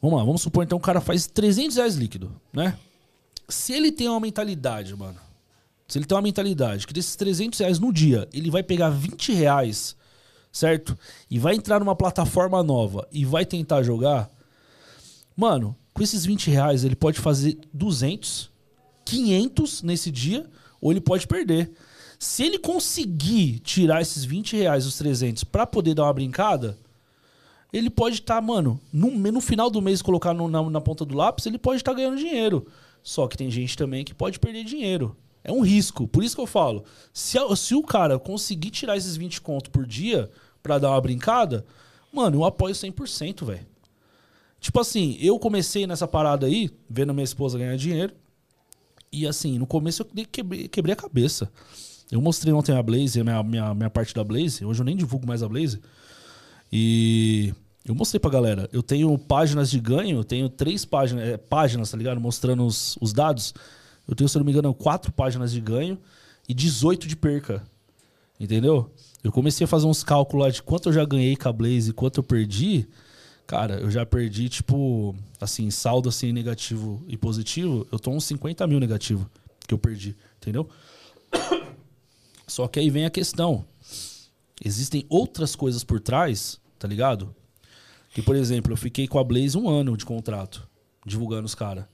Vamos 0.00 0.18
lá, 0.18 0.24
vamos 0.24 0.42
supor 0.42 0.64
então 0.64 0.78
o 0.78 0.80
cara 0.80 1.00
faz 1.00 1.26
300 1.26 1.76
reais 1.76 1.94
líquido, 1.96 2.30
né? 2.52 2.76
Se 3.48 3.72
ele 3.72 3.90
tem 3.90 4.08
uma 4.08 4.20
mentalidade, 4.20 4.94
mano, 4.94 5.18
se 5.88 5.98
ele 5.98 6.04
tem 6.04 6.16
uma 6.16 6.22
mentalidade 6.22 6.86
que 6.86 6.92
desses 6.92 7.16
300 7.16 7.58
reais 7.58 7.78
no 7.78 7.92
dia, 7.92 8.28
ele 8.32 8.50
vai 8.50 8.62
pegar 8.62 8.90
20 8.90 9.32
reais, 9.32 9.96
certo? 10.52 10.98
E 11.30 11.38
vai 11.38 11.54
entrar 11.54 11.78
numa 11.78 11.94
plataforma 11.94 12.62
nova 12.62 13.06
e 13.12 13.24
vai 13.24 13.46
tentar 13.46 13.82
jogar, 13.82 14.30
mano, 15.36 15.76
com 15.94 16.02
esses 16.02 16.26
20 16.26 16.50
reais 16.50 16.84
ele 16.84 16.96
pode 16.96 17.20
fazer 17.20 17.58
200, 17.72 18.50
500 19.04 19.82
nesse 19.82 20.10
dia, 20.10 20.46
ou 20.80 20.90
ele 20.90 21.00
pode 21.00 21.26
perder. 21.26 21.72
Se 22.18 22.42
ele 22.44 22.58
conseguir 22.58 23.60
tirar 23.60 24.02
esses 24.02 24.24
20 24.24 24.56
reais, 24.56 24.86
os 24.86 24.96
300, 24.98 25.44
pra 25.44 25.66
poder 25.66 25.94
dar 25.94 26.04
uma 26.04 26.12
brincada, 26.12 26.76
ele 27.76 27.90
pode 27.90 28.16
estar, 28.16 28.40
mano, 28.40 28.80
no, 28.92 29.10
no 29.10 29.40
final 29.40 29.68
do 29.70 29.82
mês 29.82 30.00
colocar 30.02 30.32
no- 30.32 30.48
na, 30.48 30.62
na 30.70 30.80
ponta 30.80 31.04
do 31.04 31.14
lápis, 31.16 31.46
ele 31.46 31.58
pode 31.58 31.78
estar 31.78 31.92
ganhando 31.94 32.16
dinheiro. 32.16 32.66
Só 33.02 33.26
que 33.28 33.36
tem 33.36 33.50
gente 33.50 33.76
também 33.76 34.04
que 34.04 34.14
pode 34.14 34.38
perder 34.38 34.64
dinheiro. 34.64 35.16
É 35.44 35.52
um 35.52 35.60
risco. 35.60 36.08
Por 36.08 36.24
isso 36.24 36.34
que 36.34 36.40
eu 36.40 36.46
falo, 36.46 36.84
se, 37.12 37.38
se 37.56 37.74
o 37.74 37.82
cara 37.82 38.18
conseguir 38.18 38.70
tirar 38.70 38.96
esses 38.96 39.16
20 39.16 39.40
conto 39.40 39.70
por 39.70 39.86
dia 39.86 40.28
pra 40.62 40.78
dar 40.78 40.90
uma 40.90 41.00
brincada, 41.00 41.64
mano, 42.12 42.38
eu 42.38 42.44
apoio 42.44 42.74
100%, 42.74 43.44
velho. 43.44 43.66
Tipo 44.60 44.80
assim, 44.80 45.16
eu 45.20 45.38
comecei 45.38 45.86
nessa 45.86 46.08
parada 46.08 46.46
aí, 46.46 46.70
vendo 46.90 47.14
minha 47.14 47.22
esposa 47.24 47.58
ganhar 47.58 47.76
dinheiro. 47.76 48.12
E 49.12 49.26
assim, 49.26 49.58
no 49.58 49.66
começo 49.66 50.02
eu 50.02 50.26
quebrei, 50.26 50.66
quebrei 50.66 50.92
a 50.92 50.96
cabeça. 50.96 51.50
Eu 52.10 52.20
mostrei 52.20 52.52
ontem 52.52 52.74
a 52.76 52.82
Blaze, 52.82 53.20
a 53.20 53.24
minha, 53.24 53.42
minha, 53.42 53.74
minha 53.74 53.90
parte 53.90 54.14
da 54.14 54.24
Blaze. 54.24 54.64
Hoje 54.64 54.80
eu 54.80 54.84
nem 54.84 54.96
divulgo 54.96 55.26
mais 55.26 55.42
a 55.42 55.48
Blaze. 55.48 55.80
E 56.72 57.54
eu 57.86 57.94
mostrei 57.94 58.18
pra 58.18 58.30
galera. 58.30 58.68
Eu 58.72 58.82
tenho 58.82 59.16
páginas 59.16 59.70
de 59.70 59.78
ganho, 59.78 60.18
eu 60.18 60.24
tenho 60.24 60.48
três 60.48 60.84
páginas, 60.84 61.24
é, 61.24 61.36
páginas, 61.36 61.90
tá 61.90 61.96
ligado? 61.96 62.20
Mostrando 62.20 62.66
os, 62.66 62.98
os 63.00 63.12
dados. 63.12 63.54
Eu 64.08 64.14
tenho, 64.14 64.28
se 64.28 64.36
não 64.36 64.44
me 64.44 64.50
engano, 64.50 64.74
quatro 64.74 65.12
páginas 65.12 65.52
de 65.52 65.60
ganho 65.60 65.98
e 66.48 66.54
18 66.54 67.06
de 67.06 67.16
perca. 67.16 67.62
Entendeu? 68.38 68.90
Eu 69.22 69.30
comecei 69.30 69.64
a 69.64 69.68
fazer 69.68 69.86
uns 69.86 70.02
cálculos 70.02 70.54
de 70.54 70.62
quanto 70.62 70.88
eu 70.88 70.92
já 70.92 71.04
ganhei 71.04 71.36
com 71.36 71.48
a 71.48 71.52
Blaze 71.52 71.90
e 71.90 71.92
quanto 71.92 72.18
eu 72.18 72.24
perdi. 72.24 72.88
Cara, 73.46 73.76
eu 73.76 73.90
já 73.90 74.04
perdi, 74.04 74.48
tipo, 74.48 75.14
assim, 75.40 75.70
saldo 75.70 76.08
assim, 76.08 76.32
negativo 76.32 77.02
e 77.06 77.16
positivo. 77.16 77.86
Eu 77.92 77.98
tô 77.98 78.10
uns 78.10 78.24
50 78.24 78.66
mil 78.66 78.80
negativo 78.80 79.30
que 79.66 79.72
eu 79.72 79.78
perdi, 79.78 80.16
entendeu? 80.38 80.68
Só 82.46 82.66
que 82.66 82.80
aí 82.80 82.90
vem 82.90 83.04
a 83.04 83.10
questão. 83.10 83.64
Existem 84.64 85.04
outras 85.08 85.54
coisas 85.54 85.84
por 85.84 86.00
trás, 86.00 86.60
tá 86.78 86.88
ligado? 86.88 87.34
Que, 88.16 88.22
por 88.22 88.34
exemplo, 88.34 88.72
eu 88.72 88.78
fiquei 88.78 89.06
com 89.06 89.18
a 89.18 89.22
Blaze 89.22 89.58
um 89.58 89.68
ano 89.68 89.94
de 89.94 90.06
contrato, 90.06 90.66
divulgando 91.04 91.44
os 91.44 91.54
caras. 91.54 91.84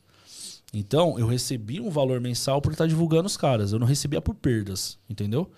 Então, 0.73 1.19
eu 1.19 1.27
recebi 1.27 1.81
um 1.81 1.91
valor 1.91 2.21
mensal 2.21 2.63
por 2.63 2.71
estar 2.71 2.87
divulgando 2.87 3.27
os 3.27 3.37
caras. 3.37 3.73
Eu 3.73 3.81
não 3.81 3.89
recebia 3.89 4.21
por 4.21 4.33
perdas, 4.37 5.01
entendeu? 5.11 5.51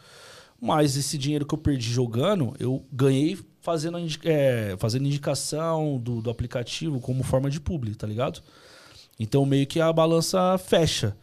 Mas 0.59 0.97
esse 0.97 1.19
dinheiro 1.19 1.45
que 1.45 1.53
eu 1.53 1.59
perdi 1.59 1.91
jogando, 1.91 2.55
eu 2.59 2.83
ganhei 2.91 3.39
fazendo, 3.61 3.99
é, 4.25 4.75
fazendo 4.79 5.05
indicação 5.05 5.99
do, 5.99 6.23
do 6.23 6.31
aplicativo 6.31 6.99
como 6.99 7.23
forma 7.23 7.51
de 7.51 7.61
publi, 7.61 7.95
tá 7.95 8.07
ligado? 8.07 8.41
Então, 9.21 9.45
meio 9.45 9.67
que 9.67 9.83
a 9.83 9.93
balança 9.93 10.57
fecha. 10.57 11.15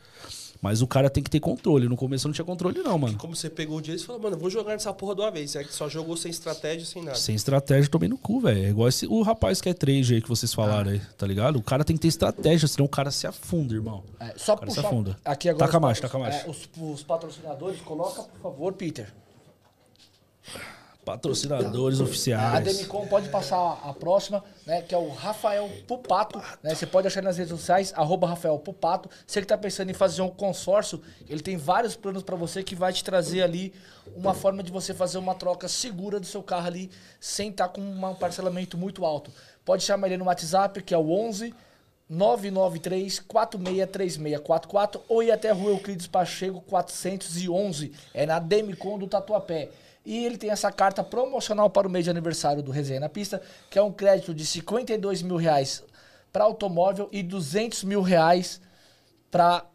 Mas 0.61 0.81
o 0.81 0.87
cara 0.87 1.09
tem 1.09 1.23
que 1.23 1.29
ter 1.29 1.39
controle. 1.39 1.89
No 1.89 1.97
começo 1.97 2.27
não 2.27 2.33
tinha 2.33 2.45
controle, 2.45 2.79
não, 2.83 2.97
mano. 2.97 3.17
Como 3.17 3.35
você 3.35 3.49
pegou 3.49 3.79
o 3.79 3.81
dinheiro, 3.81 3.99
você 3.99 4.05
falou, 4.05 4.21
mano, 4.21 4.35
eu 4.35 4.39
vou 4.39 4.49
jogar 4.49 4.73
nessa 4.73 4.93
porra 4.93 5.15
de 5.15 5.21
uma 5.21 5.31
vez. 5.31 5.55
Aí 5.55 5.65
só 5.69 5.89
jogou 5.89 6.15
sem 6.15 6.29
estratégia, 6.29 6.85
sem 6.85 7.01
nada. 7.03 7.17
Sem 7.17 7.33
estratégia, 7.33 7.89
tomei 7.89 8.07
no 8.07 8.17
cu, 8.17 8.39
velho. 8.39 8.63
É 8.65 8.69
igual 8.69 8.87
esse, 8.87 9.07
o 9.07 9.23
rapaz 9.23 9.59
que 9.59 9.69
é 9.69 9.73
trade 9.73 10.13
aí 10.13 10.21
que 10.21 10.29
vocês 10.29 10.53
falaram 10.53 10.91
aí, 10.91 11.01
tá 11.17 11.25
ligado? 11.25 11.55
O 11.57 11.63
cara 11.63 11.83
tem 11.83 11.95
que 11.95 12.03
ter 12.03 12.09
estratégia, 12.09 12.67
senão 12.67 12.85
o 12.85 12.89
cara 12.89 13.09
se 13.09 13.25
afunda, 13.25 13.73
irmão. 13.73 14.03
É, 14.19 14.33
só 14.37 14.55
cara 14.55 14.69
se 14.69 14.75
puxar 14.75 14.87
afunda. 14.87 15.17
aqui 15.25 15.49
agora. 15.49 15.65
Taca 15.65 15.79
mais, 15.79 15.99
taca 15.99 16.19
mais. 16.19 16.35
é, 16.35 16.49
os, 16.49 16.69
os 16.79 17.01
patrocinadores, 17.01 17.81
coloca, 17.81 18.21
por 18.21 18.39
favor, 18.41 18.73
Peter. 18.73 19.11
Patrocinadores 21.05 21.99
A 21.99 22.03
oficiais. 22.03 22.63
Demicon 22.63 23.07
pode 23.07 23.29
passar 23.29 23.79
a 23.83 23.93
próxima, 23.93 24.43
né? 24.65 24.81
Que 24.81 24.93
é 24.93 24.97
o 24.97 25.09
Rafael 25.09 25.69
Pupato. 25.87 26.41
Né, 26.61 26.75
você 26.75 26.85
pode 26.85 27.07
achar 27.07 27.23
nas 27.23 27.37
redes 27.37 27.51
sociais, 27.51 27.91
arroba 27.95 28.27
Rafael 28.27 28.57
Pupato. 28.59 29.09
Você 29.25 29.41
que 29.41 29.47
tá 29.47 29.57
pensando 29.57 29.89
em 29.89 29.93
fazer 29.93 30.21
um 30.21 30.29
consórcio, 30.29 31.01
ele 31.27 31.41
tem 31.41 31.57
vários 31.57 31.95
planos 31.95 32.21
para 32.21 32.35
você 32.35 32.63
que 32.63 32.75
vai 32.75 32.93
te 32.93 33.03
trazer 33.03 33.41
ali 33.41 33.73
uma 34.15 34.33
forma 34.33 34.61
de 34.61 34.71
você 34.71 34.93
fazer 34.93 35.17
uma 35.17 35.33
troca 35.33 35.67
segura 35.67 36.19
do 36.19 36.25
seu 36.25 36.43
carro 36.43 36.67
ali, 36.67 36.91
sem 37.19 37.49
estar 37.49 37.69
com 37.69 37.81
um 37.81 38.15
parcelamento 38.15 38.77
muito 38.77 39.03
alto. 39.03 39.31
Pode 39.65 39.83
chamar 39.83 40.07
ele 40.07 40.17
no 40.17 40.25
WhatsApp, 40.25 40.81
que 40.83 40.93
é 40.93 40.97
o 40.97 41.11
11 41.11 41.53
993 42.11 43.19
463644 43.21 45.01
ou 45.07 45.23
ir 45.23 45.31
até 45.31 45.49
a 45.49 45.53
Rua 45.53 45.71
Euclides 45.71 46.07
Pacheco 46.07 46.61
411. 46.61 47.93
É 48.13 48.25
na 48.25 48.37
Demicon 48.37 48.99
do 48.99 49.07
Tatuapé. 49.07 49.69
E 50.05 50.25
ele 50.25 50.37
tem 50.37 50.49
essa 50.49 50.71
carta 50.71 51.03
promocional 51.03 51.69
para 51.69 51.87
o 51.87 51.91
mês 51.91 52.05
de 52.05 52.11
aniversário 52.11 52.63
do 52.63 52.71
Resenha 52.71 52.99
na 52.99 53.09
Pista, 53.09 53.41
que 53.69 53.77
é 53.77 53.81
um 53.81 53.91
crédito 53.91 54.33
de 54.33 54.45
52 54.45 55.21
mil 55.21 55.35
reais 55.35 55.83
para 56.31 56.43
automóvel 56.43 57.07
e 57.11 57.21
200 57.21 57.83
mil 57.83 58.01
reais 58.01 58.59
para 59.29 59.65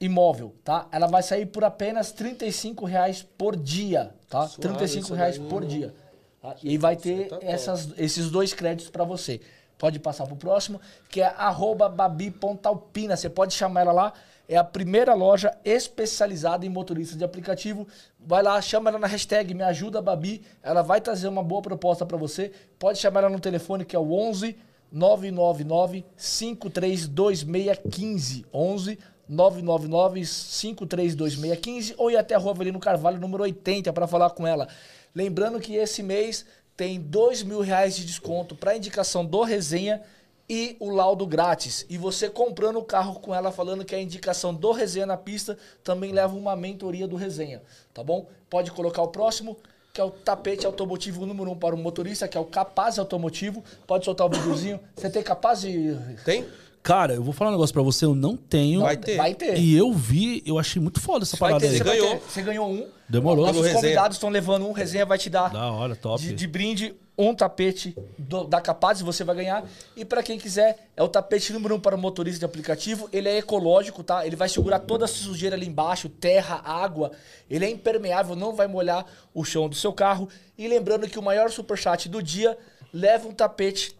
imóvel, 0.00 0.54
tá? 0.64 0.86
Ela 0.90 1.06
vai 1.06 1.22
sair 1.22 1.46
por 1.46 1.64
apenas 1.64 2.12
35 2.12 2.84
reais 2.84 3.22
por 3.22 3.56
dia, 3.56 4.14
tá? 4.28 4.46
Suave 4.48 4.62
35 4.62 5.04
isso 5.04 5.14
reais 5.14 5.38
daí, 5.38 5.48
por 5.48 5.62
né? 5.62 5.68
dia. 5.68 5.94
tá? 6.40 6.56
E 6.62 6.76
vai 6.78 6.96
ter 6.96 7.28
tá 7.28 7.38
essas, 7.42 7.88
esses 7.96 8.30
dois 8.30 8.52
créditos 8.52 8.90
para 8.90 9.04
você. 9.04 9.40
Pode 9.78 9.98
passar 9.98 10.26
pro 10.26 10.36
próximo, 10.36 10.80
que 11.08 11.20
é 11.20 11.26
arroba 11.26 11.88
babi.alpina. 11.88 13.16
Você 13.16 13.28
pode 13.28 13.54
chamar 13.54 13.82
ela 13.82 13.92
lá. 13.92 14.12
É 14.48 14.56
a 14.56 14.64
primeira 14.64 15.14
loja 15.14 15.56
especializada 15.64 16.66
em 16.66 16.68
motoristas 16.68 17.16
de 17.16 17.24
aplicativo. 17.24 17.86
Vai 18.20 18.42
lá, 18.42 18.60
chama 18.60 18.90
ela 18.90 18.98
na 18.98 19.06
hashtag 19.06 19.54
Me 19.54 19.62
Ajuda 19.62 20.02
Babi. 20.02 20.42
Ela 20.62 20.82
vai 20.82 21.00
trazer 21.00 21.28
uma 21.28 21.42
boa 21.42 21.62
proposta 21.62 22.04
para 22.04 22.18
você. 22.18 22.52
Pode 22.78 22.98
chamar 22.98 23.20
ela 23.20 23.30
no 23.30 23.40
telefone 23.40 23.84
que 23.84 23.96
é 23.96 23.98
o 23.98 24.12
11 24.12 24.56
999 24.92 26.04
532615. 26.16 28.44
11 28.52 28.98
999 29.26 30.24
532615 30.24 31.94
ou 31.96 32.10
ir 32.10 32.16
até 32.16 32.34
a 32.34 32.38
Rua 32.38 32.52
Avelino 32.52 32.78
Carvalho, 32.78 33.18
número 33.18 33.42
80, 33.44 33.90
para 33.92 34.06
falar 34.06 34.30
com 34.30 34.46
ela. 34.46 34.68
Lembrando 35.14 35.58
que 35.58 35.74
esse 35.74 36.02
mês 36.02 36.44
tem 36.76 37.00
dois 37.00 37.42
mil 37.42 37.60
reais 37.60 37.96
de 37.96 38.04
desconto 38.04 38.54
para 38.54 38.76
indicação 38.76 39.24
do 39.24 39.42
resenha 39.42 40.02
e 40.48 40.76
o 40.78 40.90
laudo 40.90 41.26
grátis. 41.26 41.86
E 41.88 41.96
você 41.96 42.28
comprando 42.28 42.78
o 42.78 42.84
carro 42.84 43.20
com 43.20 43.34
ela 43.34 43.50
falando 43.50 43.84
que 43.84 43.94
é 43.94 43.98
a 43.98 44.02
indicação 44.02 44.54
do 44.54 44.72
resenha 44.72 45.06
na 45.06 45.16
pista, 45.16 45.58
também 45.82 46.12
leva 46.12 46.34
uma 46.34 46.54
mentoria 46.54 47.08
do 47.08 47.16
resenha, 47.16 47.62
tá 47.92 48.02
bom? 48.02 48.26
Pode 48.50 48.70
colocar 48.70 49.02
o 49.02 49.08
próximo, 49.08 49.56
que 49.92 50.00
é 50.00 50.04
o 50.04 50.10
tapete 50.10 50.66
automotivo 50.66 51.24
número 51.24 51.52
um 51.52 51.56
para 51.56 51.74
o 51.74 51.78
motorista, 51.78 52.26
que 52.26 52.36
é 52.36 52.40
o 52.40 52.44
capaz 52.44 52.98
automotivo. 52.98 53.62
Pode 53.86 54.04
soltar 54.04 54.26
o 54.26 54.30
videozinho. 54.30 54.80
Você 54.96 55.08
tem 55.08 55.22
capaz 55.22 55.60
de. 55.60 55.96
Tem? 56.24 56.44
Cara, 56.84 57.14
eu 57.14 57.22
vou 57.22 57.32
falar 57.32 57.48
um 57.50 57.54
negócio 57.54 57.72
pra 57.72 57.82
você, 57.82 58.04
eu 58.04 58.14
não 58.14 58.36
tenho. 58.36 58.82
Vai 58.82 58.94
ter. 58.98 59.16
Vai 59.16 59.34
ter. 59.34 59.56
E 59.58 59.74
eu 59.74 59.90
vi, 59.90 60.42
eu 60.44 60.58
achei 60.58 60.80
muito 60.82 61.00
foda 61.00 61.24
essa 61.24 61.34
Vai 61.34 61.52
parada 61.52 61.66
ter, 61.66 61.72
aí. 61.72 61.78
você 61.78 61.84
vai 61.84 61.96
ganhou. 61.98 62.16
ter- 62.18 62.22
Você 62.30 62.42
ganhou 62.42 62.70
um. 62.70 62.86
Demorou. 63.08 63.46
Nossos 63.46 63.62
resenha. 63.62 63.80
convidados 63.80 64.16
estão 64.18 64.28
levando 64.28 64.66
um. 64.68 64.72
Resenha 64.72 65.06
vai 65.06 65.16
te 65.16 65.30
dar 65.30 65.50
Da 65.50 65.72
hora, 65.72 65.96
top. 65.96 66.22
de, 66.22 66.34
de 66.34 66.46
brinde 66.46 66.94
um 67.16 67.34
tapete 67.34 67.96
do- 68.18 68.44
da 68.44 68.60
Capaz, 68.60 69.00
você 69.00 69.24
vai 69.24 69.34
ganhar. 69.36 69.64
E 69.96 70.04
para 70.04 70.22
quem 70.22 70.38
quiser, 70.38 70.88
é 70.94 71.02
o 71.02 71.08
tapete 71.08 71.54
número 71.54 71.74
um 71.76 71.80
para 71.80 71.96
o 71.96 71.98
motorista 71.98 72.40
de 72.40 72.44
aplicativo. 72.44 73.08
Ele 73.10 73.30
é 73.30 73.38
ecológico, 73.38 74.02
tá? 74.04 74.26
Ele 74.26 74.36
vai 74.36 74.50
segurar 74.50 74.80
toda 74.80 75.06
a 75.06 75.08
sujeira 75.08 75.56
ali 75.56 75.66
embaixo, 75.66 76.10
terra, 76.10 76.60
água. 76.62 77.12
Ele 77.48 77.64
é 77.64 77.70
impermeável, 77.70 78.36
não 78.36 78.54
vai 78.54 78.66
molhar 78.66 79.06
o 79.32 79.42
chão 79.42 79.70
do 79.70 79.74
seu 79.74 79.92
carro. 79.94 80.28
E 80.58 80.68
lembrando 80.68 81.08
que 81.08 81.18
o 81.18 81.22
maior 81.22 81.50
superchat 81.50 82.10
do 82.10 82.22
dia 82.22 82.58
leva 82.92 83.26
um 83.26 83.32
tapete 83.32 83.96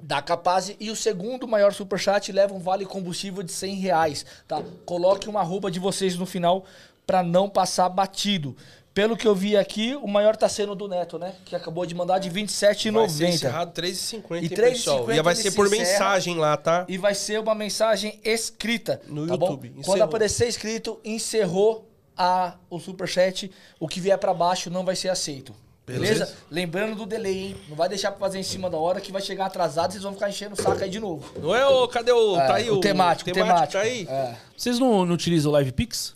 da 0.00 0.20
Capaz 0.20 0.74
e 0.78 0.90
o 0.90 0.96
segundo 0.96 1.46
maior 1.46 1.72
superchat 1.72 2.30
leva 2.32 2.54
um 2.54 2.58
vale 2.58 2.84
combustível 2.84 3.42
de 3.42 3.52
100 3.52 3.74
reais, 3.76 4.26
tá? 4.46 4.62
Coloque 4.84 5.28
uma 5.28 5.40
arroba 5.40 5.70
de 5.70 5.78
vocês 5.78 6.16
no 6.16 6.26
final 6.26 6.64
para 7.06 7.22
não 7.22 7.48
passar 7.48 7.88
batido. 7.88 8.56
Pelo 8.92 9.16
que 9.16 9.26
eu 9.26 9.34
vi 9.34 9.56
aqui, 9.56 9.96
o 9.96 10.06
maior 10.06 10.36
tá 10.36 10.48
sendo 10.48 10.72
do 10.76 10.86
Neto, 10.86 11.18
né? 11.18 11.34
Que 11.44 11.56
acabou 11.56 11.84
de 11.84 11.94
mandar 11.96 12.20
de 12.20 12.30
Vai 12.30 12.46
ser 12.46 12.76
27,90. 12.76 13.28
encerrado 13.28 13.72
3,50, 13.72 14.24
E 14.30 14.36
hein, 14.36 14.48
3,50 14.48 14.56
pessoal? 14.70 15.12
E 15.12 15.20
vai 15.22 15.34
ser 15.34 15.50
se 15.50 15.56
por 15.56 15.66
encerra. 15.66 15.82
mensagem 15.82 16.36
lá, 16.36 16.56
tá? 16.56 16.84
E 16.88 16.96
vai 16.96 17.12
ser 17.12 17.40
uma 17.40 17.56
mensagem 17.56 18.20
escrita, 18.22 19.00
No 19.08 19.26
tá 19.26 19.34
YouTube. 19.34 19.74
Quando 19.84 20.02
aparecer 20.02 20.46
escrito, 20.46 21.00
encerrou 21.04 21.90
a, 22.16 22.54
o 22.70 22.78
superchat, 22.78 23.50
o 23.80 23.88
que 23.88 23.98
vier 23.98 24.16
para 24.16 24.32
baixo 24.32 24.70
não 24.70 24.84
vai 24.84 24.94
ser 24.94 25.08
aceito. 25.08 25.52
Beleza? 25.86 26.24
Beleza. 26.24 26.36
Lembrando 26.50 26.96
do 26.96 27.06
delay, 27.06 27.48
hein? 27.48 27.56
Não 27.68 27.76
vai 27.76 27.88
deixar 27.88 28.10
pra 28.10 28.20
fazer 28.20 28.38
em 28.38 28.42
cima 28.42 28.70
da 28.70 28.78
hora 28.78 29.00
que 29.00 29.12
vai 29.12 29.20
chegar 29.20 29.46
atrasado 29.46 29.90
e 29.90 29.92
vocês 29.92 30.02
vão 30.02 30.14
ficar 30.14 30.30
enchendo 30.30 30.54
o 30.54 30.56
saco 30.56 30.82
aí 30.82 30.88
de 30.88 30.98
novo. 30.98 31.30
Não 31.38 31.54
é 31.54 31.66
o... 31.66 31.86
Cadê 31.88 32.10
o... 32.10 32.36
É, 32.36 32.46
tá 32.46 32.54
aí 32.54 32.70
o 32.70 32.80
temático, 32.80 33.28
o 33.28 33.32
temático. 33.32 33.72
Tá 33.74 33.80
aí? 33.80 34.06
É. 34.08 34.34
Vocês 34.56 34.78
não, 34.78 35.04
não 35.04 35.14
utilizam 35.14 35.50
o 35.50 35.52
Live 35.54 35.72
Pix? 35.72 36.14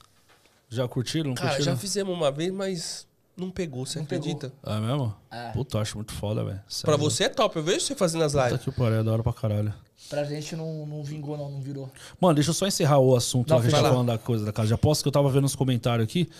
Já 0.70 0.88
curtiram? 0.88 1.28
Não 1.28 1.34
Cara, 1.34 1.50
curtiram? 1.50 1.74
já 1.74 1.78
fizemos 1.78 2.14
uma 2.14 2.30
vez, 2.30 2.50
mas 2.50 3.06
não 3.36 3.50
pegou, 3.50 3.84
você 3.86 3.98
acredita? 4.00 4.52
É 4.64 4.80
mesmo? 4.80 5.14
É. 5.30 5.50
Puta, 5.50 5.76
eu 5.76 5.82
acho 5.82 5.96
muito 5.96 6.12
foda, 6.12 6.44
velho. 6.44 6.60
Pra 6.82 6.96
você 6.96 7.24
é 7.24 7.28
top, 7.28 7.56
eu 7.56 7.62
vejo 7.62 7.80
você 7.80 7.94
fazendo 7.94 8.24
as 8.24 8.32
Puta 8.32 8.48
lives. 8.48 8.64
que 8.64 8.70
pariu, 8.72 9.00
é 9.00 9.02
da 9.02 9.12
hora 9.12 9.22
pra 9.22 9.32
caralho. 9.32 9.72
Pra 10.08 10.24
gente 10.24 10.56
não, 10.56 10.86
não 10.86 11.02
vingou, 11.02 11.36
não, 11.36 11.50
não 11.50 11.60
virou. 11.60 11.90
Mano, 12.18 12.34
deixa 12.34 12.50
eu 12.50 12.54
só 12.54 12.66
encerrar 12.66 12.98
o 12.98 13.14
assunto 13.14 13.50
Não, 13.50 13.56
lá 13.56 13.62
que 13.62 13.68
a 13.68 13.70
gente 13.70 13.82
tá 13.82 13.88
falando 13.88 14.06
da 14.06 14.16
coisa 14.16 14.44
da 14.44 14.52
casa 14.52 14.68
de 14.68 14.74
aposta, 14.74 15.02
que 15.02 15.08
eu 15.08 15.12
tava 15.12 15.28
vendo 15.28 15.42
nos 15.42 15.54
comentários 15.54 16.08
aqui. 16.08 16.30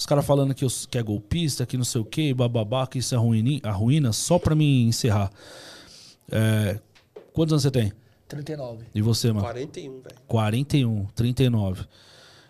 Os 0.00 0.06
caras 0.06 0.24
falando 0.24 0.54
que, 0.54 0.64
eu, 0.64 0.68
que 0.90 0.96
é 0.96 1.02
golpista, 1.02 1.66
que 1.66 1.76
não 1.76 1.84
sei 1.84 2.00
o 2.00 2.04
que, 2.06 2.32
bababá, 2.32 2.86
que 2.86 2.98
isso 3.00 3.14
é 3.14 3.18
ruína, 3.18 3.60
a 3.62 3.70
ruína, 3.70 4.14
só 4.14 4.38
pra 4.38 4.54
me 4.54 4.84
encerrar. 4.84 5.30
É, 6.32 6.78
quantos 7.34 7.52
anos 7.52 7.62
você 7.64 7.70
tem? 7.70 7.92
39. 8.26 8.86
E 8.94 9.02
você, 9.02 9.28
mano? 9.28 9.42
41, 9.42 10.00
velho. 10.00 10.16
41, 10.26 11.06
39. 11.14 11.84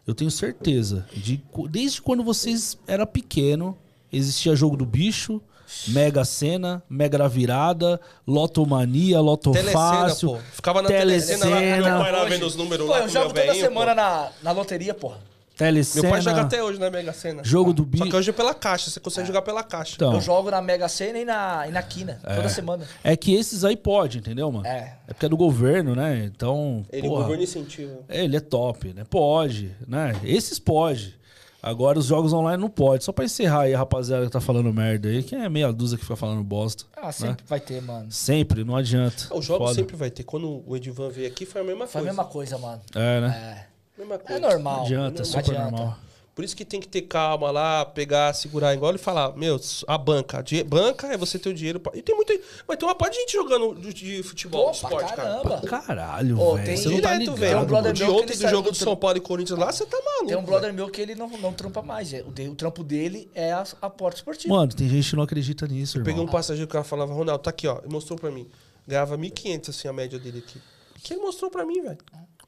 Eu 0.06 0.14
tenho 0.14 0.30
certeza, 0.30 1.04
de, 1.12 1.42
desde 1.68 2.00
quando 2.00 2.22
vocês 2.22 2.78
era 2.86 3.04
pequeno, 3.04 3.76
existia 4.12 4.54
jogo 4.54 4.76
do 4.76 4.86
bicho, 4.86 5.42
Mega 5.88 6.24
Sena, 6.24 6.80
Mega 6.88 7.18
da 7.18 7.26
Virada, 7.26 8.00
Lotomania, 8.24 9.18
Loto 9.18 9.50
Telecena, 9.50 9.72
Fácil. 9.72 10.28
pô. 10.34 10.38
Ficava 10.52 10.82
na 10.82 10.88
telecena 10.88 11.46
lá, 11.46 11.56
Telecena. 11.58 11.88
meu 11.90 11.98
pai 11.98 12.12
lá 12.12 12.24
vendo 12.26 12.46
os 12.46 12.54
números 12.54 12.86
Pô, 12.86 12.92
lá 12.92 13.00
eu 13.00 13.08
jogo 13.08 13.24
meu 13.24 13.34
toda 13.34 13.46
velhinho, 13.46 13.64
semana 13.64 13.90
pô. 13.90 14.00
na, 14.00 14.30
na 14.44 14.52
loteria, 14.52 14.94
porra. 14.94 15.18
Telecena. 15.60 16.02
Meu 16.02 16.10
pai 16.12 16.20
joga 16.22 16.40
até 16.40 16.62
hoje 16.62 16.80
na 16.80 16.90
Mega 16.90 17.12
Sena. 17.12 17.44
Jogo 17.44 17.72
do 17.74 17.82
Só 17.82 17.88
bicho. 17.88 18.04
que 18.08 18.16
hoje 18.16 18.30
é 18.30 18.32
pela 18.32 18.54
caixa, 18.54 18.90
você 18.90 18.98
consegue 18.98 19.26
jogar 19.26 19.42
pela 19.42 19.62
caixa. 19.62 19.92
Então, 19.94 20.14
Eu 20.14 20.20
jogo 20.20 20.50
na 20.50 20.62
Mega 20.62 20.88
Sena 20.88 21.18
e 21.18 21.24
na, 21.24 21.68
e 21.68 21.70
na 21.70 21.82
Quina, 21.82 22.18
toda 22.34 22.48
semana. 22.48 22.86
é 23.04 23.14
que 23.16 23.34
esses 23.34 23.62
aí 23.64 23.76
pode, 23.76 24.18
entendeu, 24.18 24.50
mano? 24.50 24.66
É. 24.66 24.96
É 25.06 25.12
porque 25.12 25.26
é 25.26 25.28
do 25.28 25.36
governo, 25.36 25.94
né? 25.94 26.24
Então, 26.24 26.82
Ele, 26.90 27.06
porra, 27.06 27.20
o 27.20 27.22
governo 27.24 27.42
incentiva. 27.44 27.98
ele 28.08 28.36
é 28.36 28.40
top, 28.40 28.94
né? 28.94 29.04
Pode, 29.08 29.70
né? 29.86 30.16
Esses 30.24 30.58
pode. 30.58 31.18
Agora 31.62 31.98
os 31.98 32.06
jogos 32.06 32.32
online 32.32 32.58
não 32.58 32.70
pode. 32.70 33.04
Só 33.04 33.12
pra 33.12 33.26
encerrar 33.26 33.62
aí 33.64 33.74
a 33.74 33.78
rapaziada 33.78 34.24
que 34.24 34.32
tá 34.32 34.40
falando 34.40 34.72
merda 34.72 35.10
aí, 35.10 35.22
que 35.22 35.34
é 35.34 35.46
meia 35.46 35.70
dúzia 35.70 35.98
que 35.98 36.04
fica 36.04 36.16
falando 36.16 36.42
bosta. 36.42 36.84
Ah, 36.96 37.12
sempre 37.12 37.44
vai 37.46 37.60
ter, 37.60 37.82
mano. 37.82 38.06
Sempre, 38.10 38.64
não 38.64 38.74
adianta. 38.74 39.24
Os 39.34 39.44
jogos 39.44 39.66
Foda. 39.68 39.74
sempre 39.74 39.94
vai 39.94 40.10
ter. 40.10 40.22
Quando 40.22 40.62
o 40.66 40.74
Edivan 40.74 41.10
veio 41.10 41.26
aqui, 41.28 41.44
foi 41.44 41.60
a 41.60 41.64
mesma 41.64 41.86
Foi 41.86 42.00
a 42.00 42.04
coisa. 42.04 42.06
mesma 42.06 42.24
coisa, 42.24 42.56
mano. 42.56 42.80
É, 42.94 43.20
né? 43.20 43.66
É. 43.66 43.69
Mesma 44.00 44.14
É 44.16 44.18
coisa. 44.18 44.40
normal. 44.40 44.76
Não 44.78 44.82
adianta, 44.84 45.16
é 45.16 45.18
Não 45.18 45.24
super 45.24 45.38
adianta. 45.40 45.70
normal. 45.70 45.98
Por 46.32 46.44
isso 46.44 46.56
que 46.56 46.64
tem 46.64 46.80
que 46.80 46.88
ter 46.88 47.02
calma 47.02 47.50
lá, 47.50 47.84
pegar, 47.84 48.32
segurar 48.32 48.72
igual 48.72 48.94
e 48.94 48.98
falar, 48.98 49.36
meu, 49.36 49.60
a 49.86 49.98
banca. 49.98 50.42
Banca 50.66 51.08
é 51.08 51.16
você 51.16 51.38
ter 51.38 51.50
o 51.50 51.54
dinheiro. 51.54 51.78
Pra... 51.78 51.92
E 51.94 52.00
tem 52.00 52.14
muita. 52.14 52.32
Mas 52.66 52.78
tem 52.78 52.88
uma 52.88 52.94
parte 52.94 53.14
de 53.14 53.20
gente 53.20 53.32
jogando 53.32 53.74
de, 53.74 53.92
de 53.92 54.22
futebol, 54.22 54.66
Pô, 54.66 54.70
esporte, 54.70 55.12
cara. 55.14 55.22
caramba. 55.42 55.60
Caralho, 55.66 56.40
Ô, 56.40 56.54
velho. 56.54 56.64
tem 56.66 56.76
Você 56.78 56.84
tá 56.84 56.94
Direto, 57.14 57.18
ligado. 57.18 57.36
velho. 57.36 57.58
um 57.58 57.64
brother 57.66 57.90
O 57.90 57.94
de 57.94 58.04
ontem 58.04 58.36
do 58.38 58.48
jogo 58.48 58.70
do 58.70 58.76
São 58.76 58.96
Paulo 58.96 59.18
e 59.18 59.20
Corinthians 59.20 59.58
lá, 59.58 59.70
você 59.70 59.84
tá 59.84 59.98
maluco. 60.02 60.26
Tem 60.28 60.36
um 60.36 60.38
velho. 60.38 60.46
brother 60.46 60.72
meu 60.72 60.88
que 60.88 61.00
ele 61.02 61.14
não, 61.14 61.28
não 61.28 61.52
trampa 61.52 61.82
mais. 61.82 62.14
é. 62.14 62.22
O, 62.22 62.30
de- 62.30 62.48
o 62.48 62.54
trampo 62.54 62.82
dele 62.84 63.28
é 63.34 63.52
a, 63.52 63.64
a 63.82 63.90
porta 63.90 64.16
esportiva. 64.18 64.54
Mano, 64.54 64.72
tem 64.72 64.88
gente 64.88 65.10
que 65.10 65.16
não 65.16 65.24
acredita 65.24 65.66
nisso, 65.66 65.98
irmão. 65.98 66.06
Peguei 66.06 66.22
um 66.22 66.28
passageiro 66.28 66.66
que 66.66 66.72
cara 66.72 66.84
falava, 66.84 67.12
Ronaldo, 67.12 67.42
tá 67.42 67.50
aqui, 67.50 67.66
ó. 67.66 67.80
Ele 67.84 67.92
mostrou 67.92 68.18
pra 68.18 68.30
mim. 68.30 68.48
Ganhava 68.88 69.18
1.500, 69.18 69.68
assim, 69.68 69.88
a 69.88 69.92
média 69.92 70.18
dele 70.18 70.38
aqui. 70.38 70.58
Que 71.02 71.12
ele 71.14 71.20
mostrou 71.20 71.50
pra 71.50 71.66
mim, 71.66 71.82
velho. 71.82 71.98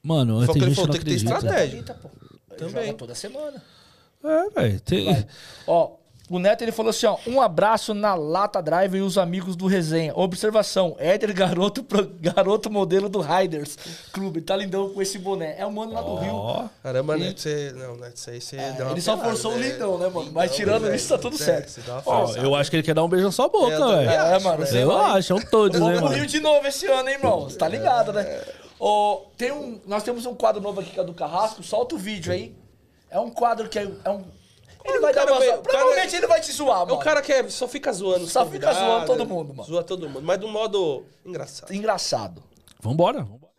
Mano, 0.03 0.45
Só 0.45 0.53
que 0.53 0.59
tem 0.59 0.61
ele 0.63 0.75
gente 0.75 0.75
que 0.75 0.75
falou, 0.75 0.87
não 0.87 0.91
tem 0.93 0.99
que 0.99 1.05
ter 1.05 1.27
acredita. 1.27 1.33
estratégia. 1.35 1.79
Acredita, 1.79 1.93
pô. 1.95 2.09
Ele 2.51 2.59
Também. 2.59 2.85
joga 2.87 2.97
toda 2.97 3.15
semana. 3.15 3.63
É, 4.23 4.49
velho. 4.61 4.79
Tem... 4.81 5.25
Ó, 5.65 5.91
O 6.29 6.39
Neto 6.39 6.61
ele 6.61 6.71
falou 6.71 6.89
assim: 6.91 7.05
ó, 7.05 7.17
um 7.27 7.41
abraço 7.41 7.93
na 7.93 8.15
Lata 8.15 8.61
Drive 8.61 8.95
e 8.95 9.01
os 9.01 9.17
amigos 9.17 9.55
do 9.55 9.67
Resenha. 9.67 10.13
Observação: 10.15 10.95
Éder, 10.99 11.33
garoto, 11.33 11.83
pro- 11.83 12.09
garoto 12.19 12.69
modelo 12.71 13.09
do 13.09 13.19
Riders 13.21 13.77
Clube. 14.13 14.39
Tá 14.41 14.55
lindão 14.55 14.89
com 14.89 15.01
esse 15.01 15.17
boné. 15.19 15.55
É 15.57 15.65
o 15.65 15.71
mano 15.71 15.91
lá 15.93 16.01
do 16.01 16.15
Rio. 16.15 16.33
Ó, 16.33 16.65
Caramba, 16.81 17.17
Neto, 17.17 17.41
você. 17.41 17.73
Não, 17.75 17.97
Neto, 17.97 18.15
isso 18.15 18.29
aí 18.29 18.39
você. 18.41 18.55
É, 18.55 18.71
deu 18.71 18.85
uma 18.85 18.91
ele 18.93 19.01
só 19.01 19.11
pelada, 19.17 19.29
forçou 19.31 19.51
o 19.53 19.57
né? 19.57 19.67
lindão, 19.69 19.97
né, 19.97 20.07
mano? 20.09 20.31
Mas 20.31 20.55
tirando 20.55 20.83
velho, 20.83 20.95
isso, 20.95 21.09
tá 21.09 21.17
tudo 21.17 21.35
é, 21.35 21.39
certo. 21.39 21.67
você 21.69 21.81
dá 21.81 21.93
uma 21.93 22.01
ó, 22.05 22.25
forçada. 22.25 22.45
eu 22.47 22.55
acho 22.55 22.69
que 22.69 22.75
ele 22.77 22.83
quer 22.83 22.95
dar 22.95 23.03
um 23.03 23.09
beijo 23.09 23.25
na 23.25 23.31
sua 23.31 23.49
boca, 23.49 23.71
É, 23.71 23.75
eu 23.75 23.79
também 23.79 24.05
velho. 24.05 24.21
É, 24.21 24.39
mano, 24.39 24.65
velho. 24.65 24.77
Eu 24.79 24.97
acho, 24.97 25.27
são 25.27 25.41
todos, 25.41 25.79
né, 25.79 25.85
Vamos 25.85 25.99
pro 25.99 26.09
mano? 26.09 26.17
Rio 26.17 26.25
de 26.27 26.39
novo 26.39 26.65
esse 26.67 26.85
ano, 26.87 27.09
hein, 27.09 27.15
irmão? 27.15 27.41
Você 27.41 27.57
tá 27.57 27.67
ligado, 27.67 28.13
né? 28.13 28.41
Ô, 28.85 29.27
tem 29.37 29.49
um, 29.49 29.79
nós 29.85 30.03
temos 30.03 30.25
um 30.25 30.35
quadro 30.35 30.61
novo 30.61 30.81
aqui 30.81 30.91
que 30.91 30.99
é 30.99 31.03
do 31.05 31.13
Carrasco. 31.13 31.63
Solta 31.63 31.95
o 31.95 31.97
vídeo 31.97 32.33
aí. 32.33 32.53
É 33.09 33.17
um 33.17 33.29
quadro 33.29 33.69
que 33.69 33.79
é, 33.79 33.83
é 34.03 34.09
um. 34.09 34.25
Ele 34.83 34.99
vai 34.99 35.13
o 35.13 35.15
dar 35.15 35.25
uma 35.25 35.39
veio- 35.39 35.51
zoa- 35.51 35.59
o 35.61 35.63
cara- 35.63 35.77
Provavelmente 35.77 36.15
ele 36.17 36.27
vai 36.27 36.41
te 36.41 36.51
zoar, 36.51 36.81
É 36.81 36.85
mano. 36.87 36.95
o 36.95 36.99
cara 36.99 37.21
que 37.21 37.31
é- 37.31 37.47
só 37.49 37.65
fica 37.65 37.93
zoando. 37.93 38.27
Só 38.27 38.45
fica 38.45 38.73
zoando 38.73 39.05
todo 39.05 39.25
mundo, 39.25 39.53
mano. 39.53 39.63
Zoa 39.69 39.83
todo 39.85 40.09
mundo, 40.09 40.23
mas 40.25 40.37
de 40.37 40.45
um 40.45 40.51
modo 40.51 41.05
engraçado. 41.25 41.73
Engraçado. 41.73 42.43
Vambora. 42.81 43.19
vambora. 43.23 43.53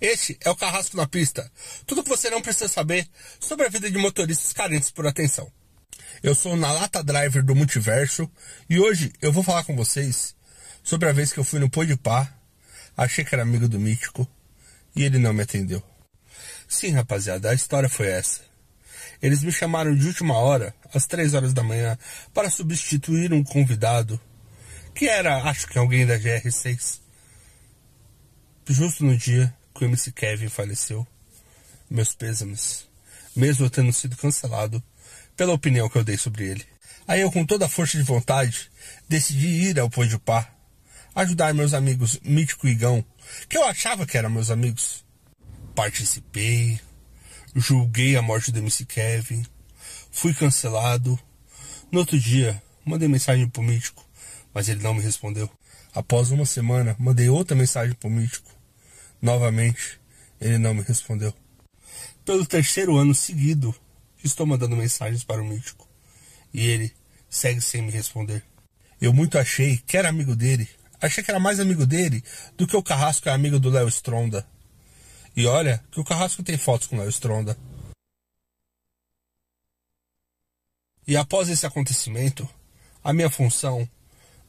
Este 0.00 0.36
é 0.44 0.50
o 0.50 0.56
Carrasco 0.56 0.96
na 0.96 1.06
Pista. 1.06 1.50
Tudo 1.86 2.02
que 2.02 2.08
você 2.10 2.28
não 2.28 2.42
precisa 2.42 2.68
saber 2.68 3.08
sobre 3.40 3.66
a 3.66 3.70
vida 3.70 3.90
de 3.90 3.96
motoristas 3.98 4.52
carentes 4.52 4.90
por 4.90 5.06
atenção. 5.06 5.50
Eu 6.24 6.34
sou 6.34 6.54
o 6.54 6.56
Nalata 6.56 7.04
Driver 7.04 7.44
do 7.44 7.54
Multiverso 7.54 8.26
e 8.70 8.80
hoje 8.80 9.12
eu 9.20 9.30
vou 9.30 9.42
falar 9.42 9.62
com 9.62 9.76
vocês 9.76 10.34
sobre 10.82 11.06
a 11.06 11.12
vez 11.12 11.34
que 11.34 11.38
eu 11.38 11.44
fui 11.44 11.60
no 11.60 11.68
Podpah, 11.68 12.34
achei 12.96 13.22
que 13.22 13.34
era 13.34 13.42
amigo 13.42 13.68
do 13.68 13.78
Mítico 13.78 14.26
e 14.96 15.04
ele 15.04 15.18
não 15.18 15.34
me 15.34 15.42
atendeu. 15.42 15.82
Sim, 16.66 16.92
rapaziada, 16.92 17.50
a 17.50 17.54
história 17.54 17.90
foi 17.90 18.06
essa. 18.06 18.40
Eles 19.20 19.42
me 19.42 19.52
chamaram 19.52 19.94
de 19.94 20.06
última 20.06 20.38
hora, 20.38 20.74
às 20.94 21.06
três 21.06 21.34
horas 21.34 21.52
da 21.52 21.62
manhã, 21.62 21.98
para 22.32 22.48
substituir 22.48 23.30
um 23.34 23.44
convidado 23.44 24.18
que 24.94 25.06
era, 25.06 25.42
acho 25.42 25.66
que 25.66 25.76
alguém 25.76 26.06
da 26.06 26.18
GR6 26.18 27.00
justo 28.66 29.04
no 29.04 29.14
dia 29.14 29.54
que 29.74 29.84
o 29.84 29.86
MC 29.86 30.10
Kevin 30.10 30.48
faleceu. 30.48 31.06
Meus 31.90 32.14
pêsames, 32.14 32.88
mesmo 33.36 33.66
eu 33.66 33.68
tendo 33.68 33.92
sido 33.92 34.16
cancelado 34.16 34.82
pela 35.36 35.52
opinião 35.52 35.88
que 35.88 35.96
eu 35.96 36.04
dei 36.04 36.16
sobre 36.16 36.46
ele. 36.46 36.66
Aí 37.06 37.20
eu, 37.20 37.30
com 37.30 37.44
toda 37.44 37.66
a 37.66 37.68
força 37.68 37.98
de 37.98 38.02
vontade, 38.02 38.70
decidi 39.08 39.46
ir 39.46 39.78
ao 39.78 39.90
Podpah, 39.90 40.48
ajudar 41.14 41.52
meus 41.52 41.74
amigos 41.74 42.18
Mítico 42.24 42.66
e 42.66 42.70
Igão, 42.70 43.04
que 43.48 43.56
eu 43.56 43.64
achava 43.64 44.06
que 44.06 44.16
eram 44.16 44.30
meus 44.30 44.50
amigos. 44.50 45.04
Participei, 45.74 46.80
julguei 47.54 48.16
a 48.16 48.22
morte 48.22 48.50
do 48.50 48.58
MC 48.58 48.84
Kevin, 48.86 49.44
fui 50.10 50.32
cancelado. 50.32 51.18
No 51.90 52.00
outro 52.00 52.18
dia, 52.18 52.62
mandei 52.84 53.08
mensagem 53.08 53.48
pro 53.48 53.62
Mítico, 53.62 54.06
mas 54.52 54.68
ele 54.68 54.82
não 54.82 54.94
me 54.94 55.02
respondeu. 55.02 55.50
Após 55.94 56.30
uma 56.30 56.46
semana, 56.46 56.96
mandei 56.98 57.28
outra 57.28 57.56
mensagem 57.56 57.94
pro 57.94 58.10
Mítico. 58.10 58.50
Novamente, 59.20 60.00
ele 60.40 60.58
não 60.58 60.74
me 60.74 60.82
respondeu. 60.82 61.32
Pelo 62.24 62.46
terceiro 62.46 62.96
ano 62.96 63.14
seguido, 63.14 63.74
estou 64.24 64.46
mandando 64.46 64.76
mensagens 64.76 65.22
para 65.22 65.42
o 65.42 65.44
Mítico. 65.44 65.88
E 66.52 66.66
ele 66.66 66.92
segue 67.28 67.60
sem 67.60 67.82
me 67.82 67.90
responder. 67.90 68.44
Eu 69.00 69.12
muito 69.12 69.38
achei 69.38 69.76
que 69.78 69.96
era 69.96 70.08
amigo 70.08 70.34
dele. 70.34 70.68
Achei 71.00 71.22
que 71.22 71.30
era 71.30 71.40
mais 71.40 71.60
amigo 71.60 71.84
dele 71.84 72.24
do 72.56 72.66
que 72.66 72.76
o 72.76 72.82
Carrasco 72.82 73.28
é 73.28 73.32
amigo 73.32 73.58
do 73.58 73.70
Léo 73.70 73.88
Stronda. 73.88 74.46
E 75.36 75.46
olha 75.46 75.84
que 75.90 76.00
o 76.00 76.04
Carrasco 76.04 76.42
tem 76.42 76.56
fotos 76.56 76.86
com 76.86 76.96
o 76.96 77.00
Léo 77.00 77.10
Stronda. 77.10 77.58
E 81.06 81.16
após 81.16 81.50
esse 81.50 81.66
acontecimento, 81.66 82.48
a 83.02 83.12
minha 83.12 83.28
função 83.28 83.86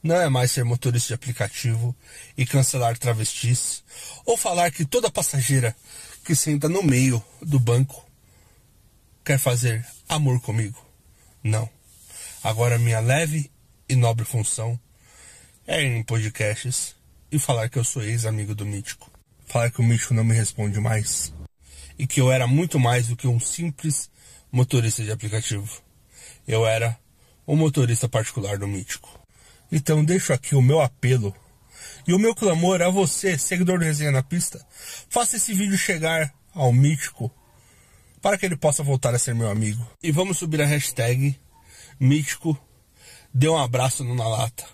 não 0.02 0.16
é 0.16 0.28
mais 0.28 0.52
ser 0.52 0.64
motorista 0.64 1.08
de 1.08 1.14
aplicativo 1.14 1.94
e 2.38 2.46
cancelar 2.46 2.96
travestis 2.96 3.82
ou 4.24 4.36
falar 4.36 4.70
que 4.70 4.84
toda 4.84 5.10
passageira 5.10 5.76
que 6.24 6.34
senta 6.34 6.68
no 6.68 6.82
meio 6.82 7.22
do 7.42 7.58
banco 7.58 8.05
quer 9.26 9.38
fazer 9.40 9.84
amor 10.08 10.40
comigo. 10.40 10.80
Não. 11.42 11.68
Agora 12.44 12.78
minha 12.78 13.00
leve 13.00 13.50
e 13.88 13.96
nobre 13.96 14.24
função 14.24 14.78
é 15.66 15.82
ir 15.82 15.96
em 15.96 16.02
podcasts 16.04 16.94
e 17.32 17.36
falar 17.36 17.68
que 17.68 17.76
eu 17.76 17.82
sou 17.82 18.04
ex-amigo 18.04 18.54
do 18.54 18.64
Mítico. 18.64 19.10
Falar 19.44 19.72
que 19.72 19.80
o 19.80 19.84
Mítico 19.84 20.14
não 20.14 20.22
me 20.22 20.32
responde 20.32 20.78
mais 20.78 21.34
e 21.98 22.06
que 22.06 22.20
eu 22.20 22.30
era 22.30 22.46
muito 22.46 22.78
mais 22.78 23.08
do 23.08 23.16
que 23.16 23.26
um 23.26 23.40
simples 23.40 24.08
motorista 24.52 25.02
de 25.02 25.10
aplicativo. 25.10 25.82
Eu 26.46 26.64
era 26.64 26.96
o 27.44 27.56
motorista 27.56 28.08
particular 28.08 28.58
do 28.58 28.68
Mítico. 28.68 29.20
Então 29.72 30.04
deixo 30.04 30.32
aqui 30.32 30.54
o 30.54 30.62
meu 30.62 30.80
apelo 30.80 31.34
e 32.06 32.14
o 32.14 32.18
meu 32.18 32.32
clamor 32.32 32.80
a 32.80 32.90
você, 32.90 33.36
seguidor 33.36 33.80
do 33.80 33.84
Resenha 33.84 34.12
na 34.12 34.22
Pista. 34.22 34.64
Faça 35.10 35.36
esse 35.36 35.52
vídeo 35.52 35.76
chegar 35.76 36.32
ao 36.54 36.72
Mítico 36.72 37.34
para 38.26 38.36
que 38.36 38.44
ele 38.44 38.56
possa 38.56 38.82
voltar 38.82 39.14
a 39.14 39.20
ser 39.20 39.36
meu 39.36 39.48
amigo. 39.48 39.88
E 40.02 40.10
vamos 40.10 40.38
subir 40.38 40.60
a 40.60 40.66
hashtag 40.66 41.38
Mítico 42.00 42.58
dê 43.32 43.48
um 43.48 43.56
abraço 43.56 44.02
no 44.02 44.16
Nalata. 44.16 44.64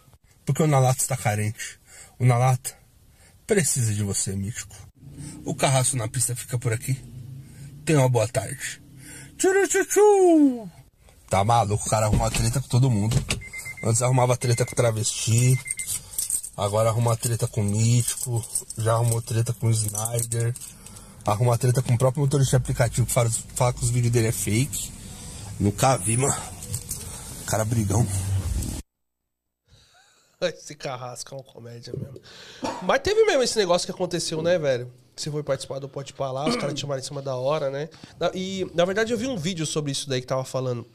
Porque 0.47 0.63
o 0.63 0.67
Nalata 0.67 1.03
está 1.03 1.19
carente. 1.19 1.79
O 2.19 2.25
Nalata 2.25 2.75
precisa 3.47 3.93
de 3.93 4.03
você, 4.03 4.35
Mítico. 4.35 4.75
O 5.45 5.55
carrasco 5.55 5.99
na 5.99 6.09
pista 6.09 6.35
fica 6.35 6.59
por 6.59 6.73
aqui. 6.73 6.99
Tenha 7.85 7.99
uma 7.99 8.09
boa 8.09 8.27
tarde. 8.27 8.81
Tchuru, 9.37 9.69
tchu, 9.69 9.85
tchu. 9.85 10.71
Tá 11.29 11.45
maluco, 11.45 11.87
o 11.87 11.91
cara 11.91 12.07
arruma 12.07 12.31
treta 12.31 12.59
com 12.59 12.69
todo 12.69 12.91
mundo. 12.91 13.15
Antes 13.85 14.01
arrumava 14.01 14.35
treta 14.35 14.65
com 14.65 14.75
travesti. 14.75 15.61
Agora 16.57 16.89
arruma 16.89 17.19
treta 17.19 17.47
com 17.47 17.63
mítico. 17.63 18.43
Já 18.79 18.95
arrumou 18.95 19.21
treta 19.21 19.53
com 19.53 19.71
Snyder. 19.71 20.55
Arruma 21.25 21.57
treta 21.57 21.83
com 21.83 21.95
o 21.95 21.99
próprio 21.99 22.23
motorista 22.23 22.57
de 22.59 22.63
aplicativo 22.63 23.07
que 23.07 23.13
fala, 23.13 23.31
fala 23.55 23.73
que 23.73 23.83
os 23.83 23.91
vídeos 23.91 24.13
dele 24.13 24.29
é 24.29 24.33
fake. 24.33 24.93
Nunca 25.61 25.97
vi, 25.97 26.17
mano. 26.17 26.35
Cara 27.47 27.65
brigão. 27.65 28.07
Esse 30.43 30.75
carrasco 30.75 31.35
é 31.35 31.39
uma 31.39 31.45
comédia 31.45 31.93
mesmo. 31.97 32.21
Mas 32.83 33.01
teve 33.01 33.25
mesmo 33.25 33.43
esse 33.43 33.57
negócio 33.57 33.87
que 33.87 33.93
aconteceu, 33.93 34.43
né, 34.43 34.59
velho? 34.59 34.91
Você 35.15 35.31
foi 35.31 35.43
participar 35.43 35.79
do 35.79 35.89
Pode 35.89 36.15
lá, 36.19 36.49
os 36.49 36.57
caras 36.57 36.75
te 36.75 36.81
chamaram 36.81 37.01
em 37.01 37.05
cima 37.05 37.23
da 37.23 37.37
hora, 37.37 37.71
né? 37.71 37.89
E, 38.35 38.67
na 38.75 38.85
verdade, 38.85 39.13
eu 39.13 39.19
vi 39.19 39.27
um 39.27 39.37
vídeo 39.37 39.65
sobre 39.65 39.93
isso 39.93 40.09
daí 40.09 40.21
que 40.21 40.27
tava 40.27 40.45
falando. 40.45 40.87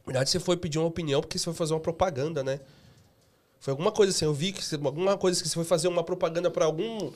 Na 0.00 0.06
verdade, 0.06 0.30
você 0.30 0.40
foi 0.40 0.56
pedir 0.56 0.78
uma 0.78 0.88
opinião 0.88 1.20
porque 1.20 1.38
você 1.38 1.44
foi 1.44 1.54
fazer 1.54 1.74
uma 1.74 1.80
propaganda, 1.80 2.42
né? 2.42 2.58
Foi 3.60 3.72
alguma 3.72 3.92
coisa 3.92 4.10
assim, 4.10 4.24
eu 4.24 4.32
vi 4.32 4.52
que 4.52 4.64
você, 4.64 4.76
alguma 4.76 5.18
coisa 5.18 5.40
que 5.40 5.48
você 5.48 5.54
foi 5.54 5.64
fazer 5.64 5.86
uma 5.86 6.02
propaganda 6.02 6.50
pra 6.50 6.64
algum. 6.64 7.12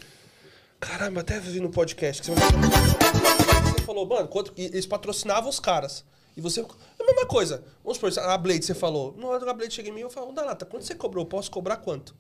Caramba, 0.85 1.23
até 1.23 1.41
vi 1.41 1.61
no 1.61 1.71
podcast 1.71 2.23
que 2.23 2.31
você, 2.31 2.41
você 2.41 3.85
falou, 3.85 4.07
mano, 4.07 4.29
quanto... 4.29 4.53
eles 4.57 4.87
patrocinavam 4.87 5.49
os 5.49 5.59
caras. 5.59 6.05
E 6.37 6.41
você. 6.41 6.61
É 6.61 7.03
a 7.03 7.07
mesma 7.07 7.27
coisa. 7.27 7.65
Vamos 7.83 7.97
supor, 7.97 8.13
a 8.19 8.39
Blade, 8.39 8.65
você 8.65 8.75
falou. 8.75 9.15
Não, 9.17 9.33
a 9.33 9.55
Blade 9.55 9.73
chega 9.73 9.89
em 9.89 9.93
mim 9.93 10.01
eu 10.01 10.11
falo, 10.11 10.33
Dalata, 10.33 10.67
quanto 10.67 10.85
você 10.85 10.95
cobrou? 10.95 11.25
Eu 11.25 11.29
posso 11.29 11.51
cobrar 11.51 11.77
quanto? 11.77 12.15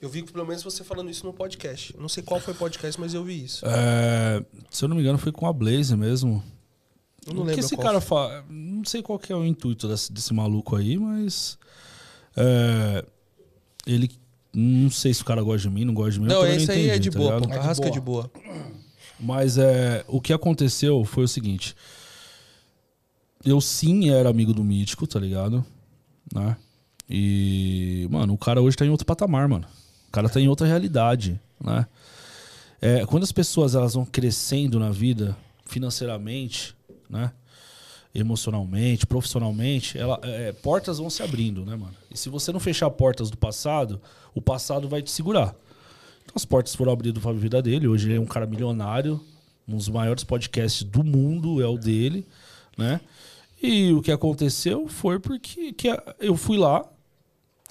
Eu 0.00 0.08
vi 0.08 0.22
que 0.22 0.32
pelo 0.32 0.46
menos 0.46 0.62
você 0.62 0.84
falando 0.84 1.10
isso 1.10 1.26
no 1.26 1.32
podcast. 1.32 1.96
Não 1.98 2.08
sei 2.08 2.22
qual 2.22 2.40
foi 2.40 2.54
o 2.54 2.56
podcast, 2.56 3.00
mas 3.00 3.14
eu 3.14 3.24
vi 3.24 3.44
isso. 3.44 3.64
É, 3.66 4.44
se 4.70 4.84
eu 4.84 4.88
não 4.88 4.96
me 4.96 5.02
engano, 5.02 5.18
foi 5.18 5.32
com 5.32 5.46
a 5.46 5.52
Blaze 5.52 5.96
mesmo. 5.96 6.42
Eu 7.26 7.34
não 7.34 7.42
o 7.42 7.44
que 7.44 7.50
lembro 7.50 7.64
esse 7.64 7.76
qual 7.76 7.86
cara 7.86 8.00
fala. 8.00 8.44
Não 8.48 8.84
sei 8.84 9.02
qual 9.02 9.18
que 9.18 9.32
é 9.32 9.36
o 9.36 9.44
intuito 9.44 9.88
desse, 9.88 10.12
desse 10.12 10.32
maluco 10.32 10.76
aí, 10.76 10.98
mas. 10.98 11.58
é, 12.36 13.04
ele. 13.86 14.23
Não 14.54 14.88
sei 14.90 15.12
se 15.12 15.22
o 15.22 15.24
cara 15.24 15.42
gosta 15.42 15.68
de 15.68 15.74
mim, 15.74 15.84
não 15.84 15.92
gosta 15.92 16.12
de 16.12 16.20
mim. 16.20 16.26
Não, 16.26 16.46
esse 16.46 16.70
aí 16.70 16.82
é 16.82 16.94
entendi, 16.94 17.00
de 17.00 17.10
tá 17.10 17.18
boa, 17.18 17.40
pô. 17.40 17.48
Carrasco 17.48 17.84
é 17.84 17.90
de 17.90 18.00
boa. 18.00 18.30
Mas 19.18 19.58
é, 19.58 20.04
o 20.06 20.20
que 20.20 20.32
aconteceu 20.32 21.04
foi 21.04 21.24
o 21.24 21.28
seguinte. 21.28 21.74
Eu 23.44 23.60
sim 23.60 24.10
era 24.10 24.28
amigo 24.28 24.54
do 24.54 24.62
Mítico, 24.62 25.06
tá 25.06 25.18
ligado? 25.18 25.64
Né? 26.32 26.56
E, 27.08 28.06
mano, 28.10 28.32
o 28.32 28.38
cara 28.38 28.62
hoje 28.62 28.76
tá 28.76 28.86
em 28.86 28.90
outro 28.90 29.04
patamar, 29.04 29.48
mano. 29.48 29.66
O 30.08 30.12
cara 30.12 30.28
tá 30.28 30.40
em 30.40 30.48
outra 30.48 30.66
realidade, 30.66 31.40
né? 31.62 31.86
É, 32.80 33.04
quando 33.06 33.22
as 33.22 33.32
pessoas 33.32 33.74
elas 33.74 33.94
vão 33.94 34.04
crescendo 34.04 34.78
na 34.78 34.90
vida, 34.90 35.36
financeiramente, 35.64 36.74
né? 37.08 37.32
Emocionalmente, 38.14 39.06
profissionalmente, 39.06 39.98
ela, 39.98 40.20
é, 40.22 40.52
portas 40.52 40.98
vão 40.98 41.10
se 41.10 41.22
abrindo, 41.22 41.64
né, 41.64 41.74
mano? 41.74 41.94
E 42.10 42.16
se 42.16 42.28
você 42.28 42.52
não 42.52 42.60
fechar 42.60 42.88
portas 42.90 43.28
do 43.30 43.36
passado, 43.36 44.00
o 44.34 44.40
passado 44.40 44.88
vai 44.88 45.02
te 45.02 45.10
segurar. 45.10 45.54
Então, 46.22 46.34
as 46.34 46.44
portas 46.44 46.74
foram 46.74 46.92
abridas 46.92 47.22
para 47.22 47.32
a 47.32 47.34
vida 47.34 47.62
dele. 47.62 47.86
Hoje 47.86 48.08
ele 48.08 48.16
é 48.16 48.20
um 48.20 48.26
cara 48.26 48.46
milionário. 48.46 49.20
Um 49.66 49.76
dos 49.76 49.88
maiores 49.88 50.24
podcasts 50.24 50.82
do 50.82 51.02
mundo 51.02 51.62
é 51.62 51.66
o 51.66 51.78
dele, 51.78 52.26
né? 52.76 53.00
E 53.62 53.92
o 53.92 54.02
que 54.02 54.12
aconteceu 54.12 54.86
foi 54.88 55.18
porque 55.18 55.72
que 55.72 55.88
eu 56.20 56.36
fui 56.36 56.58
lá, 56.58 56.84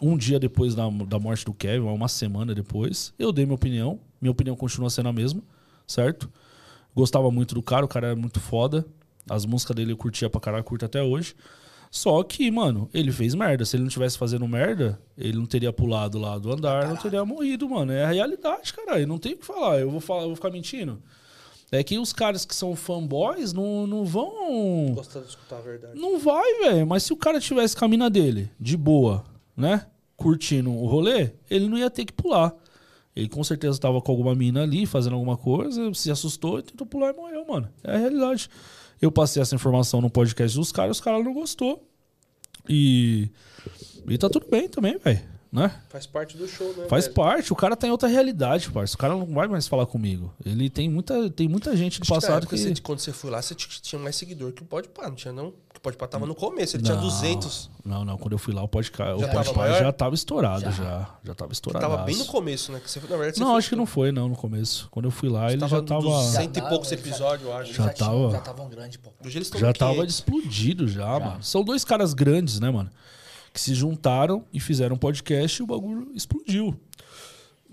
um 0.02 0.18
dia 0.18 0.40
depois 0.40 0.74
da, 0.74 0.90
da 0.90 1.20
morte 1.20 1.46
do 1.46 1.54
Kevin, 1.54 1.86
uma 1.86 2.08
semana 2.08 2.56
depois. 2.56 3.14
Eu 3.20 3.32
dei 3.32 3.46
minha 3.46 3.56
opinião. 3.56 4.00
Minha 4.20 4.32
opinião 4.32 4.56
continua 4.56 4.90
sendo 4.90 5.10
a 5.10 5.14
mesma, 5.14 5.42
certo? 5.86 6.32
Gostava 6.96 7.30
muito 7.30 7.54
do 7.54 7.62
cara, 7.62 7.86
o 7.86 7.88
cara 7.88 8.08
era 8.08 8.16
muito 8.16 8.40
foda. 8.40 8.86
As 9.30 9.46
músicas 9.46 9.76
dele 9.76 9.92
eu 9.92 9.98
curtia 9.98 10.30
pra 10.30 10.42
caralho, 10.42 10.64
curto 10.64 10.86
até 10.86 11.02
hoje. 11.02 11.36
Só 11.94 12.24
que, 12.24 12.50
mano, 12.50 12.90
ele 12.92 13.12
fez 13.12 13.36
merda. 13.36 13.64
Se 13.64 13.76
ele 13.76 13.84
não 13.84 13.90
tivesse 13.90 14.18
fazendo 14.18 14.48
merda, 14.48 15.00
ele 15.16 15.38
não 15.38 15.46
teria 15.46 15.72
pulado 15.72 16.18
lá 16.18 16.40
do 16.40 16.52
andar, 16.52 16.88
não 16.88 16.96
teria 16.96 17.24
morrido, 17.24 17.70
mano. 17.70 17.92
É 17.92 18.04
a 18.04 18.12
realidade, 18.12 18.74
caralho. 18.74 19.06
Não 19.06 19.20
tem 19.20 19.34
o 19.34 19.38
que 19.38 19.46
falar. 19.46 19.80
Eu 19.80 19.92
vou, 19.92 20.00
falar, 20.00 20.24
eu 20.24 20.30
vou 20.30 20.36
ficar 20.36 20.50
mentindo. 20.50 21.00
É 21.72 21.84
que 21.84 22.00
os 22.00 22.12
caras 22.12 22.46
que 22.46 22.56
são 22.56 22.76
fanboys 22.76 23.54
não, 23.54 23.86
não 23.86 24.04
vão. 24.04 24.94
Gostando 24.96 25.26
de 25.26 25.34
escutar 25.34 25.58
a 25.58 25.62
verdade. 25.62 26.00
Não 26.00 26.18
vai, 26.18 26.62
velho. 26.64 26.88
Mas 26.88 27.04
se 27.04 27.14
o 27.14 27.16
cara 27.16 27.40
tivesse 27.40 27.78
com 27.78 27.86
a 27.86 27.88
mina 27.88 28.10
dele, 28.10 28.50
de 28.60 28.76
boa, 28.76 29.24
né? 29.56 29.86
Curtindo 30.18 30.72
o 30.72 30.88
rolê, 30.88 31.34
ele 31.48 31.70
não 31.70 31.78
ia 31.78 31.92
ter 31.92 32.06
que 32.06 32.14
pular. 32.14 32.56
Ele 33.16 33.30
com 33.30 33.44
certeza 33.44 33.80
tava 33.80 34.02
com 34.02 34.12
alguma 34.12 34.34
mina 34.34 34.64
ali, 34.64 34.88
fazendo 34.88 35.14
alguma 35.14 35.38
coisa, 35.38 35.94
se 35.94 36.10
assustou 36.10 36.58
e 36.58 36.64
tentou 36.64 36.88
pular 36.88 37.14
e 37.14 37.16
morreu, 37.16 37.46
mano. 37.48 37.70
É 37.84 37.94
a 37.94 38.00
realidade. 38.00 38.50
Eu 39.02 39.12
passei 39.12 39.42
essa 39.42 39.56
informação 39.56 40.02
no 40.02 40.10
podcast 40.10 40.58
dos 40.58 40.72
caras, 40.72 40.98
os 40.98 41.02
caras 41.02 41.24
não 41.24 41.34
gostou. 41.34 41.88
E. 42.68 43.30
E 44.08 44.18
tá 44.18 44.30
tudo 44.30 44.48
bem 44.50 44.68
também, 44.68 44.98
velho. 44.98 45.33
Né? 45.54 45.72
Faz 45.88 46.08
parte 46.08 46.36
do 46.36 46.48
show, 46.48 46.74
né? 46.76 46.88
Faz 46.90 47.04
velho? 47.06 47.14
parte, 47.16 47.54
o 47.54 47.56
cara 47.56 47.76
tá 47.76 47.86
em 47.86 47.92
outra 47.92 48.10
realidade, 48.10 48.72
parça. 48.72 48.96
O 48.96 48.98
cara 48.98 49.14
não 49.14 49.24
vai 49.28 49.48
mais 49.48 49.68
falar 49.68 49.86
comigo. 49.86 50.34
Ele 50.44 50.68
tem 50.68 50.90
muita, 50.90 51.30
tem 51.30 51.48
muita 51.48 51.78
gente 51.78 52.00
do 52.00 52.08
passado 52.08 52.48
que. 52.48 52.58
você- 52.58 52.74
quando 52.82 52.98
você 52.98 53.14
foi 53.14 53.30
lá, 53.30 53.40
você 53.40 53.54
tinha 53.54 54.02
mais 54.02 54.16
seguidor 54.16 54.52
que 54.52 54.64
o 54.64 54.66
Pode 54.66 54.88
Pá, 54.90 55.04
não 55.08 55.14
tinha 55.16 55.32
não? 55.32 55.52
Que 55.72 55.78
o 55.78 55.82
Pode 55.82 55.96
Pá 55.96 56.08
tava 56.08 56.26
no 56.26 56.34
começo, 56.34 56.76
ele 56.76 56.82
tinha 56.82 56.96
Não, 56.96 57.04
200. 57.04 57.70
Não, 57.86 58.04
não. 58.04 58.18
Quando 58.18 58.32
eu 58.32 58.40
fui 58.40 58.52
lá, 58.52 58.62
o 58.62 58.66
Já 58.66 58.68
tava 58.68 58.74
podcast 58.74 59.56
maior? 59.56 59.80
já 59.80 59.92
tava 59.94 60.16
estourado, 60.16 60.72
já. 60.72 61.10
Já, 61.24 61.36
tava 61.36 61.54
estourado. 61.54 61.86
Tava 61.86 61.98
bem 62.04 62.16
no 62.16 62.26
começo, 62.26 62.72
né? 62.72 62.80
Que 62.84 62.90
você, 62.90 63.00
na 63.02 63.06
verdade, 63.16 63.38
você 63.38 63.44
Não, 63.44 63.56
acho 63.56 63.70
que 63.70 63.76
não 63.76 63.86
foi, 63.86 64.12
não, 64.12 64.28
no 64.30 64.36
começo. 64.36 64.88
Quando 64.90 65.06
eu 65.06 65.12
fui 65.12 65.30
lá, 65.30 65.52
ele 65.52 65.60
tava 65.60 65.76
já 65.76 65.84
tava. 65.84 66.02
Já 66.10 66.20
Cento 66.32 66.50
e 66.50 66.54
tava, 66.62 66.70
poucos 66.70 66.90
já- 66.90 66.96
episódios, 66.96 67.48
eu 67.48 67.56
acho. 67.56 67.74
Já 67.74 67.84
já 67.86 67.94
tava. 67.94 68.32
Já 68.32 68.38
estavam 68.40 68.68
grandes, 68.70 68.98
pô. 68.98 69.12
Hoje 69.24 69.38
eles 69.38 69.48
estão 69.50 69.60
Já 69.62 69.72
tava 69.72 69.94
500. 69.94 70.16
explodido 70.16 70.88
já, 70.88 71.20
mano. 71.20 71.44
São 71.44 71.64
dois 71.64 71.86
caras 71.86 72.16
grandes, 72.16 72.60
né, 72.60 72.72
mano? 72.72 72.90
Que 73.54 73.62
se 73.62 73.76
juntaram 73.76 74.44
e 74.52 74.60
fizeram 74.60 74.96
um 74.96 75.00
podcast 75.00 75.62
e 75.62 75.64
o 75.64 75.68
bagulho 75.68 76.12
explodiu. 76.16 76.76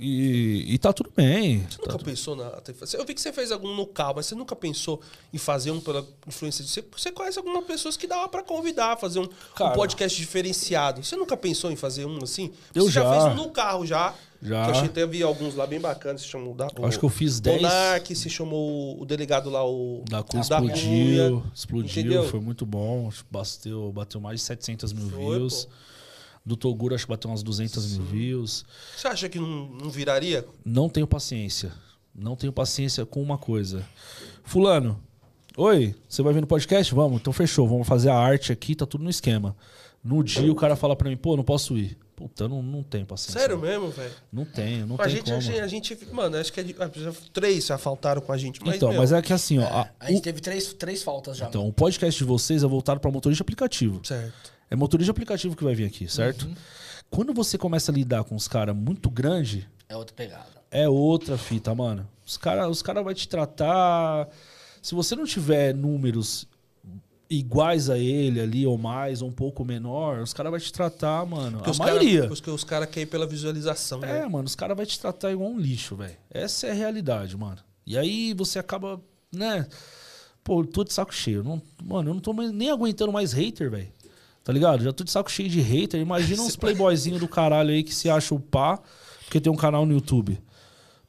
E, 0.02 0.64
e 0.74 0.78
tá 0.78 0.94
tudo 0.94 1.12
bem. 1.14 1.66
Você 1.68 1.77
Tá 1.77 1.93
nunca 1.93 2.05
pensou 2.05 2.35
na. 2.35 2.51
Eu 2.94 3.05
vi 3.05 3.12
que 3.12 3.20
você 3.20 3.31
fez 3.35 3.52
algum 3.52 3.77
no 3.77 3.86
carro, 3.86 4.14
mas 4.16 4.27
você 4.27 4.35
nunca 4.35 4.56
pensou 4.56 4.98
em 5.31 5.36
fazer 5.36 5.70
um 5.70 5.78
pela 5.78 6.06
influência 6.27 6.64
de 6.64 6.70
você? 6.70 6.82
Você 6.97 7.12
conhece 7.12 7.39
algumas 7.39 7.62
pessoas 7.66 7.98
que 7.98 8.06
dava 8.06 8.27
pra 8.27 8.43
convidar, 8.43 8.97
fazer 8.97 9.18
um, 9.18 9.24
um 9.24 9.28
Cara. 9.55 9.74
podcast 9.74 10.18
diferenciado. 10.18 11.05
Você 11.05 11.16
nunca 11.16 11.36
pensou 11.36 11.70
em 11.70 11.77
fazer 11.77 12.06
um 12.06 12.18
assim? 12.22 12.51
Eu 12.74 12.85
você 12.85 12.93
já. 12.93 13.02
já. 13.02 13.12
fez 13.12 13.24
um 13.24 13.35
no 13.44 13.51
carro 13.51 13.85
já. 13.85 14.14
Já. 14.43 14.64
Que 14.64 14.70
eu 14.70 14.74
achei 14.74 14.89
que 14.89 14.94
teve 14.94 15.22
alguns 15.22 15.55
lá 15.55 15.66
bem 15.66 15.78
bacanas. 15.78 16.22
Você 16.22 16.28
chamou 16.28 16.55
da. 16.55 16.68
Acho 16.82 16.98
que 16.98 17.05
eu 17.05 17.10
fiz 17.10 17.39
10. 17.39 17.60
Monark, 17.60 18.14
você 18.16 18.31
chamou 18.31 18.98
o 18.98 19.05
delegado 19.05 19.51
lá, 19.51 19.62
o. 19.68 20.02
Da 20.09 20.22
Cunha 20.22 20.43
da 20.48 20.60
explodiu, 20.62 20.82
Cunha, 20.89 21.43
explodiu, 21.55 21.90
entendeu? 21.90 22.24
foi 22.24 22.40
muito 22.40 22.64
bom. 22.64 23.10
Bateu, 23.31 23.93
bateu 23.93 24.18
mais 24.18 24.40
de 24.40 24.47
700 24.47 24.94
mil 24.94 25.10
Foi, 25.10 25.18
views. 25.39 25.68
Do 26.44 26.56
Toguro, 26.56 26.94
acho 26.94 27.04
que 27.04 27.10
bateu 27.10 27.30
umas 27.30 27.42
200 27.42 27.96
mil 27.98 28.06
views. 28.06 28.64
Você 28.96 29.06
acha 29.08 29.28
que 29.28 29.38
não, 29.38 29.66
não 29.68 29.90
viraria? 29.90 30.44
Não 30.64 30.88
tenho 30.88 31.06
paciência. 31.06 31.72
Não 32.14 32.34
tenho 32.34 32.52
paciência 32.52 33.04
com 33.06 33.22
uma 33.22 33.36
coisa. 33.38 33.86
Fulano, 34.42 35.00
oi, 35.56 35.94
você 36.08 36.22
vai 36.22 36.32
vir 36.32 36.40
no 36.40 36.46
podcast? 36.46 36.94
Vamos, 36.94 37.20
então 37.20 37.32
fechou. 37.32 37.68
Vamos 37.68 37.86
fazer 37.86 38.08
a 38.10 38.16
arte 38.18 38.52
aqui, 38.52 38.74
tá 38.74 38.86
tudo 38.86 39.04
no 39.04 39.10
esquema. 39.10 39.54
No 40.02 40.24
dia 40.24 40.50
o 40.50 40.54
cara 40.54 40.74
fala 40.76 40.96
pra 40.96 41.08
mim, 41.10 41.16
pô, 41.16 41.36
não 41.36 41.44
posso 41.44 41.76
ir. 41.76 41.96
Puta, 42.16 42.44
eu 42.44 42.48
não, 42.48 42.62
não 42.62 42.82
tenho 42.82 43.06
paciência. 43.06 43.38
Sério 43.40 43.58
mesmo, 43.58 43.88
velho? 43.90 44.12
Não 44.32 44.44
tenho, 44.44 44.86
não 44.86 44.96
A 44.96 45.04
tem 45.04 45.10
gente, 45.12 45.24
como. 45.24 45.36
a 45.36 45.40
gente, 45.40 45.60
a 45.60 45.66
gente. 45.66 45.98
Mano, 46.12 46.36
acho 46.36 46.52
que 46.52 46.60
é 46.60 46.62
de- 46.62 46.76
ah, 46.78 46.90
três 47.32 47.66
já 47.66 47.78
faltaram 47.78 48.20
com 48.20 48.30
a 48.32 48.36
gente. 48.36 48.60
Mas, 48.64 48.76
então, 48.76 48.90
meu, 48.90 48.98
mas 48.98 49.12
é 49.12 49.22
que 49.22 49.32
assim, 49.32 49.58
ó. 49.58 49.64
a- 49.64 49.88
A 49.98 50.08
gente 50.10 50.18
o- 50.20 50.22
teve 50.22 50.40
três, 50.40 50.72
três 50.74 51.02
faltas 51.02 51.38
já. 51.38 51.48
então, 51.48 51.66
o 51.66 51.72
podcast 51.72 52.18
de 52.18 52.24
vocês 52.24 52.62
é 52.62 52.66
voltado 52.66 53.00
pra 53.00 53.10
motorista 53.10 53.42
de 53.42 53.46
aplicativo. 53.46 54.00
Certo. 54.04 54.52
É 54.70 54.76
motorista 54.76 55.06
de 55.06 55.10
aplicativo 55.10 55.56
que 55.56 55.64
vai 55.64 55.74
vir 55.74 55.84
aqui, 55.86 56.09
certo? 56.09 56.47
Uhum. 56.47 56.55
Quando 57.10 57.34
você 57.34 57.59
começa 57.59 57.90
a 57.90 57.94
lidar 57.94 58.22
com 58.24 58.36
os 58.36 58.47
caras 58.47 58.74
muito 58.76 59.10
grande, 59.10 59.68
É 59.88 59.97
outra 59.97 60.14
pegada. 60.14 60.47
é 60.70 60.88
outra 60.88 61.36
fita, 61.36 61.74
mano. 61.74 62.09
Os 62.24 62.36
caras 62.36 62.68
os 62.70 62.80
cara 62.82 63.02
vão 63.02 63.12
te 63.12 63.28
tratar. 63.28 64.28
Se 64.80 64.94
você 64.94 65.16
não 65.16 65.24
tiver 65.24 65.74
números 65.74 66.47
iguais 67.28 67.88
a 67.90 67.98
ele 67.98 68.40
ali, 68.40 68.66
ou 68.66 68.76
mais, 68.78 69.22
ou 69.22 69.28
um 69.28 69.32
pouco 69.32 69.64
menor, 69.64 70.20
os 70.20 70.32
caras 70.32 70.51
vão 70.51 70.59
te 70.60 70.72
tratar, 70.72 71.24
mano. 71.26 71.59
Porque 71.59 71.70
a 71.70 71.72
os 71.72 71.78
maioria. 71.78 72.16
Cara, 72.22 72.28
porque 72.28 72.51
os 72.51 72.64
caras 72.64 72.88
querem 72.90 73.06
pela 73.06 73.26
visualização, 73.26 74.02
É, 74.05 74.20
né? 74.20 74.26
mano, 74.26 74.44
os 74.47 74.55
caras 74.55 74.76
vão 74.76 74.86
te 74.86 74.98
tratar 74.98 75.32
igual 75.32 75.51
um 75.51 75.59
lixo, 75.59 75.97
velho. 75.97 76.16
Essa 76.30 76.68
é 76.68 76.70
a 76.70 76.74
realidade, 76.74 77.36
mano. 77.36 77.59
E 77.86 77.97
aí 77.98 78.34
você 78.34 78.59
acaba, 78.59 79.01
né? 79.32 79.66
Pô, 80.42 80.64
tô 80.64 80.82
de 80.84 80.92
saco 80.92 81.14
cheio. 81.14 81.42
Não, 81.44 81.60
mano, 81.84 82.10
eu 82.10 82.14
não 82.14 82.20
tô 82.20 82.32
mais- 82.32 82.51
nem 82.52 82.70
aguentando 82.70 83.12
mais 83.12 83.32
hater, 83.32 83.70
velho. 83.70 83.88
Tá 84.42 84.52
ligado? 84.52 84.82
Já 84.82 84.92
tô 84.92 85.04
de 85.04 85.10
saco 85.10 85.30
cheio 85.30 85.48
de 85.48 85.60
hater. 85.60 86.00
Imagina 86.00 86.42
uns 86.42 86.56
playboyzinhos 86.56 87.20
do 87.20 87.28
caralho 87.28 87.70
aí 87.70 87.82
que 87.82 87.94
se 87.94 88.08
acham 88.08 88.36
o 88.36 88.40
pá 88.40 88.80
porque 89.24 89.40
tem 89.40 89.52
um 89.52 89.56
canal 89.56 89.86
no 89.86 89.94
YouTube. 89.94 90.42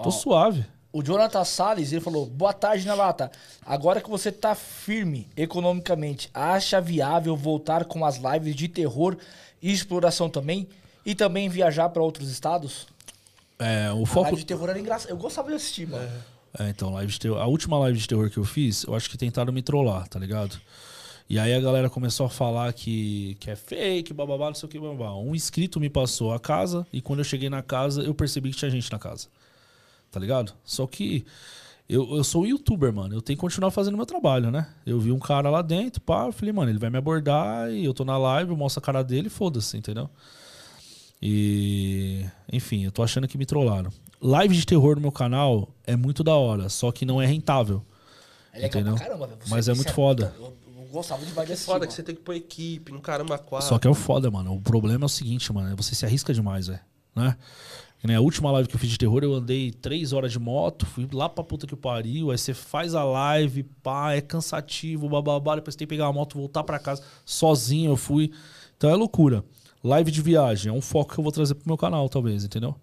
Tô 0.01 0.11
suave. 0.11 0.63
O 0.93 1.01
Jonathan 1.01 1.43
Salles, 1.43 1.91
ele 1.91 2.01
falou: 2.01 2.25
Boa 2.27 2.53
tarde, 2.53 2.85
Nalata. 2.85 3.31
Agora 3.65 4.01
que 4.01 4.09
você 4.09 4.31
tá 4.31 4.53
firme 4.53 5.27
economicamente, 5.35 6.29
acha 6.33 6.79
viável 6.81 7.35
voltar 7.35 7.85
com 7.85 8.05
as 8.05 8.17
lives 8.17 8.55
de 8.55 8.67
terror 8.67 9.17
e 9.61 9.71
exploração 9.71 10.29
também? 10.29 10.67
E 11.05 11.15
também 11.15 11.49
viajar 11.49 11.89
pra 11.89 12.03
outros 12.03 12.29
estados? 12.29 12.85
É, 13.57 13.91
o 13.91 14.03
A 14.03 14.05
foco. 14.05 14.23
live 14.23 14.37
de 14.37 14.45
terror 14.45 14.69
era 14.69 14.79
engraçada. 14.79 15.11
Eu 15.11 15.17
gostava 15.17 15.49
de 15.49 15.55
assistir, 15.55 15.87
mano. 15.87 16.07
É, 16.59 16.69
então, 16.69 16.93
live 16.93 17.11
de 17.11 17.19
terror. 17.19 17.37
A 17.39 17.47
última 17.47 17.79
live 17.79 17.97
de 17.97 18.07
terror 18.07 18.29
que 18.29 18.37
eu 18.37 18.43
fiz, 18.45 18.83
eu 18.83 18.93
acho 18.93 19.09
que 19.09 19.17
tentaram 19.17 19.51
me 19.53 19.61
trollar, 19.61 20.07
tá 20.07 20.19
ligado? 20.19 20.59
E 21.31 21.39
aí 21.39 21.53
a 21.53 21.61
galera 21.61 21.89
começou 21.89 22.25
a 22.25 22.29
falar 22.29 22.73
que, 22.73 23.37
que 23.39 23.49
é 23.49 23.55
fake, 23.55 24.13
bababá, 24.13 24.47
não 24.47 24.53
sei 24.53 24.67
o 24.67 24.69
que, 24.69 24.77
bababá. 24.77 25.15
Um 25.15 25.33
inscrito 25.33 25.79
me 25.79 25.89
passou 25.89 26.33
a 26.33 26.39
casa 26.41 26.85
e 26.91 27.01
quando 27.01 27.19
eu 27.19 27.23
cheguei 27.23 27.49
na 27.49 27.61
casa, 27.61 28.01
eu 28.01 28.13
percebi 28.13 28.51
que 28.51 28.57
tinha 28.57 28.69
gente 28.69 28.91
na 28.91 28.99
casa. 28.99 29.29
Tá 30.11 30.19
ligado? 30.19 30.51
Só 30.61 30.85
que 30.85 31.25
eu, 31.87 32.17
eu 32.17 32.23
sou 32.25 32.45
youtuber, 32.45 32.91
mano. 32.91 33.15
Eu 33.15 33.21
tenho 33.21 33.37
que 33.37 33.39
continuar 33.39 33.71
fazendo 33.71 33.95
meu 33.95 34.05
trabalho, 34.05 34.51
né? 34.51 34.67
Eu 34.85 34.99
vi 34.99 35.13
um 35.13 35.19
cara 35.19 35.49
lá 35.49 35.61
dentro, 35.61 36.01
pá, 36.01 36.25
eu 36.25 36.33
falei, 36.33 36.51
mano, 36.51 36.69
ele 36.69 36.79
vai 36.79 36.89
me 36.89 36.97
abordar 36.97 37.71
e 37.71 37.85
eu 37.85 37.93
tô 37.93 38.03
na 38.03 38.17
live, 38.17 38.51
eu 38.51 38.57
mostro 38.57 38.81
a 38.81 38.83
cara 38.83 39.01
dele 39.01 39.27
e 39.27 39.29
foda-se, 39.29 39.77
entendeu? 39.77 40.09
E. 41.21 42.25
Enfim, 42.51 42.83
eu 42.83 42.91
tô 42.91 43.03
achando 43.03 43.25
que 43.25 43.37
me 43.37 43.45
trollaram. 43.45 43.89
Live 44.19 44.53
de 44.53 44.65
terror 44.65 44.95
no 44.95 45.01
meu 45.01 45.13
canal 45.13 45.69
é 45.87 45.95
muito 45.95 46.25
da 46.25 46.35
hora, 46.35 46.67
só 46.67 46.91
que 46.91 47.05
não 47.05 47.21
é 47.21 47.25
rentável. 47.25 47.81
É 48.51 48.63
legal 48.63 48.81
Entendeu? 48.81 48.95
pra 48.95 49.05
caramba, 49.05 49.29
Mas 49.47 49.69
é 49.69 49.73
muito 49.73 49.93
foda. 49.93 50.33
Eu 50.37 50.60
gostava 50.91 51.25
de 51.25 51.31
É 51.37 51.43
assistir. 51.43 51.65
foda 51.65 51.79
mano. 51.79 51.87
que 51.87 51.93
você 51.93 52.03
tem 52.03 52.15
que 52.15 52.21
pôr 52.21 52.35
equipe, 52.35 52.91
no 52.91 53.01
caramba 53.01 53.37
quatro. 53.37 53.67
Só 53.67 53.79
que 53.79 53.87
é 53.87 53.89
o 53.89 53.93
foda, 53.93 54.29
mano. 54.29 54.55
O 54.55 54.61
problema 54.61 55.03
é 55.03 55.07
o 55.07 55.09
seguinte, 55.09 55.51
mano. 55.53 55.71
é 55.71 55.75
Você 55.75 55.95
se 55.95 56.05
arrisca 56.05 56.33
demais, 56.33 56.67
velho. 56.67 56.79
Né? 57.15 57.35
Que 57.99 58.07
nem 58.07 58.15
a 58.15 58.21
última 58.21 58.51
live 58.51 58.67
que 58.67 58.75
eu 58.75 58.79
fiz 58.79 58.89
de 58.89 58.97
terror, 58.97 59.23
eu 59.23 59.35
andei 59.35 59.71
três 59.71 60.11
horas 60.11 60.31
de 60.31 60.39
moto, 60.39 60.85
fui 60.87 61.07
lá 61.13 61.29
pra 61.29 61.43
puta 61.43 61.67
que 61.67 61.75
pariu. 61.75 62.31
Aí 62.31 62.37
você 62.37 62.53
faz 62.53 62.95
a 62.95 63.03
live, 63.03 63.63
pá, 63.83 64.13
é 64.13 64.21
cansativo, 64.21 65.07
bababá. 65.07 65.55
Depois 65.55 65.75
você 65.75 65.79
tem 65.79 65.87
que 65.87 65.93
pegar 65.93 66.07
a 66.07 66.13
moto, 66.13 66.37
voltar 66.37 66.63
pra 66.63 66.79
casa 66.79 67.03
sozinho. 67.25 67.91
Eu 67.91 67.97
fui. 67.97 68.31
Então 68.77 68.89
é 68.89 68.95
loucura. 68.95 69.43
Live 69.83 70.11
de 70.11 70.21
viagem 70.21 70.69
é 70.71 70.73
um 70.73 70.81
foco 70.81 71.13
que 71.13 71.19
eu 71.19 71.23
vou 71.23 71.31
trazer 71.31 71.53
pro 71.55 71.67
meu 71.67 71.77
canal, 71.77 72.07
talvez, 72.09 72.43
entendeu? 72.43 72.75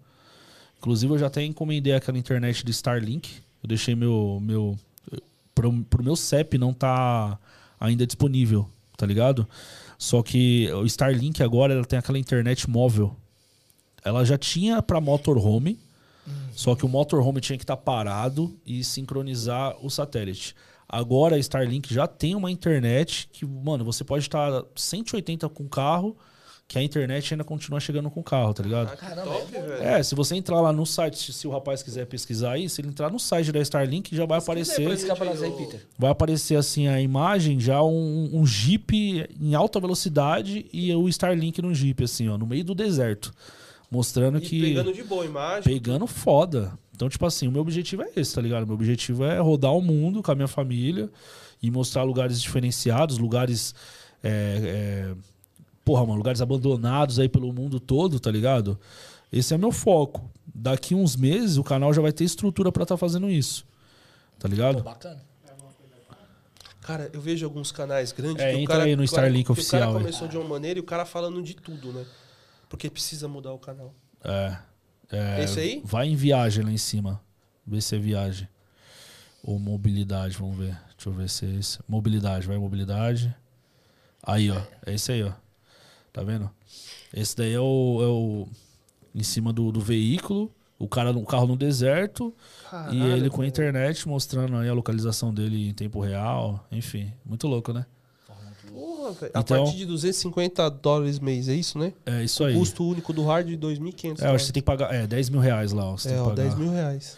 Inclusive, 0.77 1.13
eu 1.13 1.17
já 1.17 1.27
até 1.27 1.43
encomendei 1.43 1.93
aquela 1.93 2.17
internet 2.17 2.65
de 2.65 2.71
Starlink. 2.71 3.29
Eu 3.61 3.67
deixei 3.67 3.95
meu. 3.95 4.39
meu 4.41 4.77
pro, 5.53 5.83
pro 5.83 6.01
meu 6.03 6.15
CEP 6.15 6.57
não 6.57 6.73
tá 6.73 7.37
ainda 7.79 8.05
disponível, 8.05 8.69
tá 8.97 9.05
ligado? 9.05 9.47
Só 9.97 10.21
que 10.23 10.71
o 10.73 10.85
Starlink 10.85 11.43
agora 11.43 11.73
ela 11.73 11.85
tem 11.85 11.99
aquela 11.99 12.19
internet 12.19 12.69
móvel. 12.69 13.15
Ela 14.03 14.23
já 14.23 14.37
tinha 14.37 14.81
pra 14.81 15.01
motorhome, 15.01 15.79
só 16.51 16.75
que 16.75 16.85
o 16.85 16.89
motorhome 16.89 17.41
tinha 17.41 17.57
que 17.57 17.63
estar 17.63 17.77
parado 17.77 18.55
e 18.65 18.83
sincronizar 18.83 19.75
o 19.83 19.89
satélite. 19.89 20.55
Agora 20.87 21.35
a 21.35 21.39
Starlink 21.39 21.93
já 21.93 22.07
tem 22.07 22.33
uma 22.35 22.49
internet 22.49 23.29
que, 23.31 23.45
mano, 23.45 23.85
você 23.85 24.03
pode 24.03 24.23
estar 24.23 24.63
180 24.75 25.47
com 25.49 25.63
o 25.63 25.69
carro, 25.69 26.17
que 26.69 26.77
a 26.77 26.83
internet 26.83 27.33
ainda 27.33 27.43
continua 27.43 27.79
chegando 27.79 28.11
com 28.11 28.19
o 28.19 28.23
carro, 28.23 28.53
tá 28.53 28.61
ligado? 28.61 28.95
Caramba, 28.95 29.23
Top, 29.23 29.55
é. 29.55 29.99
É, 29.99 30.03
se 30.03 30.13
você 30.13 30.35
entrar 30.35 30.61
lá 30.61 30.71
no 30.71 30.85
site, 30.85 31.33
se 31.33 31.47
o 31.47 31.49
rapaz 31.49 31.81
quiser 31.81 32.05
pesquisar 32.05 32.51
aí, 32.51 32.69
se 32.69 32.79
ele 32.79 32.89
entrar 32.89 33.11
no 33.11 33.19
site 33.19 33.51
da 33.51 33.59
Starlink, 33.59 34.15
já 34.15 34.23
vai 34.23 34.37
aparecer. 34.37 34.87
Aí. 34.87 35.89
Vai 35.97 36.11
aparecer 36.11 36.57
assim 36.57 36.87
a 36.87 37.01
imagem, 37.01 37.59
já 37.59 37.81
um, 37.81 38.29
um 38.31 38.45
Jeep 38.45 39.27
em 39.41 39.55
alta 39.55 39.79
velocidade 39.79 40.67
e 40.71 40.93
o 40.93 41.09
Starlink 41.09 41.59
no 41.59 41.73
Jeep, 41.73 42.03
assim, 42.03 42.29
ó, 42.29 42.37
no 42.37 42.45
meio 42.45 42.63
do 42.63 42.75
deserto. 42.75 43.33
Mostrando 43.89 44.37
E 44.37 44.41
que. 44.41 44.61
pegando 44.61 44.93
de 44.93 45.01
boa 45.01 45.23
a 45.23 45.25
imagem. 45.25 45.63
pegando 45.73 46.05
foda. 46.05 46.77
Então, 46.95 47.09
tipo 47.09 47.25
assim, 47.25 47.47
o 47.47 47.51
meu 47.51 47.61
objetivo 47.61 48.03
é 48.03 48.11
esse, 48.15 48.35
tá 48.35 48.41
ligado? 48.41 48.67
Meu 48.67 48.75
objetivo 48.75 49.25
é 49.25 49.39
rodar 49.39 49.73
o 49.73 49.81
mundo 49.81 50.21
com 50.21 50.31
a 50.31 50.35
minha 50.35 50.47
família 50.47 51.09
e 51.63 51.71
mostrar 51.71 52.03
lugares 52.03 52.39
diferenciados, 52.39 53.17
lugares 53.17 53.73
é, 54.21 55.09
é, 55.11 55.15
porra, 55.89 56.05
mano, 56.05 56.17
lugares 56.19 56.39
abandonados 56.39 57.17
aí 57.17 57.27
pelo 57.27 57.51
mundo 57.51 57.79
todo, 57.79 58.19
tá 58.19 58.29
ligado? 58.29 58.79
Esse 59.33 59.55
é 59.55 59.57
meu 59.57 59.71
foco. 59.71 60.29
Daqui 60.45 60.93
uns 60.93 61.15
meses 61.15 61.57
o 61.57 61.63
canal 61.63 61.91
já 61.91 61.99
vai 61.99 62.11
ter 62.11 62.25
estrutura 62.25 62.71
pra 62.71 62.83
estar 62.83 62.95
fazendo 62.95 63.27
isso. 63.27 63.65
Tá 64.37 64.47
ligado? 64.47 64.83
Bacana. 64.83 65.19
Cara, 66.81 67.09
eu 67.11 67.19
vejo 67.19 67.43
alguns 67.43 67.71
canais 67.71 68.11
grandes 68.11 68.43
É, 68.43 68.51
que 68.51 68.57
o 68.57 68.59
entra 68.59 68.75
cara, 68.75 68.85
aí 68.85 68.91
no 68.91 68.97
cara- 68.97 69.05
Starlink 69.05 69.45
que 69.45 69.51
oficial, 69.51 69.81
O 69.81 69.85
cara 69.93 69.99
começou 69.99 70.27
de 70.27 70.37
uma 70.37 70.47
maneira 70.47 70.77
e 70.77 70.81
o 70.81 70.85
cara 70.85 71.05
falando 71.05 71.41
de 71.41 71.55
tudo, 71.55 71.91
né? 71.91 72.05
Porque 72.69 72.87
precisa 72.87 73.27
mudar 73.27 73.51
o 73.51 73.57
canal. 73.57 73.91
É. 74.23 74.57
é 75.11 75.43
Esse 75.43 75.59
aí? 75.59 75.81
Vai 75.83 76.07
em 76.07 76.15
viagem 76.15 76.63
lá 76.63 76.71
em 76.71 76.77
cima. 76.77 77.19
Vê 77.65 77.81
se 77.81 77.95
é 77.95 77.99
viagem. 77.99 78.47
Ou 79.43 79.57
mobilidade, 79.57 80.37
vamos 80.37 80.55
ver. 80.55 80.77
Deixa 80.95 81.09
eu 81.09 81.13
ver 81.13 81.29
se 81.29 81.45
é 81.47 81.49
esse. 81.55 81.79
Mobilidade, 81.87 82.45
vai 82.45 82.57
mobilidade. 82.59 83.35
Aí, 84.21 84.51
ó. 84.51 84.61
É 84.85 84.93
esse 84.93 85.11
aí, 85.11 85.23
ó. 85.23 85.31
Tá 86.13 86.23
vendo? 86.23 86.49
Esse 87.13 87.35
daí 87.35 87.53
é 87.53 87.59
o. 87.59 87.99
É 88.01 88.07
o 88.07 88.47
em 89.15 89.23
cima 89.23 89.51
do, 89.51 89.71
do 89.71 89.79
veículo. 89.79 90.51
O 90.77 90.87
cara 90.87 91.11
no 91.11 91.21
o 91.21 91.25
carro 91.25 91.45
no 91.47 91.57
deserto. 91.57 92.33
e 92.65 92.69
Caralho, 92.69 93.11
ele 93.17 93.29
com 93.29 93.41
a 93.41 93.47
internet 93.47 94.07
mostrando 94.07 94.55
aí 94.55 94.69
a 94.69 94.73
localização 94.73 95.33
dele 95.33 95.69
em 95.69 95.73
tempo 95.73 95.99
real. 95.99 96.65
Enfim, 96.71 97.11
muito 97.25 97.47
louco, 97.47 97.73
né? 97.73 97.85
Porra, 98.71 99.11
velho. 99.11 99.31
A 99.33 99.39
Então- 99.41 99.63
partir 99.63 99.77
de 99.77 99.85
250 99.85 100.69
dólares 100.69 101.19
mês, 101.19 101.49
é 101.49 101.55
isso, 101.55 101.77
né? 101.77 101.91
É 102.05 102.23
isso 102.23 102.43
O 102.43 102.45
aí. 102.45 102.53
custo 102.53 102.85
único 102.87 103.11
do 103.11 103.23
hard 103.25 103.47
de 103.47 103.57
2.500 103.57 104.21
É, 104.21 104.27
acho 104.27 104.37
que 104.37 104.45
você 104.47 104.53
tem 104.53 104.61
que 104.61 104.65
pagar. 104.65 104.93
É, 104.93 105.05
10 105.05 105.29
mil 105.29 105.39
reais 105.41 105.73
lá. 105.73 105.91
Você 105.91 106.09
tem 106.09 106.17
É, 106.17 106.21
que 106.21 106.25
ó, 106.25 106.29
pagar. 106.29 106.43
10 106.43 106.55
mil 106.55 106.71
reais. 106.71 107.17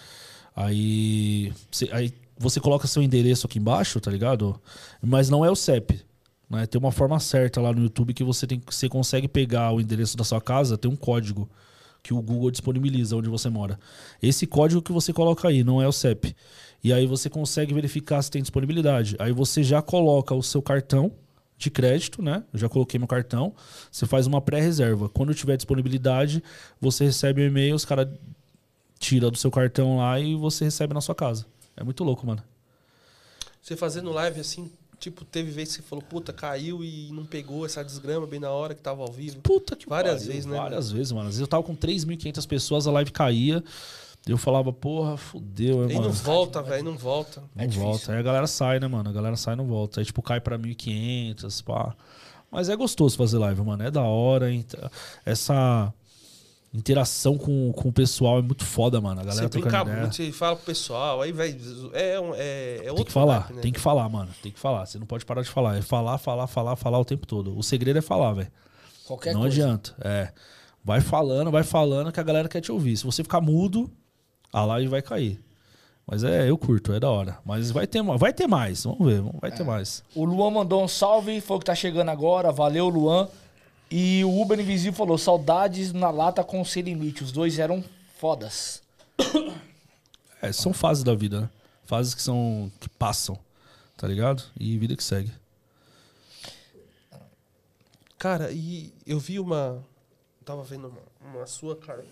Aí 0.55 1.53
você, 1.71 1.89
aí 1.91 2.13
você 2.37 2.59
coloca 2.59 2.87
seu 2.87 3.01
endereço 3.03 3.45
aqui 3.45 3.59
embaixo, 3.59 3.99
tá 3.99 4.09
ligado? 4.09 4.59
Mas 5.01 5.29
não 5.29 5.45
é 5.45 5.51
o 5.51 5.55
CEP. 5.55 6.01
Né? 6.51 6.65
Tem 6.65 6.77
uma 6.77 6.91
forma 6.91 7.19
certa 7.19 7.61
lá 7.61 7.71
no 7.71 7.83
YouTube 7.83 8.13
que 8.13 8.23
você, 8.23 8.45
tem, 8.45 8.61
você 8.69 8.89
consegue 8.89 9.27
pegar 9.27 9.71
o 9.71 9.79
endereço 9.79 10.17
da 10.17 10.23
sua 10.23 10.41
casa, 10.41 10.77
tem 10.77 10.91
um 10.91 10.95
código 10.95 11.49
que 12.03 12.13
o 12.13 12.21
Google 12.21 12.51
disponibiliza 12.51 13.15
onde 13.15 13.29
você 13.29 13.49
mora. 13.49 13.79
Esse 14.21 14.45
código 14.45 14.81
que 14.81 14.91
você 14.91 15.13
coloca 15.13 15.47
aí 15.47 15.63
não 15.63 15.81
é 15.81 15.87
o 15.87 15.91
CEP. 15.91 16.35
E 16.83 16.91
aí 16.91 17.05
você 17.05 17.29
consegue 17.29 17.73
verificar 17.73 18.21
se 18.21 18.29
tem 18.29 18.41
disponibilidade. 18.41 19.15
Aí 19.19 19.31
você 19.31 19.63
já 19.63 19.81
coloca 19.81 20.33
o 20.33 20.41
seu 20.41 20.61
cartão 20.61 21.11
de 21.57 21.69
crédito, 21.69 22.23
né? 22.23 22.43
Eu 22.51 22.59
já 22.59 22.67
coloquei 22.67 22.97
meu 22.97 23.07
cartão. 23.07 23.53
Você 23.91 24.07
faz 24.07 24.25
uma 24.25 24.41
pré-reserva. 24.41 25.07
Quando 25.07 25.33
tiver 25.33 25.55
disponibilidade, 25.55 26.43
você 26.81 27.05
recebe 27.05 27.43
o 27.43 27.45
e-mail, 27.45 27.75
os 27.75 27.85
caras 27.85 28.07
tira 28.97 29.29
do 29.29 29.37
seu 29.37 29.51
cartão 29.51 29.97
lá 29.97 30.19
e 30.19 30.35
você 30.35 30.65
recebe 30.65 30.93
na 30.93 31.01
sua 31.01 31.13
casa. 31.13 31.45
É 31.77 31.83
muito 31.83 32.03
louco, 32.03 32.25
mano. 32.25 32.43
Você 33.61 33.77
fazendo 33.77 34.11
live 34.11 34.39
assim, 34.39 34.71
tipo, 35.01 35.25
teve 35.25 35.51
vez 35.51 35.69
que 35.69 35.75
você 35.75 35.81
falou, 35.81 36.01
puta, 36.07 36.31
caiu 36.31 36.81
e 36.83 37.09
não 37.11 37.25
pegou 37.25 37.65
essa 37.65 37.83
desgrama 37.83 38.25
bem 38.25 38.39
na 38.39 38.51
hora 38.51 38.73
que 38.73 38.81
tava 38.81 39.01
ao 39.01 39.11
vivo. 39.11 39.41
Puta 39.41 39.75
que 39.75 39.89
Várias 39.89 40.19
pariu, 40.19 40.27
vezes, 40.31 40.45
né, 40.45 40.57
Várias 40.57 40.89
vezes, 40.91 41.11
mano. 41.11 41.23
Às 41.27 41.33
vezes 41.35 41.41
eu 41.41 41.47
tava 41.47 41.63
com 41.63 41.75
3.500 41.75 42.47
pessoas, 42.47 42.87
a 42.87 42.91
live 42.91 43.11
caía. 43.11 43.61
Eu 44.27 44.37
falava, 44.37 44.71
porra, 44.71 45.17
fudeu, 45.17 45.81
Aí 45.81 45.95
mano. 45.95 46.07
não 46.09 46.11
volta, 46.13 46.61
velho, 46.61 46.83
não 46.83 46.95
volta. 46.95 47.41
Não 47.55 47.63
É 47.63 47.65
difícil. 47.67 47.89
volta. 47.89 48.11
Aí 48.13 48.19
a 48.19 48.21
galera 48.21 48.45
sai, 48.45 48.79
né, 48.79 48.87
mano? 48.87 49.09
A 49.09 49.11
galera 49.11 49.35
sai 49.35 49.55
e 49.55 49.57
não 49.57 49.65
volta. 49.65 49.99
Aí, 49.99 50.05
tipo, 50.05 50.21
cai 50.21 50.39
pra 50.39 50.57
1.500, 50.59 51.63
pá. 51.63 51.95
Mas 52.51 52.69
é 52.69 52.75
gostoso 52.75 53.17
fazer 53.17 53.39
live, 53.39 53.61
mano. 53.63 53.81
É 53.81 53.89
da 53.89 54.03
hora. 54.03 54.51
int- 54.53 54.75
Essa 55.25 55.91
interação 56.73 57.37
com, 57.37 57.71
com 57.73 57.89
o 57.89 57.91
pessoal 57.93 58.39
é 58.39 58.41
muito 58.41 58.65
foda, 58.65 59.01
mano. 59.01 59.19
A 59.21 59.23
galera 59.25 59.43
Você 59.49 59.59
brinca 59.59 59.81
ideia. 59.81 59.99
muito, 59.99 60.15
você 60.15 60.31
fala 60.31 60.55
pro 60.55 60.65
pessoal, 60.65 61.21
aí, 61.21 61.31
velho, 61.31 61.91
é, 61.93 62.15
é, 62.35 62.81
é 62.85 62.91
outro 62.91 62.95
Tem 62.95 63.05
que 63.05 63.11
falar, 63.11 63.51
né, 63.51 63.61
tem 63.61 63.71
que 63.73 63.79
falar, 63.79 64.07
mano. 64.09 64.29
Tem 64.41 64.51
que 64.51 64.59
falar. 64.59 64.85
Você 64.85 64.97
não 64.97 65.05
pode 65.05 65.25
parar 65.25 65.41
de 65.41 65.49
falar. 65.49 65.77
É 65.77 65.81
falar, 65.81 66.17
falar, 66.17 66.47
falar, 66.47 66.75
falar 66.75 66.99
o 66.99 67.05
tempo 67.05 67.27
todo. 67.27 67.57
O 67.57 67.61
segredo 67.63 67.99
é 67.99 68.01
falar, 68.01 68.33
velho. 68.33 68.51
Qualquer 69.05 69.33
Não 69.33 69.41
coisa. 69.41 69.55
adianta. 69.63 69.95
É. 70.01 70.31
Vai 70.83 71.01
falando, 71.01 71.51
vai 71.51 71.63
falando 71.63 72.11
que 72.11 72.19
a 72.19 72.23
galera 72.23 72.47
quer 72.47 72.61
te 72.61 72.71
ouvir. 72.71 72.95
Se 72.97 73.03
você 73.05 73.21
ficar 73.23 73.41
mudo, 73.41 73.91
a 74.51 74.63
live 74.63 74.87
vai 74.87 75.01
cair. 75.01 75.39
Mas 76.07 76.23
é, 76.23 76.49
eu 76.49 76.57
curto, 76.57 76.91
é 76.93 76.99
da 76.99 77.09
hora. 77.09 77.37
Mas 77.45 77.69
vai 77.69 77.85
ter, 77.85 78.01
vai 78.01 78.33
ter 78.33 78.47
mais. 78.47 78.83
Vamos 78.83 79.05
ver, 79.05 79.21
vai 79.39 79.51
É. 79.51 79.53
ter 79.53 79.63
mais. 79.63 80.03
O 80.15 80.25
Luan 80.25 80.49
mandou 80.49 80.83
um 80.83 80.87
salve, 80.87 81.39
falou 81.41 81.59
que 81.59 81.65
tá 81.65 81.75
chegando 81.75 82.09
agora. 82.09 82.51
Valeu, 82.51 82.89
Luan. 82.89 83.27
E 83.91 84.23
o 84.23 84.41
Uber 84.41 84.57
Invisível 84.57 84.93
falou: 84.93 85.17
saudades 85.17 85.91
na 85.91 86.09
lata 86.09 86.43
com 86.43 86.63
sem 86.63 86.81
limite. 86.83 87.23
Os 87.23 87.31
dois 87.31 87.59
eram 87.59 87.83
fodas. 88.17 88.81
É, 90.41 90.51
são 90.51 90.73
fases 90.73 91.03
da 91.03 91.13
vida, 91.13 91.41
né? 91.41 91.49
Fases 91.83 92.15
que 92.15 92.21
são. 92.21 92.71
que 92.79 92.89
passam, 92.89 93.37
tá 93.95 94.07
ligado? 94.07 94.41
E 94.59 94.75
vida 94.77 94.95
que 94.95 95.03
segue. 95.03 95.31
Cara, 98.17 98.51
e 98.51 98.93
eu 99.05 99.19
vi 99.19 99.39
uma. 99.39 99.83
Tava 100.45 100.63
vendo 100.63 100.87
uma, 100.87 101.37
uma 101.39 101.45
sua, 101.45 101.75
cara. 101.75 102.03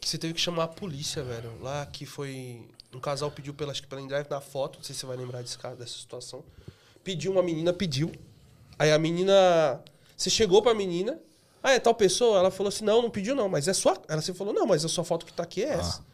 Que 0.00 0.08
você 0.08 0.16
teve 0.16 0.34
que 0.34 0.40
chamar 0.40 0.64
a 0.64 0.68
polícia, 0.68 1.22
velho. 1.22 1.52
Lá 1.60 1.84
que 1.86 2.06
foi. 2.06 2.66
Um 2.92 2.98
casal 2.98 3.30
pediu 3.30 3.54
pela, 3.54 3.70
acho 3.70 3.82
que 3.82 3.88
pela 3.88 4.00
Endrive 4.00 4.28
na 4.28 4.40
foto, 4.40 4.78
não 4.78 4.84
sei 4.84 4.94
se 4.94 5.02
você 5.02 5.06
vai 5.06 5.16
lembrar 5.16 5.42
desse 5.42 5.56
caso, 5.56 5.76
dessa 5.76 5.96
situação. 5.96 6.42
Pediu, 7.04 7.30
uma 7.30 7.42
menina 7.42 7.72
pediu. 7.72 8.10
Aí 8.78 8.90
a 8.90 8.98
menina. 8.98 9.80
Você 10.20 10.28
chegou 10.28 10.60
pra 10.60 10.74
menina. 10.74 11.18
Ah, 11.62 11.72
é 11.72 11.78
tal 11.78 11.94
pessoa? 11.94 12.38
Ela 12.40 12.50
falou 12.50 12.68
assim: 12.68 12.84
não, 12.84 13.00
não 13.00 13.08
pediu 13.08 13.34
não, 13.34 13.48
mas 13.48 13.66
é 13.66 13.72
sua. 13.72 13.96
Ela 14.06 14.20
você 14.20 14.34
falou: 14.34 14.52
não, 14.52 14.66
mas 14.66 14.84
a 14.84 14.88
sua 14.88 15.02
foto 15.02 15.24
que 15.24 15.32
tá 15.32 15.44
aqui 15.44 15.62
é 15.62 15.70
essa. 15.70 16.00
Não 16.00 16.04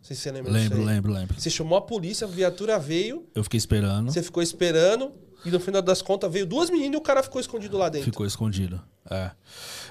sei 0.00 0.16
se 0.16 0.22
você 0.22 0.32
lembra 0.32 0.52
disso 0.52 0.70
Lembro, 0.70 0.84
lembro, 0.84 1.12
lembro. 1.12 1.38
Você 1.40 1.50
chamou 1.50 1.76
a 1.76 1.82
polícia, 1.82 2.26
a 2.26 2.30
viatura 2.30 2.78
veio, 2.78 3.26
Eu 3.34 3.44
fiquei 3.44 3.58
esperando. 3.58 4.10
você 4.10 4.22
ficou 4.22 4.42
esperando, 4.42 5.12
e 5.44 5.50
no 5.50 5.60
final 5.60 5.82
das 5.82 6.00
contas 6.00 6.32
veio 6.32 6.46
duas 6.46 6.70
meninas 6.70 6.94
e 6.94 6.96
o 6.96 7.00
cara 7.02 7.22
ficou 7.22 7.42
escondido 7.42 7.76
lá 7.76 7.90
dentro. 7.90 8.06
Ficou 8.06 8.24
escondido. 8.24 8.82
É. 9.10 9.30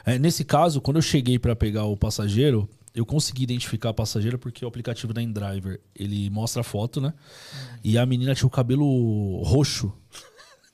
É, 0.08 0.18
nesse 0.18 0.44
caso, 0.44 0.82
quando 0.82 0.98
eu 0.98 1.04
cheguei 1.04 1.38
pra 1.38 1.56
pegar 1.56 1.86
o 1.86 1.96
passageiro, 1.96 2.68
eu 2.96 3.06
consegui 3.06 3.44
identificar 3.44 3.90
a 3.90 3.94
passageira 3.94 4.40
porque 4.40 4.66
o 4.66 4.68
aplicativo 4.68 5.14
da 5.14 5.22
InDriver, 5.22 5.80
ele 5.96 6.32
mostra 6.32 6.62
a 6.62 6.64
foto, 6.64 7.00
né? 7.00 7.14
E 7.84 7.96
a 7.96 8.06
menina 8.08 8.34
tinha 8.34 8.48
o 8.48 8.52
cabelo 8.52 9.42
roxo 9.44 9.94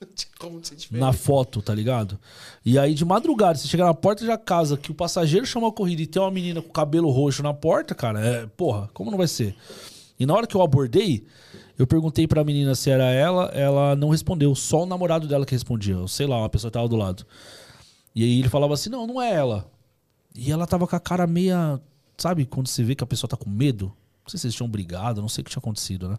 Como 0.38 0.64
você 0.64 0.74
difere? 0.74 1.00
na 1.00 1.12
foto, 1.12 1.60
tá 1.60 1.74
ligado? 1.74 2.18
E 2.64 2.78
aí 2.78 2.94
de 2.94 3.04
madrugada, 3.04 3.58
você 3.58 3.68
chega 3.68 3.84
na 3.84 3.94
porta 3.94 4.24
da 4.26 4.38
casa 4.38 4.76
que 4.76 4.90
o 4.90 4.94
passageiro 4.94 5.46
chamou 5.46 5.68
a 5.68 5.72
corrida 5.72 6.02
e 6.02 6.06
tem 6.06 6.20
uma 6.22 6.30
menina 6.30 6.62
com 6.62 6.68
cabelo 6.68 7.10
roxo 7.10 7.42
na 7.42 7.52
porta, 7.52 7.94
cara, 7.94 8.20
é, 8.24 8.46
porra, 8.46 8.88
como 8.92 9.10
não 9.10 9.18
vai 9.18 9.28
ser? 9.28 9.56
E 10.18 10.26
na 10.26 10.34
hora 10.34 10.46
que 10.46 10.56
eu 10.56 10.62
abordei, 10.62 11.24
eu 11.78 11.86
perguntei 11.86 12.26
pra 12.26 12.44
menina 12.44 12.74
se 12.74 12.90
era 12.90 13.04
ela, 13.04 13.46
ela 13.46 13.96
não 13.96 14.10
respondeu, 14.10 14.54
só 14.54 14.82
o 14.82 14.86
namorado 14.86 15.26
dela 15.28 15.46
que 15.46 15.52
respondia, 15.52 15.98
ou 15.98 16.08
sei 16.08 16.26
lá, 16.26 16.38
uma 16.38 16.48
pessoa 16.48 16.70
tava 16.70 16.88
do 16.88 16.96
lado. 16.96 17.24
E 18.14 18.24
aí 18.24 18.38
ele 18.40 18.48
falava 18.48 18.74
assim: 18.74 18.90
"Não, 18.90 19.06
não 19.06 19.22
é 19.22 19.32
ela". 19.32 19.70
E 20.34 20.50
ela 20.50 20.66
tava 20.66 20.86
com 20.86 20.96
a 20.96 21.00
cara 21.00 21.26
meia, 21.26 21.80
sabe, 22.16 22.46
quando 22.46 22.68
você 22.68 22.82
vê 22.82 22.94
que 22.94 23.04
a 23.04 23.06
pessoa 23.06 23.28
tá 23.28 23.36
com 23.36 23.48
medo? 23.48 23.86
Não 24.24 24.30
sei 24.30 24.38
se 24.38 24.46
eles 24.46 24.54
tinham 24.56 24.68
brigado, 24.68 25.20
não 25.20 25.28
sei 25.28 25.42
o 25.42 25.44
que 25.44 25.50
tinha 25.50 25.60
acontecido, 25.60 26.08
né? 26.08 26.18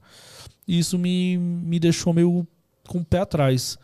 E 0.67 0.79
isso 0.79 0.97
me, 0.97 1.37
me 1.37 1.79
deixou 1.79 2.13
meio 2.13 2.47
com 2.89 2.99
o 2.99 3.05
pé 3.05 3.19
atrás. 3.19 3.77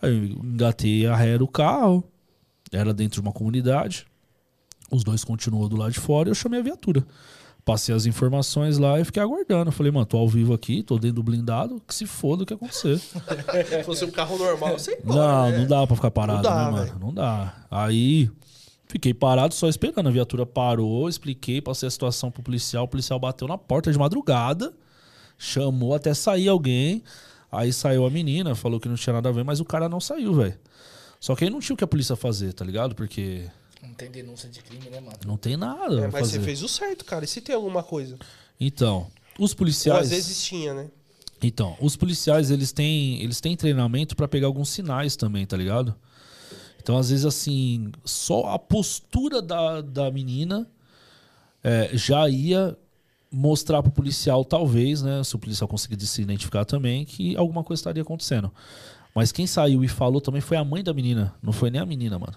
Aí 0.00 0.10
eu 0.10 0.24
engatei 0.44 1.06
a 1.06 1.14
ré 1.14 1.36
do 1.38 1.46
carro, 1.46 2.02
era 2.72 2.94
dentro 2.94 3.20
de 3.20 3.26
uma 3.26 3.32
comunidade. 3.32 4.06
Os 4.90 5.04
dois 5.04 5.24
continuam 5.24 5.68
do 5.68 5.76
lado 5.76 5.92
de 5.92 6.00
fora 6.00 6.28
e 6.28 6.30
eu 6.30 6.34
chamei 6.34 6.60
a 6.60 6.62
viatura. 6.62 7.04
Passei 7.64 7.94
as 7.94 8.06
informações 8.06 8.76
lá 8.76 8.98
e 8.98 9.04
fiquei 9.04 9.22
aguardando. 9.22 9.70
Falei, 9.70 9.92
mano, 9.92 10.04
tô 10.04 10.16
ao 10.18 10.28
vivo 10.28 10.52
aqui, 10.52 10.82
tô 10.82 10.98
dentro 10.98 11.16
do 11.16 11.22
blindado, 11.22 11.80
que 11.86 11.94
se 11.94 12.06
foda 12.06 12.42
o 12.42 12.46
que 12.46 12.52
acontecer. 12.52 12.98
Se 13.68 13.84
fosse 13.84 14.04
um 14.04 14.10
carro 14.10 14.36
normal, 14.36 14.76
você 14.78 14.98
Não, 15.04 15.48
né? 15.50 15.58
não 15.58 15.66
dá 15.68 15.86
pra 15.86 15.94
ficar 15.94 16.10
parado, 16.10 16.42
Não 16.42 16.42
dá, 16.42 16.64
né, 16.64 16.70
mano? 16.72 16.84
velho. 16.84 16.98
Não 17.00 17.14
dá. 17.14 17.54
Aí 17.70 18.28
fiquei 18.88 19.14
parado 19.14 19.54
só 19.54 19.68
esperando. 19.68 20.08
A 20.08 20.10
viatura 20.10 20.44
parou, 20.44 21.08
expliquei, 21.08 21.62
passei 21.62 21.86
a 21.86 21.90
situação 21.90 22.32
pro 22.32 22.42
policial. 22.42 22.84
O 22.84 22.88
policial 22.88 23.20
bateu 23.20 23.46
na 23.46 23.56
porta 23.56 23.92
de 23.92 23.98
madrugada, 23.98 24.74
chamou 25.38 25.94
até 25.94 26.12
sair 26.14 26.48
alguém. 26.48 27.02
Aí 27.52 27.70
saiu 27.72 28.06
a 28.06 28.10
menina, 28.10 28.54
falou 28.54 28.80
que 28.80 28.88
não 28.88 28.96
tinha 28.96 29.12
nada 29.12 29.28
a 29.28 29.32
ver, 29.32 29.44
mas 29.44 29.60
o 29.60 29.64
cara 29.64 29.86
não 29.88 30.00
saiu, 30.00 30.32
velho. 30.32 30.58
Só 31.20 31.36
que 31.36 31.44
aí 31.44 31.50
não 31.50 31.60
tinha 31.60 31.74
o 31.74 31.76
que 31.76 31.84
a 31.84 31.86
polícia 31.86 32.16
fazer, 32.16 32.52
tá 32.54 32.64
ligado? 32.64 32.94
Porque 32.94 33.44
Não 33.82 33.92
tem 33.92 34.10
denúncia 34.10 34.48
de 34.48 34.60
crime, 34.62 34.88
né, 34.88 34.98
mano? 35.00 35.18
não 35.26 35.36
tem 35.36 35.56
nada 35.56 35.96
É, 36.00 36.08
mas 36.08 36.12
fazer. 36.28 36.38
você 36.38 36.40
fez 36.40 36.62
o 36.62 36.68
certo, 36.68 37.04
cara. 37.04 37.24
E 37.24 37.28
se 37.28 37.40
tem 37.42 37.54
alguma 37.54 37.82
coisa? 37.82 38.16
Então, 38.58 39.06
os 39.38 39.50
Ou 39.52 39.56
policiais. 39.58 40.00
às 40.04 40.10
vezes 40.10 40.42
tinha, 40.42 40.72
né? 40.72 40.90
Então, 41.42 41.76
os 41.80 41.94
policiais, 41.96 42.50
eles 42.50 42.72
têm, 42.72 43.20
eles 43.22 43.40
têm 43.40 43.56
treinamento 43.56 44.14
pra 44.16 44.26
pegar 44.28 44.46
alguns 44.46 44.68
sinais 44.70 45.14
também, 45.16 45.44
tá 45.44 45.56
ligado? 45.56 45.94
Então, 46.80 46.96
às 46.96 47.10
vezes, 47.10 47.24
assim, 47.26 47.90
só 48.04 48.46
a 48.54 48.58
postura 48.58 49.42
da, 49.42 49.80
da 49.80 50.10
menina 50.10 50.68
é, 51.62 51.90
já 51.94 52.28
ia 52.28 52.76
mostrar 53.32 53.82
pro 53.82 53.90
policial, 53.90 54.44
talvez, 54.44 55.02
né? 55.02 55.24
Se 55.24 55.34
o 55.34 55.38
policial 55.38 55.66
conseguir 55.66 55.98
se 56.04 56.22
identificar 56.22 56.64
também, 56.64 57.04
que 57.04 57.36
alguma 57.36 57.64
coisa 57.64 57.80
estaria 57.80 58.02
acontecendo. 58.02 58.52
Mas 59.14 59.32
quem 59.32 59.46
saiu 59.46 59.82
e 59.82 59.88
falou 59.88 60.20
também 60.20 60.40
foi 60.40 60.56
a 60.56 60.64
mãe 60.64 60.82
da 60.82 60.92
menina, 60.92 61.34
não 61.42 61.52
foi 61.52 61.70
nem 61.70 61.80
a 61.80 61.86
menina, 61.86 62.18
mano. 62.18 62.34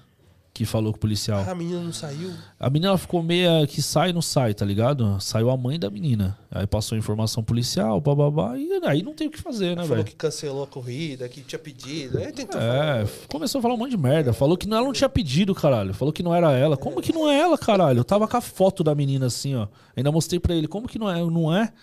Que 0.55 0.63
falou 0.63 0.93
com 0.93 0.97
o 0.97 1.01
policial. 1.01 1.43
Ah, 1.45 1.51
a 1.51 1.55
menina 1.55 1.81
não 1.81 1.91
saiu? 1.91 2.31
A 2.57 2.69
menina 2.69 2.97
ficou 2.97 3.21
meia 3.21 3.67
que 3.67 3.81
sai 3.81 4.13
não 4.13 4.21
sai, 4.21 4.53
tá 4.53 4.63
ligado? 4.65 5.17
Saiu 5.19 5.49
a 5.49 5.57
mãe 5.57 5.77
da 5.77 5.89
menina. 5.89 6.37
Aí 6.49 6.65
passou 6.65 6.95
a 6.95 6.99
informação 6.99 7.43
policial, 7.43 7.99
bababá, 7.99 8.57
e 8.57 8.69
aí 8.85 9.03
não 9.03 9.13
tem 9.13 9.27
o 9.27 9.29
que 9.31 9.37
fazer, 9.41 9.75
né, 9.75 9.81
Falou 9.83 9.97
velho? 9.97 10.05
que 10.07 10.15
cancelou 10.15 10.63
a 10.63 10.67
corrida, 10.67 11.27
que 11.27 11.41
tinha 11.41 11.59
pedido. 11.59 12.17
Aí 12.19 12.31
tentou 12.31 12.57
É, 12.61 13.05
começou 13.27 13.59
a 13.59 13.61
falar 13.61 13.73
um 13.73 13.77
monte 13.77 13.91
de 13.91 13.97
merda. 13.97 14.31
Falou 14.31 14.55
que 14.55 14.65
não- 14.65 14.77
ela 14.77 14.85
não 14.85 14.93
tinha 14.93 15.09
pedido, 15.09 15.53
caralho. 15.53 15.93
Falou 15.93 16.13
que 16.13 16.23
não 16.23 16.33
era 16.33 16.53
ela. 16.53 16.77
Como 16.77 17.01
que 17.01 17.11
não 17.11 17.29
é 17.29 17.37
ela, 17.37 17.57
caralho? 17.57 17.99
Eu 17.99 18.05
tava 18.05 18.25
com 18.25 18.37
a 18.37 18.41
foto 18.41 18.81
da 18.81 18.95
menina 18.95 19.25
assim, 19.25 19.55
ó. 19.55 19.67
Ainda 19.93 20.09
mostrei 20.09 20.39
pra 20.39 20.55
ele. 20.55 20.69
Como 20.69 20.87
que 20.87 20.97
não 20.97 21.09
é? 21.11 21.21
Não 21.21 21.53
é? 21.53 21.73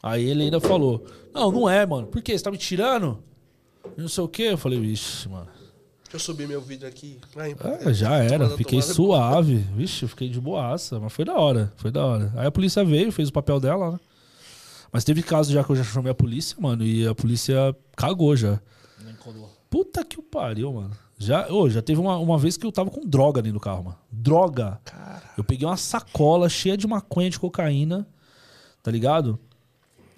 Aí 0.00 0.22
ele 0.24 0.44
ainda 0.44 0.60
falou: 0.60 1.04
Não, 1.34 1.50
não 1.50 1.68
é, 1.68 1.84
mano. 1.84 2.06
Por 2.06 2.22
quê? 2.22 2.38
Você 2.38 2.44
tá 2.44 2.50
me 2.52 2.58
tirando? 2.58 3.18
Não 3.96 4.06
sei 4.06 4.22
o 4.22 4.28
quê. 4.28 4.42
Eu 4.52 4.58
falei: 4.58 4.78
Vixe, 4.78 5.28
mano. 5.28 5.48
Deixa 6.14 6.30
eu 6.30 6.32
subir 6.32 6.46
meu 6.46 6.60
vídeo 6.60 6.86
aqui. 6.86 7.18
Ai, 7.34 7.56
É, 7.80 7.92
já 7.92 8.14
era. 8.18 8.48
Fiquei 8.50 8.78
tomada. 8.78 8.94
suave. 8.94 9.56
Vixe, 9.74 10.04
eu 10.04 10.08
fiquei 10.08 10.28
de 10.28 10.40
boaça. 10.40 11.00
Mas 11.00 11.12
foi 11.12 11.24
da 11.24 11.34
hora. 11.34 11.72
Foi 11.76 11.90
da 11.90 12.06
hora. 12.06 12.32
Aí 12.36 12.46
a 12.46 12.52
polícia 12.52 12.84
veio, 12.84 13.10
fez 13.10 13.30
o 13.30 13.32
papel 13.32 13.58
dela, 13.58 13.90
né? 13.90 14.00
Mas 14.92 15.02
teve 15.02 15.24
caso 15.24 15.52
já 15.52 15.64
que 15.64 15.70
eu 15.70 15.74
já 15.74 15.82
chamei 15.82 16.12
a 16.12 16.14
polícia, 16.14 16.56
mano. 16.60 16.84
E 16.84 17.04
a 17.04 17.16
polícia 17.16 17.74
cagou 17.96 18.36
já. 18.36 18.60
Nem 19.04 19.12
colou. 19.16 19.50
Puta 19.68 20.04
que 20.04 20.16
o 20.16 20.22
pariu, 20.22 20.72
mano. 20.72 20.92
Já, 21.18 21.50
ô, 21.52 21.68
já 21.68 21.82
teve 21.82 22.00
uma, 22.00 22.16
uma 22.16 22.38
vez 22.38 22.56
que 22.56 22.64
eu 22.64 22.70
tava 22.70 22.90
com 22.92 23.04
droga 23.04 23.42
dentro 23.42 23.58
do 23.58 23.60
carro, 23.60 23.82
mano. 23.82 23.98
Droga. 24.12 24.80
Eu 25.36 25.42
peguei 25.42 25.66
uma 25.66 25.76
sacola 25.76 26.48
cheia 26.48 26.76
de 26.76 26.86
maconha 26.86 27.28
de 27.28 27.40
cocaína, 27.40 28.06
tá 28.84 28.90
ligado? 28.92 29.36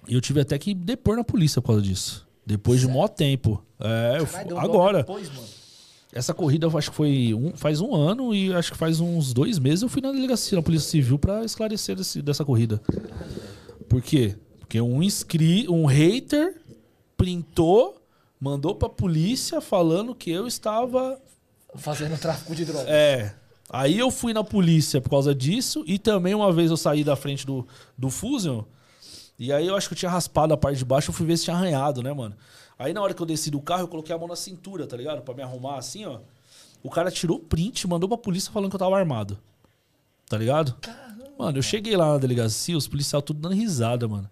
E 0.06 0.12
eu 0.12 0.20
tive 0.20 0.42
até 0.42 0.58
que 0.58 0.74
depor 0.74 1.16
na 1.16 1.24
polícia 1.24 1.62
por 1.62 1.68
causa 1.68 1.80
disso. 1.80 2.28
Depois 2.44 2.80
de 2.80 2.86
mó 2.86 3.08
tempo. 3.08 3.64
É, 3.80 4.18
eu, 4.20 4.26
Caralho, 4.26 4.58
agora. 4.58 4.98
Depois, 4.98 5.30
mano. 5.30 5.55
Essa 6.16 6.32
corrida 6.32 6.66
eu 6.66 6.78
acho 6.78 6.90
que 6.90 6.96
foi 6.96 7.34
um, 7.34 7.52
faz 7.56 7.80
um 7.80 7.94
ano 7.94 8.34
e 8.34 8.52
acho 8.54 8.72
que 8.72 8.78
faz 8.78 9.00
uns 9.00 9.32
dois 9.34 9.58
meses 9.58 9.82
eu 9.82 9.88
fui 9.88 10.00
na 10.00 10.10
delegacia, 10.12 10.56
na 10.56 10.62
Polícia 10.62 10.88
Civil, 10.90 11.18
pra 11.18 11.44
esclarecer 11.44 11.94
desse- 11.96 12.22
dessa 12.22 12.44
corrida. 12.44 12.80
Por 13.88 14.00
quê? 14.02 14.34
Porque 14.60 14.80
um 14.80 15.02
inscri, 15.02 15.68
um 15.68 15.84
hater 15.86 16.56
printou, 17.16 18.00
mandou 18.40 18.74
pra 18.74 18.88
polícia 18.88 19.60
falando 19.60 20.14
que 20.14 20.30
eu 20.30 20.46
estava. 20.46 21.18
Fazendo 21.74 22.18
tráfico 22.18 22.54
de 22.54 22.64
droga. 22.64 22.88
É. 22.88 23.34
Aí 23.68 23.98
eu 23.98 24.10
fui 24.10 24.32
na 24.32 24.44
polícia 24.44 25.00
por 25.00 25.10
causa 25.10 25.34
disso 25.34 25.82
e 25.86 25.98
também 25.98 26.34
uma 26.34 26.52
vez 26.52 26.70
eu 26.70 26.76
saí 26.76 27.02
da 27.02 27.16
frente 27.16 27.44
do, 27.44 27.66
do 27.98 28.08
Fusion 28.10 28.62
e 29.38 29.52
aí 29.52 29.66
eu 29.66 29.74
acho 29.76 29.88
que 29.88 29.94
eu 29.94 29.98
tinha 29.98 30.10
raspado 30.10 30.54
a 30.54 30.56
parte 30.56 30.78
de 30.78 30.84
baixo, 30.84 31.10
eu 31.10 31.14
fui 31.14 31.26
ver 31.26 31.36
se 31.36 31.44
tinha 31.44 31.56
arranhado, 31.56 32.00
né, 32.02 32.12
mano? 32.12 32.34
Aí 32.78 32.92
na 32.92 33.00
hora 33.02 33.14
que 33.14 33.22
eu 33.22 33.26
desci 33.26 33.50
do 33.50 33.60
carro, 33.60 33.82
eu 33.82 33.88
coloquei 33.88 34.14
a 34.14 34.18
mão 34.18 34.28
na 34.28 34.36
cintura, 34.36 34.86
tá 34.86 34.96
ligado? 34.96 35.22
Pra 35.22 35.34
me 35.34 35.42
arrumar 35.42 35.76
assim, 35.78 36.04
ó. 36.04 36.18
O 36.82 36.90
cara 36.90 37.10
tirou 37.10 37.38
o 37.38 37.40
print 37.40 37.86
mandou 37.88 38.08
pra 38.08 38.18
polícia 38.18 38.52
falando 38.52 38.70
que 38.70 38.76
eu 38.76 38.80
tava 38.80 38.96
armado. 38.98 39.38
Tá 40.28 40.36
ligado? 40.36 40.74
Mano, 41.38 41.58
eu 41.58 41.62
cheguei 41.62 41.96
lá 41.96 42.12
na 42.12 42.18
delegacia, 42.18 42.76
os 42.76 42.86
policiais 42.88 43.22
tudo 43.24 43.40
dando 43.40 43.54
risada, 43.54 44.06
mano. 44.08 44.28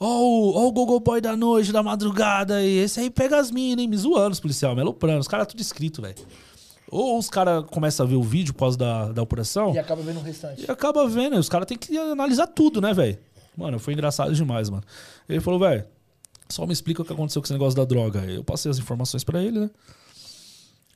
Ó, 0.00 0.06
o- 0.20 0.54
ó 0.56 0.66
o 0.68 0.72
Gogo 0.72 1.00
Boy 1.00 1.20
da 1.20 1.36
noite, 1.36 1.72
da 1.72 1.82
madrugada 1.82 2.56
aí. 2.56 2.78
Esse 2.78 3.00
aí 3.00 3.10
pega 3.10 3.38
as 3.38 3.50
minas, 3.50 3.82
hein? 3.82 3.88
Me 3.88 3.96
zoando 3.96 4.32
os 4.32 4.40
policiais, 4.40 4.74
me 4.74 4.80
aloprando. 4.80 5.20
Os 5.20 5.28
caras 5.28 5.46
tudo 5.46 5.60
escrito, 5.60 6.00
velho. 6.02 6.14
Ou 6.90 7.18
os 7.18 7.28
caras 7.28 7.64
começam 7.66 8.06
a 8.06 8.08
ver 8.08 8.14
o 8.16 8.22
vídeo 8.22 8.54
causa 8.54 8.78
da, 8.78 9.12
da 9.12 9.22
operação 9.22 9.74
E 9.74 9.78
acaba 9.78 10.00
vendo 10.02 10.20
o 10.20 10.22
restante. 10.22 10.64
e 10.66 10.70
acaba 10.70 11.06
vendo. 11.06 11.36
Os 11.36 11.48
caras 11.48 11.66
têm 11.66 11.76
que 11.76 11.98
analisar 11.98 12.46
tudo, 12.46 12.80
né, 12.80 12.94
velho? 12.94 13.18
Mano, 13.56 13.78
foi 13.78 13.92
engraçado 13.92 14.32
demais, 14.34 14.70
mano. 14.70 14.82
Ele 15.28 15.40
falou, 15.40 15.58
velho, 15.60 15.84
só 16.48 16.66
me 16.66 16.72
explica 16.72 17.02
o 17.02 17.04
que 17.04 17.12
aconteceu 17.12 17.42
com 17.42 17.46
esse 17.46 17.52
negócio 17.52 17.76
da 17.76 17.84
droga. 17.84 18.20
Eu 18.24 18.42
passei 18.42 18.70
as 18.70 18.78
informações 18.78 19.24
pra 19.24 19.42
ele, 19.42 19.60
né? 19.60 19.70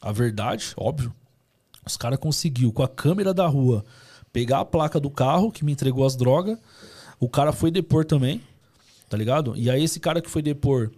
A 0.00 0.10
verdade, 0.10 0.72
óbvio. 0.76 1.14
Os 1.86 1.96
caras 1.96 2.18
conseguiu 2.18 2.72
com 2.72 2.82
a 2.82 2.88
câmera 2.88 3.34
da 3.34 3.46
rua 3.46 3.84
pegar 4.32 4.60
a 4.60 4.64
placa 4.64 4.98
do 4.98 5.10
carro 5.10 5.52
que 5.52 5.64
me 5.64 5.72
entregou 5.72 6.06
as 6.06 6.16
drogas. 6.16 6.58
O 7.20 7.28
cara 7.28 7.52
foi 7.52 7.70
depor 7.70 8.04
também, 8.04 8.40
tá 9.08 9.16
ligado? 9.16 9.54
E 9.56 9.70
aí 9.70 9.84
esse 9.84 10.00
cara 10.00 10.20
que 10.20 10.30
foi 10.30 10.42
depor, 10.42 10.90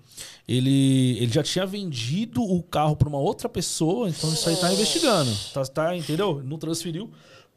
ele, 0.46 1.18
ele 1.18 1.32
já 1.32 1.42
tinha 1.42 1.66
vendido 1.66 2.42
o 2.42 2.62
carro 2.62 2.96
pra 2.96 3.08
uma 3.08 3.18
outra 3.18 3.48
pessoa, 3.48 4.08
então 4.08 4.32
isso 4.32 4.48
aí 4.48 4.56
tá 4.56 4.72
investigando. 4.72 5.30
Tá, 5.52 5.64
tá 5.64 5.96
entendeu? 5.96 6.42
Não 6.44 6.58
transferiu. 6.58 7.10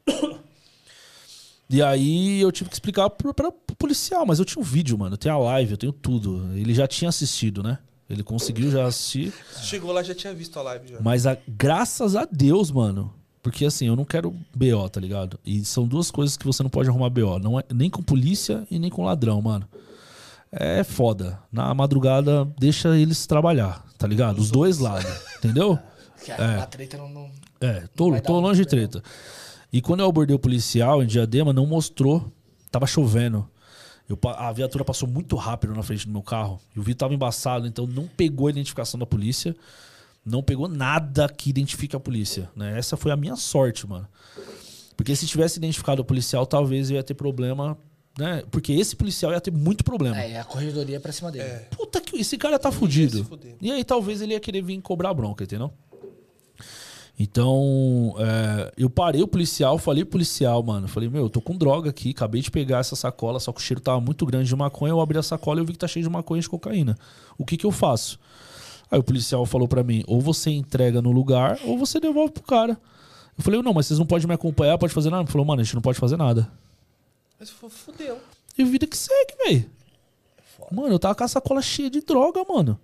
E 1.69 1.81
aí 1.83 2.39
eu 2.41 2.51
tive 2.51 2.69
que 2.69 2.75
explicar 2.75 3.09
pro, 3.09 3.33
pra, 3.33 3.51
pro 3.51 3.75
policial, 3.75 4.25
mas 4.25 4.39
eu 4.39 4.45
tinha 4.45 4.61
um 4.61 4.65
vídeo, 4.65 4.97
mano. 4.97 5.13
Eu 5.15 5.17
tenho 5.17 5.35
a 5.35 5.37
live, 5.37 5.71
eu 5.71 5.77
tenho 5.77 5.91
tudo. 5.91 6.49
Ele 6.55 6.73
já 6.73 6.87
tinha 6.87 7.09
assistido, 7.09 7.61
né? 7.61 7.77
Ele 8.09 8.23
conseguiu 8.23 8.71
já 8.71 8.85
assistir. 8.85 9.33
Chegou 9.61 9.91
lá 9.91 10.01
já 10.01 10.15
tinha 10.15 10.33
visto 10.33 10.57
a 10.57 10.61
live 10.61 10.87
já. 10.87 10.97
Mas 11.01 11.27
a- 11.27 11.37
graças 11.47 12.15
a 12.15 12.25
Deus, 12.31 12.71
mano. 12.71 13.13
Porque 13.43 13.65
assim, 13.65 13.85
eu 13.87 13.95
não 13.97 14.05
quero 14.05 14.33
BO, 14.55 14.89
tá 14.89 14.99
ligado? 14.99 15.37
E 15.45 15.63
são 15.65 15.85
duas 15.87 16.09
coisas 16.09 16.37
que 16.37 16.45
você 16.45 16.63
não 16.63 16.69
pode 16.69 16.87
arrumar 16.89 17.09
BO. 17.09 17.37
Não 17.39 17.59
é, 17.59 17.63
nem 17.73 17.89
com 17.89 18.01
polícia 18.01 18.65
e 18.71 18.79
nem 18.79 18.89
com 18.89 19.03
ladrão, 19.03 19.41
mano. 19.41 19.67
É 20.51 20.83
foda. 20.85 21.37
Na 21.51 21.73
madrugada, 21.73 22.45
deixa 22.57 22.97
eles 22.97 23.27
trabalhar, 23.27 23.85
tá 23.97 24.07
ligado? 24.07 24.39
Os 24.39 24.49
dois 24.49 24.79
lados, 24.79 25.11
entendeu? 25.37 25.77
Que 26.23 26.31
a, 26.31 26.65
treta 26.65 26.97
não, 26.97 27.07
não- 27.09 27.29
É, 27.61 27.83
tô, 27.95 28.09
dar 28.11 28.21
tô 28.21 28.39
longe 28.39 28.61
de 28.61 28.67
problema. 28.67 28.89
treta. 28.89 29.07
E 29.71 29.81
quando 29.81 29.99
eu 29.99 30.07
abordei 30.07 30.35
o 30.35 30.39
policial 30.39 31.03
em 31.03 31.07
Diadema, 31.07 31.51
não 31.51 31.65
mostrou. 31.65 32.31
Tava 32.71 32.85
chovendo. 32.85 33.47
Eu 34.09 34.17
a 34.23 34.51
viatura 34.53 34.85
passou 34.85 35.07
muito 35.07 35.35
rápido 35.35 35.73
na 35.73 35.83
frente 35.83 36.05
do 36.05 36.11
meu 36.11 36.21
carro. 36.21 36.59
E 36.75 36.79
o 36.79 36.83
vidro 36.83 36.99
tava 36.99 37.13
embaçado, 37.13 37.67
então 37.67 37.85
não 37.85 38.07
pegou 38.07 38.47
a 38.47 38.49
identificação 38.49 38.97
da 38.97 39.05
polícia. 39.05 39.55
Não 40.25 40.41
pegou 40.41 40.67
nada 40.67 41.27
que 41.29 41.49
identifique 41.49 41.95
a 41.95 41.99
polícia. 41.99 42.49
Né? 42.55 42.77
Essa 42.77 42.95
foi 42.95 43.11
a 43.11 43.15
minha 43.15 43.35
sorte, 43.35 43.87
mano. 43.87 44.07
Porque 44.95 45.15
se 45.15 45.27
tivesse 45.27 45.57
identificado 45.57 46.01
o 46.01 46.05
policial, 46.05 46.45
talvez 46.45 46.89
eu 46.89 46.95
ia 46.95 47.03
ter 47.03 47.13
problema. 47.13 47.77
Né? 48.17 48.43
Porque 48.49 48.73
esse 48.73 48.95
policial 48.95 49.31
ia 49.31 49.39
ter 49.39 49.51
muito 49.51 49.83
problema. 49.83 50.17
É, 50.19 50.39
a 50.39 50.43
corredoria 50.43 50.97
é 50.97 50.99
pra 50.99 51.11
cima 51.11 51.31
dele. 51.31 51.65
Puta 51.71 52.01
que 52.01 52.17
esse 52.17 52.37
cara 52.37 52.57
tá 52.57 52.71
fudido. 52.71 53.27
E 53.61 53.71
aí 53.71 53.83
talvez 53.83 54.21
ele 54.21 54.33
ia 54.33 54.39
querer 54.39 54.61
vir 54.61 54.81
cobrar 54.81 55.13
bronca, 55.13 55.43
entendeu? 55.43 55.71
Então, 57.19 58.13
é, 58.19 58.73
eu 58.77 58.89
parei 58.89 59.23
o 59.23 59.27
policial, 59.27 59.79
falei 59.79 60.05
policial, 60.05 60.61
mano. 60.61 60.87
Falei, 60.87 61.09
meu, 61.09 61.23
eu 61.23 61.29
tô 61.29 61.41
com 61.41 61.55
droga 61.57 61.89
aqui, 61.89 62.11
acabei 62.11 62.41
de 62.41 62.51
pegar 62.51 62.79
essa 62.79 62.95
sacola, 62.95 63.39
só 63.39 63.51
que 63.51 63.59
o 63.59 63.63
cheiro 63.63 63.81
tava 63.81 63.99
muito 63.99 64.23
grande 64.23 64.47
de 64.47 64.55
maconha. 64.55 64.91
Eu 64.91 65.01
abri 65.01 65.17
a 65.17 65.23
sacola 65.23 65.59
e 65.59 65.61
eu 65.61 65.65
vi 65.65 65.73
que 65.73 65.79
tá 65.79 65.87
cheio 65.87 66.03
de 66.03 66.09
maconha 66.11 66.39
e 66.39 66.43
de 66.43 66.49
cocaína. 66.49 66.95
O 67.35 67.43
que 67.43 67.57
que 67.57 67.65
eu 67.65 67.71
faço? 67.71 68.19
Aí 68.91 68.99
o 68.99 69.03
policial 69.03 69.45
falou 69.47 69.67
pra 69.67 69.83
mim, 69.83 70.03
ou 70.07 70.21
você 70.21 70.51
entrega 70.51 71.01
no 71.01 71.11
lugar, 71.11 71.59
ou 71.65 71.77
você 71.77 71.99
devolve 71.99 72.33
pro 72.33 72.43
cara. 72.43 72.79
Eu 73.35 73.43
falei, 73.43 73.61
não, 73.61 73.73
mas 73.73 73.87
vocês 73.87 73.99
não 73.99 74.05
podem 74.05 74.27
me 74.27 74.33
acompanhar, 74.33 74.77
pode 74.77 74.93
fazer 74.93 75.09
nada? 75.09 75.23
Ele 75.23 75.31
falou, 75.31 75.45
mano, 75.45 75.61
a 75.61 75.63
gente 75.63 75.75
não 75.75 75.81
pode 75.81 75.99
fazer 75.99 76.17
nada. 76.17 76.51
Mas 77.39 77.49
fudeu. 77.49 78.19
E 78.57 78.63
vida 78.63 78.87
que 78.87 78.97
segue, 78.97 79.35
velho. 79.45 79.69
Mano, 80.71 80.93
eu 80.93 80.99
tava 80.99 81.15
com 81.15 81.23
a 81.23 81.27
sacola 81.27 81.61
cheia 81.61 81.89
de 81.89 82.01
droga, 82.01 82.43
mano. 82.47 82.79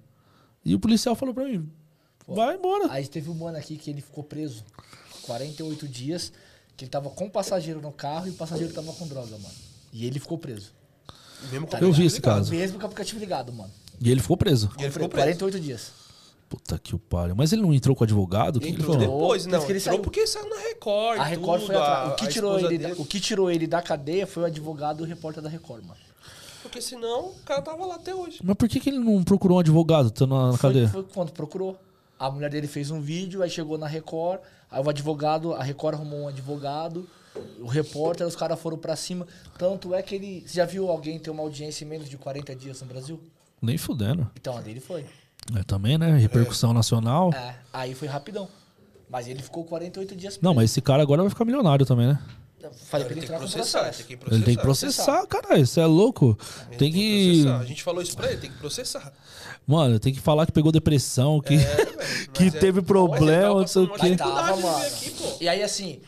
E 0.64 0.76
o 0.76 0.80
policial 0.80 1.16
falou 1.16 1.34
pra 1.34 1.46
mim: 1.46 1.68
vai 2.28 2.56
embora. 2.56 2.88
Aí 2.92 3.08
teve 3.08 3.30
um 3.30 3.34
mano 3.34 3.58
aqui 3.58 3.78
que 3.78 3.90
ele 3.90 4.02
ficou 4.02 4.24
preso 4.24 4.64
48 5.24 5.88
dias, 5.88 6.32
que 6.76 6.86
ele 6.86 6.92
tava 6.92 7.10
com 7.10 7.26
o 7.26 7.30
passageiro 7.30 7.82
no 7.82 7.92
carro 7.92 8.28
e 8.28 8.32
o 8.32 8.34
passageiro 8.34 8.74
tava 8.74 8.92
com 8.94 9.08
droga, 9.08 9.32
mano. 9.38 9.56
E 9.92 10.06
ele 10.06 10.20
ficou 10.20 10.38
preso. 10.38 10.72
Mesmo 11.52 11.68
com 11.68 11.78
Eu 11.78 11.92
vi 11.92 12.06
esse 12.06 12.16
ligado. 12.18 12.36
caso. 12.38 12.52
Mesmo 12.52 12.78
com 12.78 12.84
o 12.84 12.86
aplicativo 12.86 13.20
ligado, 13.20 13.52
mano. 13.54 13.72
E 14.02 14.10
ele 14.10 14.22
ficou 14.22 14.38
preso. 14.38 14.72
E 14.80 14.84
ele 14.84 14.92
ficou 14.92 15.10
preso. 15.10 15.26
48 15.26 15.60
dias. 15.60 15.92
Puta 16.50 16.78
que 16.78 16.96
o 16.96 17.00
pariu. 17.00 17.36
Mas 17.36 17.52
ele 17.52 17.62
não 17.62 17.74
entrou 17.74 17.96
com 17.96 18.04
o 18.04 18.06
advogado? 18.06 18.58
O 18.58 18.60
que, 18.60 18.68
que 18.68 18.74
ele 18.74 18.82
Entrou 18.82 18.94
falou? 19.00 19.18
depois, 19.22 19.46
não. 19.46 19.54
ele 19.60 19.64
entrou 19.68 19.80
saiu. 19.82 20.00
porque 20.00 20.28
saiu 20.28 20.50
na 20.50 20.58
Record. 20.58 21.20
A 21.20 21.24
Record 21.24 21.62
tudo, 21.62 21.68
foi 21.68 21.76
atrás. 21.76 22.10
a- 22.10 22.14
O 22.14 22.16
que, 22.16 22.26
a 22.26 22.30
tirou 22.30 22.60
ele, 22.60 22.78
da- 22.78 22.88
dele. 22.90 23.02
o 23.02 23.06
que 23.06 23.20
tirou 23.20 23.52
ele 23.52 23.68
da 23.68 23.82
cadeia 23.82 24.28
foi 24.28 24.44
o 24.44 24.46
advogado 24.46 25.00
e 25.02 25.04
o 25.04 25.06
repórter 25.06 25.42
da 25.44 25.50
Record, 25.50 25.84
mano. 25.84 26.00
Porque 26.62 26.80
senão 26.82 27.28
o 27.30 27.36
cara 27.46 27.62
tava 27.62 27.86
lá 27.86 27.96
até 27.96 28.14
hoje. 28.16 28.40
Mas 28.44 28.56
por 28.56 28.70
que, 28.70 28.80
que 28.80 28.90
ele 28.90 29.00
não 29.00 29.24
procurou 29.24 29.58
um 29.58 29.60
advogado 29.60 30.08
estando 30.08 30.34
na, 30.36 30.46
na 30.52 30.58
Foi, 30.58 30.60
cadeia? 30.70 30.88
foi 30.90 31.04
quando 31.04 31.32
procurou. 31.32 31.78
A 32.24 32.32
mulher 32.32 32.50
dele 32.50 32.68
fez 32.68 32.90
um 32.90 33.02
vídeo, 33.02 33.44
aí 33.44 33.50
chegou 33.50 33.78
na 33.78 33.86
Record, 33.86 34.40
aí 34.72 34.82
o 34.82 34.90
advogado, 34.90 35.54
a 35.54 35.62
Record 35.62 35.96
arrumou 35.96 36.22
um 36.22 36.28
advogado, 36.30 37.06
o 37.60 37.68
repórter, 37.68 38.26
os 38.26 38.34
caras 38.34 38.58
foram 38.58 38.78
pra 38.78 38.96
cima. 38.96 39.28
Tanto 39.58 39.94
é 39.94 40.02
que 40.02 40.16
ele. 40.16 40.42
Você 40.48 40.56
já 40.56 40.66
viu 40.66 40.90
alguém 40.90 41.20
ter 41.20 41.30
uma 41.32 41.44
audiência 41.44 41.84
em 41.84 41.88
menos 41.90 42.08
de 42.08 42.18
40 42.18 42.56
dias 42.56 42.80
no 42.80 42.88
Brasil? 42.88 43.20
Nem 43.62 43.78
fudendo. 43.78 44.32
Então 44.40 44.58
a 44.58 44.62
dele 44.62 44.80
foi. 44.80 45.06
É, 45.54 45.64
também, 45.64 45.98
né? 45.98 46.16
Repercussão 46.16 46.72
nacional. 46.72 47.34
É, 47.34 47.56
aí 47.74 47.94
foi 47.94 48.08
rapidão. 48.08 48.48
Mas 49.10 49.28
ele 49.28 49.44
ficou 49.44 49.66
48 49.66 50.16
dias 50.16 50.34
Não, 50.36 50.52
preso. 50.52 50.56
mas 50.56 50.72
esse 50.72 50.82
cara 50.82 51.04
agora 51.04 51.24
vai 51.24 51.30
ficar 51.30 51.44
milionário 51.44 51.86
também, 51.86 52.08
né? 52.08 52.20
Falei 52.72 52.88
pra 52.88 53.00
Ele 53.00 53.06
ele 53.06 53.14
tem 53.16 53.24
entrar 53.24 53.38
que 53.40 53.44
com 53.46 53.52
processar, 53.52 53.80
processo. 53.80 53.98
tem 54.00 54.08
que 54.08 54.18
processar. 54.18 54.36
Ele 54.36 54.46
tem 54.46 54.56
que 54.56 54.62
processar, 54.62 55.28
caralho. 55.28 55.64
Isso 55.64 55.80
é 55.80 55.86
louco. 55.86 56.38
Ele 56.70 56.78
Tem 56.78 56.92
que. 56.92 57.32
processar. 57.42 57.60
A 57.60 57.66
gente 57.66 57.84
falou 57.84 58.02
isso 58.02 58.16
pra 58.16 58.28
ele, 58.32 58.42
tem 58.42 58.52
que 58.52 58.58
processar. 58.58 59.14
Mano, 59.66 60.00
tem 60.00 60.14
que 60.14 60.20
falar 60.20 60.46
que 60.46 60.52
pegou 60.52 60.72
depressão, 60.72 61.40
que, 61.40 61.58
que 62.34 62.46
Mas 62.46 62.56
é- 62.56 62.60
teve 62.60 62.82
problema, 62.82 63.62
não 63.62 63.68
sei 63.68 63.84
o 63.84 63.94
quê. 63.94 64.16
Tava, 64.16 64.56
mano. 64.58 64.86
aqui. 64.86 65.14
E 65.42 65.48
aí, 65.48 65.64
assim, 65.64 66.02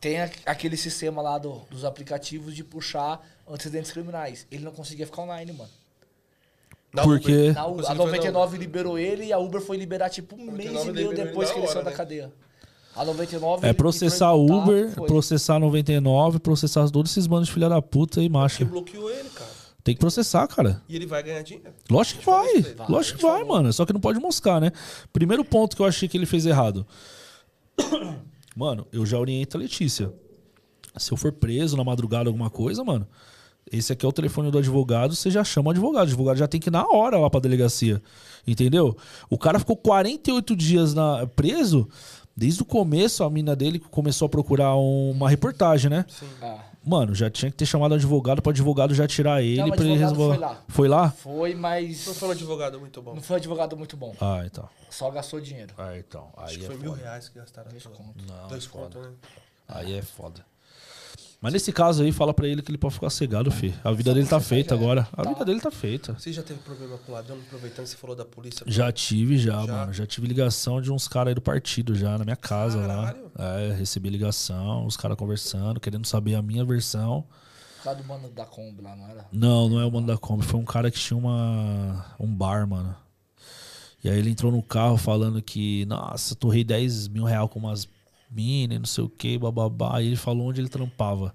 tem 0.00 0.20
aquele 0.46 0.76
sistema 0.76 1.20
lá 1.22 1.38
do- 1.38 1.60
dos 1.70 1.84
aplicativos 1.84 2.54
de 2.56 2.64
puxar 2.64 3.20
antecedentes 3.48 3.92
criminais. 3.92 4.46
Ele 4.50 4.64
não 4.64 4.72
conseguia 4.72 5.06
ficar 5.06 5.22
online, 5.22 5.52
mano. 5.52 5.70
Na 6.92 7.02
Porque- 7.02 7.32
Uber. 7.50 7.54
Na 7.54 7.62
a 7.62 7.64
foi 7.64 7.82
na 7.82 7.94
99 7.94 8.58
liberou 8.58 8.98
ele 8.98 9.24
e 9.26 9.32
a 9.32 9.38
Uber 9.38 9.60
foi 9.62 9.76
liberar 9.78 10.10
tipo 10.10 10.36
um 10.36 10.50
mês 10.50 10.70
99 10.70 10.90
e 10.90 10.92
meio 10.92 11.14
depois 11.26 11.50
que 11.50 11.58
ele 11.58 11.66
saiu 11.66 11.82
da 11.84 11.90
né? 11.90 11.96
cadeia. 11.96 12.32
A 12.94 13.04
99 13.04 13.66
É 13.66 13.72
processar 13.72 14.32
Uber, 14.34 14.90
foi. 14.90 15.06
processar 15.06 15.58
99, 15.58 16.38
processar 16.40 16.88
todos 16.90 17.10
esses 17.12 17.26
bandos 17.26 17.48
de 17.48 17.54
filha 17.54 17.68
da 17.68 17.80
puta 17.80 18.20
e 18.22 18.28
macho. 18.28 18.64
bloqueou 18.66 19.10
ele, 19.10 19.28
cara. 19.30 19.50
Tem 19.82 19.94
que 19.94 20.00
processar, 20.00 20.46
cara. 20.46 20.80
E 20.88 20.94
ele 20.94 21.06
vai 21.06 21.22
ganhar 21.22 21.42
dinheiro. 21.42 21.70
Lógico 21.90 22.20
que 22.20 22.26
vai. 22.26 22.60
Vai, 22.60 22.86
Lógico 22.88 23.18
que 23.18 23.24
vai, 23.24 23.40
favor. 23.40 23.54
mano. 23.56 23.72
Só 23.72 23.84
que 23.84 23.92
não 23.92 24.00
pode 24.00 24.20
moscar, 24.20 24.60
né? 24.60 24.70
Primeiro 25.12 25.44
ponto 25.44 25.74
que 25.74 25.82
eu 25.82 25.86
achei 25.86 26.08
que 26.08 26.16
ele 26.16 26.26
fez 26.26 26.46
errado. 26.46 26.86
Mano, 28.54 28.86
eu 28.92 29.04
já 29.06 29.18
oriento 29.18 29.56
a 29.56 29.60
Letícia. 29.60 30.12
Se 30.96 31.10
eu 31.10 31.16
for 31.16 31.32
preso 31.32 31.76
na 31.76 31.82
madrugada 31.82 32.28
alguma 32.28 32.50
coisa, 32.50 32.84
mano, 32.84 33.08
esse 33.70 33.92
aqui 33.94 34.04
é 34.04 34.08
o 34.08 34.12
telefone 34.12 34.50
do 34.50 34.58
advogado, 34.58 35.16
você 35.16 35.30
já 35.30 35.42
chama 35.42 35.68
o 35.68 35.70
advogado. 35.70 36.02
O 36.02 36.08
advogado 36.08 36.36
já 36.36 36.46
tem 36.46 36.60
que 36.60 36.68
ir 36.68 36.70
na 36.70 36.86
hora 36.86 37.18
lá 37.18 37.30
pra 37.30 37.40
delegacia. 37.40 38.02
Entendeu? 38.46 38.94
O 39.30 39.38
cara 39.38 39.58
ficou 39.58 39.74
48 39.76 40.54
dias 40.54 40.92
na, 40.92 41.26
preso. 41.26 41.88
Desde 42.36 42.62
o 42.62 42.64
começo, 42.64 43.22
a 43.24 43.30
mina 43.30 43.54
dele 43.54 43.78
começou 43.78 44.26
a 44.26 44.28
procurar 44.28 44.74
um- 44.76 45.10
uma 45.10 45.28
reportagem, 45.28 45.90
né? 45.90 46.04
Ah, 46.42 46.58
Mano, 46.84 47.14
já 47.14 47.30
tinha 47.30 47.48
que 47.48 47.56
ter 47.56 47.64
chamado 47.66 47.92
o 47.92 47.94
advogado 47.94 48.42
pro 48.42 48.50
advogado 48.50 48.92
já 48.92 49.06
tirar 49.06 49.40
ele 49.40 49.58
Não, 49.60 49.70
pra 49.70 49.84
ele 49.84 49.96
resolver. 49.96 50.34
foi 50.34 50.38
lá. 50.38 50.62
Foi 50.66 50.88
lá? 50.88 51.10
foi, 51.12 51.54
mas 51.54 52.06
Não 52.08 52.14
foi 52.14 52.28
um 52.28 52.32
advogado 52.32 52.80
muito 52.80 53.00
bom. 53.00 53.14
não 53.14 53.22
foi 53.22 53.34
um 53.34 53.38
advogado 53.38 53.76
muito 53.76 53.96
bom. 53.96 54.12
Ah, 54.20 54.42
então. 54.44 54.68
Só 54.90 55.08
gastou 55.10 55.40
dinheiro. 55.40 55.72
Ah, 55.78 55.96
então. 55.96 56.30
Aí 56.36 56.44
Acho 56.46 56.58
que 56.58 56.64
é 56.64 56.66
foi 56.66 56.76
foda. 56.78 56.88
mil 56.88 56.98
reais 56.98 57.28
que 57.28 57.38
gastaram. 57.38 57.70
Dois 57.70 57.84
contos. 57.86 58.26
Não, 58.26 58.48
Dois 58.48 58.64
é 58.66 58.68
contos, 58.68 59.00
né? 59.02 59.12
Aí 59.68 59.94
é 59.96 60.02
foda. 60.02 60.44
Mas 61.42 61.52
nesse 61.54 61.72
caso 61.72 62.04
aí, 62.04 62.12
fala 62.12 62.32
pra 62.32 62.46
ele 62.46 62.62
que 62.62 62.70
ele 62.70 62.78
pode 62.78 62.94
ficar 62.94 63.10
cegado, 63.10 63.50
fi. 63.50 63.74
A 63.82 63.90
vida 63.90 64.14
dele 64.14 64.28
tá 64.28 64.38
feita 64.38 64.76
agora. 64.76 65.08
A 65.12 65.28
vida 65.28 65.44
dele 65.44 65.60
tá 65.60 65.72
feita. 65.72 66.14
Você 66.16 66.32
já 66.32 66.40
teve 66.40 66.60
problema 66.60 66.96
com 66.98 67.10
ladrão, 67.10 67.36
aproveitando 67.36 67.84
que 67.84 67.90
você 67.90 67.96
falou 67.96 68.14
da 68.14 68.24
polícia? 68.24 68.64
Já 68.68 68.92
tive, 68.92 69.36
já, 69.36 69.60
Já? 69.66 69.66
mano. 69.66 69.92
Já 69.92 70.06
tive 70.06 70.28
ligação 70.28 70.80
de 70.80 70.92
uns 70.92 71.08
caras 71.08 71.30
aí 71.30 71.34
do 71.34 71.40
partido 71.42 71.96
já, 71.96 72.16
na 72.16 72.24
minha 72.24 72.36
casa 72.36 72.78
Caralho. 72.78 73.32
lá. 73.36 73.58
É, 73.58 73.72
recebi 73.72 74.08
ligação, 74.08 74.86
os 74.86 74.96
caras 74.96 75.16
conversando, 75.16 75.80
querendo 75.80 76.06
saber 76.06 76.36
a 76.36 76.42
minha 76.42 76.64
versão. 76.64 77.24
Por 77.78 77.84
causa 77.86 78.00
do 78.00 78.06
mano 78.06 78.30
da 78.30 78.46
Kombi 78.46 78.80
lá, 78.80 78.94
não 78.94 79.08
era? 79.08 79.26
Não, 79.32 79.68
não 79.68 79.80
é 79.80 79.84
o 79.84 79.90
mano 79.90 80.06
da 80.06 80.16
Kombi. 80.16 80.44
Foi 80.44 80.60
um 80.60 80.64
cara 80.64 80.92
que 80.92 80.98
tinha 81.00 81.16
uma, 81.18 82.06
um 82.20 82.32
bar, 82.32 82.68
mano. 82.68 82.94
E 84.04 84.08
aí 84.08 84.16
ele 84.16 84.30
entrou 84.30 84.52
no 84.52 84.62
carro 84.62 84.96
falando 84.96 85.42
que, 85.42 85.84
nossa, 85.86 86.36
torrei 86.36 86.62
10 86.62 87.08
mil 87.08 87.24
real 87.24 87.48
com 87.48 87.58
umas 87.58 87.88
minas, 88.32 88.78
não 88.78 88.86
sei 88.86 89.04
o 89.04 89.08
que, 89.08 89.38
bababá. 89.38 89.96
Aí 89.96 90.06
ele 90.06 90.16
falou 90.16 90.48
onde 90.48 90.60
ele 90.60 90.68
trampava. 90.68 91.34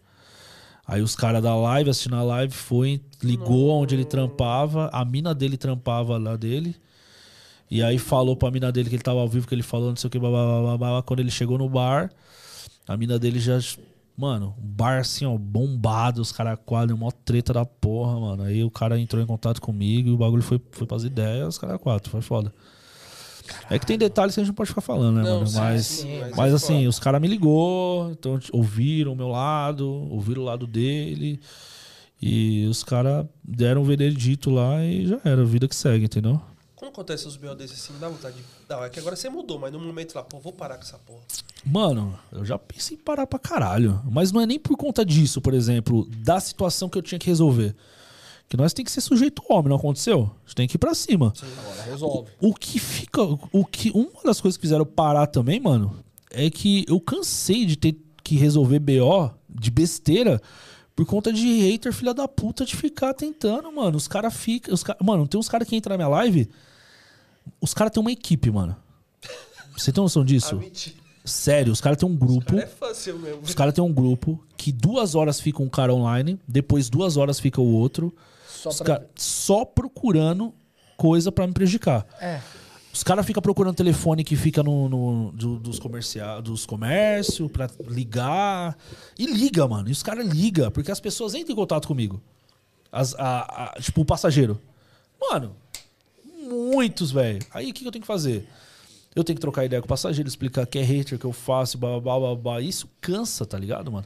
Aí 0.88 1.02
os 1.02 1.16
caras 1.16 1.44
da 1.44 1.54
live, 1.56 1.90
assistindo 1.90 2.16
a 2.16 2.24
live, 2.24 2.54
foi, 2.54 3.02
ligou 3.22 3.72
onde 3.72 3.94
ele 3.94 4.06
trampava. 4.06 4.90
A 4.94 5.04
mina 5.04 5.36
dele 5.36 5.58
trampava 5.58 6.18
lá 6.18 6.38
dele. 6.38 6.76
E 7.70 7.84
aí 7.84 7.98
falou 8.00 8.36
pra 8.38 8.50
mina 8.50 8.72
dele 8.72 8.90
que 8.90 8.96
ele 8.96 9.04
tava 9.04 9.20
ao 9.20 9.28
vivo, 9.28 9.46
que 9.48 9.54
ele 9.54 9.64
falou 9.64 9.90
não 9.90 9.98
sei 9.98 10.08
o 10.08 10.12
que, 10.12 10.18
babá. 10.18 11.04
Quando 11.04 11.20
ele 11.20 11.30
chegou 11.30 11.58
no 11.58 11.68
bar, 11.70 12.10
a 12.88 12.96
mina 12.96 13.20
dele 13.20 13.40
já. 13.40 13.60
Mano, 14.16 14.56
um 14.58 14.66
bar 14.66 15.00
assim, 15.00 15.26
ó, 15.26 15.38
bombado, 15.38 16.22
os 16.22 16.32
caras 16.32 16.58
quadram, 16.66 16.98
mó 16.98 17.12
treta 17.12 17.54
da 17.54 17.66
porra, 17.66 18.20
mano. 18.20 18.44
Aí 18.44 18.64
o 18.64 18.72
cara 18.72 19.00
entrou 19.00 19.22
em 19.22 19.28
contato 19.28 19.62
comigo 19.62 20.10
e 20.10 20.12
o 20.12 20.18
bagulho 20.18 20.42
foi, 20.42 20.60
foi 20.72 20.88
pras 20.88 21.04
ideias, 21.04 21.50
os 21.50 21.58
caras 21.58 21.80
quatro, 21.80 22.10
foi 22.10 22.22
foda. 22.22 22.52
É 23.70 23.78
que 23.80 23.86
tem 23.86 23.98
detalhes 23.98 24.34
que 24.36 24.42
a 24.42 24.44
gente 24.44 24.50
não 24.50 24.56
pode 24.56 24.70
ficar 24.70 24.82
falando, 24.82 25.18
né, 25.18 25.24
Não, 25.24 25.36
mano? 25.40 25.48
sim, 25.48 25.58
Mas, 25.60 25.86
sim, 25.86 26.20
mas 26.20 26.36
mas 26.36 26.54
assim, 26.54 26.78
foda. 26.78 26.90
os 26.90 27.00
caras 27.00 27.22
me 27.22 27.28
ligou, 27.28 28.12
então 28.12 28.40
ouviram 28.52 29.14
o 29.14 29.16
meu 29.16 29.28
lado, 29.28 29.88
ouviram 30.12 30.42
o 30.42 30.46
lado 30.46 30.66
dele. 30.68 31.40
E 32.22 32.66
os 32.66 32.84
caras 32.84 33.26
deram 33.44 33.82
o 33.82 33.86
veredito 33.86 34.50
lá 34.50 34.84
e 34.84 35.06
já 35.06 35.20
era, 35.24 35.46
vida 35.46 35.68
que 35.68 35.76
segue, 35.76 36.06
entendeu? 36.06 36.42
Quando 36.76 36.90
acontece 36.92 37.28
os 37.28 37.36
B.O. 37.38 37.56
desses 37.56 37.80
assim, 37.80 37.94
dá 38.00 38.08
vontade 38.08 38.36
de. 38.38 38.44
Não, 38.70 38.84
é 38.84 38.90
que 38.90 39.00
agora 39.00 39.16
você 39.16 39.30
mudou, 39.30 39.58
mas 39.60 39.72
no 39.72 39.80
momento 39.80 40.16
lá, 40.16 40.24
pô, 40.24 40.40
vou 40.40 40.54
parar 40.54 40.76
com 40.78 40.84
essa 40.84 40.98
porra. 41.00 41.22
Mano, 41.66 42.18
eu 42.32 42.46
já 42.46 42.58
pensei 42.58 42.96
em 42.98 43.00
parar 43.00 43.26
pra 43.28 43.40
caralho. 43.40 44.00
Mas 44.10 44.32
não 44.32 44.42
é 44.42 44.46
nem 44.46 44.60
por 44.60 44.78
conta 44.78 45.04
disso, 45.06 45.42
por 45.42 45.54
exemplo, 45.54 46.08
da 46.18 46.40
situação 46.40 46.88
que 46.88 46.98
eu 46.98 47.02
tinha 47.02 47.18
que 47.18 47.28
resolver. 47.28 47.76
Que 48.50 48.56
nós 48.56 48.74
tem 48.74 48.86
que 48.86 48.92
ser 48.92 49.02
sujeito 49.02 49.44
homem, 49.50 49.70
não 49.70 49.76
aconteceu? 49.76 50.32
A 50.44 50.48
gente 50.48 50.56
tem 50.56 50.68
que 50.68 50.76
ir 50.76 50.80
pra 50.80 50.94
cima. 50.94 51.34
Agora 51.60 51.84
resolve. 51.84 52.32
O 52.40 52.54
que 52.54 52.80
fica. 52.80 53.22
O 53.52 53.66
que, 53.66 53.92
uma 53.92 54.24
das 54.24 54.40
coisas 54.40 54.58
que 54.58 54.62
fizeram 54.62 54.86
parar 54.86 55.28
também, 55.28 55.60
mano, 55.60 55.94
é 56.32 56.50
que 56.50 56.86
eu 56.88 57.00
cansei 57.00 57.66
de 57.66 57.76
ter 57.76 57.98
que 58.24 58.36
resolver 58.36 58.80
BO 58.80 59.32
de 59.50 59.70
besteira 59.70 60.42
por 60.96 61.06
conta 61.06 61.32
de 61.32 61.46
hater 61.62 61.94
filha 61.94 62.14
da 62.14 62.28
puta 62.28 62.66
de 62.66 62.76
ficar 62.76 63.14
tentando, 63.14 63.72
mano. 63.72 63.98
Os 63.98 64.08
caras 64.08 64.36
ficam. 64.36 64.76
Cara, 64.78 64.98
mano, 65.04 65.28
tem 65.28 65.40
uns 65.40 65.50
caras 65.50 65.68
que 65.68 65.76
entram 65.76 65.94
na 65.94 65.98
minha 65.98 66.18
live. 66.18 66.50
Os 67.60 67.74
caras 67.74 67.92
têm 67.92 68.02
uma 68.02 68.12
equipe, 68.12 68.50
mano. 68.50 68.76
Você 69.78 69.92
tem 69.92 70.02
noção 70.02 70.24
disso? 70.24 70.60
Sério, 71.24 71.74
os 71.74 71.82
caras 71.82 71.98
têm 71.98 72.08
um 72.08 72.16
grupo. 72.16 72.46
Cara, 72.46 72.64
é 72.64 72.68
fácil 72.68 73.20
mesmo. 73.20 73.42
Os 73.42 73.54
caras 73.54 73.74
têm 73.74 73.84
um 73.84 73.92
grupo 73.92 74.42
que 74.56 74.72
duas 74.72 75.14
horas 75.14 75.42
fica 75.42 75.62
um 75.62 75.68
cara 75.68 75.94
online, 75.94 76.40
depois 76.48 76.90
duas 76.90 77.18
horas 77.18 77.40
fica 77.40 77.60
o 77.60 77.74
outro. 77.74 78.16
Só 78.58 78.72
pra. 78.72 78.86
cara- 78.86 79.10
só 79.16 79.64
procurando 79.66 80.54
coisa 80.98 81.32
pra 81.32 81.46
me 81.48 81.54
prejudicar. 81.54 82.06
É. 82.20 82.40
Os 82.94 83.04
caras 83.04 83.26
ficam 83.26 83.42
procurando 83.44 83.76
telefone 83.76 84.24
que 84.24 84.36
fica 84.36 84.64
no, 84.64 84.90
no- 84.90 85.32
do- 85.32 85.60
dos 85.60 85.78
comercial, 85.78 86.42
dos 86.42 86.66
comércios 86.66 87.52
pra 87.52 87.70
ligar. 87.88 88.76
E 89.20 89.26
liga, 89.28 89.68
mano. 89.68 89.88
E 89.88 89.92
os 89.92 90.02
caras 90.02 90.26
ligam, 90.28 90.72
porque 90.72 90.92
as 90.92 91.00
pessoas 91.00 91.36
entram 91.36 91.54
em 91.54 91.56
contato 91.56 91.88
comigo. 91.88 92.20
As, 92.92 93.14
a- 93.16 93.74
a- 93.76 93.80
tipo, 93.82 94.02
o 94.02 94.06
passageiro. 94.06 94.60
Mano, 95.22 95.56
muitos, 96.50 97.12
velho. 97.12 97.40
Aí 97.54 97.70
o 97.70 97.74
que, 97.74 97.82
que 97.82 97.88
eu 97.88 97.92
tenho 97.92 98.02
que 98.02 98.08
fazer? 98.08 98.48
Eu 99.16 99.24
tenho 99.24 99.36
que 99.36 99.42
trocar 99.42 99.66
ideia 99.66 99.82
com 99.82 99.86
o 99.86 99.90
passageiro, 99.90 100.28
explicar 100.28 100.66
que 100.68 100.78
é 100.78 100.84
hater, 100.84 101.18
que 101.20 101.26
eu 101.26 101.34
faço, 101.34 101.78
blá, 101.78 102.00
blá, 102.00 102.20
blá, 102.20 102.36
blá. 102.36 102.62
Isso 102.62 102.88
cansa, 103.02 103.46
tá 103.46 103.58
ligado, 103.58 103.92
mano? 103.92 104.06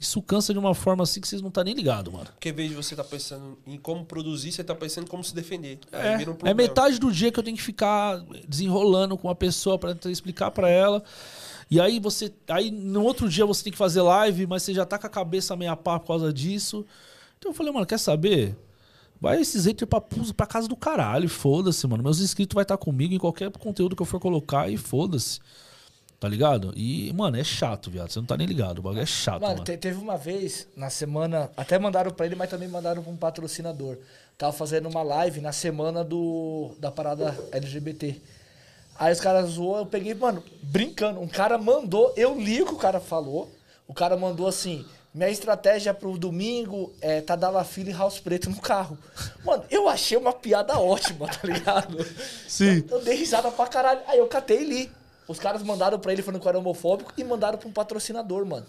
Isso 0.00 0.22
cansa 0.22 0.54
de 0.54 0.58
uma 0.58 0.74
forma 0.74 1.04
assim 1.04 1.20
que 1.20 1.28
vocês 1.28 1.42
não 1.42 1.50
tá 1.50 1.62
nem 1.62 1.74
ligado, 1.74 2.10
mano. 2.10 2.24
Porque 2.24 2.48
em 2.48 2.52
vez 2.54 2.70
de 2.70 2.74
você 2.74 2.96
tá 2.96 3.04
pensando 3.04 3.58
em 3.66 3.76
como 3.76 4.02
produzir, 4.02 4.50
você 4.50 4.64
tá 4.64 4.74
pensando 4.74 5.04
em 5.04 5.06
como 5.06 5.22
se 5.22 5.34
defender. 5.34 5.78
Vira 6.16 6.30
um 6.30 6.36
É, 6.42 6.52
é 6.52 6.54
metade 6.54 6.98
do 6.98 7.12
dia 7.12 7.30
que 7.30 7.38
eu 7.38 7.44
tenho 7.44 7.54
que 7.54 7.62
ficar 7.62 8.18
desenrolando 8.48 9.18
com 9.18 9.28
a 9.28 9.34
pessoa 9.34 9.78
tentar 9.78 10.10
explicar 10.10 10.50
pra 10.52 10.70
ela. 10.70 11.04
E 11.70 11.78
aí 11.78 12.00
você. 12.00 12.32
Aí 12.48 12.70
no 12.70 13.04
outro 13.04 13.28
dia 13.28 13.44
você 13.44 13.62
tem 13.62 13.70
que 13.70 13.78
fazer 13.78 14.00
live, 14.00 14.46
mas 14.46 14.62
você 14.62 14.72
já 14.72 14.86
tá 14.86 14.98
com 14.98 15.06
a 15.06 15.10
cabeça 15.10 15.54
meia 15.54 15.76
pá 15.76 16.00
por 16.00 16.06
causa 16.06 16.32
disso. 16.32 16.86
Então 17.38 17.50
eu 17.50 17.54
falei, 17.54 17.70
mano, 17.70 17.84
quer 17.84 17.98
saber? 17.98 18.56
Vai 19.20 19.38
esses 19.38 19.66
haters 19.66 19.86
pra, 19.86 20.00
pra 20.00 20.46
casa 20.46 20.66
do 20.66 20.74
caralho, 20.74 21.28
foda-se, 21.28 21.86
mano. 21.86 22.02
Meus 22.02 22.20
inscritos 22.20 22.54
vai 22.54 22.62
estar 22.62 22.78
comigo 22.78 23.12
em 23.12 23.18
qualquer 23.18 23.50
conteúdo 23.50 23.94
que 23.94 24.00
eu 24.00 24.06
for 24.06 24.18
colocar 24.18 24.70
e 24.70 24.78
foda-se. 24.78 25.40
Tá 26.20 26.28
ligado? 26.28 26.72
E, 26.76 27.10
mano, 27.14 27.38
é 27.38 27.42
chato, 27.42 27.90
viado. 27.90 28.10
Você 28.12 28.18
não 28.18 28.26
tá 28.26 28.36
nem 28.36 28.46
ligado. 28.46 28.80
O 28.80 28.82
bagulho 28.82 29.00
é 29.02 29.06
chato, 29.06 29.40
Mano, 29.40 29.54
mano. 29.54 29.64
te- 29.64 29.76
teve 29.78 29.98
uma 29.98 30.18
vez 30.18 30.68
na 30.76 30.90
semana, 30.90 31.50
até 31.56 31.78
mandaram 31.78 32.10
pra 32.10 32.26
ele, 32.26 32.34
mas 32.34 32.50
também 32.50 32.68
mandaram 32.68 33.02
pra 33.02 33.10
um 33.10 33.16
patrocinador. 33.16 33.96
Tava 34.36 34.52
fazendo 34.52 34.86
uma 34.86 35.02
live 35.02 35.40
na 35.40 35.50
semana 35.50 36.04
do 36.04 36.72
da 36.78 36.90
parada 36.90 37.34
LGBT. 37.52 38.20
Aí 38.98 39.10
os 39.14 39.20
caras 39.20 39.48
zoou, 39.52 39.78
eu 39.78 39.86
peguei, 39.86 40.12
mano, 40.12 40.44
brincando. 40.62 41.20
Um 41.20 41.28
cara 41.28 41.56
mandou, 41.56 42.12
eu 42.16 42.38
li 42.38 42.60
o 42.60 42.66
que 42.66 42.74
o 42.74 42.78
cara 42.78 43.00
falou. 43.00 43.50
O 43.88 43.94
cara 43.94 44.14
mandou 44.14 44.46
assim: 44.46 44.84
minha 45.14 45.30
estratégia 45.30 45.94
pro 45.94 46.18
domingo 46.18 46.92
é 47.00 47.22
Tadala 47.22 47.64
Filho 47.64 47.88
e 47.90 47.94
House 47.94 48.20
Preto 48.20 48.50
no 48.50 48.60
carro. 48.60 48.98
Mano, 49.42 49.64
eu 49.70 49.88
achei 49.88 50.18
uma 50.18 50.34
piada 50.34 50.78
ótima, 50.78 51.26
tá 51.28 51.40
ligado? 51.48 51.96
Sim. 52.46 52.84
Eu, 52.90 52.98
eu 52.98 53.04
dei 53.04 53.16
risada 53.16 53.50
pra 53.50 53.66
caralho. 53.66 54.00
Aí 54.06 54.18
eu 54.18 54.26
catei 54.26 54.60
e 54.60 54.64
li. 54.64 54.90
Os 55.30 55.38
caras 55.38 55.62
mandaram 55.62 55.96
pra 55.98 56.12
ele 56.12 56.22
falando 56.22 56.40
que 56.40 56.46
eu 56.46 56.50
era 56.50 56.58
homofóbico 56.58 57.12
e 57.16 57.22
mandaram 57.22 57.56
pra 57.56 57.68
um 57.68 57.72
patrocinador, 57.72 58.44
mano. 58.44 58.66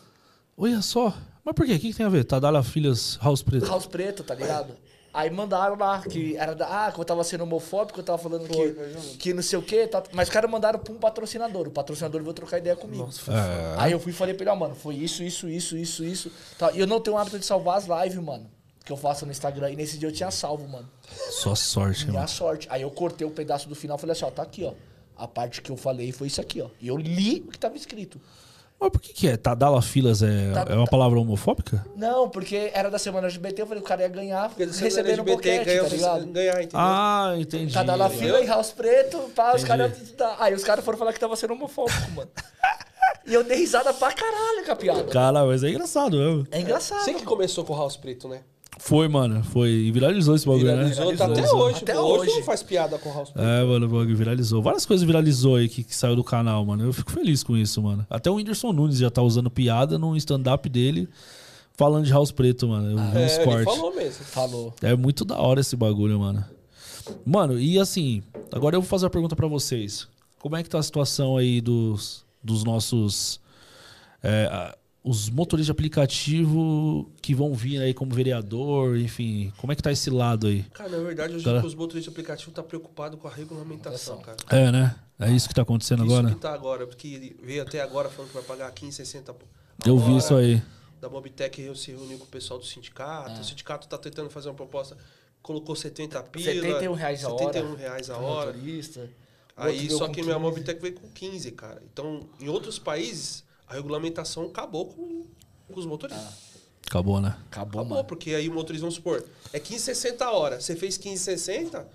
Olha 0.55 0.79
só. 0.81 1.11
Mas 1.43 1.55
por 1.55 1.65
quê? 1.65 1.73
O 1.73 1.79
que, 1.79 1.89
que 1.91 1.97
tem 1.97 2.05
a 2.05 2.09
ver? 2.09 2.23
Tadala 2.23 2.61
Filhas 2.61 3.17
House 3.21 3.41
Preto. 3.41 3.65
House 3.65 3.87
Preto, 3.87 4.23
tá 4.23 4.35
ligado? 4.35 4.75
Aí 5.13 5.29
mandaram 5.31 5.75
lá 5.75 5.99
que 6.01 6.37
era 6.37 6.53
da. 6.53 6.85
Ah, 6.85 6.91
que 6.91 6.99
eu 6.99 7.03
tava 7.03 7.23
sendo 7.23 7.43
homofóbico, 7.45 7.99
eu 7.99 8.03
tava 8.03 8.17
falando 8.19 8.47
que, 8.47 9.17
que 9.17 9.33
não 9.33 9.41
sei 9.41 9.57
o 9.57 9.61
quê. 9.63 9.87
Tá, 9.87 10.03
mas 10.13 10.27
os 10.27 10.33
caras 10.33 10.49
mandaram 10.51 10.77
pra 10.79 10.93
um 10.93 10.97
patrocinador. 10.97 11.67
O 11.67 11.71
patrocinador 11.71 12.21
veio 12.21 12.33
trocar 12.33 12.59
ideia 12.59 12.75
comigo. 12.75 13.09
É. 13.27 13.75
Aí 13.81 13.91
eu 13.91 13.99
fui 13.99 14.11
e 14.11 14.15
falei 14.15 14.35
pra 14.35 14.43
ele, 14.43 14.51
ó, 14.51 14.55
mano, 14.55 14.75
foi 14.75 14.95
isso, 14.95 15.23
isso, 15.23 15.49
isso, 15.49 15.75
isso, 15.75 16.03
isso. 16.05 16.31
Tá, 16.57 16.71
E 16.73 16.79
eu 16.79 16.85
não 16.87 17.01
tenho 17.01 17.17
o 17.17 17.19
hábito 17.19 17.39
de 17.39 17.45
salvar 17.45 17.77
as 17.79 17.85
lives, 17.87 18.23
mano. 18.23 18.47
Que 18.85 18.91
eu 18.91 18.97
faço 18.97 19.25
no 19.25 19.31
Instagram. 19.31 19.71
E 19.71 19.75
nesse 19.75 19.97
dia 19.97 20.07
eu 20.07 20.13
tinha 20.13 20.29
salvo, 20.31 20.65
mano. 20.67 20.87
Só 21.31 21.55
sorte, 21.55 22.05
Minha 22.05 22.19
mano. 22.19 22.27
sorte. 22.29 22.67
Aí 22.69 22.83
eu 22.83 22.91
cortei 22.91 23.25
o 23.27 23.31
pedaço 23.31 23.67
do 23.67 23.75
final 23.75 23.97
e 23.97 23.99
falei 23.99 24.13
assim, 24.13 24.25
ó, 24.25 24.29
tá 24.31 24.43
aqui, 24.43 24.63
ó. 24.63 24.73
A 25.17 25.27
parte 25.27 25.61
que 25.61 25.69
eu 25.71 25.77
falei 25.77 26.11
foi 26.11 26.27
isso 26.27 26.41
aqui, 26.41 26.61
ó. 26.61 26.67
E 26.79 26.87
eu 26.87 26.97
li 26.97 27.43
o 27.47 27.51
que 27.51 27.59
tava 27.59 27.75
escrito. 27.77 28.19
Mas 28.79 28.89
por 28.89 28.99
que, 28.99 29.13
que 29.13 29.27
é? 29.27 29.37
Tadala 29.37 29.79
Filas 29.79 30.23
é, 30.23 30.51
Tá- 30.53 30.65
é 30.69 30.75
uma 30.75 30.87
palavra 30.87 31.19
homofóbica? 31.19 31.85
Não, 31.95 32.27
porque 32.27 32.71
era 32.73 32.89
da 32.89 32.97
semana 32.97 33.27
LGBT, 33.27 33.61
eu 33.61 33.67
falei, 33.67 33.83
o 33.83 33.85
cara 33.85 34.01
ia 34.01 34.07
ganhar 34.07 34.49
Porque 34.49 34.65
recebendo 34.65 35.21
um 35.21 35.25
boquete, 35.25 35.65
ganha, 35.65 35.83
tá 35.83 35.89
ligado? 35.89 36.25
ganhar, 36.25 36.53
entendeu? 36.63 36.79
Ah, 36.79 37.33
entendi. 37.37 37.71
Cada 37.73 37.93
lá 37.93 38.09
fila 38.09 38.41
e 38.41 38.47
House 38.47 38.71
Preto, 38.71 39.19
pá, 39.35 39.53
os 39.55 39.63
caras. 39.63 40.11
tá- 40.13 40.35
Aí 40.39 40.55
os 40.55 40.63
caras 40.63 40.83
foram 40.83 40.97
falar 40.97 41.13
que 41.13 41.19
tava 41.19 41.35
sendo 41.35 41.53
homofóbico, 41.53 42.09
mano. 42.15 42.31
e 43.27 43.31
eu 43.35 43.43
dei 43.43 43.57
risada 43.57 43.93
pra 43.93 44.11
caralho 44.11 44.65
com 44.65 44.71
a 44.71 44.75
piada. 44.75 45.03
Cara, 45.03 45.45
mas 45.45 45.63
é 45.63 45.69
engraçado, 45.69 46.17
mesmo. 46.17 46.47
É 46.49 46.59
engraçado. 46.59 47.03
Você 47.03 47.13
que 47.13 47.23
começou 47.23 47.63
com 47.63 47.73
o 47.73 47.77
House 47.77 47.97
Preto, 47.97 48.27
né? 48.27 48.41
Foi, 48.83 49.07
mano. 49.07 49.43
Foi. 49.43 49.69
E 49.69 49.91
viralizou 49.91 50.35
esse 50.35 50.45
bagulho, 50.45 50.65
Viralizou, 50.65 51.11
né? 51.11 51.15
tá 51.17 51.25
até 51.25 51.33
Viralizou. 51.35 51.61
hoje. 51.61 51.77
Até 51.83 51.99
hoje. 51.99 52.21
hoje. 52.29 52.35
não 52.37 52.43
faz 52.43 52.63
piada 52.63 52.97
com 52.97 53.09
o 53.09 53.13
House. 53.13 53.31
É, 53.35 53.63
mano, 53.63 53.85
o 53.85 53.89
bagulho 53.89 54.15
viralizou. 54.17 54.61
Várias 54.61 54.85
coisas 54.85 55.05
viralizou 55.05 55.55
aí 55.57 55.69
que, 55.69 55.83
que 55.83 55.95
saiu 55.95 56.15
do 56.15 56.23
canal, 56.23 56.65
mano. 56.65 56.83
Eu 56.83 56.91
fico 56.91 57.11
feliz 57.11 57.43
com 57.43 57.55
isso, 57.55 57.81
mano. 57.81 58.05
Até 58.09 58.29
o 58.31 58.35
Whindersson 58.35 58.73
Nunes 58.73 58.97
já 58.97 59.11
tá 59.11 59.21
usando 59.21 59.51
piada 59.51 59.99
no 59.99 60.17
stand-up 60.17 60.67
dele, 60.67 61.07
falando 61.77 62.05
de 62.05 62.11
House 62.11 62.31
Preto, 62.31 62.67
mano. 62.67 62.89
Eu 62.91 62.97
vi 62.97 63.03
uns 63.03 63.15
É, 63.15 63.35
ele 63.35 63.43
cortes. 63.45 63.75
falou 63.75 63.95
mesmo. 63.95 64.25
Falou. 64.25 64.73
É 64.81 64.95
muito 64.95 65.23
da 65.23 65.37
hora 65.37 65.61
esse 65.61 65.75
bagulho, 65.75 66.19
mano. 66.19 66.43
Mano, 67.25 67.59
e 67.59 67.77
assim, 67.79 68.23
agora 68.51 68.75
eu 68.75 68.81
vou 68.81 68.89
fazer 68.89 69.05
uma 69.05 69.11
pergunta 69.11 69.35
pra 69.35 69.47
vocês. 69.47 70.07
Como 70.39 70.55
é 70.55 70.63
que 70.63 70.69
tá 70.69 70.79
a 70.79 70.83
situação 70.83 71.37
aí 71.37 71.61
dos, 71.61 72.25
dos 72.43 72.63
nossos. 72.63 73.39
é, 74.23 74.49
a- 74.51 74.75
os 75.03 75.29
motoristas 75.29 75.65
de 75.65 75.71
aplicativo 75.71 77.09
que 77.21 77.33
vão 77.33 77.53
vir 77.55 77.81
aí 77.81 77.93
como 77.93 78.13
vereador, 78.13 78.97
enfim. 78.97 79.51
Como 79.57 79.73
é 79.73 79.75
que 79.75 79.81
tá 79.81 79.91
esse 79.91 80.09
lado 80.09 80.47
aí? 80.47 80.63
Cara, 80.73 80.89
na 80.89 81.03
verdade, 81.03 81.35
hoje 81.35 81.43
Cara. 81.43 81.65
os 81.65 81.73
motoristas 81.73 82.03
de 82.03 82.09
aplicativo 82.09 82.51
tá 82.51 82.61
preocupado 82.61 83.17
com 83.17 83.27
a 83.27 83.31
regulamentação, 83.31 84.19
cara. 84.19 84.37
É, 84.49 84.71
né? 84.71 84.95
É 85.19 85.29
isso 85.31 85.47
que 85.47 85.53
tá 85.53 85.61
acontecendo 85.61 86.03
Isso 86.03 86.13
agora? 86.15 86.33
que 86.33 86.39
tá 86.39 86.53
agora, 86.53 86.87
porque 86.87 87.35
veio 87.43 87.61
até 87.61 87.79
agora 87.81 88.09
falando 88.09 88.29
que 88.29 88.35
vai 88.35 88.43
pagar 88.43 88.71
15, 88.71 88.97
60 88.97 89.33
por 89.33 89.47
Eu 89.85 89.97
vi 89.97 90.09
hora. 90.11 90.17
isso 90.17 90.35
aí. 90.35 90.61
Da 90.99 91.09
Mobitech 91.09 91.61
eu 91.61 91.75
se 91.75 91.91
reuniu 91.91 92.17
com 92.17 92.25
o 92.25 92.27
pessoal 92.27 92.59
do 92.59 92.65
sindicato. 92.65 93.31
Ah. 93.37 93.41
O 93.41 93.43
sindicato 93.43 93.87
tá 93.87 93.97
tentando 93.97 94.29
fazer 94.29 94.49
uma 94.49 94.55
proposta. 94.55 94.95
Colocou 95.41 95.75
70 95.75 96.21
pila. 96.23 96.45
71 96.45 96.93
reais 96.93 97.23
a 97.23 97.29
hora. 97.29 97.53
71 97.53 97.75
reais 97.75 98.09
a 98.09 98.17
hora. 98.17 98.53
motorista. 98.53 99.09
Aí 99.57 99.89
só 99.89 100.07
que 100.07 100.21
minha 100.21 100.35
15. 100.35 100.39
Mobitech 100.39 100.79
veio 100.81 100.93
com 100.93 101.07
15, 101.09 101.51
cara. 101.51 101.81
Então, 101.91 102.27
em 102.39 102.49
outros 102.49 102.79
países, 102.79 103.43
a 103.71 103.75
regulamentação 103.75 104.43
acabou 104.47 104.87
com, 104.87 105.25
com 105.71 105.79
os 105.79 105.85
motoristas. 105.85 106.51
Acabou, 106.85 107.21
né? 107.21 107.29
Acabou, 107.49 107.81
Acabou, 107.81 107.85
mano. 107.85 108.03
porque 108.03 108.31
aí 108.35 108.49
o 108.49 108.53
motorista, 108.53 108.81
vamos 108.81 108.95
supor, 108.95 109.25
é 109.53 109.59
15,60 109.59 110.21
a 110.21 110.31
hora. 110.31 110.59
Você 110.59 110.75
fez 110.75 110.97
15,60, 110.97 111.85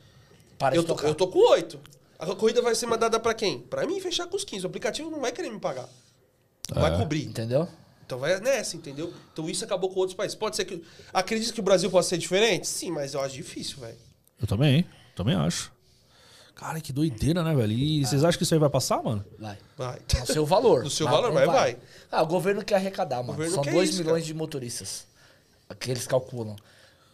Para 0.59 0.74
eu 0.74 0.81
de 0.82 0.89
tô, 0.89 0.94
tocar. 0.94 1.09
eu 1.09 1.15
tô 1.15 1.28
com 1.28 1.39
8. 1.39 1.78
A 2.19 2.27
corrida 2.35 2.62
vai 2.62 2.74
ser 2.74 2.86
mandada 2.86 3.20
pra 3.20 3.35
quem? 3.35 3.61
Pra 3.61 3.86
mim 3.86 4.01
fechar 4.01 4.27
com 4.27 4.36
os 4.36 4.44
15. 4.44 4.65
O 4.65 4.69
aplicativo 4.69 5.11
não 5.11 5.20
vai 5.20 5.32
querer 5.32 5.51
me 5.51 5.61
pagar. 5.61 5.86
Não 6.74 6.78
É. 6.78 6.89
vai 6.89 6.98
cobrir. 6.98 7.27
Entendeu? 7.27 7.69
Então 8.07 8.19
vai 8.19 8.40
nessa, 8.40 8.74
entendeu? 8.77 9.12
Então 9.32 9.51
isso 9.51 9.62
acabou 9.65 9.90
com 9.90 10.01
outros 10.01 10.16
países. 10.16 10.35
Pode 10.35 10.57
ser 10.57 10.65
que. 10.65 10.82
Acredito 11.12 11.53
que 11.53 11.61
o 11.61 11.62
Brasil 11.62 11.90
possa 11.90 12.09
ser 12.11 12.19
diferente? 12.19 12.66
Sim, 12.66 12.90
mas 12.90 13.12
eu 13.12 13.20
acho 13.20 13.35
difícil, 13.35 13.78
velho. 13.81 13.98
Eu 14.40 14.47
também, 14.47 14.86
também 15.15 15.35
acho. 15.35 15.70
Cara, 16.57 16.81
que 16.81 16.91
doideira, 16.93 17.45
né, 17.45 17.55
velho? 17.55 17.73
E 17.73 18.05
vocês 18.05 18.24
acham 18.24 18.39
que 18.39 18.43
isso 18.43 18.55
aí 18.55 18.59
vai 18.59 18.70
passar, 18.70 19.03
mano? 19.03 19.23
Vai. 19.39 19.59
Vai. 19.77 19.99
No 20.20 20.27
seu 20.27 20.45
valor. 20.47 20.83
No 20.85 20.91
seu 20.91 21.07
valor, 21.07 21.31
mas 21.33 21.47
vai. 21.47 21.77
Ah, 22.11 22.23
o 22.23 22.27
governo 22.27 22.65
quer 22.65 22.77
arrecadar, 22.77 23.19
mano. 23.19 23.35
governo 23.35 23.55
São 23.57 23.62
quer 23.62 23.73
2 23.74 23.91
isso, 23.91 23.99
milhões 23.99 24.23
cara. 24.23 24.27
de 24.27 24.35
motoristas. 24.35 25.07
Que 25.78 25.91
eles 25.91 26.07
calculam. 26.07 26.57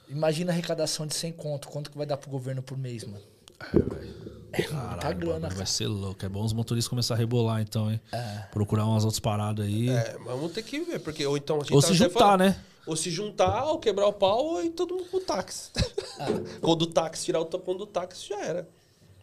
Imagina 0.08 0.52
a 0.52 0.54
arrecadação 0.54 1.06
de 1.06 1.14
100 1.14 1.32
conto. 1.32 1.68
Quanto 1.68 1.90
que 1.90 1.98
vai 1.98 2.06
dar 2.06 2.16
pro 2.18 2.30
governo 2.30 2.62
por 2.62 2.78
mês, 2.78 3.02
mano? 3.04 3.22
É 4.52 4.58
muita 4.58 4.68
Caralho, 4.68 5.18
grana, 5.18 5.32
mano, 5.32 5.40
vai 5.48 5.50
cara. 5.50 5.66
ser 5.66 5.86
louco. 5.88 6.24
É 6.24 6.28
bom 6.28 6.44
os 6.44 6.52
motoristas 6.52 6.88
começar 6.88 7.14
a 7.14 7.16
rebolar, 7.16 7.60
então, 7.60 7.90
hein? 7.90 8.00
É. 8.12 8.44
Procurar 8.52 8.84
umas 8.86 9.04
outras 9.04 9.18
paradas 9.18 9.66
aí. 9.66 9.88
É, 9.88 10.16
mas 10.18 10.26
vamos 10.36 10.52
ter 10.52 10.62
que 10.62 10.78
ver, 10.80 11.00
porque 11.00 11.26
ou 11.26 11.36
então 11.36 11.56
a 11.56 11.60
gente 11.60 11.74
Ou 11.74 11.80
tá 11.80 11.88
se 11.88 11.94
juntar, 11.94 12.12
falando- 12.20 12.40
né? 12.40 12.60
Ou 12.86 12.96
se 12.96 13.10
juntar, 13.10 13.64
ou 13.64 13.78
quebrar 13.78 14.06
o 14.08 14.12
pau, 14.12 14.44
ou 14.44 14.62
ir 14.64 14.70
todo 14.70 14.94
mundo 14.94 15.06
pro 15.08 15.20
táxi. 15.20 15.70
Ah. 16.20 16.26
Quando 16.60 16.82
o 16.82 16.86
táxi 16.86 17.24
tirar 17.24 17.40
o 17.40 17.44
tampão 17.44 17.76
do 17.76 17.86
táxi, 17.86 18.28
já 18.28 18.40
era. 18.44 18.68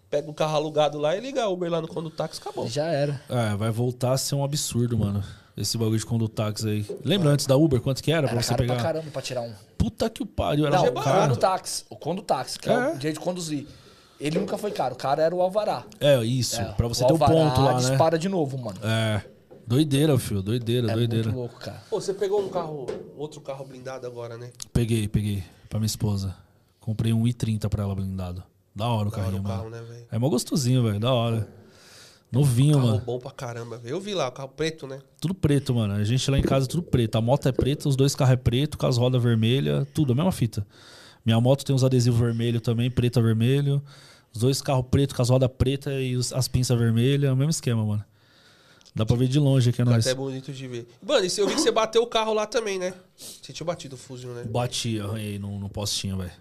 Pega 0.09 0.29
o 0.29 0.33
carro 0.33 0.55
alugado 0.55 0.97
lá 0.97 1.15
e 1.15 1.19
liga 1.19 1.43
a 1.43 1.49
Uber 1.49 1.69
lá 1.69 1.81
no 1.81 2.09
táxi 2.09 2.39
acabou. 2.41 2.67
Já 2.67 2.87
era. 2.87 3.21
É, 3.29 3.55
vai 3.55 3.69
voltar 3.69 4.13
a 4.13 4.17
ser 4.17 4.35
um 4.35 4.43
absurdo, 4.43 4.97
mano. 4.97 5.23
Esse 5.55 5.77
bagulho 5.77 5.99
de 5.99 6.05
condutáxi 6.05 6.67
aí. 6.67 6.85
Lembra 7.03 7.29
antes 7.29 7.45
da 7.45 7.55
Uber 7.55 7.79
quanto 7.81 8.01
que 8.01 8.11
era, 8.11 8.27
pra 8.27 8.37
Era 8.37 8.41
você 8.41 8.49
caro 8.49 8.65
pra 8.65 8.75
pegar? 8.75 8.83
caramba 8.83 9.11
pra 9.11 9.21
tirar 9.21 9.41
um. 9.41 9.53
Puta 9.77 10.09
que 10.09 10.23
o 10.23 10.25
pariu, 10.25 10.65
era 10.65 10.77
Não, 10.77 10.85
o 10.85 10.93
condutáxi. 10.93 11.85
O 11.89 11.95
condutáxi, 11.95 12.57
que 12.57 12.69
é, 12.69 12.73
É. 12.73 12.93
o 12.95 12.99
jeito 12.99 13.15
de 13.15 13.19
conduzir. 13.19 13.67
Ele 14.19 14.39
nunca 14.39 14.57
foi 14.57 14.71
caro. 14.71 14.95
O 14.95 14.97
cara 14.97 15.21
era 15.21 15.35
o 15.35 15.41
alvará. 15.41 15.83
É, 15.99 16.21
isso. 16.23 16.59
É, 16.59 16.65
pra 16.73 16.87
você 16.87 17.03
o 17.03 17.07
ter 17.07 17.13
o 17.13 17.15
alvará 17.15 17.33
ponto 17.33 17.61
lá, 17.61 17.73
né? 17.73 17.79
dispara 17.89 18.17
de 18.17 18.27
novo, 18.29 18.57
mano. 18.57 18.79
É. 18.83 19.21
Doideira, 19.67 20.17
filho. 20.17 20.41
Doideira, 20.41 20.91
É 20.91 20.95
doideira. 20.95 21.25
muito 21.25 21.37
louco, 21.37 21.59
cara. 21.59 21.83
Pô, 21.89 22.01
você 22.01 22.13
pegou 22.13 22.41
um 22.41 22.49
carro, 22.49 22.87
outro 23.17 23.39
carro 23.41 23.63
blindado 23.65 24.07
agora, 24.07 24.37
né? 24.37 24.49
Peguei, 24.73 25.07
peguei. 25.07 25.43
Pra 25.69 25.77
minha 25.79 25.85
esposa. 25.85 26.35
Comprei 26.79 27.13
um 27.13 27.23
i30 27.25 27.69
pra 27.69 27.83
ela 27.83 27.93
blindado. 27.93 28.43
Da 28.79 28.87
hora 28.87 29.07
o 29.07 29.11
Da 29.11 29.17
hora 29.17 29.25
carrinho, 29.25 29.41
o 29.41 29.43
mano. 29.43 29.55
carro, 29.57 29.69
né, 29.69 29.81
velho? 29.81 30.07
É 30.11 30.17
mó 30.17 30.29
gostosinho, 30.29 30.81
velho. 30.83 30.99
Da 30.99 31.13
hora. 31.13 31.47
Novinho, 32.31 32.75
Carro 32.75 32.87
mano. 32.87 33.01
bom 33.05 33.19
pra 33.19 33.31
caramba, 33.31 33.77
velho. 33.77 33.95
Eu 33.95 33.99
vi 33.99 34.13
lá, 34.13 34.27
o 34.27 34.31
carro 34.31 34.49
preto, 34.49 34.85
né? 34.87 34.99
Tudo 35.19 35.33
preto, 35.33 35.73
mano. 35.73 35.95
A 35.95 36.03
gente 36.03 36.29
lá 36.29 36.37
em 36.37 36.43
casa 36.43 36.65
é 36.65 36.69
tudo 36.69 36.83
preto. 36.83 37.15
A 37.17 37.21
moto 37.21 37.47
é 37.47 37.51
preta, 37.51 37.89
os 37.89 37.95
dois 37.95 38.15
carros 38.15 38.33
é 38.33 38.37
preto, 38.37 38.77
com 38.77 38.85
as 38.85 38.97
rodas 38.97 39.21
vermelhas, 39.21 39.87
tudo, 39.93 40.13
a 40.13 40.15
mesma 40.15 40.31
fita. 40.31 40.65
Minha 41.25 41.41
moto 41.41 41.65
tem 41.65 41.75
uns 41.75 41.83
adesivos 41.83 42.19
vermelhos 42.19 42.61
também, 42.61 42.89
preta 42.89 43.21
vermelho. 43.21 43.81
Os 44.33 44.41
dois 44.41 44.61
carros 44.61 44.85
pretos 44.91 45.15
com 45.15 45.21
as 45.23 45.29
rodas 45.29 45.49
pretas 45.57 45.91
e 45.93 46.15
as 46.35 46.47
pinças 46.47 46.77
vermelhas, 46.77 47.31
o 47.33 47.35
mesmo 47.35 47.49
esquema, 47.49 47.83
mano. 47.83 48.05
Dá 48.95 49.05
pra 49.05 49.15
ver 49.15 49.27
de 49.27 49.39
longe 49.39 49.69
aqui, 49.71 49.81
é 49.81 49.85
Tá 49.85 49.91
nóis. 49.91 50.05
até 50.05 50.15
bonito 50.15 50.51
de 50.53 50.67
ver. 50.67 50.87
Mano, 51.01 51.25
e 51.25 51.31
eu 51.39 51.47
vi 51.47 51.55
que 51.55 51.61
você 51.61 51.71
bateu 51.71 52.03
o 52.03 52.07
carro 52.07 52.33
lá 52.33 52.45
também, 52.45 52.77
né? 52.77 52.93
Você 53.17 53.51
tinha 53.51 53.65
batido 53.65 53.95
o 53.95 53.97
fuzil, 53.97 54.29
né? 54.33 54.43
Bati, 54.43 54.99
arranhei 54.99 55.39
no 55.39 55.67
postinho, 55.69 56.17
velho. 56.17 56.31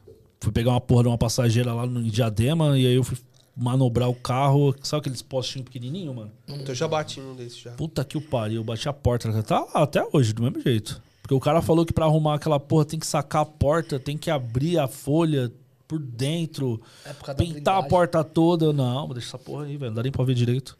Fui 0.40 0.52
pegar 0.52 0.70
uma 0.70 0.80
porra 0.80 1.02
de 1.02 1.08
uma 1.08 1.18
passageira 1.18 1.72
lá 1.72 1.86
no 1.86 2.00
em 2.00 2.10
Diadema 2.10 2.78
e 2.78 2.86
aí 2.86 2.94
eu 2.94 3.02
fui 3.04 3.16
manobrar 3.56 4.08
o 4.08 4.14
carro. 4.14 4.74
Sabe 4.82 5.00
aqueles 5.00 5.20
postinhos 5.22 5.64
pequenininhos, 5.64 6.14
mano? 6.14 6.30
Então 6.46 6.68
eu 6.68 6.74
já 6.74 6.86
bati 6.86 7.20
num 7.20 7.34
desses 7.34 7.58
já. 7.58 7.72
Puta 7.72 8.04
que 8.04 8.16
o 8.16 8.20
pariu, 8.20 8.60
eu 8.60 8.64
bati 8.64 8.88
a 8.88 8.92
porta. 8.92 9.42
Tá 9.42 9.60
lá 9.60 9.82
até 9.82 10.06
hoje, 10.12 10.32
do 10.32 10.42
mesmo 10.42 10.60
jeito. 10.60 11.02
Porque 11.20 11.34
o 11.34 11.40
cara 11.40 11.60
falou 11.60 11.84
que 11.84 11.92
pra 11.92 12.06
arrumar 12.06 12.36
aquela 12.36 12.58
porra 12.58 12.84
tem 12.84 12.98
que 12.98 13.06
sacar 13.06 13.42
a 13.42 13.44
porta, 13.44 13.98
tem 13.98 14.16
que 14.16 14.30
abrir 14.30 14.78
a 14.78 14.86
folha 14.88 15.52
por 15.86 15.98
dentro, 15.98 16.80
É 17.04 17.12
por 17.12 17.24
causa 17.26 17.38
da 17.38 17.44
pintar 17.44 17.78
a 17.78 17.82
porta 17.82 18.22
toda. 18.22 18.72
Não, 18.72 19.08
deixa 19.08 19.28
essa 19.28 19.38
porra 19.38 19.64
aí, 19.64 19.76
velho. 19.76 19.90
Não 19.90 19.96
dá 19.96 20.02
nem 20.02 20.12
pra 20.12 20.24
ver 20.24 20.34
direito. 20.34 20.78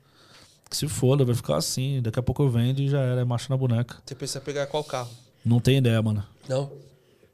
Que 0.71 0.77
se 0.77 0.87
foda, 0.87 1.25
vai 1.25 1.35
ficar 1.35 1.57
assim. 1.57 2.01
Daqui 2.03 2.19
a 2.19 2.23
pouco 2.23 2.43
eu 2.43 2.51
vendo 2.51 2.81
e 2.81 2.89
já 2.89 3.01
era, 3.01 3.23
é 3.23 3.25
macho 3.25 3.51
na 3.51 3.57
boneca. 3.57 3.97
Você 4.05 4.15
pensa 4.15 4.39
em 4.39 4.43
pegar 4.43 4.67
qual 4.67 4.85
carro? 4.85 5.11
Não 5.45 5.61
tem 5.61 5.79
ideia, 5.79 6.01
mano. 6.03 6.25
Não. 6.49 6.71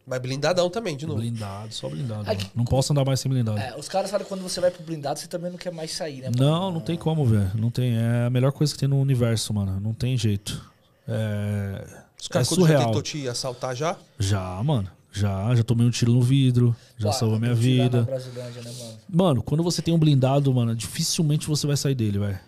Mas 0.06 0.20
blindadão 0.20 0.68
também, 0.68 0.96
de 0.96 1.06
novo. 1.06 1.18
Blindado, 1.20 1.72
só 1.72 1.88
blindado. 1.88 2.24
Não 2.54 2.64
posso 2.64 2.92
andar 2.92 3.04
mais 3.06 3.20
sem 3.20 3.30
blindado. 3.30 3.58
É, 3.58 3.74
os 3.78 3.88
caras 3.88 4.10
falam 4.10 4.24
que 4.24 4.28
quando 4.28 4.42
você 4.42 4.60
vai 4.60 4.70
pro 4.70 4.82
blindado, 4.82 5.18
você 5.18 5.26
também 5.26 5.50
não 5.50 5.56
quer 5.56 5.72
mais 5.72 5.92
sair, 5.92 6.20
né, 6.20 6.24
mano? 6.30 6.36
Não, 6.38 6.72
não 6.72 6.80
tem 6.80 6.96
como, 6.96 7.24
velho. 7.24 7.50
Não 7.54 7.70
tem. 7.70 7.96
É 7.96 8.26
a 8.26 8.30
melhor 8.30 8.52
coisa 8.52 8.72
que 8.74 8.78
tem 8.78 8.88
no 8.88 9.00
universo, 9.00 9.54
mano. 9.54 9.80
Não 9.80 9.94
tem 9.94 10.16
jeito. 10.16 10.62
É. 11.08 11.84
Os 12.20 12.26
É 12.26 12.32
caras 12.32 12.48
já 12.48 12.54
surreal. 12.54 12.84
tentou 12.86 13.02
te 13.02 13.26
assaltar 13.28 13.74
já? 13.74 13.96
Já, 14.18 14.62
mano. 14.62 14.90
Já, 15.10 15.54
já 15.54 15.62
tomei 15.62 15.86
um 15.86 15.90
tiro 15.90 16.12
no 16.12 16.20
vidro. 16.20 16.74
Já 16.98 17.12
salvou 17.12 17.38
minha 17.38 17.54
vida. 17.54 18.02
Brasilândia, 18.02 18.62
né, 18.62 18.72
mano? 18.78 18.98
Mano, 19.08 19.42
quando 19.42 19.62
você 19.62 19.80
tem 19.80 19.94
um 19.94 19.98
blindado, 19.98 20.52
mano, 20.52 20.74
dificilmente 20.74 21.46
você 21.46 21.66
vai 21.66 21.76
sair 21.76 21.94
dele, 21.94 22.18
velho. 22.18 22.38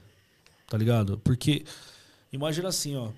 Tá 0.69 0.77
ligado? 0.77 1.19
Porque, 1.24 1.65
imagina 2.33 2.69
assim, 2.69 2.97
ó. 2.97 3.09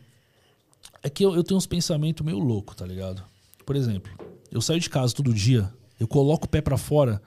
É 1.03 1.09
que 1.09 1.25
eu, 1.25 1.35
eu 1.35 1.43
tenho 1.43 1.57
uns 1.57 1.67
pensamentos 1.67 2.25
meio 2.25 2.39
loucos, 2.39 2.77
tá 2.77 2.85
ligado? 2.85 3.23
Por 3.65 3.75
exemplo, 3.77 4.11
eu 4.51 4.61
saio 4.61 4.81
de 4.81 4.91
casa 4.91 5.15
todo 5.15 5.33
dia, 5.33 5.73
eu 5.99 6.07
coloco 6.07 6.47
o 6.47 6.49
pé 6.49 6.61
pra 6.61 6.77
fora, 6.77 7.21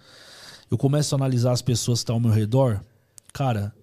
eu 0.69 0.77
começo 0.77 1.13
a 1.13 1.17
analisar 1.17 1.51
as 1.51 1.61
pessoas 1.61 1.99
que 1.99 2.03
estão 2.03 2.15
ao 2.15 2.21
meu 2.21 2.31
redor. 2.31 2.81
Cara, 3.33 3.73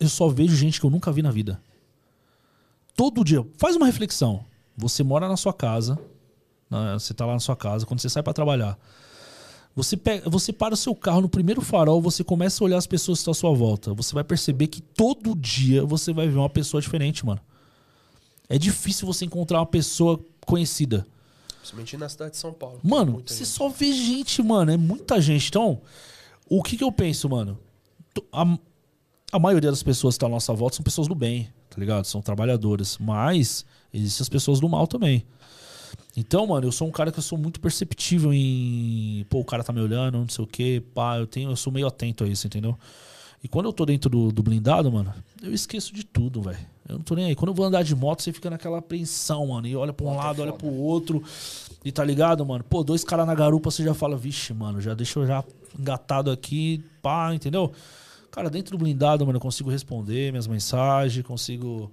eu 0.00 0.08
só 0.08 0.28
vejo 0.28 0.56
gente 0.56 0.80
que 0.80 0.86
eu 0.86 0.90
nunca 0.90 1.12
vi 1.12 1.22
na 1.22 1.30
vida. 1.30 1.60
Todo 2.96 3.24
dia. 3.24 3.44
Faz 3.58 3.76
uma 3.76 3.86
reflexão. 3.86 4.44
Você 4.76 5.02
mora 5.02 5.28
na 5.28 5.36
sua 5.36 5.52
casa, 5.52 5.98
né, 6.70 6.94
você 6.94 7.12
tá 7.12 7.26
lá 7.26 7.34
na 7.34 7.40
sua 7.40 7.56
casa, 7.56 7.84
quando 7.84 8.00
você 8.00 8.08
sai 8.08 8.22
pra 8.22 8.32
trabalhar. 8.32 8.78
Você, 9.76 9.96
pega, 9.96 10.30
você 10.30 10.52
para 10.52 10.74
o 10.74 10.76
seu 10.76 10.94
carro 10.94 11.20
no 11.20 11.28
primeiro 11.28 11.60
farol, 11.60 12.00
você 12.00 12.22
começa 12.22 12.62
a 12.62 12.64
olhar 12.64 12.78
as 12.78 12.86
pessoas 12.86 13.18
que 13.18 13.20
estão 13.22 13.32
à 13.32 13.34
sua 13.34 13.52
volta. 13.52 13.92
Você 13.92 14.14
vai 14.14 14.22
perceber 14.22 14.68
que 14.68 14.80
todo 14.80 15.34
dia 15.34 15.84
você 15.84 16.12
vai 16.12 16.28
ver 16.28 16.38
uma 16.38 16.48
pessoa 16.48 16.80
diferente, 16.80 17.26
mano. 17.26 17.40
É 18.48 18.56
difícil 18.56 19.06
você 19.06 19.24
encontrar 19.24 19.58
uma 19.58 19.66
pessoa 19.66 20.20
conhecida. 20.46 21.06
Principalmente 21.64 21.96
na 21.96 22.10
cidade 22.10 22.32
de 22.32 22.36
São 22.36 22.52
Paulo. 22.52 22.78
Mano, 22.82 23.22
você 23.24 23.38
gente. 23.38 23.46
só 23.46 23.70
vê 23.70 23.90
gente, 23.90 24.42
mano. 24.42 24.70
É 24.70 24.76
muita 24.76 25.18
gente. 25.18 25.48
Então, 25.48 25.80
o 26.46 26.62
que, 26.62 26.76
que 26.76 26.84
eu 26.84 26.92
penso, 26.92 27.26
mano? 27.26 27.58
A, 28.30 28.58
a 29.32 29.38
maioria 29.38 29.70
das 29.70 29.82
pessoas 29.82 30.12
que 30.12 30.16
estão 30.16 30.28
à 30.28 30.32
nossa 30.32 30.52
volta 30.52 30.76
são 30.76 30.84
pessoas 30.84 31.08
do 31.08 31.14
bem, 31.14 31.48
tá 31.70 31.78
ligado? 31.78 32.04
São 32.04 32.20
trabalhadoras. 32.20 32.98
Mas 32.98 33.64
existem 33.94 34.22
as 34.22 34.28
pessoas 34.28 34.60
do 34.60 34.68
mal 34.68 34.86
também. 34.86 35.24
Então, 36.14 36.46
mano, 36.46 36.66
eu 36.66 36.72
sou 36.72 36.86
um 36.86 36.90
cara 36.90 37.10
que 37.10 37.18
eu 37.18 37.22
sou 37.22 37.38
muito 37.38 37.58
perceptível 37.58 38.30
em. 38.34 39.24
Pô, 39.30 39.40
o 39.40 39.44
cara 39.44 39.64
tá 39.64 39.72
me 39.72 39.80
olhando, 39.80 40.18
não 40.18 40.28
sei 40.28 40.44
o 40.44 40.46
quê. 40.46 40.82
Pá, 40.92 41.16
eu, 41.16 41.26
tenho, 41.26 41.50
eu 41.50 41.56
sou 41.56 41.72
meio 41.72 41.86
atento 41.86 42.24
a 42.24 42.28
isso, 42.28 42.46
entendeu? 42.46 42.78
E 43.42 43.48
quando 43.48 43.66
eu 43.66 43.72
tô 43.72 43.86
dentro 43.86 44.10
do, 44.10 44.30
do 44.30 44.42
blindado, 44.42 44.92
mano, 44.92 45.14
eu 45.42 45.54
esqueço 45.54 45.94
de 45.94 46.04
tudo, 46.04 46.42
velho. 46.42 46.73
Eu 46.88 46.96
não 46.96 47.02
tô 47.02 47.14
nem 47.14 47.26
aí. 47.26 47.34
Quando 47.34 47.48
eu 47.48 47.54
vou 47.54 47.64
andar 47.64 47.82
de 47.82 47.94
moto, 47.94 48.22
você 48.22 48.32
fica 48.32 48.50
naquela 48.50 48.78
apreensão, 48.78 49.46
mano. 49.46 49.66
E 49.66 49.74
olha 49.74 49.92
pra 49.92 50.06
um 50.06 50.12
é 50.12 50.16
lado, 50.16 50.42
olha 50.42 50.52
foda. 50.52 50.64
pro 50.64 50.72
outro. 50.72 51.22
E 51.84 51.90
tá 51.90 52.04
ligado, 52.04 52.44
mano? 52.44 52.62
Pô, 52.64 52.84
dois 52.84 53.04
caras 53.04 53.26
na 53.26 53.34
garupa, 53.34 53.70
você 53.70 53.82
já 53.82 53.94
fala, 53.94 54.16
vixe, 54.16 54.52
mano, 54.52 54.80
já 54.80 54.94
deixa 54.94 55.18
eu 55.18 55.26
já 55.26 55.44
engatado 55.78 56.30
aqui, 56.30 56.84
pá, 57.02 57.34
entendeu? 57.34 57.72
Cara, 58.30 58.50
dentro 58.50 58.76
do 58.76 58.82
blindado, 58.82 59.24
mano, 59.24 59.36
eu 59.36 59.40
consigo 59.40 59.70
responder 59.70 60.32
minhas 60.32 60.46
mensagens, 60.46 61.24
consigo. 61.24 61.90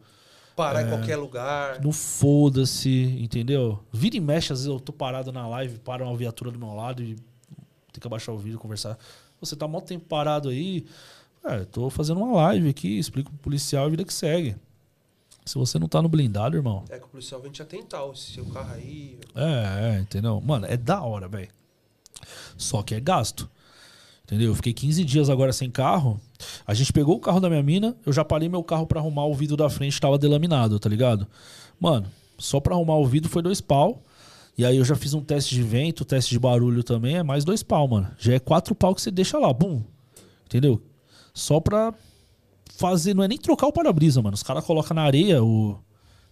Parar 0.56 0.84
em 0.84 0.90
qualquer 0.90 1.16
lugar. 1.16 1.82
Não 1.82 1.92
foda-se, 1.92 3.18
entendeu? 3.20 3.80
Vira 3.92 4.18
e 4.18 4.20
mexe, 4.20 4.52
às 4.52 4.60
vezes 4.60 4.66
eu 4.66 4.80
tô 4.80 4.92
parado 4.92 5.32
na 5.32 5.48
live, 5.48 5.80
para 5.80 6.04
uma 6.04 6.16
viatura 6.16 6.52
do 6.52 6.60
meu 6.60 6.74
lado 6.74 7.02
e 7.02 7.16
tem 7.92 8.00
que 8.00 8.08
abaixar 8.08 8.36
o 8.36 8.38
vídeo, 8.38 8.60
conversar. 8.60 8.98
Você 9.40 9.56
tá 9.56 9.68
mó 9.68 9.80
tempo 9.82 10.06
parado 10.06 10.50
aí. 10.50 10.86
É, 11.44 11.66
tô 11.66 11.90
fazendo 11.90 12.22
uma 12.22 12.36
live 12.36 12.70
aqui, 12.70 13.00
explico 13.00 13.32
pro 13.32 13.40
policial 13.40 13.86
a 13.86 13.90
vida 13.90 14.04
que 14.04 14.14
segue. 14.14 14.56
Se 15.46 15.56
você 15.56 15.80
não 15.80 15.88
tá 15.88 16.02
no 16.02 16.10
blindado, 16.10 16.56
irmão. 16.56 16.84
É 16.90 16.98
que 17.00 17.06
o 17.06 17.08
policial 17.08 17.42
vem 17.42 17.52
te 17.52 17.62
atentar, 17.62 18.06
o 18.06 18.16
seu 18.16 18.46
carro 18.46 18.74
aí. 18.74 19.18
É, 19.36 19.96
é, 19.96 20.00
entendeu? 20.00 20.40
Mano, 20.42 20.66
é 20.68 20.78
da 20.78 21.02
hora, 21.02 21.28
velho. 21.28 21.50
Só 22.58 22.84
que 22.84 22.94
é 22.94 23.00
gasto. 23.00 23.50
Entendeu? 24.24 24.50
Eu 24.50 24.56
fiquei 24.56 24.72
15 24.72 25.04
dias 25.04 25.30
agora 25.30 25.52
sem 25.52 25.70
carro. 25.70 26.20
A 26.66 26.74
gente 26.74 26.94
pegou 26.94 27.18
o 27.18 27.20
carro 27.20 27.40
da 27.40 27.50
minha 27.50 27.64
mina, 27.64 27.96
eu 28.06 28.14
já 28.14 28.24
parei 28.24 28.48
meu 28.48 28.64
carro 28.64 28.86
pra 28.86 29.00
arrumar 29.00 29.26
o 29.26 29.34
vidro 29.34 29.58
da 29.58 29.70
frente, 29.70 30.00
tava 30.00 30.18
delaminado, 30.18 30.80
tá 30.80 30.88
ligado? 30.88 31.28
Mano, 31.80 32.08
só 32.38 32.60
pra 32.60 32.76
arrumar 32.76 32.96
o 32.96 33.06
vidro 33.06 33.30
foi 33.30 33.42
dois 33.42 33.60
pau. 33.60 34.02
E 34.58 34.66
aí 34.66 34.78
eu 34.78 34.86
já 34.86 34.96
fiz 34.96 35.14
um 35.14 35.22
teste 35.22 35.56
de 35.56 35.64
vento, 35.64 36.06
teste 36.06 36.32
de 36.32 36.40
barulho 36.40 36.84
também, 36.84 37.18
é 37.18 37.24
mais 37.24 37.44
dois 37.44 37.64
pau, 37.64 37.88
mano. 37.88 38.10
Já 38.18 38.34
é 38.34 38.40
quatro 38.40 38.76
pau 38.76 38.94
que 38.94 39.02
você 39.02 39.10
deixa 39.12 39.38
lá, 39.38 39.52
bum. 39.52 39.82
Entendeu? 40.46 40.82
Só 41.34 41.60
pra 41.60 41.94
fazer, 42.82 43.14
não 43.14 43.24
é 43.24 43.28
nem 43.28 43.38
trocar 43.38 43.68
o 43.68 43.72
para-brisa, 43.72 44.22
mano. 44.22 44.34
Os 44.34 44.44
caras 44.44 44.66
colocam 44.66 44.96
na 44.96 45.04
areia, 45.04 45.44
o... 45.44 45.80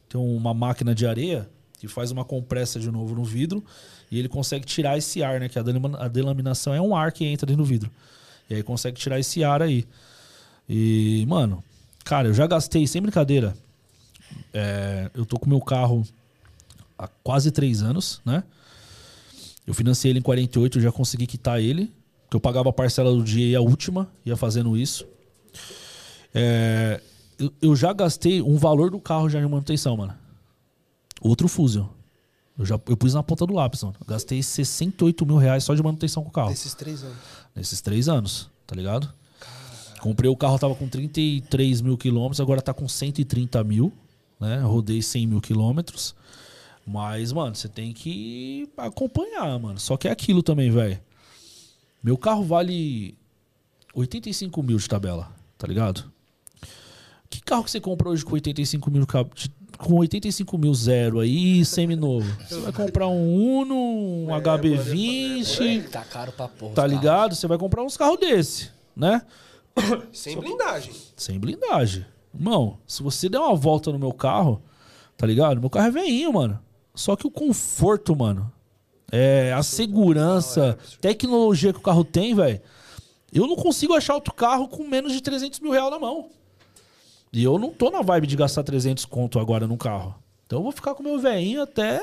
tem 0.09 0.19
uma 0.19 0.53
máquina 0.53 0.93
de 0.95 1.05
areia 1.05 1.49
que 1.79 1.87
faz 1.87 2.11
uma 2.11 2.25
compressa 2.25 2.79
de 2.79 2.91
novo 2.91 3.15
no 3.15 3.23
vidro 3.23 3.63
e 4.11 4.19
ele 4.19 4.27
consegue 4.27 4.65
tirar 4.65 4.97
esse 4.97 5.23
ar, 5.23 5.39
né? 5.39 5.47
Que 5.47 5.59
a, 5.59 6.07
delaminação 6.07 6.73
é 6.73 6.81
um 6.81 6.95
ar 6.95 7.11
que 7.11 7.25
entra 7.25 7.45
dentro 7.45 7.63
do 7.63 7.67
vidro. 7.67 7.89
E 8.49 8.55
aí 8.55 8.63
consegue 8.63 8.99
tirar 8.99 9.19
esse 9.19 9.43
ar 9.43 9.61
aí. 9.61 9.85
E, 10.67 11.25
mano, 11.27 11.63
cara, 12.03 12.27
eu 12.27 12.33
já 12.33 12.47
gastei, 12.47 12.85
sem 12.87 13.01
brincadeira. 13.01 13.55
é, 14.53 15.09
eu 15.13 15.25
tô 15.25 15.39
com 15.39 15.49
meu 15.49 15.61
carro 15.61 16.03
há 16.97 17.07
quase 17.23 17.51
três 17.51 17.81
anos, 17.81 18.21
né? 18.25 18.43
Eu 19.65 19.73
financei 19.73 20.11
ele 20.11 20.19
em 20.19 20.23
48, 20.23 20.79
eu 20.79 20.81
já 20.81 20.91
consegui 20.91 21.27
quitar 21.27 21.61
ele. 21.61 21.93
Que 22.29 22.35
eu 22.35 22.39
pagava 22.39 22.69
a 22.69 22.73
parcela 22.73 23.11
do 23.11 23.23
dia 23.23 23.47
e 23.47 23.55
a 23.55 23.61
última, 23.61 24.07
ia 24.25 24.35
fazendo 24.35 24.75
isso. 24.75 25.07
É, 26.33 27.01
eu, 27.37 27.53
eu 27.61 27.75
já 27.75 27.93
gastei 27.93 28.41
um 28.41 28.57
valor 28.57 28.91
do 28.91 28.99
carro 28.99 29.29
já 29.29 29.39
de 29.39 29.47
manutenção, 29.47 29.97
mano. 29.97 30.13
Outro 31.21 31.47
Fusion. 31.47 31.87
Eu 32.57 32.65
já 32.65 32.79
eu 32.87 32.97
pus 32.97 33.13
na 33.13 33.23
ponta 33.23 33.45
do 33.45 33.53
lápis, 33.53 33.83
mano. 33.83 33.95
Eu 33.99 34.05
gastei 34.05 34.43
68 34.43 35.25
mil 35.25 35.37
reais 35.37 35.63
só 35.63 35.73
de 35.73 35.81
manutenção 35.81 36.23
com 36.23 36.29
o 36.29 36.31
carro. 36.31 36.49
Desses 36.49 36.73
três 36.73 37.03
anos. 37.03 37.17
Nesses 37.55 37.81
três 37.81 38.09
anos, 38.09 38.49
tá 38.67 38.75
ligado? 38.75 39.11
Comprei 40.01 40.29
o 40.29 40.35
carro, 40.35 40.59
tava 40.59 40.75
com 40.75 40.87
33 40.87 41.81
mil 41.81 41.97
quilômetros, 41.97 42.39
agora 42.39 42.61
tá 42.61 42.73
com 42.73 42.87
130 42.87 43.63
mil, 43.63 43.91
né? 44.39 44.59
Rodei 44.59 45.01
100 45.01 45.27
mil 45.27 45.41
quilômetros. 45.41 46.15
Mas, 46.85 47.31
mano, 47.31 47.55
você 47.55 47.67
tem 47.67 47.93
que 47.93 48.67
acompanhar, 48.77 49.57
mano. 49.59 49.79
Só 49.79 49.95
que 49.95 50.07
é 50.07 50.11
aquilo 50.11 50.41
também, 50.41 50.71
velho. 50.71 50.99
Meu 52.01 52.17
carro 52.17 52.43
vale 52.43 53.17
85 53.93 54.63
mil 54.63 54.77
de 54.77 54.87
tabela, 54.87 55.31
tá 55.57 55.67
ligado? 55.67 56.11
Que 57.29 57.41
carro 57.41 57.63
que 57.63 57.71
você 57.71 57.79
compra 57.79 58.09
hoje 58.09 58.25
com 58.25 58.33
85 58.33 58.89
mil, 58.91 59.05
com 59.77 59.93
85 59.95 60.57
mil 60.57 60.73
zero 60.73 61.19
aí, 61.19 61.63
semi-novo? 61.63 62.27
Você 62.47 62.59
vai 62.59 62.71
comprar 62.71 63.07
um 63.07 63.59
Uno, 63.59 63.75
um 63.75 64.27
HB20, 64.27 65.89
Tá 65.89 66.03
caro 66.03 66.31
pra 66.31 66.47
porra. 66.47 66.73
tá 66.73 66.87
ligado? 66.87 67.35
Você 67.35 67.47
vai 67.47 67.57
comprar 67.57 67.83
uns 67.83 67.95
carros 67.97 68.19
desse, 68.19 68.71
né? 68.95 69.21
Sem 70.11 70.37
blindagem. 70.39 70.93
Sem 71.15 71.39
blindagem. 71.39 72.05
Irmão, 72.33 72.77
se 72.85 73.01
você 73.03 73.29
der 73.29 73.39
uma 73.39 73.55
volta 73.55 73.91
no 73.91 73.99
meu 73.99 74.11
carro, 74.13 74.61
tá 75.17 75.25
ligado? 75.25 75.59
Meu 75.59 75.69
carro 75.69 75.87
é 75.87 75.91
veinho, 75.91 76.33
mano. 76.33 76.59
Só 76.95 77.15
que 77.15 77.25
o 77.27 77.31
conforto, 77.31 78.15
mano, 78.15 78.51
é 79.11 79.53
a 79.53 79.63
segurança, 79.63 80.77
tecnologia 80.99 81.71
que 81.73 81.79
o 81.79 81.83
carro 81.83 82.03
tem, 82.03 82.33
velho. 82.35 82.59
Eu 83.31 83.45
não 83.47 83.55
consigo 83.55 83.93
achar 83.93 84.15
outro 84.15 84.33
carro 84.33 84.67
com 84.67 84.87
menos 84.87 85.13
de 85.13 85.21
300 85.21 85.59
mil 85.59 85.71
reais 85.71 85.91
na 85.91 85.99
mão. 85.99 86.29
E 87.31 87.43
eu 87.43 87.59
não 87.59 87.69
tô 87.71 87.89
na 87.91 88.01
vibe 88.01 88.27
de 88.27 88.35
gastar 88.35 88.63
300 88.63 89.05
conto 89.05 89.39
agora 89.39 89.67
no 89.67 89.77
carro. 89.77 90.15
Então 90.45 90.59
eu 90.59 90.63
vou 90.63 90.71
ficar 90.71 90.95
com 90.95 91.03
o 91.03 91.05
meu 91.05 91.19
veinho 91.19 91.61
até. 91.61 91.97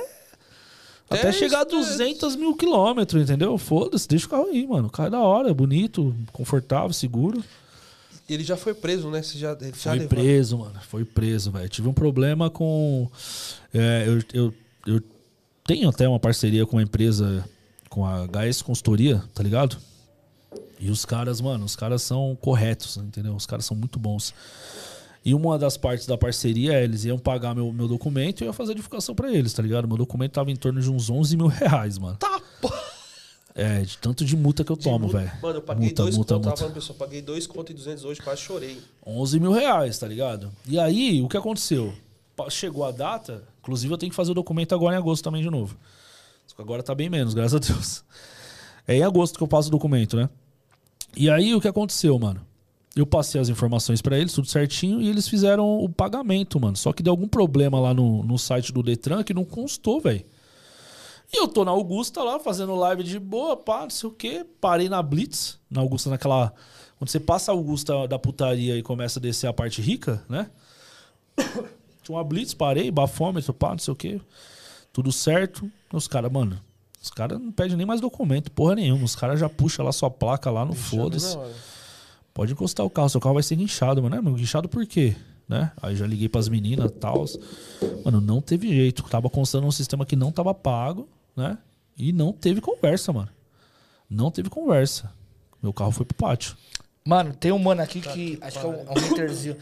Até, 1.08 1.20
Até 1.20 1.32
chegar 1.32 1.60
a 1.60 1.66
isso, 1.66 1.76
é. 1.76 1.80
200 1.80 2.36
mil 2.36 2.56
quilômetros, 2.56 3.22
entendeu? 3.22 3.56
Foda-se, 3.58 4.08
deixa 4.08 4.26
o 4.26 4.30
carro 4.30 4.46
aí, 4.46 4.66
mano. 4.66 4.88
O 4.88 4.90
carro 4.90 5.06
é 5.06 5.10
da 5.10 5.20
hora, 5.20 5.50
é 5.50 5.54
bonito, 5.54 6.14
confortável, 6.32 6.92
seguro. 6.92 7.42
E 8.28 8.34
ele 8.34 8.42
já 8.42 8.56
foi 8.56 8.74
preso, 8.74 9.08
né? 9.08 9.22
Você 9.22 9.38
já, 9.38 9.56
Foi 9.56 9.92
levou- 9.92 10.08
preso, 10.08 10.58
mano. 10.58 10.80
Foi 10.88 11.04
preso, 11.04 11.52
velho. 11.52 11.68
Tive 11.68 11.88
um 11.88 11.92
problema 11.92 12.50
com. 12.50 13.08
é, 13.72 14.04
eu, 14.08 14.22
eu, 14.34 14.54
eu 14.86 15.02
tenho 15.64 15.88
até 15.88 16.08
uma 16.08 16.18
parceria 16.18 16.66
com 16.66 16.76
uma 16.76 16.82
empresa, 16.82 17.44
com 17.88 18.04
a 18.04 18.26
HS 18.26 18.62
Consultoria, 18.62 19.22
tá 19.32 19.44
ligado? 19.44 19.76
E 20.80 20.90
os 20.90 21.04
caras, 21.04 21.40
mano, 21.40 21.64
os 21.64 21.76
caras 21.76 22.02
são 22.02 22.36
corretos, 22.40 22.96
entendeu? 22.96 23.34
Os 23.36 23.46
caras 23.46 23.64
são 23.64 23.76
muito 23.76 23.96
bons. 23.98 24.34
E 25.26 25.34
uma 25.34 25.58
das 25.58 25.76
partes 25.76 26.06
da 26.06 26.16
parceria 26.16 26.74
é 26.74 26.84
eles 26.84 27.04
iam 27.04 27.18
pagar 27.18 27.52
meu, 27.52 27.72
meu 27.72 27.88
documento 27.88 28.42
e 28.42 28.44
eu 28.44 28.46
ia 28.46 28.52
fazer 28.52 28.70
a 28.70 28.74
divulgação 28.76 29.12
pra 29.12 29.28
eles, 29.28 29.52
tá 29.52 29.60
ligado? 29.60 29.88
Meu 29.88 29.96
documento 29.96 30.30
tava 30.30 30.52
em 30.52 30.54
torno 30.54 30.80
de 30.80 30.88
uns 30.88 31.10
11 31.10 31.36
mil 31.36 31.48
reais, 31.48 31.98
mano. 31.98 32.16
Tá, 32.16 32.40
pô. 32.62 32.72
É, 33.52 33.80
de 33.80 33.98
tanto 33.98 34.24
de 34.24 34.36
multa 34.36 34.62
que 34.62 34.70
eu 34.70 34.76
tomo, 34.76 35.08
velho. 35.08 35.32
Mano, 35.42 35.58
eu 35.58 35.62
paguei 35.62 35.86
multa, 35.88 36.02
dois 36.04 36.14
multa, 36.14 36.34
contos. 36.34 36.50
Tava 36.50 36.60
multa. 36.60 36.74
pessoal, 36.74 36.96
paguei 36.96 37.20
dois 37.20 37.44
contos 37.44 37.72
e 37.72 37.74
200 37.74 38.04
hoje, 38.04 38.22
quase 38.22 38.40
chorei. 38.40 38.80
11 39.04 39.40
mil 39.40 39.50
reais, 39.50 39.98
tá 39.98 40.06
ligado? 40.06 40.52
E 40.64 40.78
aí, 40.78 41.20
o 41.20 41.28
que 41.28 41.36
aconteceu? 41.36 41.92
Chegou 42.48 42.84
a 42.84 42.92
data, 42.92 43.42
inclusive 43.58 43.92
eu 43.92 43.98
tenho 43.98 44.10
que 44.10 44.16
fazer 44.16 44.30
o 44.30 44.34
documento 44.34 44.76
agora 44.76 44.94
em 44.94 44.98
agosto 44.98 45.24
também 45.24 45.42
de 45.42 45.50
novo. 45.50 45.76
Só 46.46 46.54
que 46.54 46.62
agora 46.62 46.84
tá 46.84 46.94
bem 46.94 47.10
menos, 47.10 47.34
graças 47.34 47.54
a 47.54 47.58
Deus. 47.58 48.04
É 48.86 48.94
em 48.94 49.02
agosto 49.02 49.36
que 49.36 49.42
eu 49.42 49.48
passo 49.48 49.66
o 49.66 49.72
documento, 49.72 50.16
né? 50.16 50.30
E 51.16 51.28
aí, 51.28 51.52
o 51.52 51.60
que 51.60 51.66
aconteceu, 51.66 52.16
mano? 52.16 52.45
Eu 52.96 53.06
passei 53.06 53.38
as 53.38 53.50
informações 53.50 54.00
pra 54.00 54.18
eles, 54.18 54.32
tudo 54.32 54.48
certinho, 54.48 55.02
e 55.02 55.08
eles 55.08 55.28
fizeram 55.28 55.78
o 55.78 55.86
pagamento, 55.86 56.58
mano. 56.58 56.76
Só 56.76 56.94
que 56.94 57.02
deu 57.02 57.10
algum 57.10 57.28
problema 57.28 57.78
lá 57.78 57.92
no, 57.92 58.22
no 58.22 58.38
site 58.38 58.72
do 58.72 58.82
Detran 58.82 59.22
que 59.22 59.34
não 59.34 59.44
constou, 59.44 60.00
velho. 60.00 60.24
E 61.32 61.38
eu 61.38 61.46
tô 61.46 61.64
na 61.64 61.72
Augusta 61.72 62.22
lá, 62.22 62.38
fazendo 62.38 62.74
live 62.74 63.02
de 63.02 63.18
boa, 63.18 63.56
pá, 63.56 63.82
não 63.82 63.90
sei 63.90 64.08
o 64.08 64.12
quê. 64.12 64.46
Parei 64.60 64.88
na 64.88 65.02
Blitz, 65.02 65.58
na 65.70 65.82
Augusta, 65.82 66.08
naquela. 66.08 66.54
Quando 66.98 67.10
você 67.10 67.20
passa 67.20 67.52
a 67.52 67.54
Augusta 67.54 68.08
da 68.08 68.18
putaria 68.18 68.78
e 68.78 68.82
começa 68.82 69.18
a 69.18 69.22
descer 69.22 69.46
a 69.46 69.52
parte 69.52 69.82
rica, 69.82 70.24
né? 70.28 70.50
Tinha 72.02 72.16
uma 72.16 72.24
Blitz, 72.24 72.54
parei, 72.54 72.90
bafômetro, 72.90 73.52
pá, 73.52 73.72
não 73.72 73.78
sei 73.78 73.92
o 73.92 73.96
quê. 73.96 74.20
Tudo 74.90 75.12
certo. 75.12 75.70
Os 75.92 76.08
caras, 76.08 76.32
mano, 76.32 76.58
os 77.02 77.10
caras 77.10 77.38
não 77.38 77.52
pedem 77.52 77.76
nem 77.76 77.86
mais 77.86 78.00
documento, 78.00 78.50
porra 78.50 78.76
nenhuma. 78.76 79.04
Os 79.04 79.14
caras 79.14 79.38
já 79.38 79.48
puxam 79.48 79.84
lá 79.84 79.92
sua 79.92 80.10
placa 80.10 80.50
lá, 80.50 80.64
não 80.64 80.72
foda-se. 80.72 81.36
Pode 82.36 82.52
encostar 82.52 82.84
o 82.84 82.90
carro, 82.90 83.08
seu 83.08 83.18
carro 83.18 83.32
vai 83.32 83.42
ser 83.42 83.56
guinchado, 83.56 84.02
mano. 84.02 84.14
É, 84.14 84.20
mano, 84.20 84.36
guinchado 84.36 84.68
por 84.68 84.84
quê? 84.84 85.16
Né? 85.48 85.72
Aí 85.80 85.96
já 85.96 86.06
liguei 86.06 86.28
pras 86.28 86.50
meninas 86.50 86.90
e 86.90 86.92
tal. 86.92 87.24
Mano, 88.04 88.20
não 88.20 88.42
teve 88.42 88.68
jeito. 88.68 89.02
Tava 89.04 89.30
constando 89.30 89.66
um 89.66 89.70
sistema 89.70 90.04
que 90.04 90.14
não 90.14 90.30
tava 90.30 90.52
pago, 90.52 91.08
né? 91.34 91.56
E 91.96 92.12
não 92.12 92.34
teve 92.34 92.60
conversa, 92.60 93.10
mano. 93.10 93.30
Não 94.10 94.30
teve 94.30 94.50
conversa. 94.50 95.10
Meu 95.62 95.72
carro 95.72 95.92
foi 95.92 96.04
pro 96.04 96.14
pátio. 96.14 96.54
Mano, 97.06 97.32
tem 97.32 97.52
um 97.52 97.58
mano 97.58 97.80
aqui 97.80 98.02
que 98.02 98.38
acho 98.42 98.60
que 98.60 98.66
é 98.66 98.68
um, 98.68 98.74
é 98.74 98.90
um 98.90 99.12
haterzinho. 99.12 99.56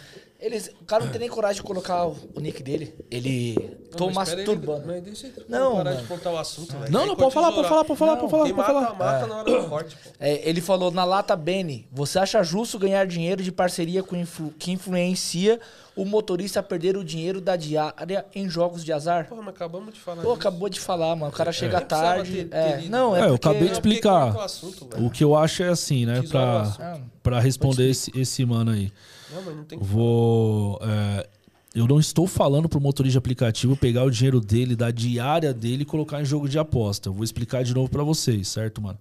Eles, 0.45 0.71
o 0.79 0.85
cara 0.85 1.05
não 1.05 1.11
tem 1.11 1.21
nem 1.21 1.29
coragem 1.31 1.57
de 1.57 1.67
colocar 1.67 2.07
o, 2.07 2.17
o 2.35 2.41
nick 2.41 2.63
dele. 2.63 2.95
Ele 3.11 3.55
tô 3.97 4.05
Não, 4.05 4.09
aí, 4.11 4.15
masturbando. 4.15 4.83
Mas 4.87 5.03
deixa 5.03 5.27
ele 5.29 5.35
Não, 5.49 5.77
parar 5.77 5.91
mano. 5.93 6.03
de 6.03 6.07
contar 6.09 6.31
o 6.33 6.37
assunto, 6.39 6.77
velho. 6.77 6.93
Não, 6.93 7.07
não, 7.07 7.17
pode 7.17 7.33
falar, 7.33 7.51
pode 7.53 7.67
falar, 7.69 7.85
pode 7.85 7.99
falar, 7.99 8.17
pode 8.19 8.31
falar, 8.31 8.43
pode 8.43 8.53
mata, 8.53 8.73
falar. 8.75 8.95
mata 8.95 9.27
na 9.27 9.37
hora 9.39 9.63
do 9.63 9.69
corte, 9.71 9.97
pô. 9.97 10.11
É, 10.21 10.47
ele 10.47 10.61
falou 10.61 10.91
na 10.91 11.03
lata 11.05 11.35
Bene, 11.35 11.89
você 11.91 12.19
acha 12.19 12.43
justo 12.43 12.79
ganhar 12.79 13.07
dinheiro 13.07 13.43
de 13.43 13.51
parceria 13.51 14.03
com 14.03 14.15
influ- 14.17 14.53
que 14.59 14.71
influencia 14.71 15.59
o 15.97 16.05
motorista 16.05 16.61
a 16.61 16.63
perder 16.63 16.97
o 16.97 17.05
dinheiro 17.05 17.41
da 17.41 17.57
diária 17.57 18.27
em 18.35 18.47
jogos 18.47 18.85
de 18.85 18.93
azar? 18.93 19.27
Porra, 19.29 19.41
mas 19.43 19.55
acabamos 19.55 19.95
de 19.95 20.01
falar 20.01 20.17
Pô, 20.23 20.29
disso. 20.29 20.41
acabou 20.41 20.69
de 20.69 20.81
falar, 20.81 21.17
mano. 21.17 21.33
O 21.33 21.35
cara 21.35 21.53
chega 21.53 21.79
Nem 21.79 21.87
precisava 21.87 22.15
tarde. 22.17 22.33
ter- 22.33 22.45
ter 22.51 22.57
é, 22.57 22.89
não, 22.91 23.17
é, 23.17 23.21
É, 23.21 23.23
eu 23.25 23.29
porque- 23.31 23.49
acabei 23.49 23.69
de 23.69 23.75
É 23.79 23.81
porque 23.81 23.89
explicar. 23.89 24.37
o 24.37 24.41
assunto, 24.41 24.89
velho. 24.93 25.07
O 25.07 25.11
que 25.11 25.25
eu 25.25 25.35
acho 25.35 25.63
é 25.63 25.69
assim, 25.69 26.05
né? 26.05 26.23
Ah, 26.35 26.99
pra 27.23 27.41
responder 27.41 27.89
esse, 27.89 28.11
esse 28.19 28.45
mano 28.45 28.73
aí. 28.73 28.93
Não, 29.33 29.43
mas 29.43 29.57
não 29.57 29.65
tem 29.65 29.79
Vou. 29.79 30.79
é, 30.83 31.29
eu 31.75 31.87
não 31.87 31.99
estou 31.99 32.27
falando 32.27 32.69
pro 32.69 32.81
motorista 32.81 33.13
de 33.13 33.19
aplicativo 33.19 33.77
pegar 33.77 34.05
o 34.05 34.11
dinheiro 34.11 34.41
dele, 34.41 34.77
da 34.77 34.91
diária 34.91 35.53
dele 35.53 35.83
e 35.83 35.87
colocar 35.87 36.21
em 36.21 36.25
jogo 36.25 36.49
de 36.49 36.59
aposta. 36.59 37.09
Eu 37.09 37.13
vou 37.15 37.25
explicar 37.25 37.65
de 37.65 37.75
novo 37.75 37.89
pra 37.91 38.03
vocês, 38.03 38.47
certo, 38.49 38.81
mano? 38.81 38.99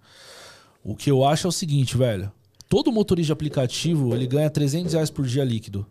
O 0.84 0.96
que 0.96 1.10
eu 1.12 1.24
acho 1.26 1.48
é 1.48 1.50
o 1.50 1.52
seguinte, 1.52 1.96
velho. 1.98 2.32
Todo 2.68 2.92
motorista 2.92 3.28
de 3.28 3.32
aplicativo, 3.34 4.16
ele 4.16 4.26
ganha 4.26 4.50
300 4.50 4.94
reais 4.94 5.10
por 5.10 5.26
dia 5.26 5.44
líquido. 5.44 5.86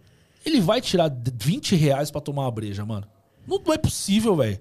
Ele 0.44 0.60
vai 0.60 0.80
tirar 0.80 1.08
d- 1.08 1.32
20 1.38 1.76
reais 1.76 2.10
pra 2.10 2.20
tomar 2.20 2.42
uma 2.42 2.50
breja, 2.50 2.84
mano. 2.84 3.06
Não, 3.46 3.60
não 3.64 3.72
é 3.72 3.78
possível, 3.78 4.34
velho. 4.34 4.58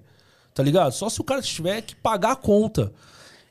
Tá 0.54 0.62
ligado? 0.62 0.92
Só 0.92 1.08
se 1.08 1.20
o 1.20 1.24
cara 1.24 1.42
tiver 1.42 1.82
que 1.82 1.96
pagar 1.96 2.32
a 2.32 2.36
conta. 2.36 2.92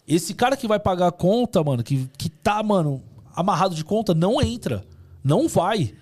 Esse 0.08 0.34
cara 0.34 0.56
que 0.56 0.68
vai 0.68 0.80
pagar 0.80 1.08
a 1.08 1.12
conta, 1.12 1.62
mano, 1.64 1.84
que, 1.84 2.10
que 2.18 2.30
tá, 2.30 2.64
mano, 2.64 3.04
amarrado 3.36 3.76
de 3.76 3.84
conta, 3.84 4.14
não 4.14 4.42
entra. 4.42 4.86
Não 5.24 5.48
vai. 5.50 5.94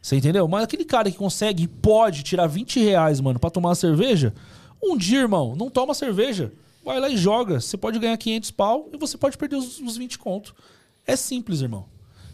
Você 0.00 0.16
entendeu? 0.16 0.48
Mas 0.48 0.64
aquele 0.64 0.84
cara 0.84 1.10
que 1.10 1.16
consegue 1.16 1.64
e 1.64 1.68
pode 1.68 2.22
tirar 2.22 2.46
20 2.46 2.80
reais, 2.80 3.20
mano, 3.20 3.38
pra 3.38 3.50
tomar 3.50 3.70
uma 3.70 3.74
cerveja, 3.74 4.34
um 4.82 4.96
dia, 4.96 5.20
irmão, 5.20 5.54
não 5.54 5.68
toma 5.68 5.94
cerveja. 5.94 6.52
Vai 6.84 6.98
lá 6.98 7.08
e 7.08 7.16
joga. 7.16 7.60
Você 7.60 7.76
pode 7.76 7.98
ganhar 7.98 8.16
500 8.16 8.50
pau 8.52 8.88
e 8.92 8.96
você 8.96 9.18
pode 9.18 9.36
perder 9.36 9.56
os, 9.56 9.78
os 9.80 9.96
20 9.96 10.18
conto. 10.18 10.54
É 11.06 11.14
simples, 11.16 11.60
irmão. 11.60 11.84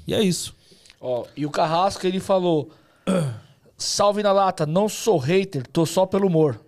E 0.06 0.14
é 0.14 0.22
isso. 0.22 0.54
Ó, 1.00 1.26
e 1.36 1.44
o 1.44 1.50
Carrasco, 1.50 2.06
ele 2.06 2.20
falou... 2.20 2.70
Salve 3.78 4.22
na 4.22 4.32
lata, 4.32 4.64
não 4.64 4.88
sou 4.88 5.18
hater, 5.18 5.66
tô 5.66 5.84
só 5.84 6.06
pelo 6.06 6.28
humor. 6.28 6.58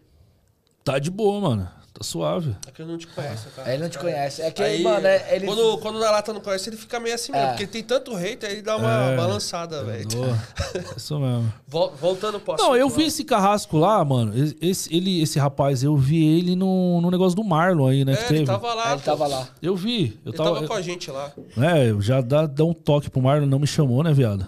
Tá 0.84 0.98
de 0.98 1.10
boa, 1.10 1.40
mano. 1.40 1.70
Tá 1.98 2.04
suave. 2.04 2.54
É 2.66 2.70
que 2.70 2.80
ele 2.82 2.92
não 2.92 2.98
te 2.98 3.08
conhece, 3.08 3.48
cara. 3.56 3.68
Aí 3.68 3.74
ele 3.74 3.82
não 3.82 3.90
te 3.90 3.98
conhece. 3.98 4.40
É 4.42 4.50
que, 4.52 4.62
Aí, 4.62 4.82
mano, 4.84 5.04
é, 5.04 5.34
ele... 5.34 5.46
quando, 5.46 5.78
quando 5.78 5.96
o 5.96 5.98
Nalata 5.98 6.32
não 6.32 6.40
conhece, 6.40 6.70
ele 6.70 6.76
fica 6.76 7.00
meio 7.00 7.14
assim 7.14 7.32
mesmo. 7.32 7.46
É. 7.46 7.50
Porque 7.50 7.66
tem 7.66 7.82
tanto 7.82 8.14
hater, 8.14 8.48
aí 8.48 8.54
ele 8.56 8.62
dá 8.62 8.76
uma 8.76 9.10
É. 9.12 9.16
balançada, 9.16 9.82
velho. 9.82 10.06
Boa. 10.08 10.38
Isso 10.96 11.18
mesmo. 11.18 11.52
Vol- 11.66 11.92
Voltando 12.00 12.38
pro 12.38 12.54
Não, 12.56 12.76
eu 12.76 12.86
lá. 12.88 12.94
vi 12.94 13.04
esse 13.04 13.24
carrasco 13.24 13.76
lá, 13.76 14.04
mano. 14.04 14.32
Esse, 14.62 14.94
ele, 14.94 15.20
esse 15.20 15.38
rapaz, 15.40 15.82
eu 15.82 15.96
vi 15.96 16.24
ele 16.38 16.54
no, 16.54 17.00
no 17.00 17.10
negócio 17.10 17.34
do 17.34 17.42
Marlon 17.42 17.88
aí, 17.88 18.04
né? 18.04 18.14
que 18.14 18.22
É, 18.22 18.26
teve. 18.26 18.38
ele 18.40 18.46
tava 18.46 18.72
lá. 18.74 18.84
Aí 18.86 18.92
ele 18.92 18.98
pô. 19.00 19.04
tava 19.10 19.26
lá. 19.26 19.48
Eu 19.60 19.74
vi. 19.74 20.20
Eu 20.24 20.30
Ele 20.30 20.36
tava. 20.36 20.54
tava 20.54 20.66
com 20.68 20.74
a 20.74 20.80
gente 20.82 21.10
lá. 21.10 21.32
É, 21.56 21.90
eu 21.90 22.00
já 22.00 22.20
dá, 22.20 22.46
dá 22.46 22.64
um 22.64 22.72
toque 22.72 23.10
pro 23.10 23.20
Marlon, 23.20 23.46
não 23.46 23.58
me 23.58 23.66
chamou, 23.66 24.04
né, 24.04 24.12
viado? 24.12 24.46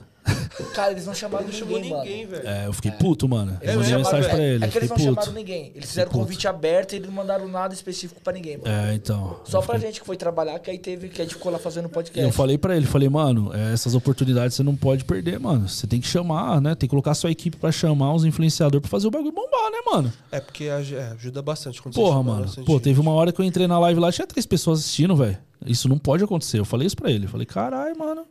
Cara, 0.74 0.92
eles 0.92 1.06
não 1.06 1.14
chamaram 1.14 1.46
Não 1.46 1.52
ninguém, 1.52 1.90
mano. 1.90 2.02
ninguém, 2.04 2.26
velho. 2.26 2.48
É, 2.48 2.66
eu 2.66 2.72
fiquei 2.72 2.90
puto, 2.92 3.28
mano. 3.28 3.58
Eles 3.60 3.74
Eu 3.74 3.80
mandei 3.80 3.96
mensagem 3.96 4.30
pra 4.30 4.38
é- 4.38 4.54
ele. 4.54 4.64
É 4.64 4.68
que 4.68 4.78
eles 4.78 4.88
fiquei 4.88 5.06
não 5.06 5.14
puto. 5.14 5.24
chamaram 5.26 5.32
ninguém. 5.32 5.72
Eles 5.74 5.88
fizeram 5.88 6.10
puto. 6.10 6.20
convite 6.24 6.48
aberto 6.48 6.92
e 6.92 6.96
eles 6.96 7.06
não 7.08 7.14
mandaram 7.14 7.48
nada 7.48 7.74
específico 7.74 8.20
pra 8.20 8.32
ninguém, 8.32 8.58
mano. 8.58 8.68
É, 8.70 8.94
então. 8.94 9.40
Só 9.44 9.58
eu 9.58 9.62
pra 9.62 9.74
fiquei- 9.74 9.88
gente 9.90 10.00
que 10.00 10.06
foi 10.06 10.16
trabalhar, 10.16 10.58
que 10.58 10.70
aí 10.70 10.78
teve, 10.78 11.08
que 11.08 11.20
a 11.20 11.24
gente 11.24 11.34
ficou 11.34 11.50
lá 11.52 11.58
fazendo 11.58 11.84
Eu 11.86 11.90
podcast. 11.90 12.32
falei 12.32 12.56
pra 12.58 12.76
ele, 12.76 12.86
falei, 12.86 13.08
mano, 13.08 13.50
é, 13.54 13.72
essas 13.72 13.94
oportunidades 13.94 14.54
você 14.56 14.62
não 14.62 14.76
pode 14.76 15.04
perder, 15.04 15.38
mano. 15.40 15.68
Você 15.68 15.86
tem 15.86 16.00
que 16.00 16.06
chamar, 16.08 16.60
né? 16.60 16.74
Tem 16.74 16.88
que 16.88 16.90
colocar 16.90 17.14
sua 17.14 17.30
equipe 17.30 17.56
pra 17.56 17.72
chamar 17.72 18.12
uns 18.14 18.24
influenciadores 18.24 18.80
pra 18.82 18.90
fazer 18.90 19.06
o 19.06 19.10
bagulho 19.10 19.32
bombar, 19.32 19.70
né, 19.70 19.78
mano? 19.92 20.12
É 20.30 20.40
porque 20.40 20.64
é, 20.64 20.74
ajuda 21.12 21.42
bastante. 21.42 21.80
quando 21.82 21.94
você 21.94 22.00
Porra, 22.00 22.22
mano. 22.22 22.42
bastante 22.44 22.64
Pô, 22.66 22.72
gente. 22.74 22.82
teve 22.82 23.00
uma 23.00 23.12
hora 23.12 23.32
que 23.32 23.40
eu 23.40 23.44
entrei 23.44 23.66
na 23.66 23.78
live 23.78 24.00
lá, 24.00 24.10
tinha 24.12 24.26
três 24.26 24.46
pessoas 24.46 24.80
assistindo, 24.80 25.14
velho. 25.16 25.38
Isso 25.66 25.88
não 25.88 25.98
pode 25.98 26.24
acontecer. 26.24 26.58
Eu 26.58 26.64
falei 26.64 26.86
isso 26.86 26.96
pra 26.96 27.10
ele. 27.10 27.26
Eu 27.26 27.28
falei, 27.28 27.46
caralho, 27.46 27.96
mano. 27.98 28.22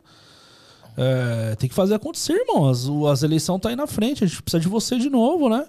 É, 0.96 1.54
tem 1.56 1.68
que 1.68 1.74
fazer 1.74 1.94
acontecer, 1.94 2.34
irmão. 2.34 2.68
As, 2.68 2.86
as 3.10 3.22
eleições 3.22 3.60
tá 3.60 3.68
aí 3.68 3.76
na 3.76 3.86
frente. 3.86 4.24
A 4.24 4.26
gente 4.26 4.42
precisa 4.42 4.60
de 4.60 4.68
você 4.68 4.98
de 4.98 5.08
novo, 5.10 5.48
né? 5.48 5.66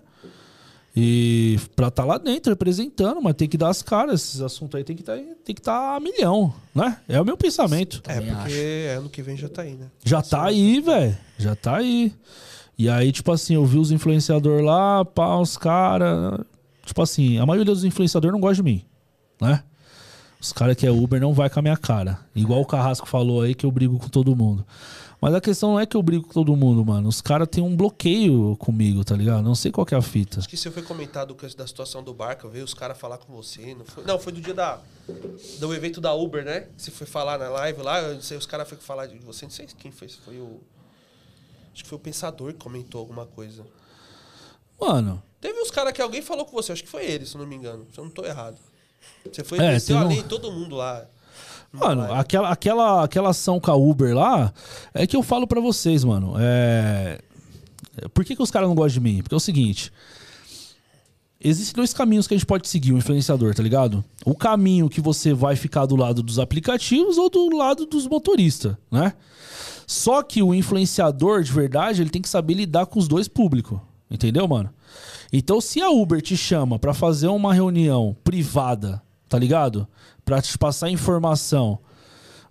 E 0.95 1.57
pra 1.73 1.87
estar 1.87 2.03
lá 2.03 2.17
dentro, 2.17 2.51
representando, 2.51 3.21
mas 3.21 3.35
tem 3.35 3.47
que 3.47 3.57
dar 3.57 3.69
as 3.69 3.81
caras. 3.81 4.21
Esses 4.21 4.41
assuntos 4.41 4.77
aí 4.77 4.83
tem 4.83 4.95
que 4.95 5.03
tá, 5.03 5.15
tem 5.45 5.55
que 5.55 5.61
tá 5.61 5.95
a 5.95 5.99
milhão, 5.99 6.53
né? 6.75 6.97
É 7.07 7.19
o 7.19 7.25
meu 7.25 7.37
pensamento. 7.37 8.01
É, 8.07 8.19
porque 8.19 8.87
ano 8.97 9.09
que 9.09 9.21
vem 9.21 9.37
já 9.37 9.47
tá 9.47 9.61
aí, 9.61 9.75
né? 9.75 9.87
Já 10.03 10.21
tá 10.21 10.45
aí, 10.45 10.81
velho. 10.81 11.17
Já 11.37 11.55
tá 11.55 11.77
aí. 11.77 12.13
E 12.77 12.89
aí, 12.89 13.11
tipo 13.11 13.31
assim, 13.31 13.53
eu 13.53 13.65
vi 13.65 13.77
os 13.77 13.91
influenciadores 13.91 14.65
lá, 14.65 15.05
pá, 15.05 15.37
os 15.37 15.55
caras. 15.55 16.39
Tipo 16.85 17.01
assim, 17.01 17.37
a 17.37 17.45
maioria 17.45 17.73
dos 17.73 17.85
influenciadores 17.85 18.33
não 18.33 18.41
gosta 18.41 18.55
de 18.55 18.63
mim, 18.63 18.83
né? 19.39 19.63
Os 20.41 20.51
caras 20.51 20.75
que 20.75 20.87
é 20.87 20.91
Uber 20.91 21.21
não 21.21 21.33
vai 21.33 21.49
com 21.49 21.59
a 21.59 21.61
minha 21.61 21.77
cara. 21.77 22.19
Igual 22.35 22.61
o 22.61 22.65
Carrasco 22.65 23.07
falou 23.07 23.43
aí 23.43 23.53
que 23.53 23.65
eu 23.65 23.71
brigo 23.71 23.99
com 23.99 24.09
todo 24.09 24.35
mundo. 24.35 24.65
Mas 25.21 25.35
a 25.35 25.39
questão 25.39 25.73
não 25.73 25.79
é 25.79 25.85
que 25.85 25.95
eu 25.95 26.01
brigo 26.01 26.25
com 26.25 26.33
todo 26.33 26.55
mundo, 26.55 26.83
mano. 26.83 27.07
Os 27.07 27.21
caras 27.21 27.47
têm 27.47 27.63
um 27.63 27.75
bloqueio 27.75 28.55
comigo, 28.57 29.03
tá 29.05 29.15
ligado? 29.15 29.43
Não 29.43 29.53
sei 29.53 29.71
qual 29.71 29.85
que 29.85 29.93
é 29.93 29.97
a 29.97 30.01
fita. 30.01 30.39
Acho 30.39 30.49
que 30.49 30.57
você 30.57 30.71
foi 30.71 30.81
comentado 30.81 31.35
da 31.55 31.67
situação 31.67 32.03
do 32.03 32.11
barco, 32.11 32.49
veio 32.49 32.65
os 32.65 32.73
caras 32.73 32.97
falar 32.97 33.19
com 33.19 33.31
você. 33.31 33.75
Não 33.75 33.85
foi, 33.85 34.03
não, 34.03 34.17
foi 34.19 34.33
do 34.33 34.41
dia 34.41 34.55
da, 34.55 34.79
do 35.59 35.73
evento 35.75 36.01
da 36.01 36.11
Uber, 36.13 36.43
né? 36.43 36.67
Você 36.75 36.89
foi 36.89 37.05
falar 37.05 37.37
na 37.37 37.49
live 37.49 37.83
lá, 37.83 38.01
eu 38.01 38.15
não 38.15 38.21
sei, 38.21 38.35
os 38.35 38.47
caras 38.47 38.67
foram 38.67 38.81
falar 38.81 39.05
de 39.05 39.19
você, 39.19 39.45
não 39.45 39.51
sei 39.51 39.67
quem 39.77 39.91
fez, 39.91 40.15
foi 40.15 40.39
o. 40.39 40.59
Acho 41.71 41.83
que 41.83 41.89
foi 41.89 41.97
o 41.97 42.01
Pensador 42.01 42.51
que 42.53 42.59
comentou 42.59 42.99
alguma 42.99 43.25
coisa. 43.27 43.63
Mano, 44.79 45.21
Teve 45.39 45.59
uns 45.59 45.71
caras 45.71 45.91
que 45.93 46.01
alguém 46.01 46.21
falou 46.21 46.45
com 46.45 46.51
você, 46.51 46.71
acho 46.71 46.83
que 46.83 46.89
foi 46.89 47.05
ele, 47.05 47.25
se 47.25 47.35
eu 47.35 47.41
não 47.41 47.47
me 47.47 47.55
engano. 47.55 47.87
Se 47.93 47.99
eu 47.99 48.03
não 48.03 48.11
tô 48.11 48.23
errado. 48.23 48.57
Você 49.25 49.43
foi 49.43 49.57
É, 49.59 49.73
desceu 49.73 49.97
um- 49.97 50.23
todo 50.23 50.51
mundo 50.51 50.75
lá. 50.75 51.05
Mano, 51.71 52.13
aquela, 52.13 52.49
aquela, 52.49 53.03
aquela 53.03 53.29
ação 53.29 53.59
com 53.59 53.71
a 53.71 53.75
Uber 53.75 54.15
lá, 54.15 54.53
é 54.93 55.07
que 55.07 55.15
eu 55.15 55.23
falo 55.23 55.47
pra 55.47 55.61
vocês, 55.61 56.03
mano. 56.03 56.33
É... 56.37 57.19
Por 58.13 58.25
que, 58.25 58.35
que 58.35 58.41
os 58.41 58.51
caras 58.51 58.67
não 58.67 58.75
gostam 58.75 59.01
de 59.01 59.09
mim? 59.09 59.21
Porque 59.21 59.33
é 59.33 59.37
o 59.37 59.39
seguinte. 59.39 59.91
Existem 61.43 61.75
dois 61.75 61.93
caminhos 61.93 62.27
que 62.27 62.33
a 62.33 62.37
gente 62.37 62.45
pode 62.45 62.67
seguir, 62.67 62.93
o 62.93 62.97
influenciador, 62.97 63.55
tá 63.55 63.63
ligado? 63.63 64.03
O 64.23 64.35
caminho 64.35 64.87
que 64.87 65.01
você 65.01 65.33
vai 65.33 65.55
ficar 65.55 65.87
do 65.87 65.95
lado 65.95 66.21
dos 66.21 66.37
aplicativos 66.37 67.17
ou 67.17 67.29
do 67.29 67.55
lado 67.55 67.85
dos 67.85 68.05
motoristas, 68.05 68.75
né? 68.91 69.13
Só 69.87 70.21
que 70.21 70.43
o 70.43 70.53
influenciador, 70.53 71.41
de 71.41 71.51
verdade, 71.51 72.01
ele 72.01 72.11
tem 72.11 72.21
que 72.21 72.29
saber 72.29 72.53
lidar 72.53 72.85
com 72.85 72.99
os 72.99 73.07
dois 73.07 73.27
públicos. 73.27 73.79
Entendeu, 74.09 74.47
mano? 74.47 74.69
Então, 75.33 75.59
se 75.59 75.81
a 75.81 75.89
Uber 75.89 76.21
te 76.21 76.37
chama 76.37 76.77
pra 76.77 76.93
fazer 76.93 77.27
uma 77.27 77.53
reunião 77.53 78.15
privada, 78.23 79.01
tá 79.31 79.39
ligado? 79.39 79.87
Pra 80.25 80.41
te 80.41 80.57
passar 80.57 80.89
informação, 80.89 81.79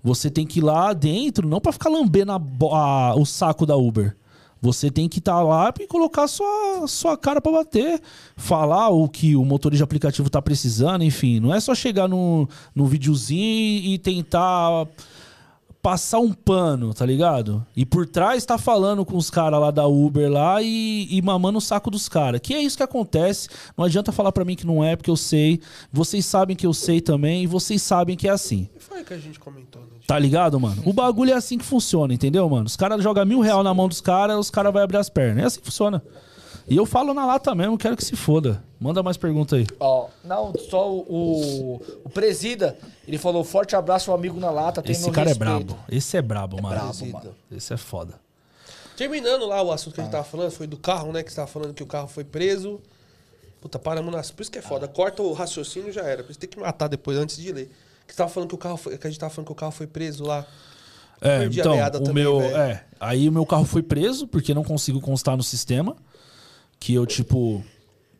você 0.02 0.30
tem 0.30 0.46
que 0.46 0.60
ir 0.60 0.62
lá 0.62 0.94
dentro, 0.94 1.46
não 1.46 1.60
pra 1.60 1.72
ficar 1.72 1.90
lambendo 1.90 2.32
a 2.32 2.40
a- 2.72 3.14
o 3.16 3.26
saco 3.26 3.66
da 3.66 3.76
Uber. 3.76 4.16
Você 4.62 4.90
tem 4.90 5.08
que 5.08 5.18
estar 5.18 5.42
lá 5.42 5.72
e 5.78 5.86
colocar 5.86 6.26
sua, 6.26 6.86
sua 6.86 7.16
cara 7.18 7.40
pra 7.40 7.52
bater, 7.52 8.00
falar 8.36 8.88
o 8.88 9.08
que 9.08 9.36
o 9.36 9.44
motorista 9.44 9.78
de 9.78 9.82
aplicativo 9.84 10.28
tá 10.30 10.40
precisando, 10.40 11.02
enfim. 11.04 11.38
Não 11.40 11.54
é 11.54 11.60
só 11.60 11.74
chegar 11.74 12.08
no, 12.08 12.48
no 12.74 12.86
videozinho 12.86 13.84
e 13.92 13.98
tentar 13.98 14.86
passar 15.82 16.18
um 16.18 16.32
pano, 16.32 16.92
tá 16.92 17.06
ligado? 17.06 17.64
E 17.74 17.86
por 17.86 18.06
trás 18.06 18.44
tá 18.44 18.58
falando 18.58 19.04
com 19.04 19.16
os 19.16 19.30
caras 19.30 19.60
lá 19.60 19.70
da 19.70 19.86
Uber 19.86 20.30
lá 20.30 20.60
e, 20.62 21.08
e 21.10 21.22
mamando 21.22 21.58
o 21.58 21.60
saco 21.60 21.90
dos 21.90 22.08
caras. 22.08 22.40
Que 22.40 22.54
é 22.54 22.62
isso 22.62 22.76
que 22.76 22.82
acontece. 22.82 23.48
Não 23.76 23.84
adianta 23.84 24.12
falar 24.12 24.32
pra 24.32 24.44
mim 24.44 24.56
que 24.56 24.66
não 24.66 24.84
é, 24.84 24.94
porque 24.94 25.10
eu 25.10 25.16
sei. 25.16 25.60
Vocês 25.92 26.26
sabem 26.26 26.54
que 26.54 26.66
eu 26.66 26.74
sei 26.74 27.00
também 27.00 27.44
e 27.44 27.46
vocês 27.46 27.80
sabem 27.82 28.16
que 28.16 28.28
é 28.28 28.30
assim. 28.30 28.68
Foi 28.78 29.02
que 29.02 29.14
a 29.14 29.18
gente 29.18 29.38
comentou, 29.40 29.82
né? 29.82 29.88
Tá 30.06 30.18
ligado, 30.18 30.58
mano? 30.58 30.82
O 30.84 30.92
bagulho 30.92 31.30
é 31.30 31.34
assim 31.34 31.56
que 31.56 31.64
funciona, 31.64 32.12
entendeu, 32.12 32.48
mano? 32.48 32.66
Os 32.66 32.76
caras 32.76 33.02
jogam 33.02 33.24
mil 33.24 33.40
real 33.40 33.62
na 33.62 33.72
mão 33.72 33.88
dos 33.88 34.00
caras, 34.00 34.38
os 34.38 34.50
caras 34.50 34.72
vão 34.72 34.82
abrir 34.82 34.98
as 34.98 35.08
pernas. 35.08 35.42
É 35.42 35.46
assim 35.46 35.60
que 35.60 35.66
funciona. 35.66 36.02
E 36.68 36.76
eu 36.76 36.86
falo 36.86 37.12
na 37.12 37.26
lata 37.26 37.54
mesmo, 37.54 37.76
quero 37.76 37.96
que 37.96 38.04
se 38.04 38.16
foda. 38.16 38.62
Manda 38.78 39.02
mais 39.02 39.16
pergunta 39.16 39.56
aí. 39.56 39.66
Ó, 39.78 40.08
não, 40.24 40.52
só 40.70 40.90
o, 40.90 41.00
o, 41.08 41.82
o 42.04 42.10
Presida, 42.10 42.78
ele 43.06 43.18
falou, 43.18 43.44
forte 43.44 43.76
abraço, 43.76 44.12
amigo 44.12 44.38
na 44.40 44.50
lata, 44.50 44.80
tem 44.82 44.92
Esse 44.92 45.10
cara 45.10 45.28
respeito. 45.28 45.52
é 45.52 45.56
brabo. 45.56 45.78
Esse 45.88 46.16
é 46.16 46.22
brabo, 46.22 46.62
mano. 46.62 46.74
brabo, 46.74 47.06
mano. 47.06 47.34
Esse 47.50 47.74
é 47.74 47.76
foda. 47.76 48.14
Terminando 48.96 49.46
lá 49.46 49.62
o 49.62 49.72
assunto 49.72 49.94
que 49.94 50.00
a 50.00 50.04
gente 50.04 50.12
tava 50.12 50.24
falando, 50.24 50.50
foi 50.50 50.66
do 50.66 50.76
carro, 50.76 51.12
né? 51.12 51.22
Que 51.22 51.30
você 51.30 51.36
tava 51.36 51.48
falando 51.48 51.74
que 51.74 51.82
o 51.82 51.86
carro 51.86 52.06
foi 52.08 52.24
preso. 52.24 52.80
Puta, 53.60 53.78
paramos 53.78 54.12
nas. 54.12 54.30
Por 54.30 54.42
isso 54.42 54.50
que 54.50 54.58
é 54.58 54.62
foda. 54.62 54.88
Corta 54.88 55.22
o 55.22 55.32
raciocínio 55.32 55.90
e 55.90 55.92
já 55.92 56.02
era. 56.02 56.22
Por 56.22 56.30
isso 56.30 56.38
tem 56.40 56.48
que 56.48 56.58
matar 56.58 56.88
depois, 56.88 57.16
antes 57.18 57.36
de 57.36 57.52
ler. 57.52 57.70
Que 58.06 58.12
você 58.12 58.18
tava 58.18 58.30
falando 58.30 58.48
que 58.48 58.54
o 58.54 58.58
carro 58.58 58.76
foi. 58.76 58.96
Que 58.96 59.06
a 59.06 59.10
gente 59.10 59.18
tava 59.18 59.32
falando 59.32 59.46
que 59.46 59.52
o 59.52 59.56
carro 59.56 59.72
foi 59.72 59.86
preso 59.86 60.24
lá. 60.24 60.46
É, 61.20 61.40
Perdi 61.40 61.60
a 61.60 61.64
então, 61.64 61.76
o 61.76 61.90
também, 62.04 62.24
meu, 62.24 62.38
velho. 62.40 62.56
é, 62.56 62.84
aí 62.98 63.28
o 63.28 63.32
meu 63.32 63.44
carro 63.44 63.66
foi 63.66 63.82
preso 63.82 64.26
porque 64.26 64.54
não 64.54 64.64
consigo 64.64 65.00
constar 65.00 65.36
no 65.36 65.42
sistema, 65.42 65.94
que 66.80 66.94
eu 66.94 67.04
tipo 67.06 67.62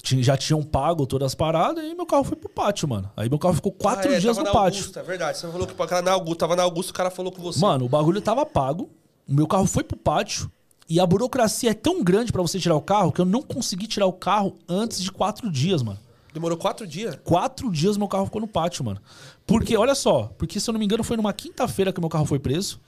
ti- 0.02 0.22
já 0.22 0.36
tinham 0.36 0.62
pago 0.62 1.06
todas 1.06 1.26
as 1.26 1.34
paradas 1.34 1.82
e 1.84 1.94
meu 1.94 2.06
carro 2.06 2.22
foi 2.24 2.36
pro 2.36 2.48
pátio, 2.48 2.86
mano. 2.86 3.10
Aí 3.16 3.28
meu 3.28 3.38
carro 3.38 3.54
ficou 3.54 3.72
quatro 3.72 4.10
Ah, 4.10 4.14
é, 4.14 4.18
dias 4.20 4.36
no 4.36 4.44
pátio. 4.44 4.80
Augusta, 4.80 5.00
é 5.00 5.02
verdade. 5.02 5.38
Você 5.38 5.48
falou 5.50 5.66
que 5.66 5.72
o 5.72 5.86
cara 5.86 6.02
na 6.02 6.12
Augusta, 6.12 6.36
tava 6.40 6.54
na 6.54 6.62
Augusta, 6.62 6.92
o 6.92 6.94
cara 6.94 7.10
falou 7.10 7.32
com 7.32 7.40
você. 7.42 7.58
Mano, 7.58 7.86
o 7.86 7.88
bagulho 7.88 8.20
tava 8.20 8.44
pago, 8.46 8.88
o 9.28 9.32
meu 9.34 9.46
carro 9.46 9.66
foi 9.66 9.82
pro 9.82 9.96
pátio 9.96 10.50
e 10.88 11.00
a 11.00 11.06
burocracia 11.06 11.70
é 11.70 11.74
tão 11.74 12.02
grande 12.04 12.30
pra 12.32 12.42
você 12.42 12.58
tirar 12.60 12.74
o 12.76 12.80
carro 12.82 13.10
que 13.12 13.20
eu 13.20 13.24
não 13.24 13.42
consegui 13.42 13.86
tirar 13.86 14.06
o 14.06 14.12
carro 14.12 14.56
antes 14.68 15.02
de 15.02 15.10
quatro 15.10 15.50
dias, 15.50 15.82
mano. 15.82 15.98
Demorou 16.32 16.56
quatro 16.56 16.86
dias. 16.86 17.18
Quatro 17.24 17.70
dias 17.72 17.96
meu 17.96 18.06
carro 18.06 18.24
ficou 18.26 18.40
no 18.40 18.46
pátio, 18.46 18.84
mano. 18.84 19.00
Porque, 19.44 19.76
olha 19.76 19.96
só, 19.96 20.30
porque 20.38 20.60
se 20.60 20.70
eu 20.70 20.72
não 20.72 20.78
me 20.78 20.84
engano 20.84 21.02
foi 21.02 21.16
numa 21.16 21.32
quinta-feira 21.32 21.92
que 21.92 21.98
meu 22.00 22.08
carro 22.08 22.24
foi 22.24 22.38
preso. 22.38 22.78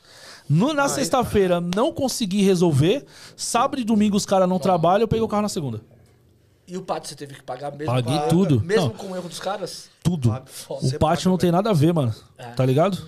No- 0.48 0.72
na 0.74 0.88
sexta-feira 0.88 1.60
não 1.60 1.92
consegui 1.92 2.42
resolver. 2.42 3.04
Sábado 3.36 3.80
e 3.80 3.84
domingo 3.84 4.16
os 4.16 4.26
caras 4.26 4.48
não 4.48 4.58
trabalham, 4.58 5.02
eu 5.02 5.08
peguei 5.08 5.22
o 5.22 5.28
carro 5.28 5.42
na 5.42 5.48
segunda. 5.48 5.80
E 6.66 6.76
o 6.76 6.82
pátio 6.82 7.08
você 7.10 7.16
teve 7.16 7.34
que 7.34 7.42
pagar 7.42 7.70
mesmo? 7.72 7.86
Paguei 7.92 8.16
com 8.18 8.24
a- 8.24 8.28
tudo. 8.28 8.60
Mesmo 8.60 8.86
Não. 8.88 8.90
com 8.90 9.10
o 9.12 9.16
erro 9.16 9.28
dos 9.28 9.40
caras? 9.40 9.88
Tudo. 10.02 10.42
Foda. 10.46 10.86
O 10.86 10.98
pátio 10.98 11.30
não 11.30 11.36
tem 11.38 11.50
nada 11.50 11.70
a 11.70 11.72
ver, 11.72 11.92
mano. 11.92 12.14
Tá 12.56 12.64
ligado? 12.64 12.98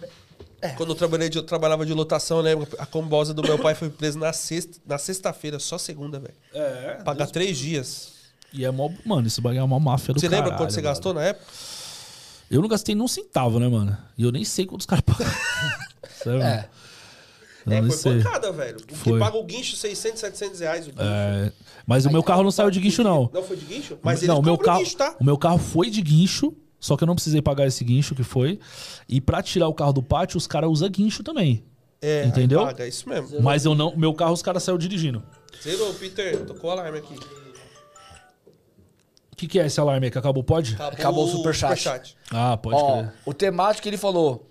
Quando 0.76 0.90
eu 0.90 0.94
trabalhei 0.94 1.28
de, 1.28 1.36
eu 1.36 1.42
trabalhava 1.42 1.84
de 1.84 1.92
lotação, 1.92 2.38
eu 2.38 2.42
lembro. 2.42 2.66
A 2.78 2.86
combosa 2.86 3.34
do 3.34 3.42
meu 3.42 3.58
pai 3.58 3.74
foi 3.74 3.90
presa 3.90 4.18
na 4.18 4.32
sexta, 4.32 4.78
na 4.86 4.96
sexta-feira, 4.96 5.58
só 5.58 5.76
segunda, 5.76 6.18
velho. 6.18 6.34
É. 6.54 7.02
Pagar 7.04 7.26
três 7.26 7.58
dias. 7.58 8.12
E 8.52 8.64
é 8.64 8.70
mó. 8.70 8.88
Mano, 9.04 9.26
isso 9.26 9.42
bagulho 9.42 9.60
é 9.60 9.62
uma 9.62 9.78
máfia 9.78 10.14
do 10.14 10.20
Você 10.20 10.26
caralho. 10.28 10.44
lembra 10.44 10.58
quanto 10.58 10.70
você 10.72 10.80
mano. 10.80 10.88
gastou 10.88 11.12
na 11.12 11.22
época? 11.22 11.44
Eu 12.50 12.60
não 12.62 12.68
gastei 12.68 12.94
nem 12.94 13.04
um 13.04 13.08
centavo, 13.08 13.58
né, 13.60 13.68
mano? 13.68 13.96
E 14.16 14.22
eu 14.24 14.32
nem 14.32 14.44
sei 14.44 14.64
quantos 14.64 14.86
caras 14.86 15.04
pagam. 15.04 15.26
Sério, 16.22 16.40
É. 16.42 16.56
mano. 16.56 16.64
Eu 17.66 17.72
É, 17.72 17.80
foi 17.82 17.90
sei. 17.92 18.18
pancada, 18.22 18.52
velho. 18.52 18.76
O 18.78 18.86
que 18.86 18.94
Foi. 18.94 19.18
paga 19.18 19.36
o 19.36 19.44
guincho 19.44 19.74
600, 19.76 20.20
700 20.20 20.60
reais. 20.60 20.86
O 20.86 20.90
guincho. 20.90 21.02
É, 21.02 21.52
mas 21.86 22.04
o 22.04 22.10
meu 22.10 22.22
carro 22.22 22.42
não 22.42 22.50
saiu 22.50 22.70
de 22.70 22.78
guincho, 22.80 23.02
não. 23.02 23.30
Não 23.32 23.42
foi 23.42 23.56
de 23.56 23.64
guincho? 23.64 23.98
Mas 24.02 24.20
ele 24.22 24.28
não, 24.32 24.38
o 24.38 24.42
meu 24.42 24.58
carro, 24.58 24.80
guincho, 24.80 24.96
tá? 24.96 25.16
o 25.18 25.24
meu 25.24 25.38
carro 25.38 25.58
foi 25.58 25.88
de 25.88 26.02
guincho, 26.02 26.52
só 26.78 26.96
que 26.96 27.04
eu 27.04 27.06
não 27.06 27.14
precisei 27.14 27.40
pagar 27.40 27.66
esse 27.66 27.82
guincho 27.82 28.14
que 28.14 28.22
foi. 28.22 28.58
E 29.08 29.20
pra 29.20 29.42
tirar 29.42 29.68
o 29.68 29.74
carro 29.74 29.92
do 29.94 30.02
pátio, 30.02 30.36
os 30.36 30.46
caras 30.46 30.68
usam 30.70 30.88
guincho 30.90 31.22
também. 31.22 31.64
É, 32.02 32.24
Entendeu? 32.26 32.60
aí 32.60 32.66
paga, 32.66 32.86
isso 32.86 33.08
mesmo. 33.08 33.40
Mas 33.40 33.64
eu 33.64 33.74
não, 33.74 33.96
meu 33.96 34.12
carro 34.12 34.34
os 34.34 34.42
caras 34.42 34.62
saiu 34.62 34.76
dirigindo. 34.76 35.22
Zerou, 35.62 35.94
Peter. 35.94 36.44
Tocou 36.44 36.68
o 36.68 36.72
alarme 36.74 36.98
aqui. 36.98 37.14
O 39.32 39.36
que, 39.36 39.48
que 39.48 39.58
é 39.58 39.66
esse 39.66 39.80
alarme 39.80 40.06
aí 40.06 40.10
que 40.12 40.18
acabou? 40.18 40.44
Pode? 40.44 40.76
Acabou 40.78 41.24
o 41.24 41.28
superchat. 41.28 42.16
Ah, 42.30 42.56
pode 42.56 42.76
Ó, 42.76 42.98
crer. 42.98 43.12
o 43.26 43.34
temático 43.34 43.88
ele 43.88 43.96
falou: 43.96 44.46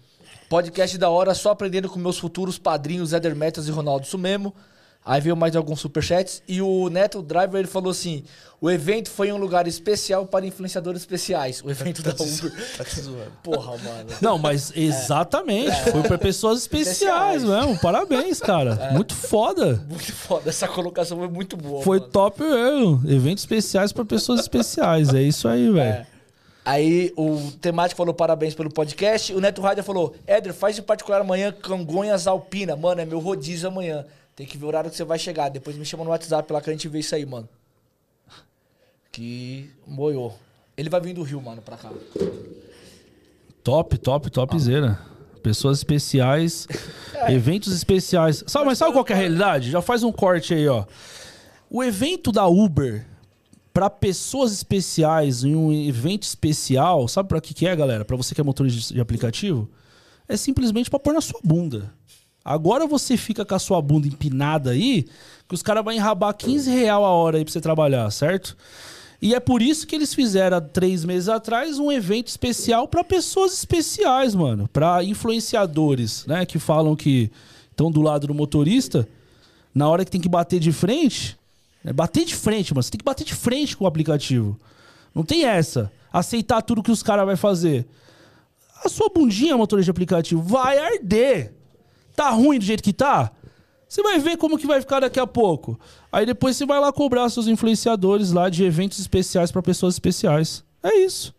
podcast 0.53 0.95
da 0.99 1.09
hora, 1.09 1.33
só 1.33 1.49
aprendendo 1.49 1.89
com 1.89 1.97
meus 1.97 2.19
futuros 2.19 2.59
padrinhos 2.59 3.11
Éder 3.11 3.35
Metas 3.35 3.67
e 3.67 3.71
Ronaldo 3.71 4.05
Sumemo. 4.05 4.53
Aí 5.03 5.19
veio 5.19 5.35
mais 5.35 5.55
alguns 5.55 5.79
superchats. 5.79 6.43
E 6.47 6.61
o 6.61 6.89
Neto 6.89 7.23
Driver 7.23 7.57
ele 7.59 7.67
falou 7.67 7.89
assim: 7.89 8.23
o 8.61 8.69
evento 8.69 9.09
foi 9.09 9.29
em 9.29 9.33
um 9.33 9.37
lugar 9.37 9.67
especial 9.67 10.27
para 10.27 10.45
influenciadores 10.45 11.01
especiais. 11.01 11.59
O 11.65 11.71
evento 11.71 12.03
da 12.03 12.11
Uber. 12.11 12.53
Tá 12.77 12.83
te 12.83 13.01
zoando. 13.01 13.31
Porra, 13.41 13.71
mano. 13.77 14.09
Não, 14.21 14.37
mas 14.37 14.71
exatamente. 14.75 15.75
Foi 15.91 16.03
pra 16.03 16.19
pessoas 16.19 16.59
especiais 16.61 17.41
Especiais. 17.41 17.43
mesmo. 17.43 17.79
Parabéns, 17.79 18.39
cara. 18.39 18.91
Muito 18.93 19.15
foda. 19.15 19.83
Muito 19.89 20.13
foda. 20.13 20.51
Essa 20.51 20.67
colocação 20.67 21.17
foi 21.17 21.29
muito 21.29 21.57
boa. 21.57 21.81
Foi 21.81 21.97
mano. 21.97 22.11
top 22.11 22.43
mesmo. 22.43 23.01
Eventos 23.07 23.43
especiais 23.43 23.91
pra 23.91 24.05
pessoas 24.05 24.41
especiais. 24.41 25.15
É 25.15 25.21
isso 25.23 25.47
aí, 25.47 25.71
velho. 25.71 25.93
É. 25.93 26.12
Aí 26.65 27.11
o 27.17 27.51
temático 27.59 27.97
falou 27.97 28.13
parabéns 28.13 28.55
pelo 28.55 28.69
podcast. 28.69 29.33
O 29.33 29.41
Neto 29.41 29.61
Rider 29.61 29.83
falou: 29.83 30.15
Éder, 30.25 30.53
faz 30.53 30.75
de 30.75 30.81
particular 30.81 31.21
amanhã 31.21 31.51
Cangonhas 31.51 32.25
Alpina. 32.25 32.75
Mano, 32.75 33.01
é 33.01 33.05
meu 33.05 33.19
rodízio 33.19 33.67
amanhã. 33.67 34.05
Tem 34.35 34.47
que 34.47 34.57
ver 34.57 34.65
o 34.65 34.67
horário 34.69 34.89
que 34.89 34.95
você 34.95 35.03
vai 35.03 35.19
chegar. 35.19 35.49
Depois 35.49 35.75
me 35.75 35.85
chama 35.85 36.03
no 36.03 36.09
WhatsApp 36.09 36.51
lá 36.51 36.61
que 36.61 36.69
a 36.69 36.73
gente 36.73 36.87
vê 36.87 36.99
isso 36.99 37.13
aí, 37.13 37.25
mano. 37.25 37.47
Que 39.11 39.69
moiou. 39.85 40.37
Ele 40.75 40.89
vai 40.89 40.99
vir 41.01 41.13
do 41.13 41.21
Rio, 41.21 41.41
mano, 41.41 41.61
pra 41.61 41.77
cá. 41.77 41.91
Top, 43.63 43.97
top, 43.97 44.29
topzera. 44.31 44.99
Pessoas 45.43 45.79
especiais, 45.79 46.67
eventos 47.27 47.73
especiais. 47.75 48.43
Sabe, 48.47 48.65
mas 48.65 48.77
sabe 48.77 48.93
qual 48.93 49.05
é 49.07 49.13
a 49.13 49.15
realidade? 49.15 49.69
Já 49.69 49.81
faz 49.81 50.01
um 50.01 50.11
corte 50.11 50.53
aí, 50.53 50.67
ó. 50.67 50.85
O 51.69 51.83
evento 51.83 52.31
da 52.31 52.47
Uber 52.47 53.05
para 53.73 53.89
pessoas 53.89 54.51
especiais 54.51 55.43
em 55.43 55.55
um 55.55 55.73
evento 55.73 56.23
especial, 56.23 57.07
sabe 57.07 57.29
para 57.29 57.41
que 57.41 57.53
que 57.53 57.65
é, 57.65 57.75
galera? 57.75 58.05
Para 58.05 58.15
você 58.15 58.35
que 58.35 58.41
é 58.41 58.43
motorista 58.43 58.93
de 58.93 59.01
aplicativo, 59.01 59.67
é 60.27 60.37
simplesmente 60.37 60.89
para 60.89 60.99
pôr 60.99 61.13
na 61.13 61.21
sua 61.21 61.39
bunda. 61.43 61.91
Agora 62.45 62.85
você 62.85 63.17
fica 63.17 63.43
com 63.43 63.55
a 63.55 63.59
sua 63.59 63.81
bunda 63.81 64.07
empinada 64.07 64.71
aí, 64.71 65.07
que 65.47 65.55
os 65.55 65.63
caras 65.63 65.83
vão 65.83 65.93
enrabar 65.93 66.33
15 66.35 66.69
real 66.69 67.03
a 67.03 67.09
hora 67.09 67.37
aí 67.37 67.45
pra 67.45 67.51
você 67.51 67.61
trabalhar, 67.61 68.09
certo? 68.11 68.55
E 69.21 69.33
é 69.33 69.39
por 69.39 69.61
isso 69.61 69.87
que 69.87 69.95
eles 69.95 70.13
fizeram 70.13 70.57
há 70.57 70.61
três 70.61 71.05
meses 71.05 71.29
atrás 71.29 71.79
um 71.79 71.89
evento 71.89 72.27
especial 72.27 72.89
para 72.89 73.05
pessoas 73.05 73.53
especiais, 73.53 74.35
mano. 74.35 74.67
Para 74.67 75.01
influenciadores, 75.01 76.25
né? 76.25 76.45
Que 76.45 76.59
falam 76.59 76.93
que 76.93 77.31
estão 77.71 77.89
do 77.89 78.01
lado 78.01 78.27
do 78.27 78.33
motorista. 78.33 79.07
Na 79.73 79.87
hora 79.87 80.03
que 80.03 80.11
tem 80.11 80.19
que 80.19 80.27
bater 80.27 80.59
de 80.59 80.73
frente. 80.73 81.37
Né, 81.83 81.91
bater 81.93 82.25
de 82.25 82.35
frente, 82.35 82.73
mano. 82.73 82.83
Você 82.83 82.91
tem 82.91 82.99
que 82.99 83.05
bater 83.05 83.23
de 83.23 83.35
frente 83.35 83.75
com 83.75 83.85
o 83.85 83.87
aplicativo. 83.87 84.59
Não 85.13 85.23
tem 85.23 85.45
essa. 85.45 85.91
Aceitar 86.11 86.61
tudo 86.61 86.83
que 86.83 86.91
os 86.91 87.03
caras 87.03 87.25
vão 87.25 87.37
fazer. 87.37 87.85
A 88.83 88.89
sua 88.89 89.09
bundinha, 89.09 89.57
motorista 89.57 89.85
de 89.85 89.91
aplicativo, 89.91 90.41
vai 90.41 90.77
arder. 90.77 91.53
Tá 92.15 92.29
ruim 92.29 92.59
do 92.59 92.65
jeito 92.65 92.83
que 92.83 92.93
tá? 92.93 93.31
Você 93.87 94.01
vai 94.01 94.17
ver 94.19 94.37
como 94.37 94.57
que 94.57 94.65
vai 94.65 94.81
ficar 94.81 95.01
daqui 95.01 95.19
a 95.19 95.27
pouco. 95.27 95.79
Aí 96.11 96.25
depois 96.25 96.57
você 96.57 96.65
vai 96.65 96.79
lá 96.79 96.91
cobrar 96.91 97.29
seus 97.29 97.47
influenciadores 97.47 98.31
lá 98.31 98.49
de 98.49 98.63
eventos 98.63 98.99
especiais 98.99 99.51
pra 99.51 99.61
pessoas 99.61 99.95
especiais. 99.95 100.63
É 100.81 100.95
isso. 100.95 101.33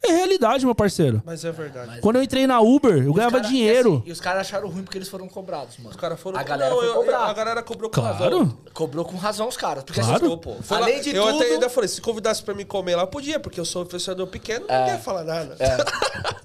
É 0.00 0.12
realidade, 0.12 0.64
meu 0.64 0.74
parceiro. 0.74 1.20
Mas 1.26 1.44
é 1.44 1.50
verdade. 1.50 2.00
Quando 2.00 2.16
eu 2.16 2.22
entrei 2.22 2.46
na 2.46 2.60
Uber, 2.60 3.04
eu 3.04 3.12
ganhava 3.12 3.38
cara- 3.40 3.48
dinheiro. 3.48 3.94
e 3.94 3.96
assim, 3.98 4.08
e 4.08 4.12
os 4.12 4.20
caras 4.20 4.40
acharam 4.42 4.68
ruim 4.68 4.84
porque 4.84 4.96
eles 4.96 5.08
foram 5.08 5.28
cobrados, 5.28 5.76
mano. 5.78 5.90
Os 5.90 5.96
caras 5.96 6.20
foram... 6.20 6.38
A 6.38 6.42
galera 6.44 6.70
Não, 6.70 6.78
foi 6.78 6.88
eu- 6.88 6.94
cobrar. 6.94 7.18
A 7.26 7.32
galera 7.32 7.62
cobrou 7.62 7.90
com 7.90 8.00
razão. 8.00 8.16
Claro. 8.28 8.58
Cobrou 8.72 9.04
com 9.04 9.16
razão 9.16 9.48
os 9.48 9.56
caras. 9.56 9.82
Porque 9.82 10.00
Claro. 10.00 10.26
assim, 10.26 10.36
Pô, 10.38 10.54
foi 10.62 10.78
lá- 10.78 10.86
além 10.86 11.00
de 11.00 11.14
eu 11.14 11.24
tudo... 11.26 11.36
até 11.42 11.52
ainda 11.52 11.68
falei, 11.68 11.88
se 11.88 12.00
convidasse 12.00 12.42
pra 12.42 12.54
me 12.54 12.64
comer 12.64 12.94
lá, 12.94 13.02
eu 13.02 13.06
podia, 13.08 13.40
porque 13.40 13.58
eu 13.58 13.64
sou 13.64 13.82
influenciador 13.82 14.28
pequeno, 14.28 14.66
não 14.68 14.86
ia 14.86 14.98
falar 14.98 15.24
nada. 15.24 15.56
É. 15.58 15.76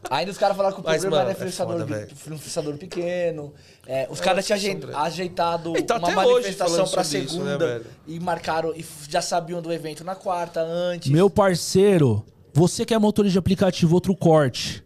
Ainda 0.09 0.31
os 0.31 0.37
caras 0.37 0.57
falaram 0.57 0.75
que 0.75 0.81
o 0.81 0.83
Mas, 0.83 1.01
problema 1.01 1.17
mano, 1.23 1.29
era 1.29 1.31
é 1.31 1.35
influenciador, 1.37 1.79
foda, 1.79 2.05
pe- 2.07 2.13
influenciador 2.13 2.77
pequeno. 2.77 3.53
É, 3.85 4.07
os 4.09 4.19
É 4.19 4.23
caras 4.23 4.45
tinham 4.45 4.55
aje- 4.57 4.67
discussão 4.69 4.91
grande. 4.91 5.07
ajeitado 5.07 5.77
E 5.77 5.81
tá 5.83 5.97
uma 5.97 6.07
até 6.09 6.17
hoje 6.17 6.31
manifestação 6.33 6.75
falando 6.75 6.91
pra 6.91 7.03
sobre 7.03 7.19
isso, 7.19 7.39
né, 7.39 7.51
segunda 7.51 7.57
velho? 7.67 7.85
e 8.07 8.19
marcaram 8.19 8.73
e 8.75 8.79
f- 8.79 9.09
já 9.09 9.21
sabiam 9.21 9.61
do 9.61 9.71
evento 9.71 10.03
na 10.03 10.15
quarta 10.15 10.61
antes. 10.61 11.11
Meu 11.11 11.29
parceiro, 11.29 12.23
você 12.53 12.85
que 12.85 12.93
é 12.93 12.99
motorista 12.99 13.33
de 13.33 13.39
aplicativo, 13.39 13.95
outro 13.95 14.15
corte. 14.15 14.81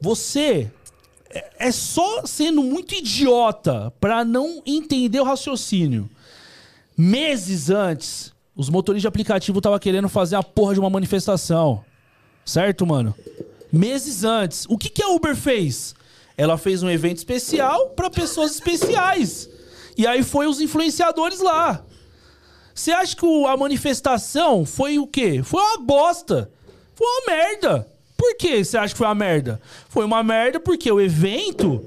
Você 0.00 0.70
é- 1.30 1.68
é 1.68 1.72
só 1.72 2.24
sendo 2.26 2.62
muito 2.62 2.94
idiota 2.94 3.92
pra 4.00 4.24
não 4.24 4.62
entender 4.66 5.20
o 5.20 5.24
raciocínio. 5.24 6.08
Meses 6.96 7.70
antes, 7.70 8.32
os 8.56 8.68
motoristas 8.68 9.02
de 9.02 9.08
aplicativo 9.08 9.58
estavam 9.58 9.78
querendo 9.78 10.08
fazer 10.08 10.36
a 10.36 10.42
porra 10.42 10.74
de 10.74 10.80
uma 10.80 10.90
manifestação. 10.90 11.84
Certo, 12.44 12.86
mano? 12.86 13.14
Meses 13.72 14.22
antes. 14.22 14.66
O 14.68 14.76
que, 14.78 14.88
que 14.88 15.02
a 15.02 15.08
Uber 15.08 15.34
fez? 15.34 15.94
Ela 16.36 16.58
fez 16.58 16.82
um 16.82 16.90
evento 16.90 17.18
especial 17.18 17.90
pra 17.90 18.10
pessoas 18.10 18.52
especiais. 18.52 19.48
E 19.96 20.06
aí 20.06 20.22
foi 20.22 20.46
os 20.46 20.60
influenciadores 20.60 21.40
lá. 21.40 21.84
Você 22.74 22.90
acha 22.92 23.16
que 23.16 23.24
a 23.46 23.56
manifestação 23.56 24.64
foi 24.66 24.98
o 24.98 25.06
quê? 25.06 25.42
Foi 25.42 25.60
uma 25.62 25.78
bosta. 25.78 26.50
Foi 26.94 27.06
uma 27.06 27.26
merda. 27.26 27.88
Por 28.16 28.36
que 28.36 28.64
você 28.64 28.76
acha 28.78 28.94
que 28.94 28.98
foi 28.98 29.06
uma 29.06 29.14
merda? 29.14 29.60
Foi 29.88 30.04
uma 30.04 30.22
merda 30.22 30.58
porque 30.60 30.90
o 30.90 31.00
evento 31.00 31.84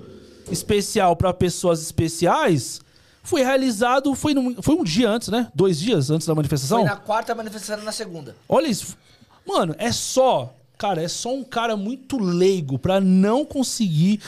especial 0.51 1.15
para 1.15 1.33
pessoas 1.33 1.81
especiais 1.81 2.81
foi 3.23 3.41
realizado. 3.43 4.13
Foi, 4.15 4.33
num- 4.33 4.61
foi 4.61 4.75
um 4.75 4.83
dia 4.83 5.09
antes, 5.09 5.29
né? 5.29 5.49
Dois 5.53 5.79
dias 5.79 6.09
antes 6.09 6.27
da 6.27 6.35
manifestação? 6.35 6.79
Foi 6.79 6.89
na 6.89 6.95
quarta 6.95 7.33
manifestação 7.35 7.83
na 7.83 7.91
segunda. 7.91 8.35
Olha 8.47 8.67
isso. 8.67 8.95
Mano, 9.45 9.75
é 9.77 9.91
só. 9.91 10.53
Cara, 10.77 11.01
é 11.01 11.07
só 11.07 11.33
um 11.33 11.43
cara 11.43 11.75
muito 11.75 12.19
leigo 12.19 12.77
pra 12.77 13.01
não 13.01 13.43
conseguir 13.43 14.19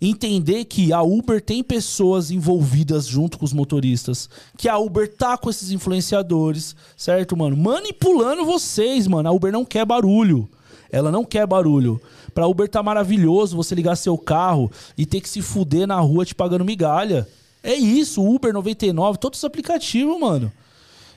entender 0.00 0.64
que 0.64 0.92
a 0.92 1.02
Uber 1.02 1.40
tem 1.40 1.62
pessoas 1.62 2.30
envolvidas 2.30 3.06
junto 3.06 3.38
com 3.38 3.44
os 3.44 3.52
motoristas. 3.52 4.28
Que 4.56 4.68
a 4.68 4.78
Uber 4.78 5.12
tá 5.14 5.36
com 5.36 5.50
esses 5.50 5.70
influenciadores, 5.70 6.74
certo, 6.96 7.36
mano? 7.36 7.56
Manipulando 7.56 8.44
vocês, 8.44 9.06
mano. 9.06 9.28
A 9.28 9.32
Uber 9.32 9.52
não 9.52 9.64
quer 9.64 9.84
barulho. 9.84 10.48
Ela 10.90 11.10
não 11.10 11.24
quer 11.24 11.46
barulho. 11.46 12.00
Pra 12.32 12.46
Uber 12.46 12.68
tá 12.68 12.82
maravilhoso 12.82 13.56
você 13.56 13.74
ligar 13.74 13.96
seu 13.96 14.18
carro 14.18 14.70
e 14.96 15.06
ter 15.06 15.20
que 15.20 15.28
se 15.28 15.42
fuder 15.42 15.86
na 15.86 15.98
rua 16.00 16.24
te 16.24 16.34
pagando 16.34 16.64
migalha. 16.64 17.26
É 17.62 17.74
isso, 17.74 18.22
Uber 18.22 18.52
99, 18.52 19.18
todos 19.18 19.38
os 19.38 19.44
aplicativos, 19.44 20.18
mano. 20.20 20.52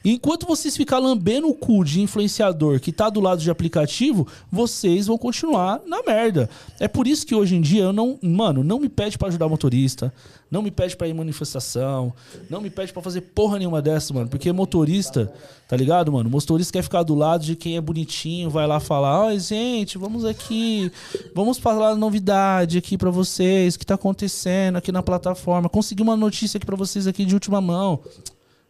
Enquanto 0.10 0.48
vocês 0.48 0.78
ficar 0.78 1.00
lambendo 1.00 1.50
o 1.50 1.54
cu 1.54 1.84
de 1.84 2.00
influenciador 2.00 2.80
que 2.80 2.94
tá 2.94 3.10
do 3.10 3.20
lado 3.20 3.42
de 3.42 3.52
aplicativo, 3.52 4.26
vocês 4.50 5.08
vão 5.08 5.18
continuar 5.18 5.82
na 5.86 6.02
merda. 6.02 6.50
É 6.80 6.88
por 6.88 7.06
isso 7.06 7.28
que 7.28 7.36
hoje 7.36 7.58
em 7.58 7.62
dia 7.62 7.84
eu 7.84 7.92
não. 7.92 8.18
Mano, 8.22 8.64
não 8.64 8.80
me 8.80 8.88
pede 8.88 9.18
pra 9.18 9.28
ajudar 9.28 9.50
motorista. 9.50 10.14
Não 10.50 10.62
me 10.62 10.72
pede 10.72 10.96
pra 10.96 11.10
ir 11.10 11.12
em 11.12 11.14
manifestação. 11.14 12.14
Não 12.50 12.62
me 12.62 12.70
pede 12.70 12.94
pra 12.94 13.02
fazer 13.02 13.20
porra 13.20 13.60
nenhuma 13.60 13.82
dessa, 13.82 14.14
mano. 14.14 14.30
Porque 14.30 14.50
motorista, 14.54 15.30
tá 15.68 15.76
ligado, 15.76 16.10
mano? 16.10 16.30
Motorista 16.30 16.72
quer 16.72 16.84
ficar 16.84 17.04
do 17.04 17.14
lado 17.14 17.44
de 17.44 17.58
quem 17.58 17.76
é 17.76 17.82
bonitinho, 17.82 18.50
vai 18.50 18.66
lá 18.66 18.80
falar: 18.80 19.28
Ai, 19.28 19.40
gente, 19.40 19.98
vamos 19.98 20.24
aqui. 20.24 20.90
Vamos 21.36 21.58
falar 21.58 21.96
novidade 21.96 22.78
aqui 22.78 22.98
pra 22.98 23.12
vocês. 23.12 23.76
O 23.76 23.80
que 23.80 23.86
tá 23.86 23.96
acontecendo 23.96 24.78
aqui 24.78 24.90
na 24.90 25.04
plataforma. 25.04 25.68
Consegui 25.68 26.02
uma 26.02 26.16
notícia 26.16 26.58
aqui 26.58 26.66
pra 26.66 26.78
vocês 26.78 27.08
aqui 27.08 27.26
de 27.26 27.34
última 27.34 27.60
mão. 27.60 28.00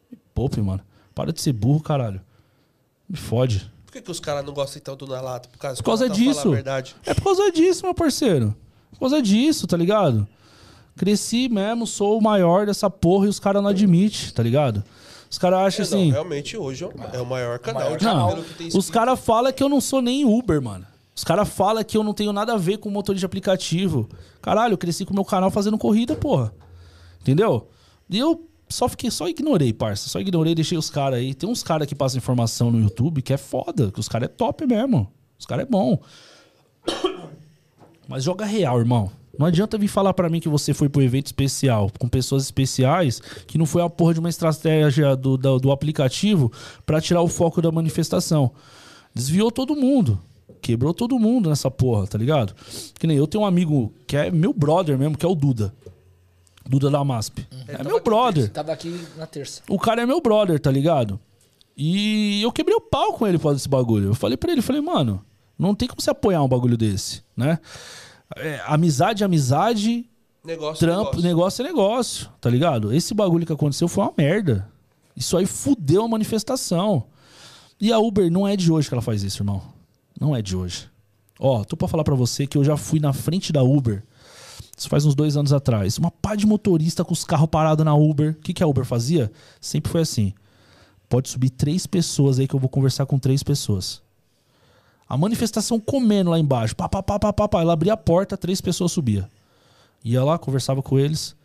Me 0.09 0.17
poupe, 0.33 0.59
mano. 0.61 0.81
Para 1.17 1.33
de 1.33 1.41
ser 1.41 1.51
burro, 1.51 1.81
caralho. 1.81 2.21
Me 3.09 3.17
fode. 3.17 3.71
Por 3.87 3.91
que, 3.93 4.01
que 4.03 4.11
os 4.11 4.19
caras 4.19 4.45
não 4.45 4.53
gostam 4.53 4.79
tanto 4.83 5.07
da 5.07 5.19
lata? 5.19 5.49
Por 5.49 5.57
causa, 5.57 5.77
Por 5.77 5.83
causa 5.83 6.07
disso. 6.07 6.35
falando 6.41 6.51
a 6.51 6.55
verdade. 6.55 6.95
É 7.03 7.13
por 7.15 7.23
causa 7.23 7.51
disso, 7.51 7.83
meu 7.83 7.95
parceiro. 7.95 8.55
Por 8.91 8.99
causa 8.99 9.19
disso, 9.19 9.65
tá 9.65 9.75
ligado? 9.75 10.27
Cresci 10.95 11.49
mesmo, 11.49 11.87
sou 11.87 12.19
o 12.19 12.21
maior 12.21 12.67
dessa 12.67 12.87
porra 12.87 13.25
e 13.25 13.29
os 13.29 13.39
caras 13.39 13.63
não 13.63 13.69
admitem, 13.71 14.29
tá 14.29 14.43
ligado? 14.43 14.83
Os 15.27 15.39
caras 15.39 15.59
acham 15.59 15.85
É, 15.85 15.89
não, 15.89 15.97
assim. 15.97 16.11
realmente 16.11 16.55
hoje 16.55 16.83
é 16.83 17.19
o 17.19 17.25
maior 17.25 17.57
canal. 17.57 17.81
maior 17.81 17.97
de- 17.97 18.05
Não, 18.05 18.29
pelo 18.29 18.43
que 18.43 18.53
tem 18.53 18.67
os 18.75 18.89
caras 18.91 19.19
falam 19.19 19.51
que 19.51 19.63
eu 19.63 19.69
não 19.69 19.81
sou 19.81 20.01
nem 20.03 20.23
Uber, 20.23 20.61
mano. 20.61 20.85
Os 21.15 21.23
caras 21.23 21.49
falam 21.49 21.83
que 21.83 21.97
eu 21.97 22.03
não 22.03 22.13
tenho 22.13 22.31
nada 22.31 22.53
a 22.53 22.57
ver 22.57 22.77
com 22.77 22.91
motor 22.91 23.15
de 23.15 23.25
aplicativo. 23.25 24.07
Caralho, 24.39 24.73
eu 24.73 24.77
cresci 24.77 25.03
com 25.03 25.15
meu 25.15 25.25
canal 25.25 25.49
fazendo 25.49 25.77
corrida, 25.79 26.15
porra. 26.15 26.53
Entendeu? 27.21 27.67
E 28.07 28.19
eu 28.19 28.46
só 28.69 28.89
fiquei, 28.89 29.09
só 29.09 29.27
ignorei, 29.27 29.71
parça. 29.71 30.09
Só 30.09 30.19
ignorei, 30.19 30.53
deixei 30.53 30.77
os 30.77 30.89
caras 30.89 31.19
aí. 31.19 31.33
Tem 31.33 31.49
uns 31.49 31.63
caras 31.63 31.87
que 31.87 31.95
passam 31.95 32.17
informação 32.17 32.71
no 32.71 32.79
YouTube 32.79 33.21
que 33.21 33.33
é 33.33 33.37
foda, 33.37 33.91
que 33.91 33.99
os 33.99 34.09
caras 34.09 34.29
é 34.29 34.31
top 34.31 34.65
mesmo. 34.65 35.11
Os 35.39 35.45
caras 35.45 35.65
é 35.65 35.69
bom. 35.69 35.99
Mas 38.07 38.23
joga 38.23 38.45
real, 38.45 38.79
irmão. 38.79 39.11
Não 39.37 39.45
adianta 39.45 39.77
vir 39.77 39.87
falar 39.87 40.13
pra 40.13 40.29
mim 40.29 40.39
que 40.39 40.49
você 40.49 40.73
foi 40.73 40.89
pro 40.89 41.01
evento 41.01 41.27
especial 41.27 41.91
com 41.99 42.07
pessoas 42.09 42.43
especiais, 42.43 43.19
que 43.45 43.57
não 43.57 43.67
foi 43.67 43.83
a 43.83 43.89
porra 43.89 44.15
de 44.15 44.19
uma 44.19 44.29
estratégia 44.29 45.15
do, 45.15 45.37
do, 45.37 45.59
do 45.59 45.71
aplicativo 45.71 46.51
pra 46.85 46.99
tirar 46.99 47.21
o 47.21 47.27
foco 47.27 47.61
da 47.61 47.71
manifestação. 47.71 48.51
Desviou 49.13 49.51
todo 49.51 49.75
mundo. 49.75 50.19
Quebrou 50.59 50.93
todo 50.93 51.19
mundo 51.19 51.49
nessa 51.49 51.69
porra, 51.69 52.07
tá 52.07 52.17
ligado? 52.17 52.55
Que 52.99 53.05
nem 53.05 53.15
eu 53.15 53.27
tenho 53.27 53.43
um 53.43 53.47
amigo 53.47 53.93
que 54.07 54.17
é 54.17 54.31
meu 54.31 54.51
brother 54.51 54.97
mesmo, 54.97 55.15
que 55.15 55.25
é 55.25 55.29
o 55.29 55.35
Duda. 55.35 55.73
Duda 56.67 56.89
da 56.89 57.03
MASP. 57.03 57.47
É 57.67 57.83
meu 57.83 57.95
aqui 57.97 58.03
brother. 58.03 58.49
Tava 58.51 58.71
aqui 58.73 59.07
na 59.17 59.25
terça. 59.25 59.61
O 59.69 59.79
cara 59.79 60.01
é 60.01 60.05
meu 60.05 60.19
brother, 60.21 60.59
tá 60.59 60.69
ligado? 60.69 61.19
E 61.75 62.41
eu 62.41 62.51
quebrei 62.51 62.75
o 62.75 62.81
pau 62.81 63.13
com 63.13 63.25
ele 63.27 63.37
por 63.37 63.43
causa 63.43 63.57
desse 63.57 63.69
bagulho. 63.69 64.07
Eu 64.09 64.15
falei 64.15 64.35
pra 64.35 64.51
ele, 64.51 64.61
falei, 64.61 64.81
mano, 64.81 65.23
não 65.57 65.73
tem 65.75 65.87
como 65.87 66.01
você 66.01 66.09
apoiar 66.09 66.41
um 66.43 66.47
bagulho 66.47 66.75
desse, 66.75 67.21
né? 67.35 67.59
É, 68.35 68.61
amizade, 68.65 69.23
é 69.23 69.25
amizade, 69.25 70.09
Negócio, 70.43 70.85
trampo, 70.85 71.21
negócio. 71.21 71.23
negócio 71.23 71.61
é 71.61 71.67
negócio, 71.67 72.29
tá 72.41 72.49
ligado? 72.49 72.93
Esse 72.93 73.13
bagulho 73.13 73.45
que 73.45 73.53
aconteceu 73.53 73.87
foi 73.87 74.03
uma 74.03 74.13
merda. 74.17 74.67
Isso 75.15 75.37
aí 75.37 75.45
fudeu 75.45 76.03
a 76.03 76.07
manifestação. 76.07 77.05
E 77.79 77.93
a 77.93 77.99
Uber 77.99 78.29
não 78.31 78.47
é 78.47 78.55
de 78.55 78.71
hoje 78.71 78.87
que 78.87 78.93
ela 78.93 79.01
faz 79.01 79.23
isso, 79.23 79.41
irmão. 79.41 79.61
Não 80.19 80.35
é 80.35 80.41
de 80.41 80.55
hoje. 80.55 80.89
Ó, 81.39 81.63
tô 81.63 81.77
pra 81.77 81.87
falar 81.87 82.03
pra 82.03 82.15
você 82.15 82.47
que 82.47 82.57
eu 82.57 82.63
já 82.63 82.75
fui 82.75 82.99
na 82.99 83.13
frente 83.13 83.53
da 83.53 83.61
Uber. 83.61 84.03
Isso 84.77 84.87
faz 84.87 85.05
uns 85.05 85.15
dois 85.15 85.35
anos 85.35 85.51
atrás. 85.51 85.97
Uma 85.97 86.11
pá 86.11 86.35
de 86.35 86.45
motorista 86.45 87.03
com 87.03 87.11
os 87.11 87.23
carros 87.23 87.49
parados 87.49 87.83
na 87.83 87.95
Uber. 87.95 88.31
O 88.31 88.35
que, 88.35 88.53
que 88.53 88.61
a 88.61 88.67
Uber 88.67 88.85
fazia? 88.85 89.31
Sempre 89.59 89.91
foi 89.91 90.01
assim. 90.01 90.33
Pode 91.09 91.29
subir 91.29 91.49
três 91.49 91.87
pessoas 91.87 92.37
aí 92.37 92.47
que 92.47 92.53
eu 92.53 92.59
vou 92.59 92.69
conversar 92.69 93.07
com 93.07 93.17
três 93.17 93.41
pessoas. 93.41 94.03
A 95.09 95.17
manifestação 95.17 95.79
comendo 95.79 96.29
lá 96.29 96.37
embaixo. 96.37 96.75
Pá, 96.75 96.87
pá, 96.87 97.01
pá, 97.01 97.17
pá, 97.17 97.33
pá, 97.33 97.47
pá. 97.47 97.61
Ela 97.61 97.73
abria 97.73 97.93
a 97.93 97.97
porta, 97.97 98.37
três 98.37 98.61
pessoas 98.61 98.91
subia. 98.91 99.27
Ia 100.03 100.23
lá, 100.23 100.37
conversava 100.37 100.83
com 100.83 100.99
eles. 100.99 101.35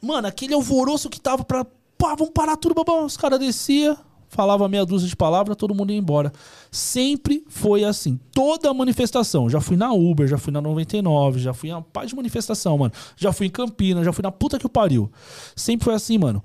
Mano, 0.00 0.26
aquele 0.26 0.54
alvoroço 0.54 1.10
que 1.10 1.20
tava 1.20 1.44
pra. 1.44 1.66
Pá, 1.98 2.14
vamos 2.14 2.32
parar 2.32 2.56
tudo, 2.56 2.74
babão. 2.74 3.04
Os 3.04 3.18
caras 3.18 3.38
descia, 3.38 3.98
falava 4.34 4.68
meia 4.68 4.84
dúzia 4.84 5.08
de 5.08 5.14
palavras, 5.16 5.56
todo 5.56 5.74
mundo 5.74 5.92
ia 5.92 5.98
embora. 5.98 6.32
Sempre 6.70 7.44
foi 7.48 7.84
assim. 7.84 8.18
Toda 8.32 8.72
manifestação. 8.74 9.48
Já 9.48 9.60
fui 9.60 9.76
na 9.76 9.92
Uber, 9.92 10.26
já 10.26 10.36
fui 10.36 10.52
na 10.52 10.60
99, 10.60 11.38
já 11.38 11.54
fui 11.54 11.70
uma 11.70 11.82
paz 11.82 12.08
de 12.10 12.16
manifestação, 12.16 12.76
mano. 12.76 12.92
Já 13.16 13.32
fui 13.32 13.46
em 13.46 13.50
Campinas, 13.50 14.04
já 14.04 14.12
fui 14.12 14.22
na 14.22 14.32
puta 14.32 14.58
que 14.58 14.66
o 14.66 14.68
pariu. 14.68 15.10
Sempre 15.54 15.84
foi 15.84 15.94
assim, 15.94 16.18
mano. 16.18 16.42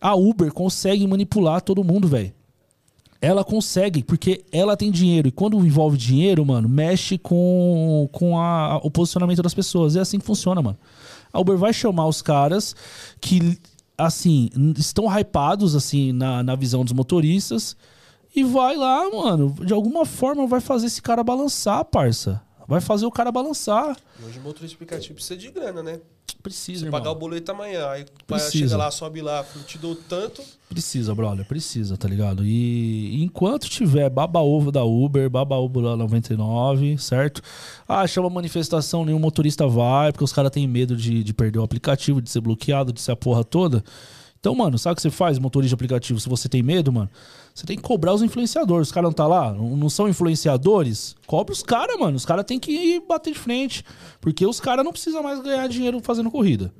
A 0.00 0.14
Uber 0.14 0.52
consegue 0.52 1.06
manipular 1.06 1.60
todo 1.60 1.84
mundo, 1.84 2.08
velho. 2.08 2.32
Ela 3.20 3.42
consegue, 3.42 4.02
porque 4.02 4.44
ela 4.52 4.76
tem 4.76 4.90
dinheiro. 4.90 5.28
E 5.28 5.30
quando 5.32 5.56
envolve 5.64 5.96
dinheiro, 5.96 6.44
mano, 6.44 6.68
mexe 6.68 7.16
com, 7.18 8.08
com 8.12 8.38
a- 8.38 8.78
o 8.82 8.90
posicionamento 8.90 9.42
das 9.42 9.54
pessoas. 9.54 9.96
É 9.96 10.00
assim 10.00 10.18
que 10.18 10.24
funciona, 10.26 10.60
mano. 10.62 10.76
A 11.32 11.40
Uber 11.40 11.56
vai 11.56 11.72
chamar 11.72 12.06
os 12.06 12.20
caras 12.22 12.74
que, 13.20 13.58
assim, 13.96 14.50
estão 14.76 15.06
hypados, 15.06 15.74
assim, 15.74 16.12
na, 16.12 16.42
na 16.42 16.54
visão 16.54 16.84
dos 16.84 16.92
motoristas. 16.92 17.76
E 18.34 18.44
vai 18.44 18.76
lá, 18.76 19.08
mano. 19.10 19.54
De 19.64 19.72
alguma 19.72 20.04
forma 20.04 20.46
vai 20.46 20.60
fazer 20.60 20.86
esse 20.86 21.00
cara 21.00 21.24
balançar, 21.24 21.84
parça. 21.84 22.42
Vai 22.68 22.80
fazer 22.80 23.06
o 23.06 23.10
cara 23.10 23.30
balançar. 23.30 23.96
Hoje 24.24 24.38
o 24.38 24.42
motorista 24.42 24.74
aplicativo 24.76 25.14
precisa 25.14 25.36
de 25.36 25.50
grana, 25.50 25.82
né? 25.82 26.00
Precisa, 26.42 26.80
Você 26.80 26.84
irmão. 26.86 27.00
pagar 27.00 27.10
o 27.10 27.14
boleto 27.14 27.50
amanhã, 27.52 27.88
aí 27.88 28.04
Precisa. 28.26 28.50
chega 28.50 28.76
lá, 28.76 28.90
sobe 28.90 29.20
lá, 29.20 29.44
te 29.66 29.78
dou 29.78 29.96
tanto. 29.96 30.42
Precisa, 30.68 31.14
brother, 31.14 31.44
precisa, 31.44 31.96
tá 31.96 32.08
ligado? 32.08 32.44
E 32.44 33.22
enquanto 33.22 33.68
tiver 33.68 34.08
baba-ovo 34.10 34.70
da 34.70 34.84
Uber, 34.84 35.28
baba-ovo 35.30 35.82
da 35.82 35.96
99, 35.96 36.98
certo? 36.98 37.42
Ah, 37.88 38.06
chama 38.06 38.30
manifestação, 38.30 39.04
nenhum 39.04 39.18
motorista 39.18 39.66
vai, 39.66 40.12
porque 40.12 40.24
os 40.24 40.32
caras 40.32 40.50
têm 40.52 40.66
medo 40.68 40.96
de, 40.96 41.22
de 41.24 41.34
perder 41.34 41.58
o 41.58 41.62
aplicativo, 41.64 42.20
de 42.22 42.30
ser 42.30 42.40
bloqueado, 42.40 42.92
de 42.92 43.00
ser 43.00 43.12
a 43.12 43.16
porra 43.16 43.42
toda. 43.44 43.82
Então, 44.38 44.54
mano, 44.54 44.78
sabe 44.78 44.92
o 44.92 44.96
que 44.96 45.02
você 45.02 45.10
faz, 45.10 45.38
motorista 45.38 45.70
de 45.70 45.74
aplicativo? 45.74 46.20
Se 46.20 46.28
você 46.28 46.48
tem 46.48 46.62
medo, 46.62 46.92
mano, 46.92 47.10
você 47.54 47.66
tem 47.66 47.76
que 47.76 47.82
cobrar 47.82 48.14
os 48.14 48.22
influenciadores. 48.22 48.88
Os 48.88 48.92
caras 48.92 49.08
não 49.08 49.14
tá 49.14 49.26
lá, 49.26 49.52
não 49.52 49.90
são 49.90 50.08
influenciadores? 50.08 51.16
Cobra 51.26 51.52
os 51.52 51.62
caras, 51.62 51.98
mano. 51.98 52.16
Os 52.16 52.24
caras 52.24 52.44
têm 52.44 52.60
que 52.60 52.70
ir 52.70 53.02
bater 53.06 53.32
de 53.32 53.38
frente. 53.38 53.84
Porque 54.20 54.46
os 54.46 54.60
caras 54.60 54.84
não 54.84 54.92
precisam 54.92 55.22
mais 55.22 55.40
ganhar 55.40 55.66
dinheiro 55.68 56.00
fazendo 56.00 56.30
corrida. 56.30 56.72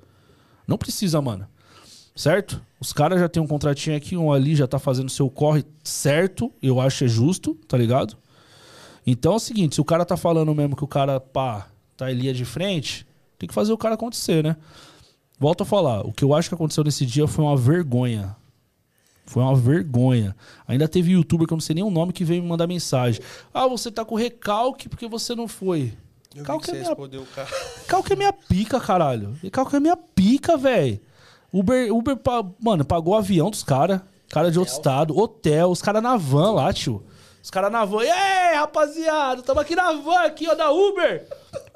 Não 0.67 0.79
precisa, 0.79 1.21
mano 1.21 1.49
certo? 2.17 2.61
Os 2.81 2.93
caras 2.93 3.21
já 3.21 3.29
tem 3.29 3.43
um 3.43 3.47
contratinho 3.47 3.97
aqui, 3.97 4.17
um 4.17 4.33
ali 4.33 4.57
já 4.57 4.67
tá 4.67 4.79
fazendo 4.79 5.11
seu 5.11 5.29
corre 5.29 5.65
certo, 5.85 6.51
eu 6.63 6.81
acho 6.81 7.05
é 7.05 7.09
justo, 7.09 7.55
tá 7.69 7.77
ligado? 7.77 8.17
Então 9.07 9.35
é 9.35 9.37
o 9.37 9.39
seguinte, 9.41 9.75
se 9.77 9.81
o 9.81 9.85
cara 9.85 10.05
tá 10.05 10.17
falando 10.17 10.53
mesmo 10.55 10.75
que 10.75 10.83
o 10.83 10.89
cara, 10.89 11.21
pá, 11.21 11.69
tá 11.97 12.11
em 12.11 12.33
de 12.33 12.45
frente, 12.45 13.07
tem 13.39 13.47
que 13.47 13.55
fazer 13.55 13.73
o 13.73 13.79
cara 13.79 13.95
acontecer, 13.95 14.43
né? 14.43 14.57
Volto 15.39 15.63
a 15.63 15.67
falar, 15.67 16.01
o 16.01 16.13
que 16.13 16.25
eu 16.25 16.35
acho 16.35 16.49
que 16.49 16.55
aconteceu 16.55 16.83
nesse 16.83 17.05
dia 17.05 17.27
foi 17.29 17.45
uma 17.45 17.57
vergonha. 17.57 18.35
Foi 19.27 19.43
uma 19.43 19.55
vergonha. 19.55 20.35
Ainda 20.67 20.89
teve 20.89 21.13
youtuber 21.13 21.47
que 21.47 21.53
eu 21.53 21.57
não 21.57 21.61
sei 21.61 21.75
nem 21.75 21.85
o 21.85 21.91
nome 21.91 22.13
que 22.13 22.25
veio 22.25 22.43
me 22.43 22.49
mandar 22.49 22.67
mensagem. 22.67 23.21
Ah, 23.53 23.67
você 23.67 23.91
tá 23.91 24.05
com 24.05 24.15
recalque 24.15 24.89
porque 24.89 25.07
você 25.09 25.35
não 25.35 25.49
foi. 25.49 25.93
Eu 26.35 26.37
vi 26.37 26.41
Recalque 26.41 26.65
que 26.65 26.71
é 26.71 26.75
minha. 26.75 26.97
Calca 27.87 28.13
é 28.13 28.17
minha 28.17 28.33
pica, 28.33 28.81
caralho. 28.81 29.37
Calca 29.51 29.77
é 29.77 29.81
minha 29.81 29.97
pica, 29.97 30.57
velho. 30.57 31.01
Uber, 31.53 31.93
Uber 31.93 32.19
mano, 32.61 32.85
pagou 32.85 33.15
o 33.15 33.17
avião 33.17 33.51
dos 33.51 33.63
caras. 33.63 34.01
Cara 34.29 34.51
de 34.51 34.59
outro 34.59 34.75
estado, 34.75 35.17
hotel, 35.17 35.71
os 35.71 35.81
caras 35.81 36.03
na 36.03 36.17
van 36.17 36.53
lá, 36.53 36.73
tio. 36.73 37.05
Os 37.43 37.51
caras 37.51 37.71
na 37.71 37.85
van. 37.85 38.03
E 38.05 38.11
aí, 38.11 38.57
rapaziada, 38.57 39.41
tamo 39.43 39.61
aqui 39.61 39.77
na 39.77 39.93
van, 39.93 40.21
aqui, 40.23 40.49
ó, 40.49 40.55
da 40.55 40.71
Uber. 40.71 41.27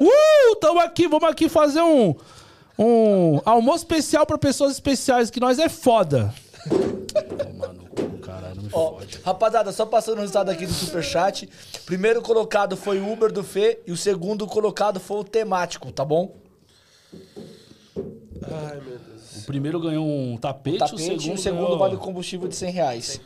Uh, 0.01 0.57
tamo 0.61 0.81
aqui, 0.81 1.07
vamos 1.07 1.28
aqui 1.28 1.49
fazer 1.49 1.81
um, 1.81 2.15
um 2.85 3.40
almoço 3.44 3.78
especial 3.78 4.24
pra 4.27 4.39
pessoas 4.39 4.73
especiais, 4.73 5.31
que 5.31 5.39
nós 5.40 5.59
é 5.59 5.69
foda. 5.69 6.32
Ó, 8.73 9.01
rapaziada, 9.24 9.73
só 9.73 9.85
passando 9.85 10.19
o 10.19 10.20
resultado 10.20 10.48
aqui 10.51 10.65
do 10.65 10.73
Superchat. 10.73 11.48
Primeiro 11.85 12.23
colocado 12.23 12.77
foi 12.77 13.01
o 13.01 13.12
Uber 13.12 13.32
do 13.32 13.43
Fê 13.43 13.81
e 13.86 13.93
o 13.93 13.97
segundo 13.97 14.47
colocado 14.47 15.01
foi 15.01 15.19
o 15.19 15.24
temático, 15.24 15.90
tá 15.90 16.05
bom? 16.05 16.36
Ai, 18.43 18.81
meu 18.81 18.98
Deus. 18.98 19.43
O 19.43 19.47
primeiro 19.47 19.81
ganhou 19.81 20.07
um 20.07 20.36
tapete, 20.36 20.78
Tapete 20.78 20.94
o 20.94 20.98
segundo, 20.98 21.35
o 21.35 21.39
segundo 21.39 21.62
ganhou- 21.65 21.78
vale 21.78 21.97
combustível 21.97 22.47
de 22.48 22.55
100 22.57 22.70
reais. 22.73 23.20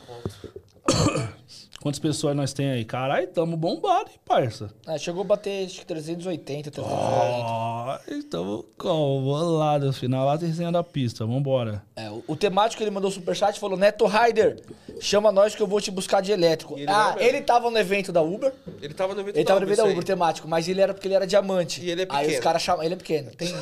Quantas 1.85 1.99
pessoas 1.99 2.35
nós 2.35 2.51
tem 2.51 2.71
aí? 2.71 2.83
Caralho, 2.83 3.27
tamo 3.27 3.55
bombado, 3.55 4.09
hein, 4.09 4.19
parça? 4.25 4.71
Ah, 4.87 4.97
chegou 4.97 5.21
a 5.21 5.23
bater 5.23 5.67
acho 5.67 5.81
que 5.81 5.85
380, 5.85 6.71
340. 6.71 7.45
Ó, 7.47 7.99
estamos 8.07 8.65
como? 8.75 9.31
Vamos 9.31 9.59
lá, 9.59 9.77
no 9.77 9.93
final 9.93 10.25
lá 10.25 10.35
tem 10.35 10.47
resenha 10.47 10.71
da 10.71 10.83
pista, 10.83 11.27
vambora. 11.27 11.83
É, 11.95 12.09
o, 12.09 12.23
o 12.29 12.35
temático 12.35 12.81
ele 12.81 12.89
mandou 12.89 13.11
superchat 13.11 13.55
e 13.55 13.59
falou: 13.59 13.77
Neto 13.77 14.07
Rider, 14.07 14.59
chama 14.99 15.31
nós 15.31 15.53
que 15.53 15.61
eu 15.61 15.67
vou 15.67 15.79
te 15.79 15.91
buscar 15.91 16.23
de 16.23 16.31
elétrico. 16.31 16.75
Ele 16.75 16.87
ah, 16.89 17.17
é 17.19 17.27
ele 17.27 17.41
tava 17.41 17.69
no 17.69 17.77
evento 17.77 18.11
da 18.11 18.23
Uber. 18.23 18.51
Ele 18.81 18.93
tava 18.95 19.13
no 19.13 19.21
evento 19.21 19.35
Ele 19.35 19.45
tava 19.45 19.59
no 19.59 19.67
evento 19.67 19.77
da 19.77 19.85
Uber 19.85 20.03
temático, 20.03 20.47
mas 20.47 20.67
ele 20.67 20.81
era 20.81 20.91
porque 20.91 21.07
ele 21.07 21.13
era 21.13 21.27
diamante. 21.27 21.83
E 21.83 21.91
ele 21.91 22.01
é 22.01 22.07
Aí 22.09 22.21
os 22.21 22.25
pequeno. 22.25 22.43
caras 22.43 22.63
chamam. 22.63 22.83
Ele 22.83 22.95
é 22.95 22.97
pequeno. 22.97 23.29
Tem. 23.29 23.53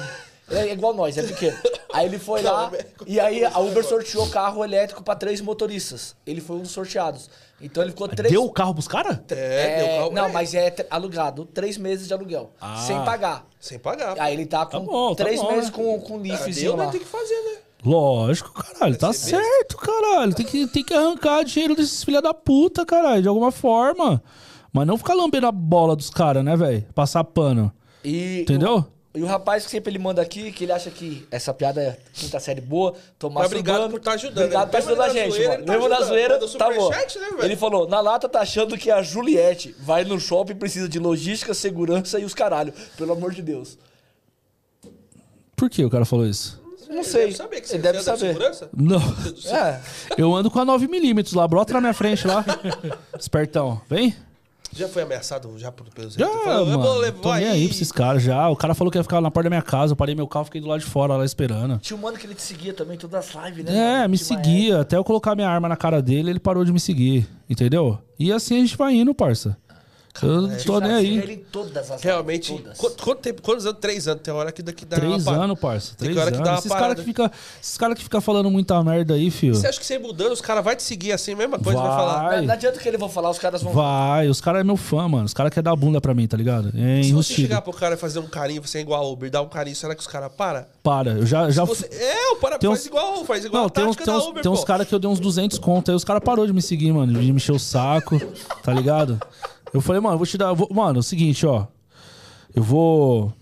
Ele 0.50 0.70
é 0.70 0.72
igual 0.72 0.94
nós, 0.94 1.18
é 1.18 1.24
pequeno. 1.24 1.58
Aí 1.94 2.08
ele 2.08 2.18
foi 2.18 2.42
lá 2.42 2.72
e 3.06 3.20
aí 3.20 3.46
a 3.46 3.60
Uber 3.60 3.84
sorteou 3.84 4.28
carro 4.28 4.64
elétrico 4.64 5.04
pra 5.04 5.16
três 5.16 5.40
motoristas. 5.40 6.16
Ele 6.26 6.42
foi 6.42 6.56
um 6.56 6.62
dos 6.62 6.72
sorteados. 6.72 7.30
Então 7.62 7.82
ele 7.84 7.92
ficou 7.92 8.08
três. 8.10 8.32
Deu 8.32 8.44
o 8.44 8.52
carro 8.52 8.74
pros 8.74 8.88
caras? 8.88 9.20
É, 9.30 9.78
deu 9.78 9.88
carro 9.98 10.12
pra 10.12 10.16
Não, 10.22 10.26
ele. 10.26 10.34
mas 10.34 10.54
é 10.54 10.76
alugado. 10.90 11.46
Três 11.46 11.78
meses 11.78 12.08
de 12.08 12.14
aluguel. 12.14 12.52
Ah. 12.60 12.78
Sem 12.78 12.98
pagar. 13.06 13.46
Sem 13.60 13.80
pagar. 13.80 14.20
Aí 14.20 14.34
ele 14.34 14.46
tá 14.46 14.66
com 14.66 14.72
Tá 14.72 14.80
bom, 14.80 15.16
tá 15.16 15.24
três 15.24 15.40
bom, 15.42 15.52
meses 15.52 15.70
né? 15.70 15.76
com, 15.76 16.00
com 16.02 16.18
lifezinho 16.20 16.72
deu, 16.72 16.76
lá. 16.78 16.84
mas 16.86 16.92
tem 16.92 17.00
que 17.02 17.08
fazer, 17.08 17.36
né? 17.42 17.58
Lógico, 17.86 18.52
caralho, 18.54 18.98
tá 18.98 19.12
certo, 19.14 19.76
caralho. 19.78 20.34
Tem 20.34 20.46
que, 20.46 20.68
tem 20.68 20.84
que 20.84 20.94
arrancar 20.94 21.44
dinheiro 21.44 21.76
desses 21.76 22.04
filha 22.04 22.22
da 22.22 22.34
puta, 22.34 22.86
caralho, 22.86 23.22
de 23.22 23.28
alguma 23.28 23.52
forma. 23.52 24.24
Mas 24.72 24.88
não 24.88 24.98
ficar 24.98 25.14
lambendo 25.14 25.48
a 25.48 25.52
bola 25.52 25.96
dos 25.96 26.10
caras, 26.10 26.44
né, 26.44 26.56
velho? 26.56 26.86
Passar 26.96 27.24
pano. 27.24 27.72
E 28.04 28.42
Entendeu? 28.42 28.86
E 29.16 29.22
o 29.22 29.28
rapaz 29.28 29.64
que 29.66 29.70
sempre 29.70 29.92
ele 29.92 30.00
manda 30.00 30.22
aqui, 30.24 30.52
que 30.52 30.64
ele 30.64 30.72
acha 30.72 30.90
que 30.90 31.28
essa 31.30 31.54
piada 31.54 31.80
é 31.80 31.98
quinta 32.14 32.40
série 32.40 32.62
boa, 32.62 32.96
Tomás 33.20 33.44
Mas 33.44 33.52
obrigado 33.52 33.76
Urbano. 33.84 33.92
por 33.94 34.00
tá 34.02 34.14
ajudando, 34.14 34.38
Obrigado 34.46 34.70
por 34.72 34.78
ajudando 34.78 35.02
a 35.02 35.10
gente, 35.10 35.30
zoeira, 35.32 35.50
mano. 35.50 35.60
ele 35.60 35.66
tá 35.68 35.74
Mesmo 35.74 35.90
na 35.90 36.02
zoeira, 36.02 36.40
tá 36.40 36.72
bom. 36.72 36.82
superchat, 36.82 37.20
né, 37.20 37.28
velho? 37.30 37.44
ele 37.44 37.56
falou, 37.56 37.88
na 37.88 38.02
lata 38.02 38.28
tá 38.28 38.40
achando 38.42 38.76
que 38.76 38.90
a 38.90 39.04
Juliette 39.04 39.76
vai 39.80 40.04
no 40.04 40.20
shopping 40.20 40.54
e 40.54 40.56
precisa 40.56 40.90
de 40.90 40.98
logística, 40.98 41.54
segurança 41.54 42.20
e 42.20 42.26
os 42.26 42.34
caralho. 42.34 42.74
Pelo 42.98 43.14
amor 43.14 43.32
de 43.34 43.44
Deus. 43.44 43.78
Por 45.56 45.70
que 45.70 45.86
o 45.86 45.90
cara 45.92 46.06
falou 46.06 46.26
isso? 46.26 46.60
Não 46.90 46.96
Ele 46.98 47.04
sei. 47.04 47.22
Deve 47.26 47.36
saber 47.38 47.62
que 47.62 47.68
você 47.68 47.76
ele 47.76 47.84
deve 47.84 48.02
saber. 48.02 48.20
segurança? 48.34 48.70
Não. 48.76 49.00
É. 49.56 49.80
Eu 50.18 50.34
ando 50.34 50.50
com 50.52 50.60
a 50.60 50.66
9mm 50.66 51.36
lá, 51.36 51.48
brota 51.48 51.74
na 51.74 51.82
minha 51.82 51.94
frente 51.94 52.26
lá. 52.28 52.44
Espertão, 53.20 53.80
vem? 53.90 54.16
Já 54.76 54.88
foi 54.88 55.04
ameaçado 55.04 55.58
já 55.58 55.72
por 55.72 55.88
pelos 55.90 56.14
Já? 56.16 56.28
Falou, 56.28 56.60
eu 56.60 56.66
vou 56.66 56.78
mano. 56.78 57.00
levar 57.00 57.20
Tô 57.20 57.34
nem 57.34 57.48
aí 57.48 57.66
pra 57.68 57.76
esses 57.76 57.92
caras 57.92 58.24
já. 58.24 58.50
O 58.50 58.56
cara 58.56 58.74
falou 58.74 58.92
que 58.92 58.98
ia 58.98 59.04
ficar 59.04 59.22
na 59.22 59.30
porta 59.32 59.50
da 59.50 59.56
minha 59.56 59.62
casa. 59.62 59.94
Eu 59.94 59.96
parei 59.98 60.16
meu 60.16 60.28
carro, 60.28 60.46
fiquei 60.46 60.62
do 60.62 60.68
lado 60.68 60.80
de 60.80 60.86
fora 60.86 61.16
lá 61.16 61.26
esperando. 61.26 61.78
Tinha 61.80 61.98
um 61.98 62.02
mano 62.02 62.18
que 62.18 62.26
ele 62.26 62.36
te 62.36 62.42
seguia 62.42 62.74
também, 62.74 62.98
todas 62.98 63.36
as 63.36 63.46
lives, 63.46 63.66
né? 63.66 63.76
É, 63.76 63.98
mano? 64.00 64.10
me 64.10 64.18
seguia. 64.18 64.82
Até 64.82 64.98
eu 64.98 65.04
colocar 65.04 65.36
minha 65.36 65.50
arma 65.50 65.70
na 65.70 65.76
cara 65.76 66.02
dele, 66.02 66.30
ele 66.30 66.40
parou 66.40 66.66
de 66.66 66.72
me 66.74 66.80
seguir. 66.80 67.28
Entendeu? 67.50 67.98
E 68.18 68.32
assim 68.32 68.58
a 68.58 68.60
gente 68.60 68.76
vai 68.78 68.94
indo, 68.94 69.14
parça. 69.14 69.58
Eu 70.22 70.42
não 70.42 70.58
tô 70.58 70.80
nem 70.80 70.92
aí. 70.92 71.18
Ele 71.18 71.34
em 71.34 71.38
todas 71.40 71.90
as 71.90 72.02
Realmente. 72.04 72.54
todas. 72.56 72.78
Quanto, 72.78 73.04
quanto 73.04 73.20
tempo? 73.20 73.42
Quantos 73.42 73.66
anos? 73.66 73.80
Três 73.82 74.08
anos. 74.08 74.22
Tem 74.22 74.34
hora 74.34 74.52
que 74.52 74.62
daqui 74.62 74.86
dá 74.86 74.98
Três 74.98 75.12
uma 75.14 75.24
parada. 75.24 75.44
anos, 75.46 75.60
parça. 75.60 75.96
Tem 75.98 76.06
Três 76.10 76.18
hora 76.18 76.30
que 76.32 76.38
anos. 76.38 76.46
dá 76.48 76.52
uma 76.54 76.60
esses 76.60 76.70
caras 76.72 76.82
parada. 76.84 77.00
que 77.02 77.06
ficam 77.08 77.32
esses 77.62 77.78
cara 77.78 77.96
que 77.96 78.04
fica 78.04 78.22
falando 78.22 78.52
muita 78.52 78.82
merda 78.84 79.16
aí, 79.16 79.32
filho. 79.32 79.56
Você 79.56 79.66
acha 79.68 79.80
que 79.80 79.86
você 79.86 79.98
mudando, 79.98 80.32
os 80.34 80.42
caras 80.42 80.64
vão 80.64 80.76
te 80.76 80.84
seguir 80.84 81.14
assim, 81.14 81.34
mesma 81.34 81.58
coisa 81.58 81.80
vai, 81.80 81.88
Vai. 81.88 81.98
falar? 81.98 82.36
Não, 82.38 82.44
não 82.48 82.54
adianta 82.54 82.80
que 82.80 82.88
eles 82.88 83.00
vão 83.00 83.10
falar, 83.10 83.32
os 83.32 83.40
caras 83.40 83.64
vão. 83.64 83.74
Vai, 83.74 84.28
os 84.28 84.40
caras 84.40 84.62
é 84.62 84.64
meu 84.64 84.78
fã, 84.78 85.08
mano. 85.08 85.26
Os 85.26 85.34
caras 85.34 85.52
querem 85.52 85.64
dar 85.64 85.76
bunda 85.76 86.00
pra 86.00 86.14
mim, 86.14 86.28
tá 86.28 86.38
ligado? 86.38 86.72
É 86.78 87.02
Se 87.02 87.12
você 87.14 87.34
chegar 87.34 87.62
pro 87.62 87.74
cara 87.74 87.96
e 87.96 87.98
fazer 87.98 88.20
um 88.20 88.28
carinho, 88.28 88.62
você 88.62 88.78
é 88.78 88.82
igual 88.82 89.04
ao 89.04 89.12
Uber, 89.12 89.32
dar 89.32 89.42
um 89.42 89.50
carinho, 89.50 89.76
será 89.76 89.96
que 89.96 90.02
os 90.02 90.08
caras 90.08 90.32
param? 90.38 90.66
Para, 90.84 91.12
eu 91.14 91.26
já. 91.26 91.50
já 91.50 91.64
Você... 91.64 91.88
É, 91.88 92.32
o 92.34 92.36
para 92.36 92.60
Tem 92.60 92.70
faz 92.70 92.82
uns- 92.82 92.86
igual, 92.86 93.26
faz 93.26 93.46
igual 93.46 93.62
Não, 93.64 93.68
a 93.68 93.70
tem 93.72 93.84
uns, 93.86 93.96
tem 93.96 94.14
uns, 94.14 94.26
Uber, 94.26 94.44
tem 94.44 94.52
uns 94.52 94.64
caras 94.64 94.88
que 94.88 94.94
eu 94.94 95.00
dei 95.00 95.10
uns 95.10 95.20
200 95.20 95.58
conto. 95.58 95.90
Aí 95.90 95.96
os 95.96 96.04
caras 96.04 96.22
parou 96.24 96.46
de 96.46 96.54
me 96.54 96.62
seguir, 96.62 96.92
mano. 96.92 97.14
De 97.14 97.20
me 97.32 97.38
encher 97.38 97.52
o 97.54 97.60
saco, 97.60 98.20
tá 98.62 98.74
ligado? 98.74 99.20
Eu 99.74 99.82
falei, 99.82 100.00
mano, 100.02 100.16
eu 100.16 100.18
vou 100.20 100.28
te 100.28 100.38
dar. 100.38 100.54
vou- 100.54 100.70
mano, 100.72 100.98
é 100.98 101.02
o 101.02 101.04
seguinte, 101.04 101.46
ó. 101.46 101.66
Eu 102.56 102.62
vou. 102.64 103.34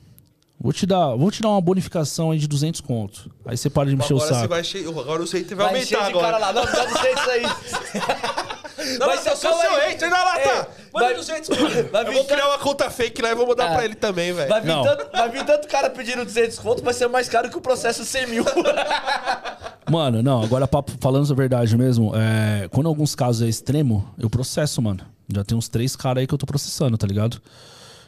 Vou 0.64 0.72
te 0.72 0.86
dar, 0.86 1.16
vou 1.16 1.32
te 1.32 1.41
dar 1.41 1.49
uma 1.49 1.60
bonificação 1.62 2.30
aí 2.30 2.38
de 2.38 2.48
200 2.48 2.82
conto. 2.82 3.32
Aí 3.45 3.58
você 3.58 3.68
para 3.68 3.90
de 3.90 3.95
me 3.95 4.03
encher 4.03 4.14
o 4.14 4.18
Agora 4.18 4.30
você 4.34 4.36
saco. 4.41 4.49
vai 4.49 4.62
encher... 4.62 4.88
Agora 4.88 5.24
o 5.24 5.26
seu 5.28 5.40
item 5.40 5.58
vai, 5.58 5.66
Vai 5.66 5.76
aumentar 5.76 6.08
de 6.08 6.14
cara 6.14 6.38
agora. 6.38 6.38
lá. 6.38 6.53
Não, 6.53 6.66
dá 6.66 6.86
de 6.86 6.99
ser 6.99 7.14
isso 7.14 7.30
aí. 7.32 7.41
Não, 8.99 9.06
Vai 9.06 9.16
mas 9.16 9.20
ser 9.22 9.30
eu 9.32 9.38
sou 9.38 9.49
calma 9.52 9.64
seu 9.66 9.76
hater, 9.80 10.10
não, 10.10 10.18
lá 10.18 10.40
É, 10.40 10.44
tá. 10.44 10.68
Manda 10.91 11.06
vai- 11.06 11.14
200 11.16 11.49
vai 11.49 11.58
Eu 11.68 11.72
vou 11.91 12.14
tanto- 12.24 12.26
criar 12.28 12.48
uma 12.48 12.58
conta 12.58 12.90
fake 12.90 13.22
lá 13.22 13.30
e 13.30 13.36
vou 13.36 13.45
mandar 13.45 13.72
Ah. 13.72 13.76
pra 13.76 13.86
ele 13.86 13.94
também, 13.94 14.34
velho. 14.34 14.49
Vai 14.49 14.60
vir, 14.62 14.68
Não. 14.70 14.84
tanto, 14.84 15.12
vai 15.12 15.30
vir 15.30 15.45
tanto 15.45 15.68
cara 15.68 15.90
pedindo 15.91 16.26
200 16.26 16.58
conto, 16.58 16.84
vai 16.84 16.94
ser 16.94 17.08
mais 17.08 17.30
caro 17.30 17.48
que 17.49 17.56
o 17.58 17.62
processo 17.62 18.03
100 18.03 18.26
mil. 18.28 18.44
Mano, 19.90 20.24
não, 20.24 20.41
agora 20.41 20.68
papo, 20.68 20.94
falando 20.99 21.32
a 21.32 21.36
verdade 21.36 21.76
mesmo, 21.78 22.12
é, 22.16 22.68
quando 22.70 22.88
alguns 22.88 23.14
casos 23.14 23.41
é 23.45 23.49
extremo, 23.49 24.08
eu 24.18 24.30
processo, 24.30 24.82
mano. 24.82 25.02
Já 25.34 25.44
tem 25.44 25.58
uns 25.58 25.68
três 25.68 25.95
caras 25.95 26.22
aí 26.22 26.28
que 26.28 26.34
eu 26.34 26.38
tô 26.38 26.45
processando, 26.45 26.98
tá 26.98 27.08
ligado? 27.08 27.41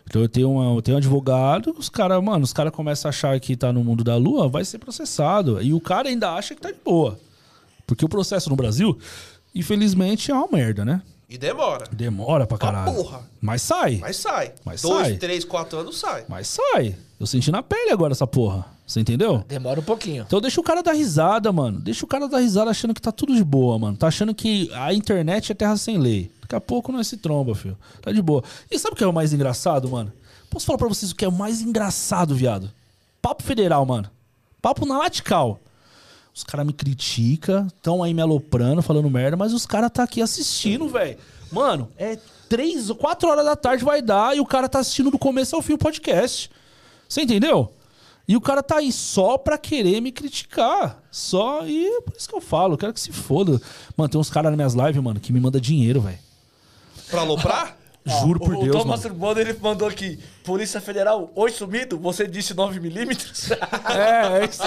Então 0.10 0.22
eu 0.22 0.28
tenho, 0.28 0.52
uma, 0.52 0.76
eu 0.76 0.82
tenho 0.82 0.96
um 0.96 0.98
advogado, 0.98 1.74
os 1.78 1.88
caras, 1.90 2.22
mano, 2.22 2.44
os 2.44 2.52
caras 2.52 2.74
começam 2.74 3.08
a 3.08 3.10
achar 3.10 3.40
que 3.40 3.56
tá 3.56 3.72
no 3.72 3.84
mundo 3.84 4.04
da 4.04 4.18
lua, 4.18 4.50
vai 4.50 4.66
ser 4.66 4.78
processado. 4.78 5.62
E 5.62 5.74
o 5.74 5.80
cara 5.80 6.10
ainda 6.10 6.32
acha 6.34 6.54
que 6.54 6.62
tá 6.62 6.72
de 6.72 6.80
boa. 6.84 7.18
Porque 7.88 8.04
o 8.04 8.10
processo 8.10 8.50
no 8.50 8.56
Brasil, 8.56 8.98
infelizmente, 9.56 10.32
é 10.32 10.34
uma 10.34 10.48
merda, 10.52 10.84
né? 10.84 11.02
E 11.30 11.38
demora. 11.38 11.86
Demora 11.92 12.46
pra 12.46 12.58
caralho. 12.58 12.94
porra. 12.94 13.22
Mas 13.42 13.62
sai. 13.62 13.98
Mas 13.98 14.18
sai. 14.18 14.52
Mas 14.64 14.82
Dois, 14.82 15.08
sai. 15.08 15.18
três, 15.18 15.44
quatro 15.46 15.80
anos 15.80 15.98
sai. 15.98 16.26
Mas 16.28 16.48
sai. 16.48 16.96
Eu 17.20 17.26
senti 17.26 17.50
na 17.52 17.64
pele 17.64 17.92
agora 17.92 18.12
essa 18.12 18.28
porra. 18.28 18.66
Você 18.86 19.00
entendeu? 19.00 19.44
Demora 19.48 19.80
um 19.80 19.84
pouquinho. 19.84 20.26
Então 20.28 20.42
deixa 20.42 20.60
o 20.60 20.64
cara 20.64 20.84
dar 20.84 20.92
risada, 20.92 21.52
mano. 21.52 21.80
Deixa 21.80 22.04
o 22.06 22.08
cara 22.08 22.28
dar 22.28 22.40
risada 22.40 22.70
achando 22.70 22.94
que 22.94 23.02
tá 23.02 23.12
tudo 23.12 23.34
de 23.34 23.44
boa, 23.44 23.80
mano. 23.80 23.98
Tá 23.98 24.08
achando 24.08 24.36
que 24.36 24.70
a 24.74 24.94
internet 24.94 25.52
é 25.52 25.56
terra 25.56 25.78
sem 25.78 25.98
lei. 25.98 26.30
Daqui 26.54 26.58
a 26.58 26.62
pouco 26.62 26.92
não 26.92 27.00
é 27.00 27.04
se 27.04 27.18
tromba, 27.18 27.56
filho. 27.56 27.76
Tá 28.00 28.12
de 28.12 28.22
boa. 28.22 28.44
E 28.70 28.78
sabe 28.78 28.94
o 28.94 28.96
que 28.96 29.04
é 29.04 29.08
o 29.08 29.14
mais 29.14 29.34
engraçado, 29.34 29.90
mano? 29.90 30.14
Posso 30.52 30.68
falar 30.68 30.78
pra 30.78 30.88
vocês 30.88 31.12
o 31.12 31.16
que 31.16 31.26
é 31.26 31.28
o 31.28 31.32
mais 31.32 31.62
engraçado, 31.62 32.36
viado? 32.36 32.72
Papo 33.20 33.42
federal, 33.42 33.84
mano. 33.88 34.08
Papo 34.62 34.86
na 34.86 35.00
latical. 35.00 35.60
Os 36.32 36.44
caras 36.44 36.66
me 36.66 36.74
criticam, 36.74 37.68
tão 37.82 38.04
aí 38.04 38.14
me 38.14 38.22
aloprando, 38.22 38.84
falando 38.84 39.10
merda, 39.10 39.36
mas 39.36 39.52
os 39.52 39.66
caras 39.66 39.90
tá 39.92 40.04
aqui 40.04 40.22
assistindo, 40.22 40.88
velho. 40.88 41.18
Mano, 41.52 41.90
é 41.98 42.20
três 42.48 42.92
ou 42.92 42.96
quatro 42.96 43.28
horas 43.30 43.46
da 43.46 43.56
tarde 43.56 43.84
vai 43.84 44.00
dar 44.00 44.38
e 44.38 44.40
o 44.40 44.46
cara 44.46 44.70
tá 44.70 44.78
assistindo 44.78 45.10
do 45.10 45.18
começo 45.18 45.56
ao 45.56 45.62
fim 45.62 45.74
o 45.74 45.78
podcast. 45.78 46.52
Você 47.10 47.24
entendeu? 47.24 47.74
E 48.28 48.38
o 48.38 48.42
cara 48.42 48.62
tá 48.62 48.78
aí 48.78 48.92
só 48.92 49.40
pra 49.40 49.58
querer 49.58 50.02
me 50.02 50.12
criticar. 50.12 51.02
Só. 51.12 51.66
E 51.66 52.02
por 52.02 52.14
isso 52.16 52.30
que 52.30 52.36
eu 52.36 52.42
falo, 52.42 52.76
eu 52.76 52.78
quero 52.78 52.94
que 52.94 53.00
se 53.00 53.12
foda. 53.12 53.60
Mano, 53.98 54.10
tem 54.10 54.22
uns 54.22 54.30
caras 54.30 54.52
nas 54.52 54.56
minhas 54.58 54.74
lives, 54.76 55.04
mano, 55.04 55.20
que 55.20 55.34
me 55.34 55.40
manda 55.40 55.60
dinheiro, 55.60 56.00
velho. 56.00 56.20
Pra 57.10 57.22
aloprar? 57.22 57.78
Juro 58.06 58.38
por 58.38 58.56
o, 58.56 58.60
Deus, 58.60 58.76
o 58.76 58.80
Thomas 58.80 59.02
mano. 59.02 59.14
Urbano, 59.16 59.40
ele 59.40 59.58
mandou 59.62 59.88
aqui. 59.88 60.20
Polícia 60.44 60.82
Federal, 60.82 61.32
oi 61.36 61.52
sumido, 61.52 61.98
você 61.98 62.28
disse 62.28 62.54
9mm? 62.54 63.56
É, 63.96 64.42
é 64.42 64.46
isso. 64.46 64.62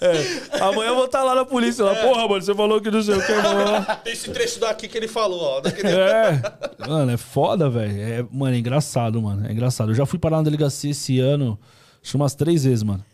É. 0.00 0.58
Amanhã 0.62 0.88
eu 0.88 0.94
vou 0.96 1.04
estar 1.04 1.22
lá 1.22 1.34
na 1.34 1.44
polícia. 1.44 1.84
Lá, 1.84 1.94
Porra, 1.96 2.26
mano, 2.26 2.42
você 2.42 2.54
falou 2.54 2.80
que 2.80 2.90
não 2.90 3.02
sei 3.02 3.14
o 3.14 3.24
que, 3.24 3.32
mano. 3.32 3.86
Esse 4.06 4.30
trecho 4.30 4.58
daqui 4.58 4.88
que 4.88 4.96
ele 4.96 5.06
falou, 5.06 5.40
ó. 5.40 5.60
Daquele... 5.60 5.88
É. 5.92 6.40
Mano, 6.88 7.12
é 7.12 7.16
foda, 7.16 7.68
velho. 7.68 8.00
É, 8.00 8.24
mano, 8.32 8.56
é 8.56 8.58
engraçado, 8.58 9.20
mano. 9.20 9.46
É 9.46 9.52
engraçado. 9.52 9.90
Eu 9.90 9.94
já 9.94 10.06
fui 10.06 10.18
parar 10.18 10.38
na 10.38 10.42
delegacia 10.44 10.90
esse 10.90 11.20
ano, 11.20 11.58
acho 12.02 12.10
que 12.12 12.16
umas 12.16 12.34
três 12.34 12.64
vezes, 12.64 12.82
mano. 12.82 13.04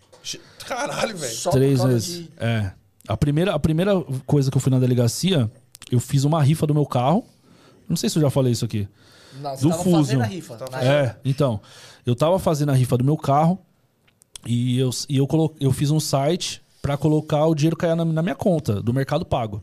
Caralho, 0.66 1.16
velho. 1.16 1.50
Três 1.50 1.82
vezes. 1.82 2.14
de- 2.24 2.30
É. 2.38 2.70
A 3.06 3.16
primeira, 3.16 3.54
a 3.54 3.58
primeira 3.58 3.92
coisa 4.26 4.50
que 4.50 4.56
eu 4.56 4.60
fui 4.60 4.70
na 4.70 4.78
delegacia, 4.78 5.50
eu 5.90 5.98
fiz 5.98 6.24
uma 6.24 6.42
rifa 6.42 6.66
do 6.66 6.74
meu 6.74 6.86
carro. 6.86 7.24
Não 7.88 7.96
sei 7.96 8.08
se 8.10 8.18
eu 8.18 8.22
já 8.22 8.30
falei 8.30 8.52
isso 8.52 8.64
aqui. 8.64 8.88
Não, 9.40 9.50
você 9.56 9.62
Do 9.62 9.70
tava 9.70 9.82
Fusion. 9.82 9.98
fazendo 10.00 10.22
a 10.22 10.26
rifa. 10.26 10.56
na 10.70 10.82
É, 10.82 11.16
então. 11.24 11.60
Eu 12.04 12.14
tava 12.16 12.38
fazendo 12.38 12.70
a 12.70 12.74
rifa 12.74 12.96
do 12.96 13.04
meu 13.04 13.16
carro 13.16 13.58
e 14.46 14.78
eu, 14.78 14.90
e 15.08 15.16
eu, 15.18 15.26
colo, 15.26 15.54
eu 15.60 15.72
fiz 15.72 15.90
um 15.90 16.00
site 16.00 16.62
pra 16.80 16.96
colocar 16.96 17.44
o 17.46 17.54
dinheiro 17.54 17.76
cair 17.76 17.94
na, 17.94 18.04
na 18.04 18.22
minha 18.22 18.34
conta 18.34 18.82
do 18.82 18.94
Mercado 18.94 19.24
Pago. 19.26 19.62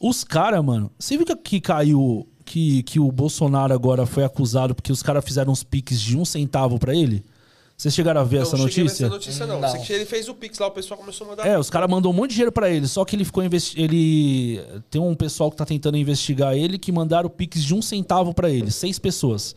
Os 0.00 0.22
caras, 0.24 0.64
mano, 0.64 0.90
você 0.98 1.16
viu 1.16 1.26
que, 1.26 1.36
que 1.36 1.60
caiu. 1.60 2.26
Que, 2.44 2.82
que 2.84 2.98
o 2.98 3.12
Bolsonaro 3.12 3.74
agora 3.74 4.06
foi 4.06 4.24
acusado 4.24 4.74
porque 4.74 4.90
os 4.90 5.02
caras 5.02 5.22
fizeram 5.22 5.52
uns 5.52 5.62
piques 5.62 6.00
de 6.00 6.16
um 6.16 6.24
centavo 6.24 6.78
pra 6.78 6.94
ele? 6.94 7.22
Vocês 7.78 7.94
chegaram 7.94 8.20
a 8.20 8.24
ver 8.24 8.38
essa 8.38 8.56
não 8.56 8.64
notícia? 8.64 9.06
nessa 9.06 9.08
notícia, 9.08 9.46
não. 9.46 9.60
Não. 9.60 9.84
Ele 9.88 10.04
fez 10.04 10.28
o 10.28 10.34
Pix 10.34 10.58
lá, 10.58 10.66
o 10.66 10.72
pessoal 10.72 10.98
começou 10.98 11.28
a 11.28 11.30
mandar. 11.30 11.46
É, 11.46 11.56
os 11.56 11.70
caras 11.70 11.88
mandou 11.88 12.12
um 12.12 12.14
monte 12.14 12.30
de 12.30 12.34
dinheiro 12.34 12.50
pra 12.50 12.68
ele, 12.68 12.88
só 12.88 13.04
que 13.04 13.14
ele 13.14 13.24
ficou 13.24 13.44
investi 13.44 13.80
ele 13.80 14.60
tem 14.90 15.00
um 15.00 15.14
pessoal 15.14 15.48
que 15.48 15.56
tá 15.56 15.64
tentando 15.64 15.96
investigar 15.96 16.56
ele 16.56 16.76
que 16.76 16.90
mandaram 16.90 17.30
pix 17.30 17.62
de 17.62 17.72
um 17.72 17.80
centavo 17.80 18.34
pra 18.34 18.50
ele, 18.50 18.72
seis 18.72 18.98
pessoas. 18.98 19.54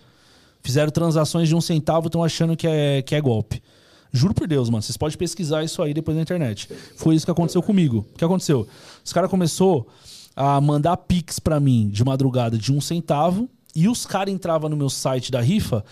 Fizeram 0.61 0.91
transações 0.91 1.47
de 1.49 1.55
um 1.55 1.61
centavo, 1.61 2.09
estão 2.09 2.23
achando 2.23 2.55
que 2.55 2.67
é 2.67 3.01
que 3.01 3.15
é 3.15 3.19
golpe. 3.21 3.59
Juro 4.13 4.35
por 4.35 4.47
Deus, 4.47 4.69
mano, 4.69 4.83
vocês 4.83 4.97
podem 4.97 5.17
pesquisar 5.17 5.63
isso 5.63 5.81
aí 5.81 5.91
depois 5.91 6.15
na 6.15 6.21
internet. 6.21 6.69
Foi 6.97 7.15
isso 7.15 7.25
que 7.25 7.31
aconteceu 7.31 7.63
comigo. 7.63 8.05
O 8.13 8.17
que 8.19 8.23
aconteceu? 8.23 8.67
Os 9.03 9.11
caras 9.11 9.31
começou 9.31 9.87
a 10.35 10.61
mandar 10.61 10.95
pix 10.95 11.39
pra 11.39 11.59
mim 11.59 11.89
de 11.89 12.03
madrugada 12.03 12.55
de 12.55 12.71
um 12.71 12.79
centavo 12.79 13.49
e 13.75 13.87
os 13.87 14.05
caras 14.05 14.31
entravam 14.31 14.69
no 14.69 14.77
meu 14.77 14.89
site 14.89 15.31
da 15.31 15.41
rifa 15.41 15.83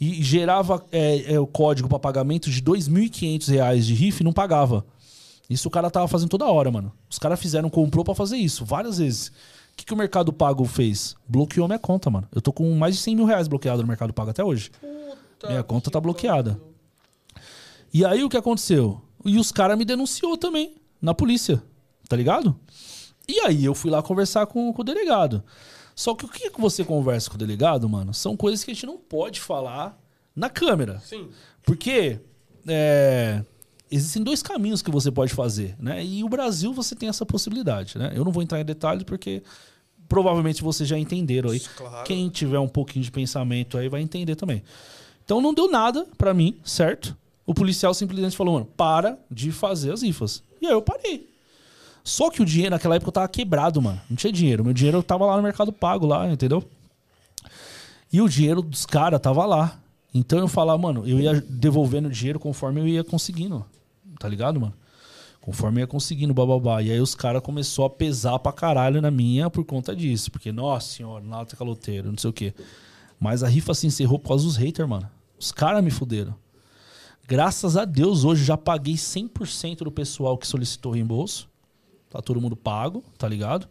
e 0.00 0.22
gerava 0.22 0.84
é, 0.92 1.34
é, 1.34 1.40
o 1.40 1.46
código 1.46 1.88
pra 1.88 1.98
pagamento 1.98 2.50
de 2.50 2.62
2.500 2.62 3.50
reais 3.50 3.86
de 3.86 3.94
rifa 3.94 4.22
e 4.22 4.24
não 4.24 4.32
pagava. 4.32 4.86
Isso 5.50 5.68
o 5.68 5.70
cara 5.70 5.90
tava 5.90 6.06
fazendo 6.06 6.28
toda 6.28 6.46
hora, 6.46 6.70
mano. 6.70 6.92
Os 7.10 7.18
caras 7.18 7.40
fizeram 7.40 7.70
comprou 7.70 8.04
pra 8.04 8.14
fazer 8.14 8.36
isso 8.36 8.64
várias 8.64 8.98
vezes. 8.98 9.28
O 9.28 9.32
que, 9.76 9.86
que 9.86 9.94
o 9.94 9.96
Mercado 9.96 10.32
Pago 10.32 10.64
fez? 10.64 11.16
Bloqueou 11.26 11.66
minha 11.66 11.78
conta, 11.78 12.10
mano. 12.10 12.28
Eu 12.34 12.42
tô 12.42 12.52
com 12.52 12.70
mais 12.74 12.96
de 12.96 13.00
100 13.00 13.16
mil 13.16 13.24
reais 13.24 13.48
bloqueado 13.48 13.82
no 13.82 13.88
Mercado 13.88 14.12
Pago 14.12 14.30
até 14.30 14.44
hoje. 14.44 14.70
minha 15.48 15.62
conta 15.62 15.90
tá 15.90 16.00
bloqueada. 16.00 16.60
E 17.92 18.04
aí 18.04 18.22
o 18.22 18.28
que 18.28 18.36
aconteceu? 18.36 19.00
E 19.24 19.38
os 19.38 19.50
caras 19.50 19.78
me 19.78 19.84
denunciou 19.84 20.36
também 20.36 20.74
na 21.00 21.14
polícia, 21.14 21.62
tá 22.08 22.16
ligado? 22.16 22.58
E 23.26 23.40
aí 23.40 23.64
eu 23.64 23.74
fui 23.74 23.90
lá 23.90 24.02
conversar 24.02 24.46
com, 24.46 24.72
com 24.72 24.82
o 24.82 24.84
delegado. 24.84 25.42
Só 25.98 26.14
que 26.14 26.24
o 26.24 26.28
que 26.28 26.48
você 26.60 26.84
conversa 26.84 27.28
com 27.28 27.34
o 27.34 27.38
delegado, 27.38 27.88
mano, 27.88 28.14
são 28.14 28.36
coisas 28.36 28.62
que 28.62 28.70
a 28.70 28.74
gente 28.74 28.86
não 28.86 28.96
pode 28.96 29.40
falar 29.40 30.00
na 30.32 30.48
câmera. 30.48 31.02
Sim. 31.04 31.28
Porque 31.64 32.20
é, 32.68 33.42
existem 33.90 34.22
dois 34.22 34.40
caminhos 34.40 34.80
que 34.80 34.92
você 34.92 35.10
pode 35.10 35.34
fazer, 35.34 35.74
né? 35.76 36.04
E 36.04 36.22
o 36.22 36.28
Brasil 36.28 36.72
você 36.72 36.94
tem 36.94 37.08
essa 37.08 37.26
possibilidade, 37.26 37.98
né? 37.98 38.12
Eu 38.14 38.24
não 38.24 38.30
vou 38.30 38.44
entrar 38.44 38.60
em 38.60 38.64
detalhes 38.64 39.02
porque 39.02 39.42
provavelmente 40.08 40.62
vocês 40.62 40.88
já 40.88 40.96
entenderam 40.96 41.50
aí. 41.50 41.58
Claro. 41.58 42.04
Quem 42.06 42.28
tiver 42.28 42.60
um 42.60 42.68
pouquinho 42.68 43.04
de 43.04 43.10
pensamento 43.10 43.76
aí 43.76 43.88
vai 43.88 44.00
entender 44.00 44.36
também. 44.36 44.62
Então 45.24 45.40
não 45.40 45.52
deu 45.52 45.68
nada 45.68 46.06
pra 46.16 46.32
mim, 46.32 46.60
certo? 46.62 47.16
O 47.44 47.52
policial 47.52 47.92
simplesmente 47.92 48.36
falou, 48.36 48.54
mano, 48.54 48.66
para 48.66 49.18
de 49.28 49.50
fazer 49.50 49.92
as 49.92 50.02
rifas. 50.02 50.44
E 50.62 50.66
aí 50.68 50.72
eu 50.72 50.80
parei. 50.80 51.27
Só 52.08 52.30
que 52.30 52.40
o 52.40 52.44
dinheiro 52.44 52.70
naquela 52.70 52.96
época 52.96 53.10
eu 53.10 53.12
tava 53.12 53.28
quebrado, 53.28 53.82
mano. 53.82 54.00
Não 54.08 54.16
tinha 54.16 54.32
dinheiro. 54.32 54.64
Meu 54.64 54.72
dinheiro 54.72 55.02
tava 55.02 55.26
lá 55.26 55.36
no 55.36 55.42
Mercado 55.42 55.70
Pago, 55.70 56.06
lá, 56.06 56.26
entendeu? 56.26 56.64
E 58.10 58.22
o 58.22 58.28
dinheiro 58.28 58.62
dos 58.62 58.86
caras 58.86 59.20
tava 59.20 59.44
lá. 59.44 59.78
Então 60.14 60.38
eu 60.38 60.48
falava, 60.48 60.78
mano, 60.78 61.06
eu 61.06 61.20
ia 61.20 61.38
devolvendo 61.38 62.08
o 62.08 62.10
dinheiro 62.10 62.40
conforme 62.40 62.80
eu 62.80 62.88
ia 62.88 63.04
conseguindo. 63.04 63.62
Tá 64.18 64.26
ligado, 64.26 64.58
mano? 64.58 64.72
Conforme 65.38 65.80
eu 65.80 65.82
ia 65.82 65.86
conseguindo, 65.86 66.32
bababá. 66.32 66.82
E 66.82 66.90
aí 66.90 66.98
os 66.98 67.14
caras 67.14 67.42
começou 67.42 67.84
a 67.84 67.90
pesar 67.90 68.38
pra 68.38 68.52
caralho 68.52 69.02
na 69.02 69.10
minha 69.10 69.50
por 69.50 69.62
conta 69.64 69.94
disso. 69.94 70.30
Porque, 70.30 70.50
nossa 70.50 70.94
senhora, 70.94 71.22
nada 71.22 71.54
caloteiro, 71.56 72.10
não 72.10 72.16
sei 72.16 72.30
o 72.30 72.32
quê. 72.32 72.54
Mas 73.20 73.42
a 73.42 73.48
rifa 73.48 73.74
se 73.74 73.86
encerrou 73.86 74.18
por 74.18 74.28
causa 74.28 74.44
dos 74.44 74.56
haters, 74.56 74.88
mano. 74.88 75.08
Os 75.38 75.52
caras 75.52 75.84
me 75.84 75.90
fuderam. 75.90 76.34
Graças 77.26 77.76
a 77.76 77.84
Deus, 77.84 78.24
hoje 78.24 78.44
já 78.44 78.56
paguei 78.56 78.94
100% 78.94 79.80
do 79.80 79.92
pessoal 79.92 80.38
que 80.38 80.46
solicitou 80.46 80.92
reembolso. 80.92 81.46
Tá 82.10 82.20
todo 82.22 82.40
mundo 82.40 82.56
pago, 82.56 83.02
tá 83.16 83.28
ligado? 83.28 83.68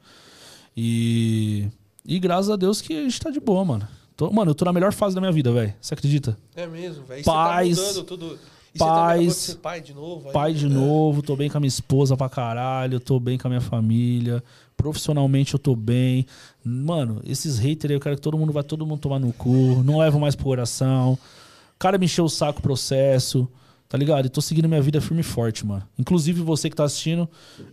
E. 0.76 1.68
E 2.06 2.20
graças 2.20 2.50
a 2.50 2.56
Deus 2.56 2.80
que 2.82 2.94
a 2.98 3.04
gente 3.04 3.20
tá 3.20 3.30
de 3.30 3.40
boa, 3.40 3.66
mano. 3.66 3.88
Tô- 4.16 4.32
mano, 4.32 4.52
eu 4.52 4.56
tô 4.56 4.64
na 4.66 4.72
melhor 4.72 4.94
fase 4.94 5.14
da 5.14 5.20
minha 5.22 5.32
vida, 5.32 5.52
velho. 5.52 5.74
Você 5.82 5.94
acredita? 5.94 6.38
É 6.56 6.66
mesmo, 6.66 7.04
velho. 7.04 7.24
Paz. 7.24 7.78
Você 7.78 7.82
tá 7.82 7.88
mudando 7.88 8.06
tudo. 8.06 8.40
E 8.74 8.80
paz. 8.80 9.58
pai 9.62 9.82
de 9.82 9.94
novo? 9.94 10.28
aí? 10.28 10.34
Pai 10.34 10.54
de 10.54 10.68
novo, 10.70 11.22
tô 11.24 11.36
bem 11.36 11.50
com 11.50 11.58
a 11.58 11.60
minha 11.60 11.68
esposa 11.68 12.16
pra 12.16 12.30
caralho, 12.30 13.00
tô 13.00 13.20
bem 13.20 13.38
com 13.38 13.48
a 13.48 13.50
minha 13.50 13.62
família. 13.62 14.44
Profissionalmente 14.76 15.54
eu 15.56 15.60
tô 15.60 15.76
bem. 15.76 16.26
Mano, 16.64 17.22
esses 17.26 17.58
haters 17.58 17.92
aí, 17.92 17.96
eu 17.98 18.00
quero 18.00 18.16
que 18.16 18.22
todo 18.22 18.38
mundo 18.38 18.54
vai 18.54 18.64
todo 18.64 18.86
mundo 18.86 19.00
tomar 19.00 19.20
no 19.20 19.34
cu. 19.34 19.82
Não 19.84 19.98
levo 19.98 20.20
mais 20.20 20.36
pro 20.36 20.46
coração. 20.46 21.14
O 21.14 21.80
cara 21.80 21.98
me 21.98 22.06
encheu 22.06 22.26
o 22.26 22.30
saco 22.30 22.60
o 22.60 22.62
processo. 22.62 23.48
Tá 23.90 23.98
ligado? 23.98 24.26
E 24.26 24.30
tô 24.30 24.42
seguindo 24.42 24.68
minha 24.68 24.82
vida 24.82 25.00
firme 25.00 25.22
e 25.22 25.24
forte, 25.24 25.66
mano. 25.66 25.88
Inclusive, 25.98 26.42
você 26.42 26.70
que 26.70 26.76
tá 26.76 26.84
assistindo, 26.84 27.30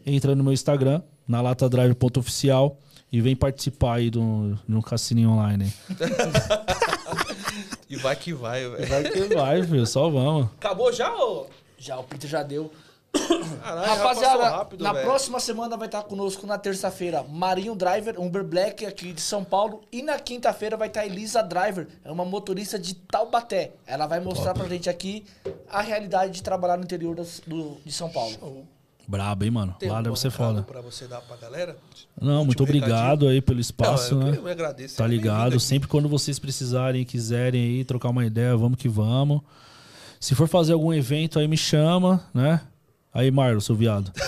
entra 0.07 0.35
no 0.35 0.45
meu 0.45 0.53
Instagram, 0.53 1.03
na 1.27 1.41
latadrive.oficial 1.41 2.79
e 3.11 3.21
vem 3.21 3.35
participar 3.35 3.95
aí 3.95 4.11
do, 4.11 4.59
no 4.67 4.83
cassininho 4.83 5.31
online. 5.31 5.73
E 7.89 7.97
vai 7.97 8.17
que 8.17 8.33
vai, 8.33 8.69
velho. 8.69 8.89
Vai 8.89 9.05
que 9.05 9.35
vai, 9.35 9.63
filho. 9.63 9.87
Só 9.87 10.09
vamos. 10.09 10.47
Acabou 10.57 10.93
já, 10.93 11.15
ô? 11.15 11.47
Já, 11.79 11.97
o 11.99 12.03
Peter 12.03 12.29
já 12.29 12.43
deu. 12.43 12.73
Caralho, 13.63 13.89
Rapaziada, 13.89 14.49
rápido, 14.51 14.85
na 14.85 14.93
velho. 14.93 15.07
próxima 15.07 15.41
semana 15.41 15.77
vai 15.77 15.87
estar 15.87 16.03
conosco 16.03 16.47
na 16.47 16.59
terça-feira 16.59 17.23
Marinho 17.23 17.75
Driver, 17.75 18.21
Uber 18.21 18.45
Black 18.45 18.85
aqui 18.85 19.13
de 19.13 19.21
São 19.21 19.43
Paulo. 19.43 19.83
E 19.91 20.03
na 20.03 20.19
quinta-feira 20.19 20.77
vai 20.77 20.89
estar 20.89 21.07
Elisa 21.07 21.43
Driver, 21.43 21.89
é 22.05 22.11
uma 22.11 22.25
motorista 22.25 22.79
de 22.79 22.95
Taubaté. 22.95 23.73
Ela 23.87 24.07
vai 24.07 24.21
mostrar 24.21 24.53
pra 24.55 24.69
gente 24.69 24.91
aqui 24.91 25.25
a 25.71 25.81
realidade 25.81 26.33
de 26.33 26.43
trabalhar 26.43 26.77
no 26.77 26.85
interior 26.85 27.15
das- 27.15 27.41
do- 27.47 27.79
de 27.85 27.93
São 27.93 28.11
Paulo. 28.11 28.67
Brabo, 29.07 29.45
hein, 29.45 29.51
mano? 29.51 29.77
Tem 29.79 29.89
Lá 29.89 29.97
algum 29.97 30.05
deve 30.11 30.19
ser 30.21 30.31
foda. 30.31 30.63
Pra 30.63 30.81
você 30.81 31.07
dar 31.07 31.21
pra 31.21 31.37
galera? 31.37 31.77
Não, 32.21 32.45
muito 32.45 32.63
obrigado 32.63 33.29
aí 33.29 33.41
pelo 33.41 33.57
Não, 33.57 33.61
espaço, 33.61 34.15
eu, 34.15 34.19
né? 34.19 34.39
eu 34.39 34.49
agradeço. 34.49 34.97
Tá 34.97 35.05
Seja 35.05 35.15
ligado? 35.17 35.61
Sempre 35.61 35.89
quando 35.89 36.09
vocês 36.09 36.39
precisarem 36.39 37.03
e 37.03 37.05
quiserem 37.05 37.63
aí 37.63 37.85
trocar 37.85 38.09
uma 38.11 38.25
ideia, 38.25 38.57
vamos 38.57 38.79
que 38.79 38.89
vamos. 38.89 39.41
Se 40.19 40.35
for 40.35 40.49
fazer 40.49 40.73
algum 40.73 40.91
evento 40.93 41.39
aí, 41.39 41.47
me 41.47 41.57
chama, 41.57 42.25
né? 42.33 42.61
Aí, 43.15 43.31
Marlon, 43.31 43.61
seu 43.61 43.75
viado. 43.77 44.11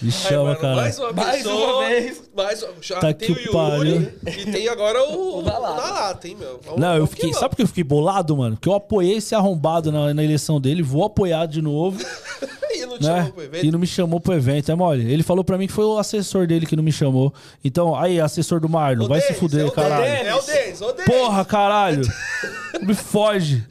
Me 0.00 0.12
chama, 0.12 0.44
mano, 0.44 0.60
cara. 0.60 0.76
Mais 0.76 0.96
uma 0.98 1.12
Mais 1.12 1.36
pessoa, 1.38 1.76
uma 1.78 1.88
vez. 1.88 2.22
Mais 2.36 2.62
uma, 2.62 2.72
já 2.80 3.00
Tá 3.00 3.12
tem 3.12 3.34
que 3.34 3.40
o 3.40 3.40
Yuri 3.40 3.50
pariu. 3.52 4.12
e 4.26 4.52
tem 4.52 4.68
agora 4.68 5.02
o, 5.10 5.12
O 5.12 5.38
o 5.40 5.42
da 5.42 5.50
da 5.54 5.58
Lata. 5.58 5.90
lata, 5.90 6.28
hein, 6.28 6.36
meu? 6.38 6.60
Vamos- 6.64 6.80
Não, 6.80 6.94
eu 6.96 7.04
fiquei. 7.08 7.32
Sabe 7.32 7.48
por 7.48 7.56
que 7.56 7.62
eu 7.62 7.66
fiquei 7.66 7.82
bolado, 7.82 8.36
mano? 8.36 8.54
Porque 8.54 8.68
eu 8.68 8.74
apoiei 8.74 9.16
esse 9.16 9.34
arrombado 9.34 9.90
na, 9.90 10.14
na 10.14 10.22
eleição 10.22 10.60
dele, 10.60 10.84
vou 10.84 11.02
apoiar 11.04 11.46
de 11.46 11.60
novo, 11.60 11.98
E 12.70 12.86
não 12.86 12.96
te 12.96 13.02
né? 13.06 13.16
chamou 13.16 13.32
pro 13.32 13.42
evento? 13.42 13.66
E 13.66 13.70
não 13.72 13.78
me 13.80 13.86
chamou 13.88 14.20
pro 14.20 14.34
evento, 14.34 14.70
é 14.70 14.74
mole. 14.76 15.10
Ele 15.12 15.24
falou 15.24 15.42
pra 15.42 15.58
mim 15.58 15.66
que 15.66 15.72
foi 15.72 15.84
o 15.84 15.98
assessor 15.98 16.46
dele 16.46 16.64
que 16.64 16.76
não 16.76 16.82
me 16.84 16.92
chamou. 16.92 17.34
Então, 17.64 17.96
aí, 17.96 18.20
assessor 18.20 18.60
do 18.60 18.68
Marlon, 18.68 19.08
vai 19.08 19.20
se 19.20 19.34
fuder, 19.34 19.62
é 19.62 19.64
o 19.64 19.72
caralho. 19.72 20.04
Denis, 20.04 20.26
É 20.28 20.34
o 20.36 20.42
Denis, 20.42 20.80
ô 20.80 20.92
Denis. 20.92 21.06
Porra, 21.06 21.44
caralho! 21.44 22.02
Me 22.86 22.94
foge! 22.94 23.64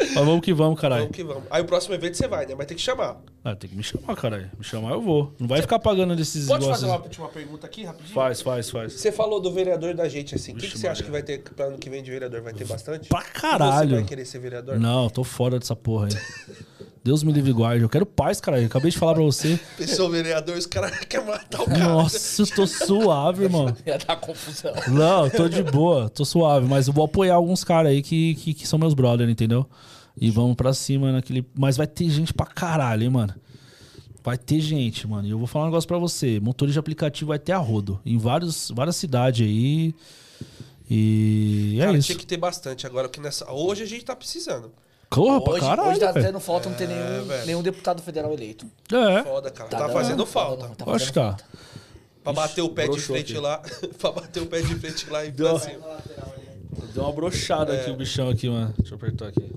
Mas 0.00 0.14
vamos 0.14 0.40
que 0.40 0.52
vamos, 0.52 0.80
caralho. 0.80 1.02
Vamos 1.02 1.16
que 1.16 1.22
vamos. 1.22 1.42
Aí 1.50 1.62
o 1.62 1.64
próximo 1.64 1.94
evento 1.94 2.16
você 2.16 2.26
vai, 2.26 2.46
né? 2.46 2.54
Vai 2.54 2.64
ter 2.66 2.74
que 2.74 2.80
chamar. 2.80 3.20
Ah, 3.44 3.54
tem 3.54 3.68
que 3.70 3.76
me 3.76 3.82
chamar, 3.82 4.16
caralho. 4.16 4.50
Me 4.58 4.64
chamar 4.64 4.92
eu 4.92 5.00
vou. 5.02 5.34
Não 5.38 5.46
vai 5.46 5.60
ficar 5.60 5.78
pagando 5.78 6.16
desses 6.16 6.46
Pode 6.46 6.66
fazer 6.66 6.86
negócios. 6.86 6.90
uma 6.90 6.96
última 7.04 7.28
pergunta 7.28 7.66
aqui, 7.66 7.84
rapidinho? 7.84 8.14
Faz, 8.14 8.40
faz, 8.40 8.70
faz. 8.70 8.92
Você 8.94 9.12
falou 9.12 9.40
do 9.40 9.52
vereador 9.52 9.94
da 9.94 10.08
gente, 10.08 10.34
assim. 10.34 10.52
O 10.52 10.56
que, 10.56 10.68
que 10.68 10.78
você 10.78 10.88
acha 10.88 11.02
que 11.02 11.10
vai 11.10 11.22
ter 11.22 11.42
pra 11.54 11.66
ano 11.66 11.78
que 11.78 11.88
vem 11.90 12.02
de 12.02 12.10
vereador? 12.10 12.40
Vai 12.42 12.52
ter 12.54 12.66
bastante? 12.66 13.08
Pra 13.08 13.20
E 13.20 13.24
Você 13.24 13.30
caralho. 13.40 13.96
vai 13.96 14.04
querer 14.04 14.24
ser 14.24 14.38
vereador? 14.38 14.78
Não, 14.78 15.08
tô 15.10 15.22
fora 15.24 15.58
dessa 15.58 15.76
porra 15.76 16.08
aí. 16.08 16.12
Deus 17.02 17.22
me 17.22 17.32
livre 17.32 17.50
e 17.50 17.52
guarde. 17.52 17.82
Eu 17.82 17.88
quero 17.88 18.04
paz, 18.04 18.40
caralho. 18.40 18.66
Acabei 18.66 18.90
de 18.90 18.98
falar 18.98 19.14
pra 19.14 19.22
você. 19.22 19.58
Pessoa 19.76 20.10
vereador, 20.10 20.56
os 20.56 20.66
caras 20.66 20.98
querem 21.08 21.26
matar 21.26 21.62
o 21.62 21.66
cara. 21.66 21.78
Nossa, 21.78 22.42
eu 22.42 22.46
tô 22.46 22.66
suave, 22.66 23.44
irmão. 23.44 23.74
Ia 23.86 23.98
dar 23.98 24.16
confusão. 24.16 24.72
Não, 24.88 25.24
eu 25.24 25.30
tô 25.30 25.48
de 25.48 25.62
boa, 25.62 26.10
tô 26.10 26.24
suave. 26.24 26.66
Mas 26.68 26.88
eu 26.88 26.92
vou 26.92 27.04
apoiar 27.04 27.34
alguns 27.34 27.64
caras 27.64 27.92
aí 27.92 28.02
que, 28.02 28.34
que, 28.34 28.52
que 28.52 28.68
são 28.68 28.78
meus 28.78 28.92
brothers, 28.92 29.30
entendeu? 29.30 29.66
E 30.20 30.30
vamos 30.30 30.56
pra 30.56 30.74
cima 30.74 31.10
naquele. 31.10 31.46
Mas 31.54 31.76
vai 31.76 31.86
ter 31.86 32.10
gente 32.10 32.34
pra 32.34 32.46
caralho, 32.46 33.04
hein, 33.04 33.10
mano. 33.10 33.34
Vai 34.22 34.36
ter 34.36 34.60
gente, 34.60 35.06
mano. 35.08 35.26
E 35.26 35.30
eu 35.30 35.38
vou 35.38 35.46
falar 35.46 35.64
um 35.64 35.68
negócio 35.68 35.88
pra 35.88 35.96
você. 35.96 36.38
Motorista 36.38 36.74
de 36.74 36.78
aplicativo 36.80 37.28
vai 37.28 37.38
ter 37.38 37.52
a 37.52 37.58
rodo. 37.58 37.98
Em 38.04 38.18
vários, 38.18 38.70
várias 38.74 38.96
cidades 38.96 39.46
aí. 39.46 39.94
E 40.90 41.78
é 41.80 41.86
Cara, 41.86 41.96
isso. 41.96 42.06
tinha 42.06 42.18
que 42.18 42.26
ter 42.26 42.36
bastante 42.36 42.86
agora, 42.86 43.08
que 43.08 43.20
nessa... 43.20 43.50
hoje 43.50 43.84
a 43.84 43.86
gente 43.86 44.04
tá 44.04 44.14
precisando. 44.14 44.72
Corra 45.10 45.42
pra 45.42 45.52
Hoje, 45.54 45.60
caralho, 45.60 45.90
hoje 45.90 46.00
tá 46.00 46.12
velho. 46.12 46.26
tendo 46.26 46.40
falta 46.40 46.68
não 46.68 46.76
ter 46.76 46.86
nenhum, 46.86 47.24
velho. 47.24 47.46
nenhum 47.46 47.62
deputado 47.62 48.00
federal 48.00 48.32
eleito. 48.32 48.64
É, 48.92 49.22
Foda, 49.24 49.50
cara. 49.50 49.68
Tá 49.68 49.78
Tá, 49.78 49.86
dando- 49.86 49.92
fazendo 49.92 50.24
falta. 50.26 50.68
tá 50.68 50.84
acho 50.92 51.06
que 51.08 51.12
fazendo 51.18 51.36
tá. 51.36 51.44
Pra 52.22 52.32
bater 52.32 52.62
o 52.62 52.68
pé 52.68 52.86
de 52.86 53.00
frente 53.00 53.32
aqui. 53.32 53.40
lá. 53.40 53.58
pra 53.98 54.12
bater 54.12 54.40
o 54.42 54.46
pé 54.46 54.60
de 54.62 54.74
frente 54.76 55.10
lá 55.10 55.24
e 55.24 55.30
Deu. 55.32 55.58
Deu 56.94 57.02
uma 57.02 57.12
brochada 57.12 57.72
aqui 57.74 57.90
o 57.90 57.96
bichão 57.96 58.28
aqui, 58.28 58.48
mano. 58.48 58.72
Deixa 58.78 58.94
eu 58.94 58.96
apertar 58.98 59.28
aqui. 59.28 59.50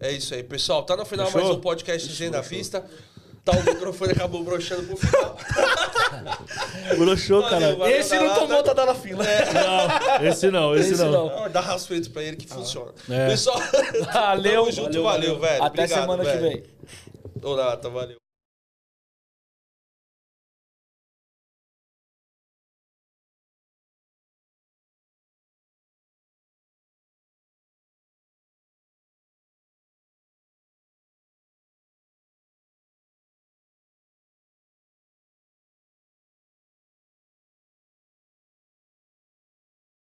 É 0.00 0.10
isso 0.12 0.34
aí, 0.34 0.42
pessoal. 0.42 0.82
Tá 0.82 0.96
no 0.96 1.04
final 1.04 1.26
Fechou? 1.26 1.42
mais 1.42 1.56
um 1.56 1.60
podcast 1.60 2.08
Agenda 2.10 2.38
à 2.38 2.40
Vista. 2.40 2.84
Tá, 3.44 3.52
o 3.52 3.62
microfone 3.64 4.12
acabou 4.12 4.44
broxando 4.44 4.82
pro 4.84 4.96
final. 4.98 5.36
Broxou, 6.98 7.40
Valeu, 7.42 7.78
valeu, 7.78 7.96
Esse 7.96 8.14
não 8.16 8.24
Dalata. 8.24 8.40
tomou, 8.40 8.62
tá 8.62 8.72
dando 8.74 8.90
a 8.90 8.94
fila. 8.94 9.24
Não, 9.24 10.26
esse 10.28 10.50
não, 10.50 10.76
esse, 10.76 10.92
Esse 10.92 11.02
não. 11.04 11.10
não. 11.12 11.44
Ah, 11.44 11.48
Dá 11.48 11.60
raspeito 11.60 12.10
pra 12.10 12.22
ele 12.22 12.36
que 12.36 12.46
funciona. 12.46 12.92
É. 13.08 13.28
Pessoal, 13.28 13.58
Valeu. 14.12 14.60
tamo 14.66 14.72
junto, 14.72 15.02
valeu, 15.02 15.38
velho. 15.38 15.62
Até 15.64 15.82
Obrigado, 15.84 16.00
semana 16.00 16.24
que 16.24 16.30
velho. 16.36 16.42
vem. 16.42 16.62
Ô, 17.42 17.56
Nata, 17.56 17.88
valeu. 17.88 18.16